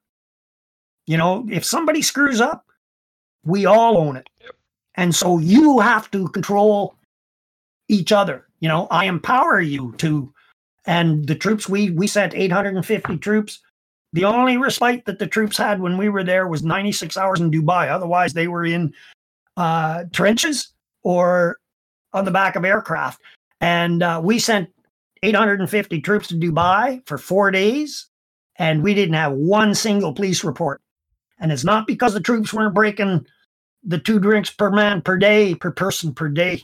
You 1.08 1.18
know, 1.18 1.48
if 1.52 1.66
somebody 1.66 2.02
screws 2.04 2.40
up, 2.40 2.66
we 3.44 3.66
all 3.66 3.98
own 3.98 4.18
it, 4.18 4.30
Yep. 4.40 4.52
and 4.96 5.16
so 5.16 5.40
you 5.40 5.80
have 5.80 6.12
to 6.12 6.28
control 6.30 6.96
each 7.90 8.12
other. 8.12 8.46
You 8.60 8.70
know, 8.70 8.88
I 8.92 9.06
empower 9.06 9.60
you 9.60 9.96
to, 9.98 10.32
and 10.86 11.26
the 11.28 11.34
troops 11.36 11.68
we 11.68 11.90
we 11.90 12.06
sent 12.06 12.36
850 12.36 13.18
troops 13.18 13.60
the 14.14 14.26
only 14.26 14.58
respite 14.58 15.06
that 15.06 15.20
the 15.20 15.28
troops 15.28 15.58
had 15.58 15.80
when 15.80 15.98
we 15.98 16.10
were 16.10 16.24
there 16.24 16.48
was 16.48 16.64
96 16.64 17.16
hours 17.16 17.40
in 17.40 17.52
Dubai. 17.52 17.90
Otherwise, 17.90 18.34
they 18.34 18.48
were 18.48 18.66
in 18.66 18.94
uh, 19.58 20.04
trenches 20.12 20.74
or 21.04 21.58
on 22.14 22.26
the 22.26 22.32
back 22.32 22.56
of 22.56 22.66
aircraft. 22.66 23.22
And 23.62 24.04
uh, 24.04 24.20
we 24.24 24.40
sent 24.40 24.70
850 25.24 26.02
troops 26.02 26.28
to 26.28 26.36
Dubai 26.36 27.08
for 27.08 27.18
four 27.18 27.52
days, 27.52 28.08
and 28.58 28.84
we 28.84 28.94
didn't 28.94 29.16
have 29.16 29.34
one 29.34 29.74
single 29.76 30.14
police 30.14 30.44
report. 30.44 30.82
And 31.40 31.52
it's 31.52 31.64
not 31.64 31.88
because 31.88 32.14
the 32.14 32.20
troops 32.20 32.54
weren't 32.54 32.76
breaking 32.76 33.26
the 33.84 33.98
two 33.98 34.20
drinks 34.20 34.50
per 34.50 34.70
man 34.70 35.02
per 35.02 35.18
day, 35.18 35.56
per 35.56 35.72
person 35.72 36.14
per 36.14 36.28
day 36.28 36.64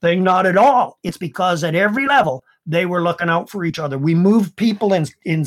thing, 0.00 0.22
not 0.22 0.46
at 0.46 0.56
all. 0.56 0.98
It's 1.02 1.18
because 1.18 1.64
at 1.64 1.74
every 1.74 2.06
level, 2.06 2.44
they 2.66 2.86
were 2.86 3.02
looking 3.02 3.28
out 3.28 3.50
for 3.50 3.64
each 3.64 3.78
other. 3.78 3.98
We 3.98 4.14
moved 4.14 4.56
people 4.56 4.94
in, 4.94 5.06
in 5.24 5.44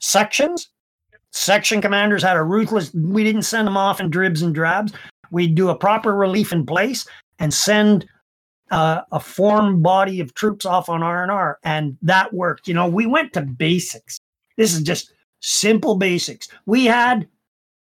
sections 0.00 0.70
section 1.36 1.82
commanders 1.82 2.22
had 2.22 2.36
a 2.36 2.42
ruthless 2.42 2.92
we 2.94 3.22
didn't 3.22 3.42
send 3.42 3.66
them 3.66 3.76
off 3.76 4.00
in 4.00 4.10
dribs 4.10 4.42
and 4.42 4.54
drabs. 4.54 4.92
We'd 5.30 5.54
do 5.54 5.68
a 5.68 5.76
proper 5.76 6.14
relief 6.14 6.52
in 6.52 6.64
place 6.64 7.06
and 7.38 7.52
send 7.52 8.08
uh, 8.70 9.02
a 9.12 9.20
formed 9.20 9.82
body 9.82 10.20
of 10.20 10.34
troops 10.34 10.64
off 10.64 10.88
on 10.88 11.02
r&r 11.02 11.58
and 11.62 11.96
that 12.02 12.32
worked. 12.32 12.66
You 12.66 12.74
know 12.74 12.88
we 12.88 13.06
went 13.06 13.32
to 13.34 13.42
basics. 13.42 14.18
This 14.56 14.74
is 14.74 14.82
just 14.82 15.12
simple 15.40 15.96
basics. 15.96 16.48
We 16.64 16.86
had 16.86 17.28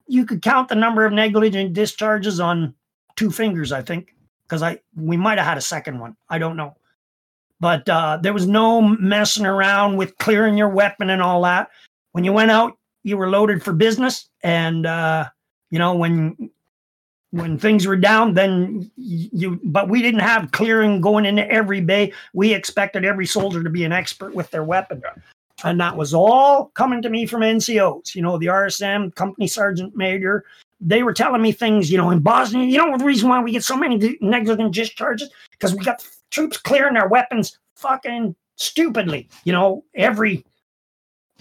you 0.08 0.26
could 0.26 0.42
count 0.42 0.70
the 0.70 0.76
number 0.76 1.06
of 1.06 1.14
negligent 1.14 1.74
discharges 1.74 2.40
on 2.40 2.76
two 3.16 3.32
fingers 3.32 3.72
i 3.72 3.82
think 3.82 4.14
because 4.44 4.62
i 4.62 4.78
we 4.96 5.18
might 5.18 5.38
have 5.38 5.48
had 5.48 5.58
a 5.58 5.62
second 5.62 6.00
one. 6.00 6.16
I 6.30 6.40
don't 6.40 6.58
know. 6.58 6.76
But 7.60 7.88
uh, 7.88 8.18
there 8.22 8.34
was 8.34 8.48
no 8.48 8.82
messing 8.82 9.46
around 9.46 9.98
with 9.98 10.18
clearing 10.18 10.58
your 10.58 10.70
weapon 10.70 11.10
and 11.10 11.22
all 11.22 11.42
that. 11.44 11.70
When 12.12 12.24
you 12.24 12.34
went 12.34 12.52
out 12.52 12.78
you 13.06 13.16
were 13.16 13.30
loaded 13.30 13.64
for 13.64 13.72
business 13.72 14.28
and 14.44 14.86
uh 14.86 15.26
you 15.70 15.80
know 15.80 15.96
when 15.96 16.50
when 17.30 17.58
things 17.58 17.86
were 17.86 17.96
down 17.96 18.34
then 18.34 18.90
you 18.98 19.60
but 19.64 19.88
we 19.88 20.02
didn't 20.02 20.22
have 20.22 20.52
clearing 20.52 21.00
going 21.00 21.26
into 21.26 21.50
every 21.50 21.82
bay. 21.82 22.12
We 22.34 22.54
expected 22.54 23.06
every 23.06 23.26
soldier 23.26 23.64
to 23.64 23.70
be 23.70 23.84
an 23.84 23.92
expert 23.92 24.34
with 24.34 24.50
their 24.52 24.64
weapon. 24.64 25.02
And 25.64 25.80
that 25.80 25.96
was 25.96 26.14
all 26.14 26.72
coming 26.76 27.02
to 27.02 27.10
me 27.10 27.26
from 27.26 27.42
ncos 27.42 28.16
you 28.16 28.22
know 28.22 28.38
the 28.38 28.48
rsm 28.48 29.14
company 29.16 29.48
sergeant 29.48 29.96
major. 29.96 30.44
They 30.82 31.04
were 31.04 31.14
telling 31.14 31.42
me 31.42 31.52
things 31.52 31.92
you 31.92 31.98
know 31.98 32.10
in 32.10 32.20
bosnia 32.20 32.66
you 32.66 32.78
know 32.78 32.98
the 32.98 33.06
reason 33.06 33.30
why 33.30 33.42
we 33.42 33.52
get 33.52 33.64
so 33.64 33.78
many 33.78 34.18
negligent 34.20 34.74
discharges? 34.74 35.30
Because 35.52 35.76
we 35.76 35.84
got 35.84 36.06
troops 36.32 36.58
clearing 36.58 36.96
their 36.96 37.08
weapons 37.08 37.60
fucking 37.76 38.36
stupidly 38.56 39.28
you 39.44 39.52
know 39.52 39.84
every 39.96 40.46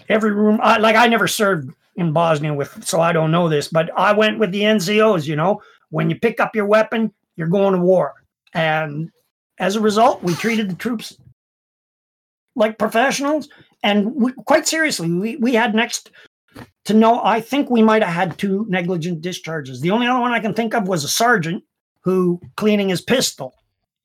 every 0.09 0.31
room 0.31 0.59
I, 0.61 0.77
like 0.77 0.95
i 0.95 1.07
never 1.07 1.27
served 1.27 1.71
in 1.95 2.11
bosnia 2.11 2.53
with 2.53 2.85
so 2.85 3.01
i 3.01 3.11
don't 3.11 3.31
know 3.31 3.49
this 3.49 3.67
but 3.67 3.89
i 3.97 4.11
went 4.13 4.39
with 4.39 4.51
the 4.51 4.61
NCOs. 4.61 5.25
you 5.25 5.35
know 5.35 5.61
when 5.89 6.09
you 6.09 6.19
pick 6.19 6.39
up 6.39 6.55
your 6.55 6.65
weapon 6.65 7.13
you're 7.35 7.47
going 7.47 7.73
to 7.73 7.79
war 7.79 8.13
and 8.53 9.11
as 9.59 9.75
a 9.75 9.81
result 9.81 10.23
we 10.23 10.33
treated 10.35 10.69
the 10.69 10.75
troops 10.75 11.17
like 12.55 12.77
professionals 12.77 13.49
and 13.83 14.13
we, 14.15 14.31
quite 14.33 14.67
seriously 14.67 15.11
we, 15.11 15.35
we 15.37 15.53
had 15.53 15.75
next 15.75 16.11
to 16.85 16.93
know 16.93 17.21
i 17.23 17.39
think 17.39 17.69
we 17.69 17.83
might 17.83 18.03
have 18.03 18.13
had 18.13 18.37
two 18.37 18.65
negligent 18.69 19.21
discharges 19.21 19.81
the 19.81 19.91
only 19.91 20.07
other 20.07 20.19
one 20.19 20.31
i 20.31 20.39
can 20.39 20.53
think 20.53 20.73
of 20.73 20.87
was 20.87 21.03
a 21.03 21.09
sergeant 21.09 21.63
who 22.01 22.39
cleaning 22.55 22.89
his 22.89 23.01
pistol 23.01 23.53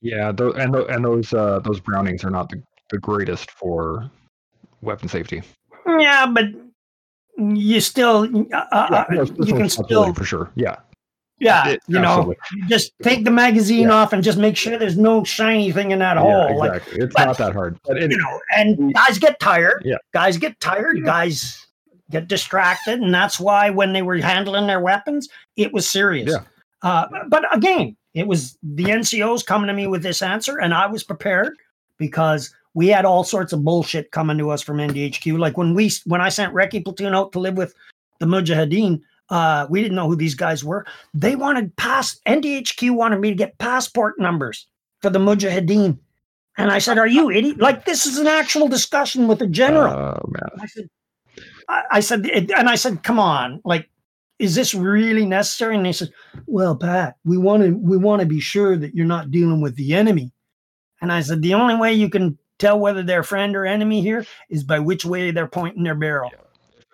Yeah, 0.01 0.29
and 0.31 0.75
and 0.75 1.05
those 1.05 1.33
uh, 1.33 1.61
those 1.61 1.81
Brownings 1.81 2.25
are 2.25 2.31
not 2.31 2.49
the, 2.49 2.63
the 2.91 2.99
greatest 2.99 3.51
for 3.51 4.11
weapon 4.81 5.09
safety. 5.09 5.43
Yeah 5.86 6.27
but 6.27 6.47
you 7.39 7.81
still 7.81 8.28
uh, 8.52 8.57
uh, 8.73 9.05
no, 9.11 9.23
you 9.44 9.55
can 9.55 9.69
still 9.69 10.12
for 10.12 10.24
sure. 10.24 10.51
Yeah, 10.57 10.77
yeah 11.39 11.69
It- 11.69 11.81
you 11.89 11.98
know 11.98 12.09
absolutely. 12.19 12.36
you 12.52 12.69
just 12.69 12.93
take 13.02 13.24
the 13.24 13.31
magazine 13.31 13.90
off 13.90 14.12
and 14.12 14.23
just 14.23 14.36
make 14.39 14.57
sure 14.57 14.77
there's 14.78 14.98
no 14.98 15.24
shiny 15.24 15.73
thing 15.73 15.90
in 15.90 16.01
that 16.01 16.16
yeah, 16.16 16.23
hole 16.23 16.59
like 16.59 16.73
exactly. 16.74 17.02
it's 17.05 17.15
but- 17.15 17.24
not 17.24 17.39
that 17.39 17.52
hard. 17.55 17.78
But 17.86 18.01
you 18.01 18.09
know 18.19 18.40
and 18.57 18.93
guys 18.94 19.19
get 19.19 19.40
tired 19.40 19.82
Yeah. 19.85 19.97
guys 20.12 20.36
get 20.36 20.59
tired 20.61 21.02
guys 21.05 21.66
get 22.11 22.28
distracted 22.28 23.01
and 23.01 23.15
that's 23.15 23.39
why 23.40 23.70
when 23.70 23.93
they 23.93 24.02
were 24.02 24.16
handling 24.19 24.66
their 24.66 24.81
weapons 24.81 25.28
it 25.57 25.73
was 25.73 25.89
serious 25.89 26.31
Yeah. 26.31 26.43
uh, 26.82 27.07
but 27.28 27.44
again 27.57 27.97
it 28.15 28.27
was 28.27 28.59
the 28.62 28.85
ncos 28.85 29.47
coming 29.47 29.69
to 29.69 29.73
me 29.73 29.86
with 29.86 30.02
this 30.02 30.20
answer 30.20 30.59
and 30.59 30.74
i 30.74 30.86
was 30.86 31.05
prepared 31.05 31.55
because 31.98 32.52
we 32.75 32.89
had 32.89 33.05
all 33.05 33.25
sorts 33.25 33.53
of 33.53 33.65
bullshit 33.65 34.11
coming 34.11 34.39
to 34.39 34.51
us 34.51 34.63
from 34.63 34.79
ndhq 34.79 35.39
like 35.39 35.57
when 35.57 35.75
we 35.75 35.91
when 36.07 36.21
i 36.21 36.29
sent 36.29 36.55
recce 36.55 36.85
platoon 36.85 37.15
out 37.15 37.33
to 37.33 37.41
live 37.41 37.57
with 37.57 37.75
the 38.19 38.27
mujahideen 38.27 39.01
uh, 39.31 39.65
we 39.71 39.81
didn't 39.81 39.95
know 39.95 40.09
who 40.09 40.17
these 40.17 40.35
guys 40.35 40.65
were 40.65 40.85
they 41.15 41.37
wanted 41.37 41.75
pass 41.77 42.21
ndhq 42.27 42.91
wanted 42.91 43.21
me 43.21 43.31
to 43.31 43.37
get 43.37 43.57
passport 43.59 44.19
numbers 44.19 44.67
for 45.01 45.11
the 45.11 45.19
mujahideen 45.19 45.99
and 46.61 46.71
I 46.71 46.79
said, 46.79 46.99
"Are 46.99 47.07
you 47.07 47.31
idiot? 47.31 47.59
Like 47.59 47.85
this 47.85 48.07
is 48.07 48.19
an 48.19 48.27
actual 48.27 48.69
discussion 48.69 49.29
with 49.29 49.41
a 49.43 49.47
general." 49.47 49.93
oh 49.93 50.29
man, 50.29 50.51
I 50.61 50.67
said, 50.67 50.91
I, 51.69 51.83
I 51.93 52.01
said, 52.01 52.27
and 52.27 52.69
I 52.69 52.75
said, 52.75 53.03
"Come 53.03 53.19
on, 53.19 53.61
like, 53.65 53.89
is 54.39 54.55
this 54.55 54.75
really 54.75 55.25
necessary?" 55.25 55.77
And 55.77 55.87
they 55.87 55.93
said, 55.93 56.13
"Well, 56.47 56.77
Pat, 56.77 57.17
we 57.25 57.39
want 57.39 57.63
to 57.63 57.71
we 57.71 57.97
want 57.97 58.21
to 58.21 58.27
be 58.27 58.41
sure 58.41 58.77
that 58.77 58.95
you're 58.95 59.07
not 59.07 59.31
dealing 59.31 59.61
with 59.61 59.77
the 59.77 59.95
enemy." 59.95 60.33
And 61.01 61.13
I 61.13 61.23
said, 61.23 61.43
"The 61.43 61.55
only 61.55 61.77
way 61.77 61.95
you 61.95 62.11
can 62.11 62.39
tell 62.61 62.78
whether 62.78 63.03
they're 63.03 63.23
friend 63.23 63.57
or 63.57 63.66
enemy 63.66 64.01
here 64.01 64.24
is 64.49 64.62
by 64.62 64.78
which 64.78 65.05
way 65.05 65.31
they're 65.31 65.47
pointing 65.49 65.82
their 65.82 65.95
barrel." 65.95 66.31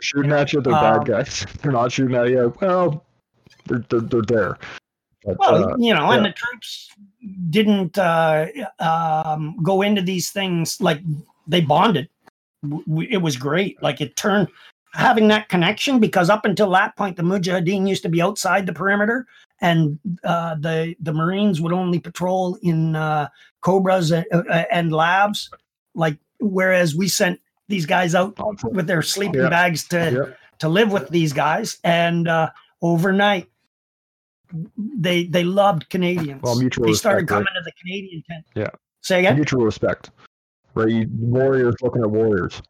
shooting 0.01 0.31
you 0.31 0.37
know, 0.37 0.43
at 0.43 0.53
you, 0.53 0.61
they're 0.61 0.75
um, 0.75 0.99
bad 0.99 1.07
guys. 1.07 1.47
They're 1.63 1.73
not 1.73 1.93
shooting 1.93 2.17
at 2.17 2.29
you. 2.29 2.55
Well, 2.61 3.05
they're 3.67 3.85
they're, 3.89 4.01
they're 4.01 4.23
there. 4.23 4.59
But, 5.25 5.39
Well, 5.39 5.73
uh, 5.73 5.77
you 5.77 5.93
know, 5.95 6.11
and 6.13 6.25
the 6.25 6.33
troops 6.33 6.91
didn't 7.51 7.99
uh, 7.99 8.47
um, 8.79 9.57
go 9.63 9.83
into 9.83 10.03
these 10.03 10.31
things 10.31 10.81
like 10.81 11.01
they 11.47 11.61
bonded. 11.61 12.09
W- 12.63 13.09
It 13.11 13.19
was 13.19 13.37
great. 13.37 13.83
Like 13.83 14.01
it 14.01 14.17
turned 14.17 14.49
having 14.95 15.29
that 15.29 15.49
connection 15.49 15.99
because 15.99 16.31
up 16.31 16.45
until 16.45 16.71
that 16.71 16.97
point, 16.97 17.17
the 17.17 17.23
Mujahideen 17.23 17.89
used 17.89 18.03
to 18.05 18.09
be 18.09 18.23
outside 18.23 18.67
the 18.67 18.73
perimeter, 18.73 19.27
and 19.61 19.99
uh, 20.25 20.55
the 20.57 20.95
the 21.01 21.13
Marines 21.13 21.61
would 21.61 21.73
only 21.73 21.99
patrol 21.99 22.59
in 22.63 22.95
uh, 22.97 23.29
Cobras 23.63 24.11
and, 24.13 24.27
uh, 24.33 24.65
and 24.71 24.93
LAVs. 24.93 25.49
Like 25.95 26.19
whereas 26.41 26.95
we 26.95 27.09
sent 27.09 27.41
these 27.69 27.87
guys 27.87 28.15
out 28.15 28.37
with 28.73 28.87
their 28.87 29.03
sleeping 29.03 29.41
Yeah. 29.41 29.49
bags 29.49 29.89
to 29.89 29.97
Yeah. 30.29 30.35
to 30.59 30.69
live 30.69 30.93
with 30.93 31.09
these 31.09 31.33
guys, 31.33 31.79
and 31.85 32.29
uh, 32.29 32.51
overnight 32.83 33.49
they 34.77 35.25
they 35.27 35.45
loved 35.45 35.89
Canadians. 35.91 36.43
Well, 36.43 36.59
mutual 36.59 36.87
they 36.87 36.93
started 36.93 37.23
respect, 37.23 37.31
right? 37.31 37.47
coming 37.47 37.55
to 37.57 37.65
the 37.65 37.73
Canadian 37.81 38.23
tent. 38.29 38.45
Yeah. 38.55 38.71
Say 39.03 39.21
again. 39.21 39.37
mutual 39.37 39.65
respect, 39.65 40.11
right? 40.75 41.09
Warriors 41.11 41.75
looking 41.83 42.03
at 42.03 42.11
warriors. 42.11 42.61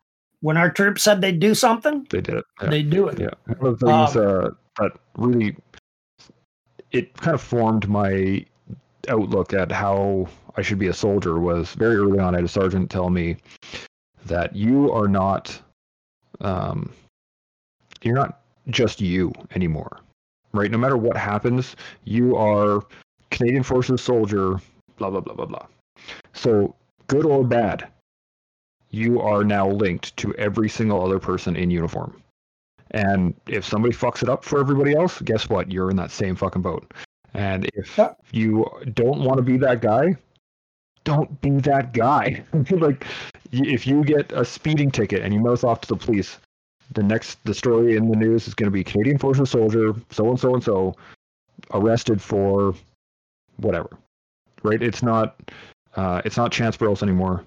When 0.41 0.57
our 0.57 0.71
troops 0.71 1.03
said 1.03 1.21
they'd 1.21 1.41
do 1.41 1.55
something, 1.55 2.07
They 2.11 2.21
did 2.21 2.37
it. 2.37 2.45
Yeah. 2.63 2.69
they 2.71 2.83
do 2.83 3.09
it. 3.09 3.19
Yeah, 3.19 3.31
one 3.59 3.73
of 3.73 3.79
the 3.81 3.87
things 3.87 4.17
Um, 4.17 4.45
uh, 4.45 4.49
that 4.79 4.93
really 5.17 5.57
it 6.97 7.15
kind 7.19 7.35
of 7.35 7.43
formed 7.43 7.89
my 7.89 8.45
outlook 9.09 9.53
at 9.53 9.71
how 9.71 10.27
I 10.57 10.63
should 10.63 10.79
be 10.79 10.89
a 10.89 10.95
soldier 10.95 11.39
was 11.39 11.75
very 11.75 11.97
early 11.97 12.19
on. 12.19 12.35
I 12.35 12.39
had 12.39 12.45
a 12.45 12.49
sergeant 12.49 12.91
tell 12.91 13.11
me 13.11 13.37
that 14.25 14.57
you 14.57 14.91
are 14.93 15.07
not, 15.07 15.61
um, 16.41 16.91
you're 18.03 18.15
not 18.15 18.41
just 18.69 19.01
you 19.01 19.33
anymore, 19.55 20.01
right? 20.53 20.71
No 20.71 20.79
matter 20.79 20.97
what 20.97 21.17
happens, 21.17 21.77
you 22.05 22.35
are 22.37 22.83
Canadian 23.31 23.63
Forces 23.63 24.01
soldier. 24.01 24.61
Blah 24.97 25.11
blah 25.11 25.21
blah 25.21 25.35
blah 25.35 25.47
blah. 25.47 25.67
So 26.33 26.75
good 27.07 27.27
or 27.27 27.45
bad, 27.45 27.87
you 28.91 29.21
are 29.21 29.45
now 29.45 29.69
linked 29.69 30.17
to 30.17 30.35
every 30.37 30.71
single 30.71 31.05
other 31.05 31.19
person 31.19 31.55
in 31.55 31.71
uniform 31.71 32.23
And 32.93 33.35
if 33.49 33.65
somebody 33.65 33.95
fucks 33.95 34.23
it 34.23 34.29
up 34.29 34.45
for 34.45 34.61
everybody 34.61 34.95
else, 34.95 35.21
guess 35.21 35.49
what? 35.49 35.71
You're 35.73 35.91
in 35.91 35.97
that 35.97 36.11
same 36.11 36.37
fucking 36.37 36.63
boat. 36.63 36.93
And 37.35 37.69
if 37.75 37.99
Yeah. 37.99 38.15
you 38.33 38.65
don't 38.95 39.21
want 39.23 39.39
to 39.39 39.43
be 39.43 39.57
that 39.59 39.83
guy, 39.83 40.17
don't 41.05 41.41
be 41.41 41.51
that 41.61 41.93
guy. 41.93 42.45
like, 42.71 43.05
if 43.53 43.87
you 43.87 44.05
get 44.05 44.33
a 44.33 44.45
speeding 44.45 44.91
ticket 44.91 45.23
and 45.23 45.35
you 45.35 45.41
mouth 45.41 45.65
off 45.65 45.81
to 45.83 45.89
the 45.89 45.97
police, 45.97 46.39
the 46.93 47.03
next 47.03 47.43
the 47.45 47.55
story 47.55 47.97
in 47.97 48.09
the 48.09 48.17
news 48.17 48.47
is 48.47 48.55
going 48.55 48.67
to 48.69 48.71
be 48.73 48.85
Canadian 48.85 49.19
Forces 49.19 49.51
soldier, 49.51 49.95
so 50.11 50.29
and 50.31 50.39
so 50.39 50.55
and 50.55 50.63
so, 50.63 50.95
arrested 51.73 52.23
for 52.23 52.75
whatever. 53.57 53.91
Right? 54.63 54.83
It's 54.83 55.03
not. 55.03 55.37
Uh, 55.97 56.23
it's 56.25 56.37
not 56.37 56.53
Chance 56.53 56.77
Burles 56.77 57.03
anymore. 57.03 57.43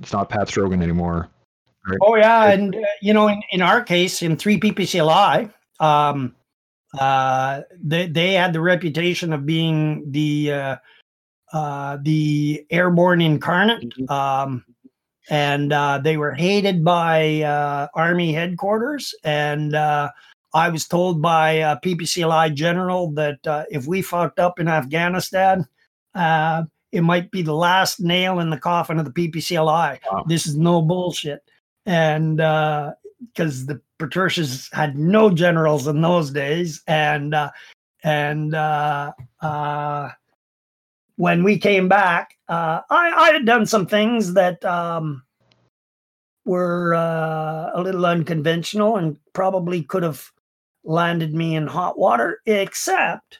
It's 0.00 0.12
not 0.12 0.28
Pat 0.28 0.48
Stogran 0.48 0.82
anymore. 0.82 1.28
Oh 2.02 2.16
yeah, 2.16 2.50
and 2.50 2.74
uh, 2.74 2.80
you 3.02 3.12
know, 3.12 3.28
in, 3.28 3.42
in 3.52 3.62
our 3.62 3.82
case, 3.82 4.22
in 4.22 4.36
three 4.36 4.58
PPCLI, 4.58 5.52
um, 5.80 6.34
uh, 6.98 7.62
they 7.82 8.06
they 8.06 8.32
had 8.32 8.52
the 8.52 8.60
reputation 8.60 9.32
of 9.32 9.44
being 9.44 10.10
the 10.10 10.52
uh, 10.52 10.76
uh, 11.52 11.98
the 12.02 12.64
airborne 12.70 13.20
incarnate, 13.20 13.92
um, 14.08 14.64
and 15.28 15.72
uh, 15.72 15.98
they 16.02 16.16
were 16.16 16.32
hated 16.32 16.82
by 16.84 17.42
uh, 17.42 17.88
Army 17.94 18.32
headquarters. 18.32 19.14
And 19.22 19.74
uh, 19.74 20.10
I 20.54 20.70
was 20.70 20.86
told 20.86 21.20
by 21.20 21.50
a 21.50 21.78
PPCLI 21.80 22.54
general 22.54 23.10
that 23.12 23.46
uh, 23.46 23.64
if 23.70 23.86
we 23.86 24.00
fucked 24.00 24.38
up 24.38 24.58
in 24.58 24.68
Afghanistan, 24.68 25.66
uh, 26.14 26.64
it 26.92 27.02
might 27.02 27.30
be 27.30 27.42
the 27.42 27.54
last 27.54 28.00
nail 28.00 28.40
in 28.40 28.50
the 28.50 28.58
coffin 28.58 28.98
of 28.98 29.04
the 29.04 29.28
PPCLI. 29.28 29.98
Wow. 30.10 30.24
This 30.26 30.46
is 30.46 30.56
no 30.56 30.80
bullshit 30.80 31.42
and 31.86 32.40
uh 32.40 32.92
because 33.32 33.66
the 33.66 33.80
Patricias 33.98 34.68
had 34.72 34.98
no 34.98 35.30
generals 35.30 35.86
in 35.86 36.02
those 36.02 36.30
days 36.30 36.82
and 36.86 37.34
uh, 37.34 37.50
and 38.02 38.54
uh, 38.54 39.12
uh, 39.40 40.10
when 41.16 41.42
we 41.42 41.58
came 41.58 41.88
back 41.88 42.36
uh, 42.48 42.80
I, 42.90 43.10
I 43.10 43.32
had 43.32 43.46
done 43.46 43.66
some 43.66 43.86
things 43.86 44.34
that 44.34 44.62
um, 44.64 45.22
were 46.44 46.94
uh, 46.94 47.70
a 47.74 47.80
little 47.82 48.04
unconventional 48.04 48.96
and 48.96 49.16
probably 49.32 49.82
could 49.82 50.02
have 50.02 50.30
landed 50.84 51.34
me 51.34 51.56
in 51.56 51.66
hot 51.66 51.98
water 51.98 52.40
except 52.46 53.38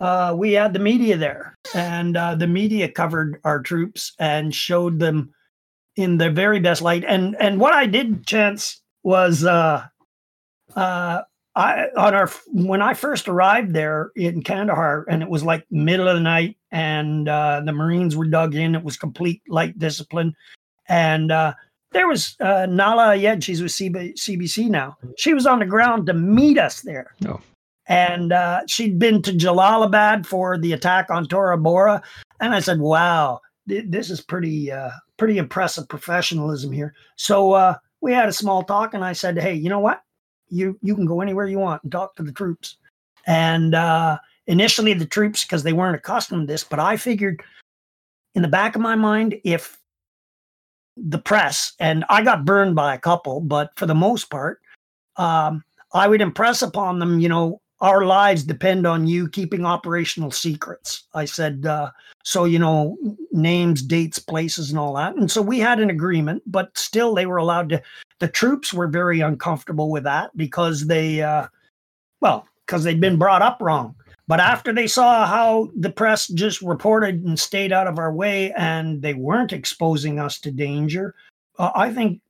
uh, 0.00 0.34
we 0.36 0.52
had 0.52 0.72
the 0.72 0.80
media 0.80 1.16
there. 1.16 1.56
And 1.74 2.16
uh, 2.16 2.34
the 2.34 2.48
media 2.48 2.90
covered 2.90 3.40
our 3.44 3.60
troops 3.60 4.12
and 4.18 4.52
showed 4.52 4.98
them 4.98 5.32
in 5.96 6.18
the 6.18 6.30
very 6.30 6.60
best 6.60 6.82
light. 6.82 7.04
And 7.06 7.36
and 7.40 7.60
what 7.60 7.72
I 7.72 7.86
did, 7.86 8.26
chance 8.26 8.80
was 9.02 9.44
uh, 9.44 9.84
uh, 10.74 11.22
I 11.54 11.86
on 11.96 12.14
our 12.14 12.30
when 12.48 12.82
I 12.82 12.94
first 12.94 13.28
arrived 13.28 13.74
there 13.74 14.10
in 14.16 14.42
Kandahar, 14.42 15.04
and 15.08 15.22
it 15.22 15.28
was 15.28 15.42
like 15.42 15.66
middle 15.70 16.08
of 16.08 16.14
the 16.14 16.22
night, 16.22 16.56
and 16.70 17.28
uh, 17.28 17.62
the 17.64 17.72
Marines 17.72 18.16
were 18.16 18.26
dug 18.26 18.54
in. 18.54 18.74
It 18.74 18.84
was 18.84 18.96
complete 18.96 19.42
light 19.48 19.78
discipline, 19.78 20.34
and 20.88 21.30
uh, 21.30 21.54
there 21.92 22.08
was 22.08 22.36
uh, 22.40 22.66
Nahlah 22.66 23.16
Ayed. 23.16 23.42
She's 23.42 23.62
with 23.62 23.72
CB, 23.72 24.14
CBC 24.14 24.68
now. 24.68 24.96
She 25.16 25.34
was 25.34 25.46
on 25.46 25.58
the 25.58 25.66
ground 25.66 26.06
to 26.06 26.14
meet 26.14 26.58
us 26.58 26.80
there. 26.80 27.14
Oh. 27.26 27.40
And 27.86 28.32
uh, 28.32 28.60
she'd 28.66 28.98
been 28.98 29.22
to 29.22 29.32
Jalalabad 29.32 30.24
for 30.24 30.56
the 30.56 30.72
attack 30.72 31.10
on 31.10 31.26
Tora 31.26 31.58
Bora. 31.58 32.02
And 32.40 32.54
I 32.54 32.60
said, 32.60 32.78
wow, 32.80 33.40
th- 33.68 33.86
this 33.88 34.08
is 34.08 34.20
pretty 34.20 34.70
uh, 34.70 34.90
pretty 35.22 35.38
impressive 35.38 35.88
professionalism 35.88 36.72
here. 36.72 36.92
So 37.14 37.52
uh, 37.52 37.76
we 38.00 38.12
had 38.12 38.28
a 38.28 38.32
small 38.32 38.64
talk, 38.64 38.92
and 38.92 39.04
I 39.04 39.12
said, 39.12 39.38
"Hey, 39.38 39.54
you 39.54 39.68
know 39.68 39.78
what? 39.78 40.02
You 40.48 40.76
you 40.82 40.96
can 40.96 41.06
go 41.06 41.20
anywhere 41.20 41.46
you 41.46 41.60
want 41.60 41.84
and 41.84 41.92
talk 41.92 42.16
to 42.16 42.24
the 42.24 42.32
troops." 42.32 42.76
And 43.28 43.72
uh, 43.72 44.18
initially, 44.48 44.94
the 44.94 45.06
troops, 45.06 45.44
because 45.44 45.62
they 45.62 45.72
weren't 45.72 45.94
accustomed 45.94 46.48
to 46.48 46.52
this, 46.52 46.64
but 46.64 46.80
I 46.80 46.96
figured 46.96 47.40
in 48.34 48.42
the 48.42 48.48
back 48.48 48.74
of 48.74 48.82
my 48.82 48.96
mind, 48.96 49.36
if 49.44 49.78
the 50.96 51.20
press 51.20 51.74
and 51.78 52.04
I 52.08 52.24
got 52.24 52.44
burned 52.44 52.74
by 52.74 52.92
a 52.92 52.98
couple, 52.98 53.40
but 53.42 53.70
for 53.76 53.86
the 53.86 53.94
most 53.94 54.28
part, 54.28 54.60
um, 55.18 55.62
I 55.94 56.08
would 56.08 56.20
impress 56.20 56.62
upon 56.62 56.98
them, 56.98 57.20
you 57.20 57.28
know, 57.28 57.61
our 57.82 58.06
lives 58.06 58.44
depend 58.44 58.86
on 58.86 59.06
you 59.06 59.28
keeping 59.28 59.66
operational 59.66 60.30
secrets. 60.30 61.04
I 61.12 61.26
said, 61.26 61.66
uh, 61.66 61.90
so 62.22 62.44
you 62.44 62.58
know 62.58 62.96
names 63.32 63.82
dates 63.82 64.18
places 64.18 64.70
and 64.70 64.78
all 64.78 64.94
that 64.94 65.14
and 65.16 65.30
so 65.30 65.42
we 65.42 65.58
had 65.58 65.80
an 65.80 65.90
agreement 65.90 66.42
but 66.46 66.76
still 66.76 67.14
they 67.14 67.26
were 67.26 67.36
allowed 67.36 67.68
to 67.68 67.82
the 68.20 68.28
troops 68.28 68.72
were 68.72 68.86
very 68.86 69.20
uncomfortable 69.20 69.90
with 69.90 70.04
that 70.04 70.34
because 70.36 70.86
they 70.86 71.20
uh 71.20 71.46
well 72.20 72.46
because 72.66 72.84
they'd 72.84 73.00
been 73.00 73.18
brought 73.18 73.42
up 73.42 73.58
wrong 73.60 73.94
but 74.28 74.40
after 74.40 74.72
they 74.72 74.86
saw 74.86 75.26
how 75.26 75.68
the 75.76 75.90
press 75.90 76.28
just 76.28 76.62
reported 76.62 77.24
and 77.24 77.38
stayed 77.38 77.72
out 77.72 77.88
of 77.88 77.98
our 77.98 78.12
way 78.12 78.52
and 78.52 79.02
they 79.02 79.14
weren't 79.14 79.52
exposing 79.52 80.20
us 80.20 80.38
to 80.38 80.50
danger 80.50 81.14
uh, 81.58 81.72
i 81.74 81.92
think 81.92 82.20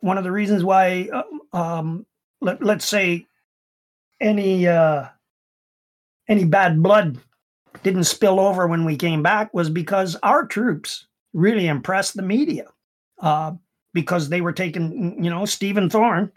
one 0.00 0.18
of 0.18 0.24
the 0.24 0.32
reasons 0.32 0.62
why 0.62 1.08
uh, 1.12 1.56
um 1.56 2.04
let, 2.40 2.62
let's 2.62 2.84
say 2.84 3.26
any 4.22 4.66
uh 4.66 5.06
any 6.28 6.44
bad 6.44 6.82
blood 6.82 7.18
didn't 7.82 8.04
spill 8.04 8.38
over 8.38 8.66
when 8.66 8.84
we 8.84 8.96
came 8.96 9.22
back 9.22 9.52
was 9.52 9.68
because 9.68 10.16
our 10.22 10.46
troops 10.46 11.06
really 11.32 11.66
impressed 11.66 12.14
the 12.14 12.22
media 12.22 12.66
uh, 13.20 13.52
because 13.92 14.28
they 14.28 14.40
were 14.40 14.52
taking, 14.52 15.22
you 15.22 15.30
know, 15.30 15.44
Stephen 15.44 15.90
Thorne 15.90 16.30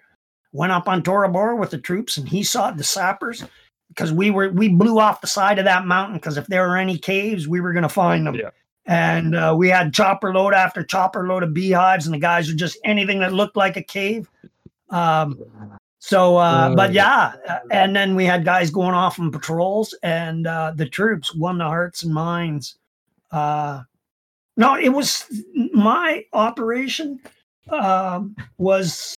went 0.53 0.71
up 0.71 0.87
on 0.87 1.03
Tora 1.03 1.29
Bora 1.29 1.55
with 1.55 1.69
the 1.69 1.77
troops 1.77 2.17
and 2.17 2.27
he 2.27 2.43
saw 2.43 2.71
the 2.71 2.83
sappers 2.83 3.43
because 3.89 4.11
we 4.11 4.31
were 4.31 4.49
we 4.49 4.69
blew 4.69 4.99
off 4.99 5.21
the 5.21 5.27
side 5.27 5.59
of 5.59 5.65
that 5.65 5.85
mountain 5.85 6.17
because 6.17 6.37
if 6.37 6.47
there 6.47 6.67
were 6.67 6.77
any 6.77 6.97
caves 6.97 7.47
we 7.47 7.61
were 7.61 7.73
going 7.73 7.83
to 7.83 7.89
find 7.89 8.25
them 8.25 8.35
Yeah. 8.35 8.49
and 8.85 9.35
uh, 9.35 9.53
we 9.57 9.69
had 9.69 9.93
chopper 9.93 10.33
load 10.33 10.53
after 10.53 10.83
chopper 10.83 11.27
load 11.27 11.43
of 11.43 11.53
beehives 11.53 12.07
and 12.07 12.13
the 12.13 12.19
guys 12.19 12.49
were 12.49 12.55
just 12.55 12.77
anything 12.85 13.19
that 13.19 13.33
looked 13.33 13.57
like 13.57 13.77
a 13.77 13.83
cave 13.83 14.29
um, 14.89 15.37
so, 16.07 16.37
uh, 16.37 16.75
but 16.75 16.91
Uh, 16.91 16.93
yeah, 16.93 17.33
uh, 17.49 17.59
and 17.71 17.95
then 17.95 18.13
we 18.13 18.25
had 18.25 18.45
guys 18.45 18.69
going 18.69 18.93
off 18.93 19.19
on 19.19 19.31
patrols, 19.31 19.95
and 20.03 20.45
uh, 20.45 20.71
the 20.75 20.87
troops 20.87 21.33
won 21.33 21.57
the 21.57 21.63
hearts 21.63 22.03
and 22.03 22.13
minds. 22.13 22.77
Uh, 23.31 23.81
no, 24.55 24.77
it 24.77 24.89
was 24.89 25.25
my 25.73 26.23
operation 26.31 27.19
um, 27.69 28.35
was 28.59 29.15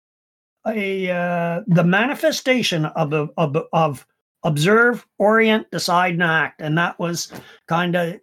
a 0.68 1.10
uh, 1.10 1.62
the 1.66 1.84
manifestation 1.84 2.86
of 2.86 3.14
a, 3.14 3.30
of 3.36 3.58
of 3.74 4.06
observe, 4.44 5.08
orient, 5.18 5.72
decide, 5.72 6.14
and 6.14 6.22
act, 6.22 6.62
and 6.62 6.78
that 6.78 7.00
was 7.00 7.32
kind 7.66 7.96
of 7.96 8.20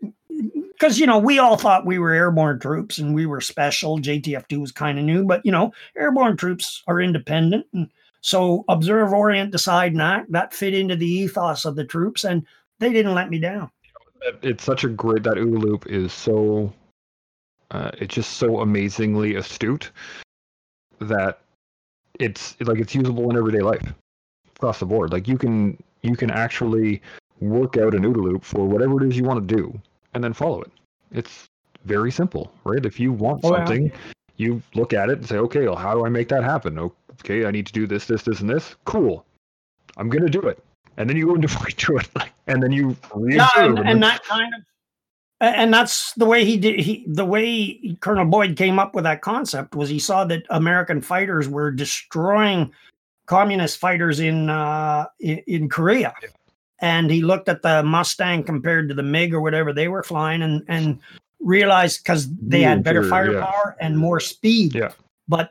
because 0.71 1.01
you 1.01 1.07
know 1.07 1.19
we 1.19 1.41
all 1.41 1.57
thought 1.57 1.85
we 1.85 1.99
were 1.99 2.13
airborne 2.13 2.61
troops 2.61 2.99
and 2.99 3.13
we 3.13 3.27
were 3.27 3.41
special. 3.41 3.99
JTF 3.99 4.47
two 4.47 4.61
was 4.61 4.71
kind 4.71 5.01
of 5.01 5.05
new, 5.05 5.25
but 5.25 5.45
you 5.45 5.51
know 5.51 5.73
airborne 5.97 6.37
troops 6.37 6.85
are 6.87 7.01
independent 7.01 7.67
and 7.73 7.91
so 8.23 8.65
observe, 8.69 9.13
orient, 9.13 9.51
decide, 9.53 9.93
and 9.93 10.01
act. 10.03 10.33
That 10.33 10.55
fit 10.55 10.73
into 10.75 10.97
the 10.97 11.07
ethos 11.07 11.65
of 11.67 11.77
the 11.77 11.85
troops, 11.85 12.25
and 12.25 12.47
they 12.79 12.93
didn't 12.93 13.15
let 13.15 13.29
me 13.31 13.39
down. 13.39 13.71
it's 14.43 14.65
such 14.65 14.85
a 14.85 14.89
great 14.89 15.23
that 15.25 15.35
OODA 15.37 15.59
loop 15.61 15.87
is 15.87 16.13
so 16.13 16.73
uh, 17.73 17.91
it's 17.99 18.15
just 18.15 18.35
so 18.39 18.61
amazingly 18.61 19.35
astute 19.37 19.91
that 21.01 21.41
it's 22.21 22.57
like 22.61 22.79
it's 22.79 22.95
usable 22.95 23.29
in 23.31 23.37
everyday 23.37 23.61
life 23.61 23.93
across 24.57 24.79
the 24.79 24.87
board 24.87 25.13
like 25.13 25.27
you 25.27 25.37
can 25.37 25.77
you 26.03 26.15
can 26.15 26.31
actually 26.31 27.03
work 27.41 27.77
out 27.79 27.95
an 27.95 28.03
OODA 28.05 28.23
loop 28.23 28.45
for 28.45 28.67
whatever 28.67 29.03
it 29.03 29.09
is 29.09 29.17
you 29.17 29.25
want 29.25 29.47
to 29.49 29.57
do 29.57 29.81
and 30.15 30.23
then 30.23 30.33
follow 30.33 30.61
it 30.63 30.71
it's 31.11 31.49
very 31.85 32.13
simple 32.13 32.53
right 32.65 32.87
if 32.87 33.01
you 33.01 33.13
want 33.13 33.41
Oh, 33.43 33.51
yeah. 33.57 33.65
something 33.65 33.93
you 34.37 34.63
look 34.75 34.93
at 34.93 35.09
it 35.11 35.19
and 35.19 35.27
say 35.27 35.39
okay 35.39 35.67
well 35.67 35.75
how 35.77 35.95
do 35.95 36.07
i 36.07 36.09
make 36.09 36.29
that 36.29 36.45
happen 36.45 36.79
okay 37.21 37.47
i 37.47 37.51
need 37.51 37.67
to 37.67 37.73
do 37.73 37.87
this 37.87 38.07
this 38.07 38.23
this 38.23 38.41
and 38.41 38.49
this 38.51 38.75
cool 38.85 39.25
i'm 39.97 40.09
gonna 40.09 40.29
do 40.29 40.41
it 40.41 40.63
and 40.97 41.09
then 41.09 41.17
you 41.17 41.27
go 41.27 41.35
and 41.35 41.77
do 41.77 41.97
it 41.99 42.09
and 42.47 42.63
then 42.63 42.73
you 42.73 42.97
Yeah, 43.17 43.49
and, 43.57 43.79
and 43.79 44.03
that 44.03 44.23
kind 44.25 44.53
of, 44.55 44.61
and 45.41 45.75
that's 45.75 46.13
the 46.15 46.27
way 46.27 46.45
he 46.45 46.57
did. 46.57 46.79
He 46.79 47.05
the 47.09 47.25
way 47.25 47.97
Colonel 48.01 48.25
Boyd 48.25 48.57
came 48.57 48.79
up 48.79 48.95
with 48.95 49.05
that 49.05 49.23
concept 49.23 49.75
was 49.75 49.89
he 49.89 49.99
saw 49.99 50.25
that 50.27 50.45
American 50.51 51.01
fighters 51.01 51.49
were 51.49 51.71
destroying 51.73 52.73
communist 53.27 53.79
fighters 53.79 54.21
in 54.21 54.49
uh, 54.49 55.07
in, 55.19 55.39
in 55.49 55.69
Korea, 55.69 56.15
and 56.81 57.11
he 57.11 57.23
looked 57.23 57.49
at 57.49 57.63
the 57.63 57.83
Mustang 57.83 58.45
compared 58.45 58.89
to 58.89 58.95
the 58.95 59.03
MiG 59.03 59.35
or 59.35 59.41
whatever 59.41 59.73
they 59.73 59.89
were 59.89 60.05
flying, 60.05 60.43
and 60.43 60.63
and 60.69 61.01
realized 61.41 62.05
because 62.05 62.29
they 62.37 62.63
had 62.63 62.85
better 62.85 63.03
Inferior, 63.03 63.33
yeah. 63.33 63.45
firepower 63.45 63.77
and 63.81 63.99
more 63.99 64.21
speed, 64.21 64.77
Yeah. 64.77 64.93
but 65.27 65.51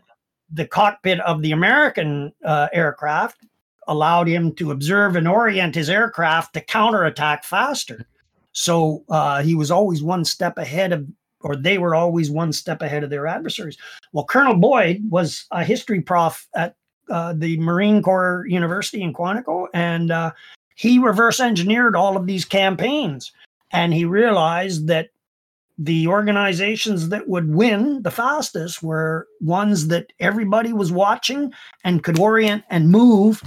the 0.54 0.68
cockpit 0.68 1.20
of 1.22 1.42
the 1.42 1.52
American 1.52 2.34
uh, 2.44 2.68
aircraft 2.74 3.46
allowed 3.88 4.28
him 4.28 4.54
to 4.56 4.72
observe 4.72 5.16
and 5.16 5.28
orient 5.28 5.76
his 5.76 5.90
aircraft 5.90 6.54
to 6.54 6.62
counterattack 6.62 7.44
faster. 7.44 8.06
So 8.52 9.04
uh, 9.10 9.42
he 9.42 9.56
was 9.56 9.72
always 9.72 10.04
one 10.04 10.26
step 10.26 10.58
ahead 10.58 10.92
of, 10.92 11.08
or 11.42 11.56
they 11.56 11.78
were 11.78 11.96
always 11.96 12.30
one 12.30 12.54
step 12.54 12.82
ahead 12.82 13.04
of 13.04 13.10
their 13.10 13.28
adversaries. 13.28 13.78
Well, 14.14 14.26
Colonel 14.26 14.56
Boyd 14.56 15.02
was 15.10 15.46
a 15.52 15.64
history 15.64 16.02
prof 16.02 16.48
at 16.56 16.76
uh, 17.10 17.34
the 17.36 17.58
Marine 17.58 18.02
Corps 18.02 18.46
University 18.48 19.02
in 19.02 19.14
Quantico, 19.14 19.68
and 19.74 20.12
uh, 20.12 20.32
he 20.76 21.00
reverse 21.00 21.40
engineered 21.40 21.96
all 21.96 22.16
of 22.16 22.28
these 22.28 22.46
campaigns, 22.46 23.32
and 23.72 23.94
he 23.94 24.06
realized 24.06 24.88
that 24.88 25.10
the 25.84 26.06
organizations 26.08 27.10
that 27.10 27.28
would 27.28 27.50
win 27.50 28.04
the 28.04 28.12
fastest 28.12 28.84
were 28.84 29.28
ones 29.40 29.88
that 29.88 30.14
everybody 30.20 30.74
was 30.74 30.92
watching 30.92 31.52
and 31.84 32.04
could 32.04 32.20
orient 32.20 32.64
and 32.70 32.92
move 32.92 33.42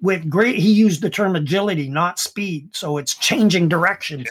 with 0.00 0.28
great 0.28 0.56
he 0.56 0.72
used 0.72 1.02
the 1.02 1.10
term 1.10 1.36
agility 1.36 1.88
not 1.88 2.18
speed. 2.18 2.74
So 2.74 2.98
it's 2.98 3.14
changing 3.14 3.68
directions 3.68 4.28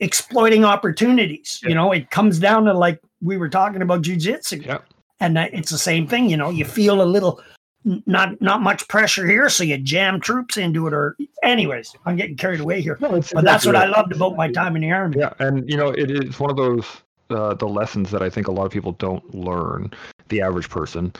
exploiting 0.00 0.64
opportunities. 0.64 1.60
You 1.62 1.74
know 1.74 1.92
it 1.92 2.10
comes 2.10 2.38
down 2.38 2.64
to 2.64 2.72
like 2.72 2.98
we 3.20 3.36
were 3.36 3.50
talking 3.50 3.82
about 3.82 4.00
jujitsu. 4.02 4.64
Yeah. 4.64 4.78
and 5.20 5.36
uh, 5.36 5.48
it's 5.52 5.70
the 5.70 5.78
same 5.78 6.06
thing 6.06 6.30
you 6.30 6.36
know 6.38 6.48
you 6.48 6.64
feel 6.64 7.02
a 7.02 7.04
little 7.04 7.42
not 7.84 8.40
not 8.42 8.60
much 8.60 8.86
pressure 8.88 9.26
here 9.26 9.48
so 9.48 9.64
you 9.64 9.78
jam 9.78 10.20
troops 10.20 10.56
into 10.58 10.86
it 10.86 10.92
or 10.92 11.16
anyways 11.42 11.94
i'm 12.04 12.14
getting 12.14 12.36
carried 12.36 12.60
away 12.60 12.80
here 12.80 12.98
No, 13.00 13.14
it's 13.14 13.32
but 13.32 13.44
that's 13.44 13.64
what 13.64 13.74
i 13.74 13.80
exactly 13.84 13.92
right. 13.92 13.98
loved 14.02 14.12
about 14.12 14.36
my 14.36 14.52
time 14.52 14.76
in 14.76 14.82
the 14.82 14.90
army 14.92 15.16
Yeah, 15.18 15.32
and 15.38 15.68
you 15.68 15.76
know, 15.78 15.88
it 15.88 16.10
is 16.10 16.38
one 16.38 16.50
of 16.50 16.56
those 16.56 16.84
uh, 17.30 17.54
the 17.54 17.68
lessons 17.68 18.10
that 18.10 18.22
I 18.22 18.28
think 18.28 18.48
a 18.48 18.52
lot 18.52 18.66
of 18.66 18.72
people 18.72 18.92
don't 18.92 19.34
learn, 19.34 19.92
the 20.28 20.40
average 20.42 20.68
person, 20.68 21.12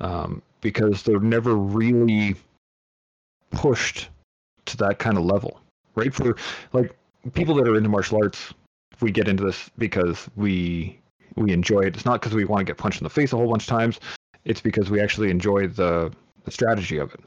um, 0.00 0.40
because 0.60 1.02
they're 1.02 1.18
never 1.20 1.56
really 1.56 2.36
pushed 3.50 4.08
to 4.66 4.76
that 4.76 4.98
kind 4.98 5.18
of 5.18 5.24
level, 5.24 5.60
right? 5.94 6.14
For 6.14 6.36
like 6.72 6.96
people 7.34 7.54
that 7.56 7.66
are 7.68 7.76
into 7.76 7.88
martial 7.88 8.18
arts, 8.22 8.54
we 9.00 9.10
get 9.10 9.28
into 9.28 9.44
this 9.44 9.68
because 9.78 10.28
we 10.36 10.98
we 11.36 11.52
enjoy 11.52 11.80
it. 11.80 11.96
It's 11.96 12.04
not 12.04 12.20
because 12.20 12.34
we 12.34 12.44
want 12.44 12.60
to 12.60 12.64
get 12.70 12.78
punched 12.78 13.00
in 13.00 13.04
the 13.04 13.10
face 13.10 13.32
a 13.32 13.36
whole 13.36 13.48
bunch 13.50 13.64
of 13.64 13.68
times. 13.68 14.00
It's 14.48 14.60
because 14.60 14.90
we 14.90 15.00
actually 15.00 15.30
enjoy 15.30 15.68
the, 15.68 16.12
the 16.44 16.50
strategy 16.50 16.98
of 16.98 17.12
it. 17.14 17.20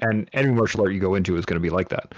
And 0.00 0.28
any 0.32 0.50
martial 0.50 0.80
art 0.82 0.92
you 0.92 1.00
go 1.00 1.14
into 1.14 1.36
is 1.36 1.44
going 1.44 1.60
to 1.60 1.62
be 1.62 1.70
like 1.70 1.88
that. 1.90 2.14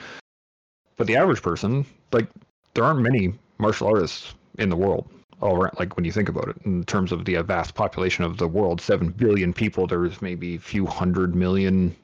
But 0.96 1.06
the 1.06 1.16
average 1.16 1.42
person, 1.42 1.84
like 2.12 2.28
there 2.74 2.84
aren't 2.84 3.00
many 3.00 3.32
martial 3.58 3.88
artists 3.88 4.34
in 4.58 4.68
the 4.68 4.76
world 4.76 5.08
all 5.40 5.56
around 5.56 5.74
like 5.78 5.96
when 5.96 6.04
you 6.04 6.12
think 6.12 6.28
about 6.28 6.48
it 6.48 6.56
in 6.64 6.84
terms 6.84 7.12
of 7.12 7.24
the 7.24 7.36
uh, 7.36 7.42
vast 7.42 7.74
population 7.74 8.24
of 8.24 8.38
the 8.38 8.48
world 8.48 8.80
7 8.80 9.08
billion 9.10 9.52
people 9.52 9.86
there's 9.86 10.22
maybe 10.22 10.54
a 10.54 10.58
few 10.58 10.86
hundred 10.86 11.34
million 11.34 11.94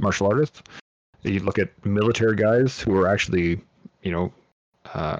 martial 0.00 0.26
artists 0.26 0.62
you 1.22 1.40
look 1.40 1.58
at 1.58 1.70
military 1.84 2.36
guys 2.36 2.80
who 2.80 2.96
are 2.96 3.08
actually 3.08 3.60
you 4.02 4.10
know 4.10 4.32
uh, 4.94 5.18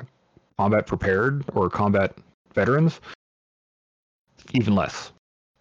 combat 0.58 0.86
prepared 0.86 1.44
or 1.54 1.70
combat 1.70 2.14
veterans 2.54 3.00
even 4.54 4.74
less 4.74 5.12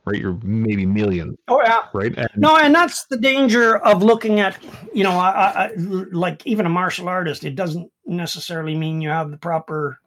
right 0.05 0.21
you're 0.21 0.39
maybe 0.43 0.85
millions 0.85 1.37
oh 1.47 1.61
yeah 1.61 1.83
right 1.93 2.17
and 2.17 2.29
No, 2.35 2.57
and 2.57 2.75
that's 2.75 3.05
the 3.05 3.17
danger 3.17 3.77
of 3.77 4.03
looking 4.03 4.39
at, 4.39 4.57
you 4.93 5.03
know, 5.03 5.11
I, 5.11 5.65
I, 5.65 5.71
like 5.75 6.45
even 6.45 6.65
a 6.65 6.69
martial 6.69 7.07
artist. 7.07 7.43
It 7.43 7.55
doesn't 7.55 7.89
necessarily 8.05 8.75
mean 8.75 9.01
you 9.01 9.09
have 9.09 9.31
the 9.31 9.37
proper 9.37 9.99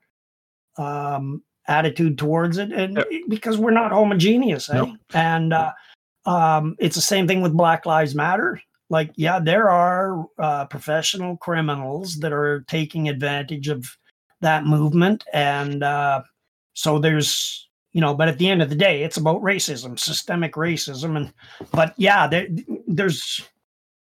um, 0.77 1.43
attitude 1.67 2.19
towards 2.19 2.59
it, 2.59 2.73
and 2.73 3.05
because 3.29 3.59
we're 3.59 3.71
not 3.71 3.93
homogeneous, 3.93 4.71
eh? 4.71 4.75
No. 4.75 4.97
And 5.15 5.53
uh, 5.53 5.73
um, 6.27 6.77
it's 6.79 6.97
the 6.97 7.03
same 7.03 7.27
thing 7.27 7.41
with 7.41 7.53
Black 7.57 7.87
Lives 7.87 8.15
Matter. 8.15 8.61
Like, 8.91 9.11
yeah, 9.17 9.39
there 9.39 9.69
are 9.69 10.27
uh, 10.39 10.67
professional 10.67 11.37
criminals 11.39 12.17
that 12.21 12.33
are 12.33 12.65
taking 12.69 13.09
advantage 13.09 13.69
of 13.69 13.87
that 14.41 14.65
movement, 14.65 15.25
and 15.33 15.83
uh, 15.83 16.23
so 16.75 16.99
there's, 16.99 17.68
you 17.93 18.01
know, 18.01 18.15
but 18.15 18.29
at 18.29 18.39
the 18.39 18.49
end 18.49 18.63
of 18.63 18.69
the 18.69 18.77
day, 18.77 19.03
it's 19.03 19.17
about 19.17 19.43
racism, 19.43 19.99
systemic 19.99 20.55
racism, 20.55 21.17
and 21.17 21.33
but 21.73 21.95
yeah, 21.97 22.27
there, 22.27 22.47
there's 22.87 23.49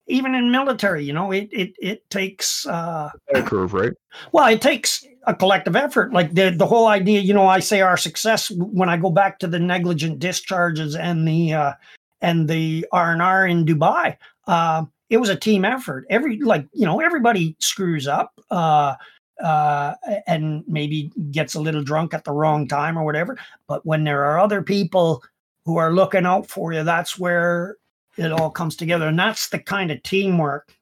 even 0.07 0.35
in 0.35 0.51
military, 0.51 1.03
you 1.03 1.13
know, 1.13 1.31
it 1.31 1.49
it 1.51 1.73
it 1.79 2.09
takes 2.09 2.65
uh, 2.67 3.09
curve 3.45 3.73
right 3.73 3.93
well, 4.31 4.47
it 4.47 4.61
takes 4.61 5.05
a 5.27 5.35
collective 5.35 5.75
effort. 5.75 6.13
Like 6.13 6.33
the 6.33 6.49
the 6.51 6.65
whole 6.65 6.87
idea, 6.87 7.21
you 7.21 7.33
know, 7.33 7.47
I 7.47 7.59
say 7.59 7.81
our 7.81 7.97
success 7.97 8.51
when 8.51 8.89
I 8.89 8.97
go 8.97 9.09
back 9.09 9.39
to 9.39 9.47
the 9.47 9.59
negligent 9.59 10.19
discharges 10.19 10.95
and 10.95 11.27
the 11.27 11.53
uh, 11.53 11.73
and 12.21 12.47
the 12.47 12.85
R 12.91 13.11
and 13.11 13.21
R 13.21 13.47
in 13.47 13.65
Dubai. 13.65 14.17
Uh, 14.47 14.85
it 15.09 15.17
was 15.17 15.29
a 15.29 15.35
team 15.35 15.65
effort. 15.65 16.05
Every 16.09 16.39
like 16.39 16.67
you 16.73 16.85
know 16.85 16.99
everybody 16.99 17.55
screws 17.59 18.07
up. 18.07 18.33
Uh, 18.49 18.95
uh, 19.41 19.95
and 20.27 20.63
maybe 20.67 21.11
gets 21.31 21.55
a 21.55 21.61
little 21.61 21.83
drunk 21.83 22.13
at 22.13 22.23
the 22.23 22.31
wrong 22.31 22.67
time 22.67 22.97
or 22.97 23.03
whatever. 23.03 23.37
But 23.67 23.85
when 23.85 24.03
there 24.03 24.23
are 24.25 24.39
other 24.39 24.61
people 24.61 25.23
who 25.65 25.77
are 25.77 25.93
looking 25.93 26.25
out 26.25 26.47
for 26.47 26.73
you, 26.73 26.83
that's 26.83 27.19
where 27.19 27.77
it 28.17 28.31
all 28.31 28.49
comes 28.49 28.75
together. 28.75 29.07
And 29.07 29.17
that's 29.17 29.49
the 29.49 29.59
kind 29.59 29.91
of 29.91 30.03
teamwork 30.03 30.75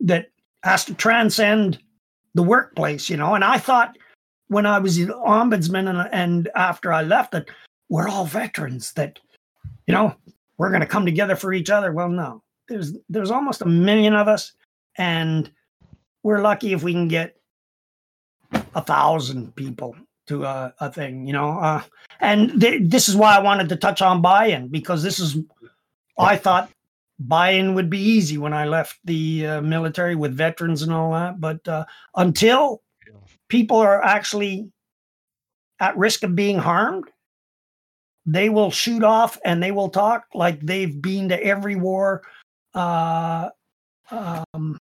that 0.00 0.30
has 0.62 0.84
to 0.86 0.94
transcend 0.94 1.78
the 2.34 2.42
workplace, 2.42 3.08
you 3.08 3.16
know. 3.16 3.34
And 3.34 3.44
I 3.44 3.58
thought 3.58 3.96
when 4.48 4.66
I 4.66 4.78
was 4.78 4.96
the 4.96 5.06
ombudsman 5.06 5.88
and, 5.88 6.08
and 6.12 6.48
after 6.54 6.92
I 6.92 7.02
left 7.02 7.32
that 7.32 7.48
we're 7.88 8.08
all 8.08 8.24
veterans 8.24 8.92
that, 8.94 9.18
you 9.86 9.94
know, 9.94 10.14
we're 10.58 10.70
going 10.70 10.80
to 10.80 10.86
come 10.86 11.04
together 11.04 11.36
for 11.36 11.52
each 11.52 11.70
other. 11.70 11.92
Well, 11.92 12.08
no, 12.08 12.42
there's 12.68 12.92
there's 13.08 13.30
almost 13.30 13.62
a 13.62 13.66
million 13.66 14.14
of 14.14 14.28
us, 14.28 14.52
and 14.96 15.50
we're 16.22 16.40
lucky 16.40 16.72
if 16.72 16.82
we 16.82 16.92
can 16.92 17.08
get 17.08 17.36
a 18.74 18.82
thousand 18.82 19.54
people 19.56 19.96
to 20.26 20.44
a, 20.44 20.74
a 20.80 20.90
thing, 20.90 21.26
you 21.26 21.32
know. 21.32 21.58
Uh, 21.58 21.82
and 22.20 22.60
th- 22.60 22.82
this 22.84 23.08
is 23.08 23.16
why 23.16 23.36
I 23.36 23.42
wanted 23.42 23.68
to 23.68 23.76
touch 23.76 24.02
on 24.02 24.22
buy-in 24.22 24.68
because 24.68 25.02
this 25.02 25.18
is, 25.18 25.36
I 26.18 26.36
thought 26.36 26.70
buy-in 27.18 27.74
would 27.74 27.90
be 27.90 28.00
easy 28.00 28.38
when 28.38 28.52
I 28.52 28.64
left 28.66 28.98
the 29.04 29.46
uh, 29.46 29.60
military 29.60 30.16
with 30.16 30.34
veterans 30.34 30.82
and 30.82 30.92
all 30.92 31.12
that, 31.12 31.40
but 31.40 31.66
uh, 31.68 31.84
until 32.16 32.82
people 33.48 33.78
are 33.78 34.02
actually 34.02 34.70
at 35.80 35.96
risk 35.96 36.22
of 36.22 36.34
being 36.34 36.58
harmed, 36.58 37.04
they 38.26 38.48
will 38.48 38.70
shoot 38.70 39.04
off 39.04 39.38
and 39.44 39.62
they 39.62 39.70
will 39.70 39.90
talk 39.90 40.24
like 40.34 40.60
they've 40.60 41.00
been 41.00 41.28
to 41.28 41.44
every 41.44 41.76
war. 41.76 42.22
Uh, 42.72 43.50
um, 44.10 44.78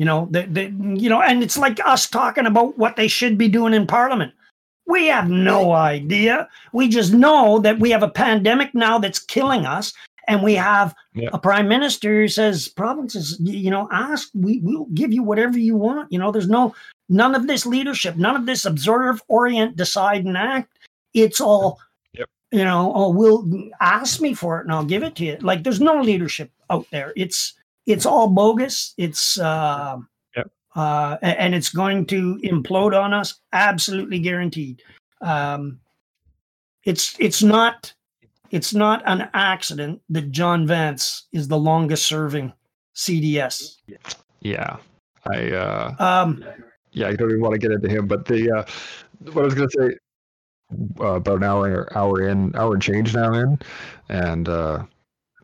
you 0.00 0.06
know, 0.06 0.28
the, 0.30 0.44
the, 0.44 0.62
you 0.98 1.10
know, 1.10 1.20
and 1.20 1.42
it's 1.42 1.58
like 1.58 1.78
us 1.84 2.08
talking 2.08 2.46
about 2.46 2.78
what 2.78 2.96
they 2.96 3.06
should 3.06 3.36
be 3.36 3.48
doing 3.48 3.74
in 3.74 3.86
Parliament. 3.86 4.32
We 4.86 5.08
have 5.08 5.28
no 5.28 5.72
idea. 5.72 6.48
We 6.72 6.88
just 6.88 7.12
know 7.12 7.58
that 7.58 7.78
we 7.78 7.90
have 7.90 8.02
a 8.02 8.08
pandemic 8.08 8.74
now 8.74 8.98
that's 8.98 9.18
killing 9.18 9.66
us, 9.66 9.92
and 10.26 10.42
we 10.42 10.54
have 10.54 10.94
Yeah. 11.12 11.28
a 11.34 11.38
prime 11.38 11.68
minister 11.68 12.22
who 12.22 12.28
says 12.28 12.66
provinces, 12.66 13.36
you 13.40 13.70
know, 13.70 13.88
ask. 13.92 14.30
We 14.32 14.60
will 14.60 14.86
give 14.94 15.12
you 15.12 15.22
whatever 15.22 15.58
you 15.58 15.76
want. 15.76 16.10
You 16.10 16.18
know, 16.18 16.32
there's 16.32 16.48
no 16.48 16.74
none 17.10 17.34
of 17.34 17.46
this 17.46 17.66
leadership, 17.66 18.16
none 18.16 18.36
of 18.36 18.46
this 18.46 18.64
observe, 18.64 19.20
orient, 19.28 19.76
decide, 19.76 20.24
and 20.24 20.34
act. 20.34 20.78
It's 21.12 21.42
all, 21.42 21.78
you 22.52 22.64
know. 22.64 22.90
Oh, 22.94 23.10
will 23.10 23.46
ask 23.82 24.22
me 24.22 24.32
for 24.32 24.60
it, 24.60 24.64
and 24.64 24.72
I'll 24.72 24.92
give 24.94 25.02
it 25.02 25.14
to 25.16 25.24
you. 25.26 25.36
Like 25.42 25.62
there's 25.62 25.80
no 25.82 26.00
leadership 26.00 26.50
out 26.70 26.86
there. 26.90 27.12
It's 27.16 27.52
it's 27.90 28.06
all 28.06 28.28
bogus. 28.28 28.94
It's 28.96 29.38
uh, 29.38 29.96
Yep. 30.36 30.50
uh, 30.76 31.16
and 31.22 31.54
it's 31.54 31.70
going 31.70 32.06
to 32.06 32.38
implode 32.44 32.98
on 32.98 33.12
us, 33.12 33.40
absolutely 33.52 34.18
guaranteed. 34.20 34.82
Um, 35.20 35.80
it's 36.84 37.16
it's 37.18 37.42
not 37.42 37.92
it's 38.50 38.72
not 38.72 39.02
an 39.06 39.28
accident 39.34 40.00
that 40.08 40.30
John 40.30 40.66
Vance 40.66 41.26
is 41.32 41.48
the 41.48 41.58
longest 41.58 42.06
serving 42.06 42.52
CDS. 42.94 43.76
yeah 44.40 44.76
i 45.26 45.50
uh 45.50 45.94
Um, 45.98 46.44
yeah, 46.92 47.08
I 47.08 47.14
don't 47.14 47.30
even 47.30 47.40
want 47.42 47.52
to 47.54 47.58
get 47.58 47.70
into 47.72 47.88
him, 47.88 48.06
but 48.06 48.24
the 48.24 48.50
uh, 48.50 48.64
what 49.32 49.42
I 49.42 49.44
was 49.44 49.54
gonna 49.54 49.68
say 49.78 49.96
uh, 51.00 51.14
about 51.16 51.36
an 51.38 51.44
hour, 51.44 51.88
hour 51.96 52.28
in, 52.28 52.54
hour 52.56 52.74
and 52.74 52.82
change 52.82 53.14
now 53.14 53.32
in, 53.34 53.58
and 54.08 54.48
uh, 54.48 54.84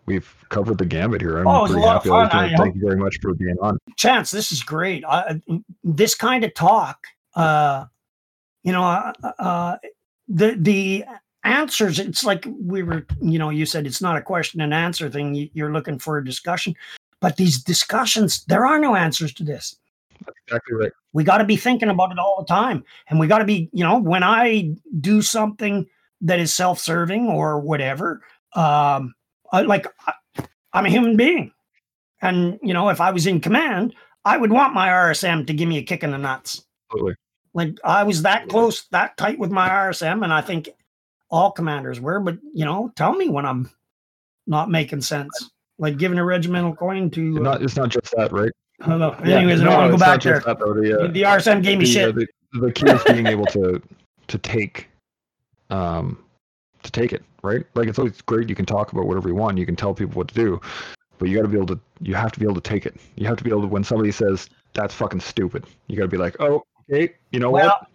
we've 0.06 0.34
covered 0.48 0.78
the 0.78 0.86
gamut 0.86 1.20
here. 1.20 1.38
I'm 1.38 1.46
Oh, 1.46 1.58
it 1.58 1.62
was 1.62 1.70
a 1.70 1.74
pretty 1.74 1.86
happy. 1.86 2.08
Fun. 2.08 2.28
I 2.32 2.56
thank 2.56 2.74
you 2.76 2.80
very 2.80 2.96
much 2.96 3.18
for 3.20 3.34
being 3.34 3.56
on. 3.60 3.78
Chance, 3.96 4.30
this 4.30 4.52
is 4.52 4.62
great. 4.62 5.04
I, 5.04 5.40
this 5.84 6.14
kind 6.14 6.44
of 6.44 6.54
talk, 6.54 7.06
uh, 7.34 7.86
you 8.62 8.72
know, 8.72 8.82
uh, 8.82 9.12
uh, 9.38 9.76
the 10.28 10.56
the 10.58 11.04
answers. 11.44 11.98
It's 11.98 12.24
like 12.24 12.46
we 12.60 12.82
were, 12.82 13.06
you 13.20 13.38
know, 13.38 13.50
you 13.50 13.66
said 13.66 13.86
it's 13.86 14.00
not 14.02 14.16
a 14.16 14.22
question 14.22 14.60
and 14.60 14.72
answer 14.74 15.08
thing. 15.10 15.34
You- 15.34 15.50
You're 15.52 15.72
looking 15.72 15.98
for 15.98 16.18
a 16.18 16.24
discussion, 16.24 16.74
but 17.20 17.36
these 17.36 17.62
discussions, 17.62 18.44
there 18.46 18.66
are 18.66 18.78
no 18.78 18.94
answers 18.96 19.32
to 19.34 19.44
this. 19.44 19.76
Exactly 20.48 20.76
right. 20.76 20.92
we 21.12 21.24
got 21.24 21.38
to 21.38 21.44
be 21.44 21.56
thinking 21.56 21.90
about 21.90 22.10
it 22.10 22.18
all 22.18 22.36
the 22.38 22.46
time 22.46 22.82
and 23.08 23.20
we 23.20 23.26
got 23.26 23.38
to 23.38 23.44
be 23.44 23.68
you 23.72 23.84
know 23.84 23.98
when 23.98 24.22
i 24.22 24.72
do 25.00 25.20
something 25.20 25.84
that 26.22 26.38
is 26.38 26.54
self-serving 26.54 27.26
or 27.26 27.60
whatever 27.60 28.22
um 28.54 29.14
I, 29.52 29.62
like 29.62 29.86
I, 30.06 30.12
i'm 30.72 30.86
a 30.86 30.90
human 30.90 31.16
being 31.16 31.52
and 32.22 32.58
you 32.62 32.74
know 32.74 32.88
if 32.88 33.00
i 33.00 33.10
was 33.10 33.26
in 33.26 33.40
command 33.40 33.94
i 34.24 34.36
would 34.36 34.50
want 34.50 34.74
my 34.74 34.88
rsm 34.88 35.46
to 35.46 35.54
give 35.54 35.68
me 35.68 35.78
a 35.78 35.82
kick 35.82 36.02
in 36.02 36.10
the 36.10 36.18
nuts 36.18 36.64
Absolutely. 36.90 37.14
like 37.54 37.78
i 37.84 38.02
was 38.02 38.22
that 38.22 38.48
close 38.48 38.86
that 38.90 39.16
tight 39.16 39.38
with 39.38 39.50
my 39.50 39.68
rsm 39.68 40.22
and 40.24 40.32
i 40.32 40.40
think 40.40 40.68
all 41.30 41.50
commanders 41.50 42.00
were 42.00 42.20
but 42.20 42.38
you 42.54 42.64
know 42.64 42.92
tell 42.96 43.14
me 43.14 43.28
when 43.28 43.44
i'm 43.44 43.70
not 44.46 44.70
making 44.70 45.00
sense 45.00 45.50
like 45.78 45.98
giving 45.98 46.18
a 46.18 46.24
regimental 46.24 46.74
coin 46.74 47.10
to. 47.10 47.36
Uh, 47.38 47.40
not, 47.40 47.62
it's 47.62 47.76
not 47.76 47.88
just 47.90 48.14
that, 48.16 48.32
right? 48.32 48.50
I 48.80 48.88
don't 48.88 48.98
know. 48.98 49.16
Yeah, 49.24 49.36
Anyways, 49.36 49.60
I 49.60 49.64
no, 49.64 49.70
don't 49.70 49.78
want 49.80 49.92
to 49.92 49.98
go 49.98 49.98
back 49.98 50.22
there. 50.22 50.40
That, 50.40 50.58
though. 50.58 50.74
The, 50.74 51.04
uh, 51.04 51.06
the 51.08 51.22
RSM 51.22 51.62
gave 51.62 51.78
me 51.78 51.84
the, 51.84 51.90
uh, 51.90 52.06
shit. 52.06 52.14
the, 52.14 52.26
the 52.60 52.72
key 52.72 52.90
is 52.90 53.02
being 53.04 53.26
able 53.26 53.46
to 53.46 53.82
to 54.28 54.38
take 54.38 54.88
um 55.70 56.18
to 56.86 56.92
take 56.92 57.12
it 57.12 57.22
right 57.42 57.64
like 57.74 57.88
it's 57.88 57.98
always 57.98 58.20
great 58.22 58.48
you 58.48 58.54
can 58.54 58.66
talk 58.66 58.92
about 58.92 59.06
whatever 59.06 59.28
you 59.28 59.34
want 59.34 59.58
you 59.58 59.66
can 59.66 59.76
tell 59.76 59.92
people 59.94 60.14
what 60.14 60.28
to 60.28 60.34
do 60.34 60.60
but 61.18 61.28
you 61.28 61.36
got 61.36 61.42
to 61.42 61.48
be 61.48 61.56
able 61.56 61.66
to 61.66 61.78
you 62.00 62.14
have 62.14 62.32
to 62.32 62.38
be 62.40 62.46
able 62.46 62.54
to 62.54 62.60
take 62.60 62.86
it 62.86 62.96
you 63.16 63.26
have 63.26 63.36
to 63.36 63.44
be 63.44 63.50
able 63.50 63.62
to 63.62 63.66
when 63.68 63.84
somebody 63.84 64.10
says 64.12 64.48
that's 64.74 64.94
fucking 64.94 65.20
stupid 65.20 65.64
you 65.88 65.96
got 65.96 66.02
to 66.04 66.08
be 66.08 66.16
like 66.16 66.36
oh 66.40 66.62
okay 66.90 67.14
you 67.32 67.38
know 67.40 67.50
Well, 67.50 67.68
what 67.68 67.88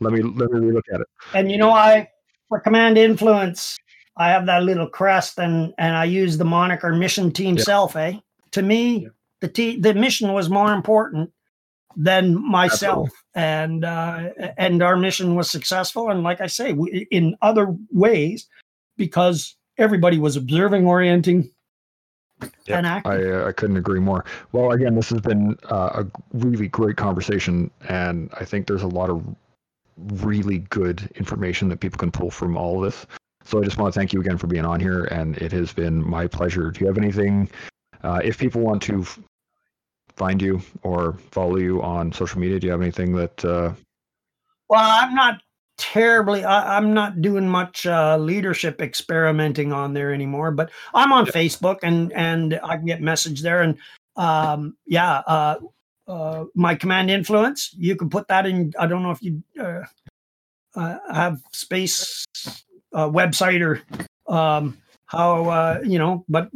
let 0.00 0.12
me 0.12 0.22
let 0.22 0.50
me 0.50 0.72
look 0.72 0.84
at 0.92 1.00
it 1.00 1.06
and 1.34 1.50
you 1.50 1.58
know, 1.58 1.70
I 1.70 2.08
for 2.48 2.60
command 2.60 2.98
influence, 2.98 3.78
I 4.16 4.28
have 4.28 4.44
that 4.46 4.62
little 4.64 4.86
crest, 4.88 5.38
and 5.38 5.72
and 5.78 5.96
I 5.96 6.04
use 6.04 6.36
the 6.36 6.44
moniker 6.44 6.92
Mission 6.94 7.32
Team 7.32 7.56
Yeah. 7.56 7.64
Self. 7.64 7.96
Eh, 7.96 8.18
to 8.52 8.62
me, 8.62 8.98
Yeah. 8.98 9.08
the 9.40 9.48
te- 9.48 9.80
the 9.80 9.94
mission 9.94 10.32
was 10.32 10.50
more 10.50 10.72
important 10.74 11.32
than 11.96 12.42
myself, 12.42 13.10
and 13.34 13.84
uh, 13.84 14.30
and 14.56 14.82
our 14.82 14.96
mission 14.96 15.34
was 15.34 15.50
successful. 15.50 16.10
And 16.10 16.22
like 16.22 16.40
I 16.40 16.46
say, 16.46 16.72
we, 16.72 17.06
in 17.10 17.36
other 17.42 17.74
ways, 17.92 18.48
because 18.96 19.56
everybody 19.78 20.18
was 20.18 20.36
observing, 20.36 20.86
orienting, 20.86 21.50
Yep, 22.40 22.78
and 22.78 22.86
acting. 22.86 23.12
I, 23.12 23.30
uh, 23.30 23.48
I 23.48 23.52
couldn't 23.52 23.76
agree 23.76 24.00
more. 24.00 24.24
Well, 24.52 24.72
again, 24.72 24.94
this 24.94 25.10
has 25.10 25.20
been 25.20 25.56
uh, 25.70 26.02
a 26.04 26.06
really 26.32 26.68
great 26.68 26.96
conversation, 26.96 27.70
and 27.88 28.30
I 28.38 28.44
think 28.44 28.66
there's 28.66 28.82
a 28.82 28.88
lot 28.88 29.10
of 29.10 29.24
really 29.96 30.58
good 30.70 31.08
information 31.14 31.68
that 31.68 31.80
people 31.80 31.98
can 31.98 32.10
pull 32.10 32.30
from 32.30 32.56
all 32.56 32.78
of 32.78 32.90
this. 32.90 33.06
So 33.44 33.60
I 33.60 33.64
just 33.64 33.78
want 33.78 33.92
to 33.92 33.98
thank 33.98 34.12
you 34.12 34.20
again 34.20 34.38
for 34.38 34.46
being 34.46 34.64
on 34.64 34.80
here, 34.80 35.04
and 35.04 35.36
it 35.38 35.52
has 35.52 35.72
been 35.72 36.06
my 36.08 36.26
pleasure. 36.26 36.70
Do 36.70 36.80
you 36.80 36.86
have 36.86 36.98
anything, 36.98 37.48
uh, 38.02 38.20
if 38.24 38.38
people 38.38 38.62
want 38.62 38.82
to 38.82 39.06
find 40.16 40.40
you 40.40 40.60
or 40.82 41.14
follow 41.30 41.56
you 41.56 41.82
on 41.82 42.12
social 42.12 42.40
media, 42.40 42.60
do 42.60 42.66
you 42.66 42.72
have 42.72 42.82
anything 42.82 43.12
that, 43.16 43.44
uh, 43.44 43.72
Well, 44.68 44.80
I'm 44.80 45.14
not 45.14 45.40
terribly. 45.76 46.44
I, 46.44 46.76
I'm 46.76 46.94
not 46.94 47.20
doing 47.20 47.48
much 47.48 47.86
uh, 47.86 48.16
leadership 48.16 48.80
experimenting 48.80 49.72
on 49.72 49.92
there 49.92 50.12
anymore. 50.12 50.50
But 50.50 50.70
I'm 50.94 51.12
on 51.12 51.26
Facebook, 51.26 51.78
and 51.82 52.12
and 52.12 52.58
I 52.62 52.76
can 52.76 52.86
get 52.86 53.00
message 53.00 53.42
there. 53.42 53.62
And 53.62 53.78
um, 54.16 54.76
yeah, 54.86 55.22
uh, 55.26 55.56
uh, 56.06 56.44
my 56.54 56.74
command 56.74 57.10
influence. 57.10 57.74
You 57.76 57.96
can 57.96 58.10
put 58.10 58.28
that 58.28 58.46
in. 58.46 58.72
I 58.78 58.86
don't 58.86 59.02
know 59.02 59.10
if 59.10 59.22
you 59.22 59.42
uh, 59.60 59.82
uh, 60.74 60.98
have 61.12 61.40
space 61.52 62.24
uh, 62.92 63.08
website 63.08 63.60
or 63.62 63.82
um, 64.32 64.78
how 65.06 65.48
uh, 65.48 65.80
you 65.84 65.98
know. 65.98 66.24
But 66.28 66.50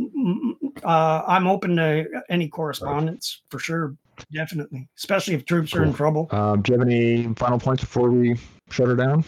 uh, 0.84 1.22
I'm 1.26 1.46
open 1.46 1.76
to 1.76 2.06
any 2.28 2.48
correspondence 2.48 3.42
for 3.50 3.58
sure. 3.58 3.96
Definitely, 4.32 4.88
especially 4.96 5.34
if 5.34 5.44
troops 5.44 5.74
are 5.76 5.84
in 5.84 5.94
trouble. 5.94 6.26
um, 6.32 6.60
do 6.62 6.72
you 6.72 6.78
have 6.78 6.88
any 6.88 7.32
final 7.34 7.58
points 7.58 7.82
before 7.82 8.10
we 8.10 8.36
shut 8.68 8.88
her 8.88 8.96
down? 8.96 9.24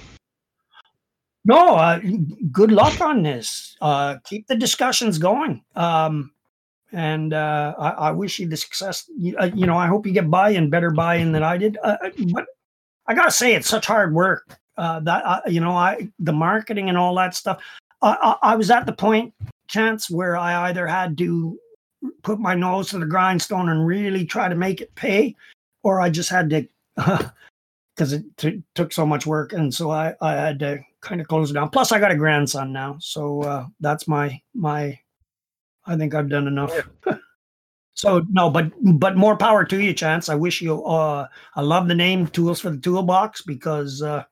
No, 1.44 1.76
uh, 1.76 2.00
good 2.50 2.72
luck 2.72 3.00
on 3.00 3.22
this. 3.22 3.76
Uh, 3.80 4.16
keep 4.24 4.46
the 4.48 4.56
discussions 4.56 5.16
going. 5.16 5.62
Um, 5.76 6.32
and 6.92 7.32
uh, 7.32 7.74
I, 7.78 7.90
I 7.90 8.10
wish 8.10 8.38
you 8.38 8.48
the 8.48 8.56
success. 8.56 9.08
You, 9.16 9.36
uh, 9.38 9.50
you 9.54 9.66
know, 9.66 9.76
I 9.76 9.86
hope 9.86 10.06
you 10.06 10.12
get 10.12 10.28
buy-in, 10.28 10.70
better 10.70 10.90
buy-in 10.90 11.32
than 11.32 11.42
I 11.42 11.56
did. 11.56 11.78
Uh, 11.82 11.96
uh, 12.04 12.10
but 12.32 12.46
I 13.06 13.14
gotta 13.14 13.30
say, 13.30 13.54
it's 13.54 13.68
such 13.68 13.86
hard 13.86 14.12
work. 14.12 14.58
Uh, 14.76 15.00
that 15.00 15.24
uh, 15.24 15.40
you 15.46 15.60
know, 15.60 15.72
I 15.72 16.08
the 16.18 16.32
marketing 16.32 16.88
and 16.88 16.98
all 16.98 17.14
that 17.14 17.34
stuff. 17.34 17.62
I, 18.02 18.36
I, 18.42 18.52
I 18.52 18.56
was 18.56 18.70
at 18.70 18.86
the 18.86 18.92
point, 18.92 19.32
chance, 19.70 20.10
where 20.10 20.36
I 20.36 20.68
either 20.68 20.86
had 20.86 21.16
to 21.18 21.58
put 22.22 22.38
my 22.38 22.54
nose 22.54 22.90
to 22.90 22.98
the 22.98 23.06
grindstone 23.06 23.68
and 23.68 23.86
really 23.86 24.24
try 24.24 24.48
to 24.48 24.54
make 24.54 24.80
it 24.80 24.94
pay, 24.94 25.34
or 25.82 26.00
I 26.00 26.10
just 26.10 26.30
had 26.30 26.50
to. 26.50 26.68
because 28.00 28.14
it 28.14 28.24
t- 28.38 28.62
took 28.74 28.94
so 28.94 29.04
much 29.04 29.26
work, 29.26 29.52
and 29.52 29.74
so 29.74 29.90
I, 29.90 30.14
I 30.22 30.32
had 30.32 30.58
to 30.60 30.80
kind 31.02 31.20
of 31.20 31.28
close 31.28 31.50
it 31.50 31.54
down. 31.54 31.68
Plus, 31.68 31.92
I 31.92 32.00
got 32.00 32.10
a 32.10 32.16
grandson 32.16 32.72
now, 32.72 32.96
so 32.98 33.42
uh, 33.42 33.66
that's 33.80 34.08
my 34.08 34.40
my. 34.54 34.98
I 35.84 35.96
think 35.96 36.14
I've 36.14 36.30
done 36.30 36.46
enough. 36.46 36.72
so 37.94 38.24
no, 38.30 38.48
but 38.48 38.72
but 38.98 39.16
more 39.16 39.36
power 39.36 39.64
to 39.66 39.82
you, 39.82 39.92
Chance. 39.92 40.30
I 40.30 40.34
wish 40.34 40.62
you. 40.62 40.82
Uh, 40.84 41.26
I 41.54 41.60
love 41.60 41.88
the 41.88 41.94
name 41.94 42.26
"Tools 42.26 42.60
for 42.60 42.70
the 42.70 42.78
Toolbox" 42.78 43.42
because 43.42 44.00
uh, 44.00 44.24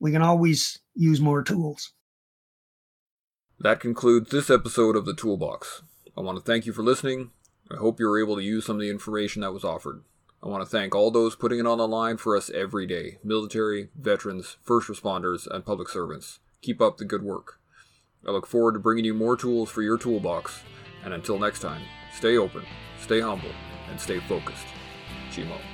we 0.00 0.10
can 0.10 0.22
always 0.22 0.80
use 0.96 1.20
more 1.20 1.42
tools. 1.42 1.92
That 3.60 3.80
concludes 3.80 4.30
this 4.30 4.50
episode 4.50 4.96
of 4.96 5.06
The 5.06 5.14
Toolbox. 5.14 5.82
I 6.18 6.20
want 6.20 6.36
to 6.36 6.44
thank 6.44 6.66
you 6.66 6.72
for 6.72 6.82
listening. 6.82 7.30
I 7.70 7.76
hope 7.76 8.00
you 8.00 8.06
were 8.06 8.20
able 8.20 8.36
to 8.36 8.42
use 8.42 8.66
some 8.66 8.76
of 8.76 8.82
the 8.82 8.90
information 8.90 9.42
that 9.42 9.52
was 9.52 9.64
offered. 9.64 10.02
I 10.42 10.48
want 10.48 10.62
to 10.62 10.68
thank 10.68 10.94
all 10.94 11.10
those 11.10 11.36
putting 11.36 11.60
it 11.60 11.66
on 11.66 11.78
the 11.78 11.88
line 11.88 12.16
for 12.16 12.36
us 12.36 12.50
every 12.50 12.84
day 12.84 13.18
military, 13.22 13.88
veterans, 13.98 14.56
first 14.62 14.88
responders, 14.88 15.46
and 15.46 15.64
public 15.64 15.88
servants. 15.88 16.40
Keep 16.62 16.80
up 16.82 16.98
the 16.98 17.04
good 17.04 17.22
work. 17.22 17.60
I 18.26 18.32
look 18.32 18.46
forward 18.46 18.72
to 18.72 18.80
bringing 18.80 19.04
you 19.04 19.14
more 19.14 19.36
tools 19.36 19.70
for 19.70 19.82
your 19.82 19.98
toolbox. 19.98 20.60
And 21.04 21.14
until 21.14 21.38
next 21.38 21.60
time, 21.60 21.82
stay 22.14 22.36
open, 22.36 22.64
stay 23.00 23.20
humble, 23.20 23.52
and 23.88 24.00
stay 24.00 24.18
focused. 24.20 24.66
Chimo. 25.30 25.73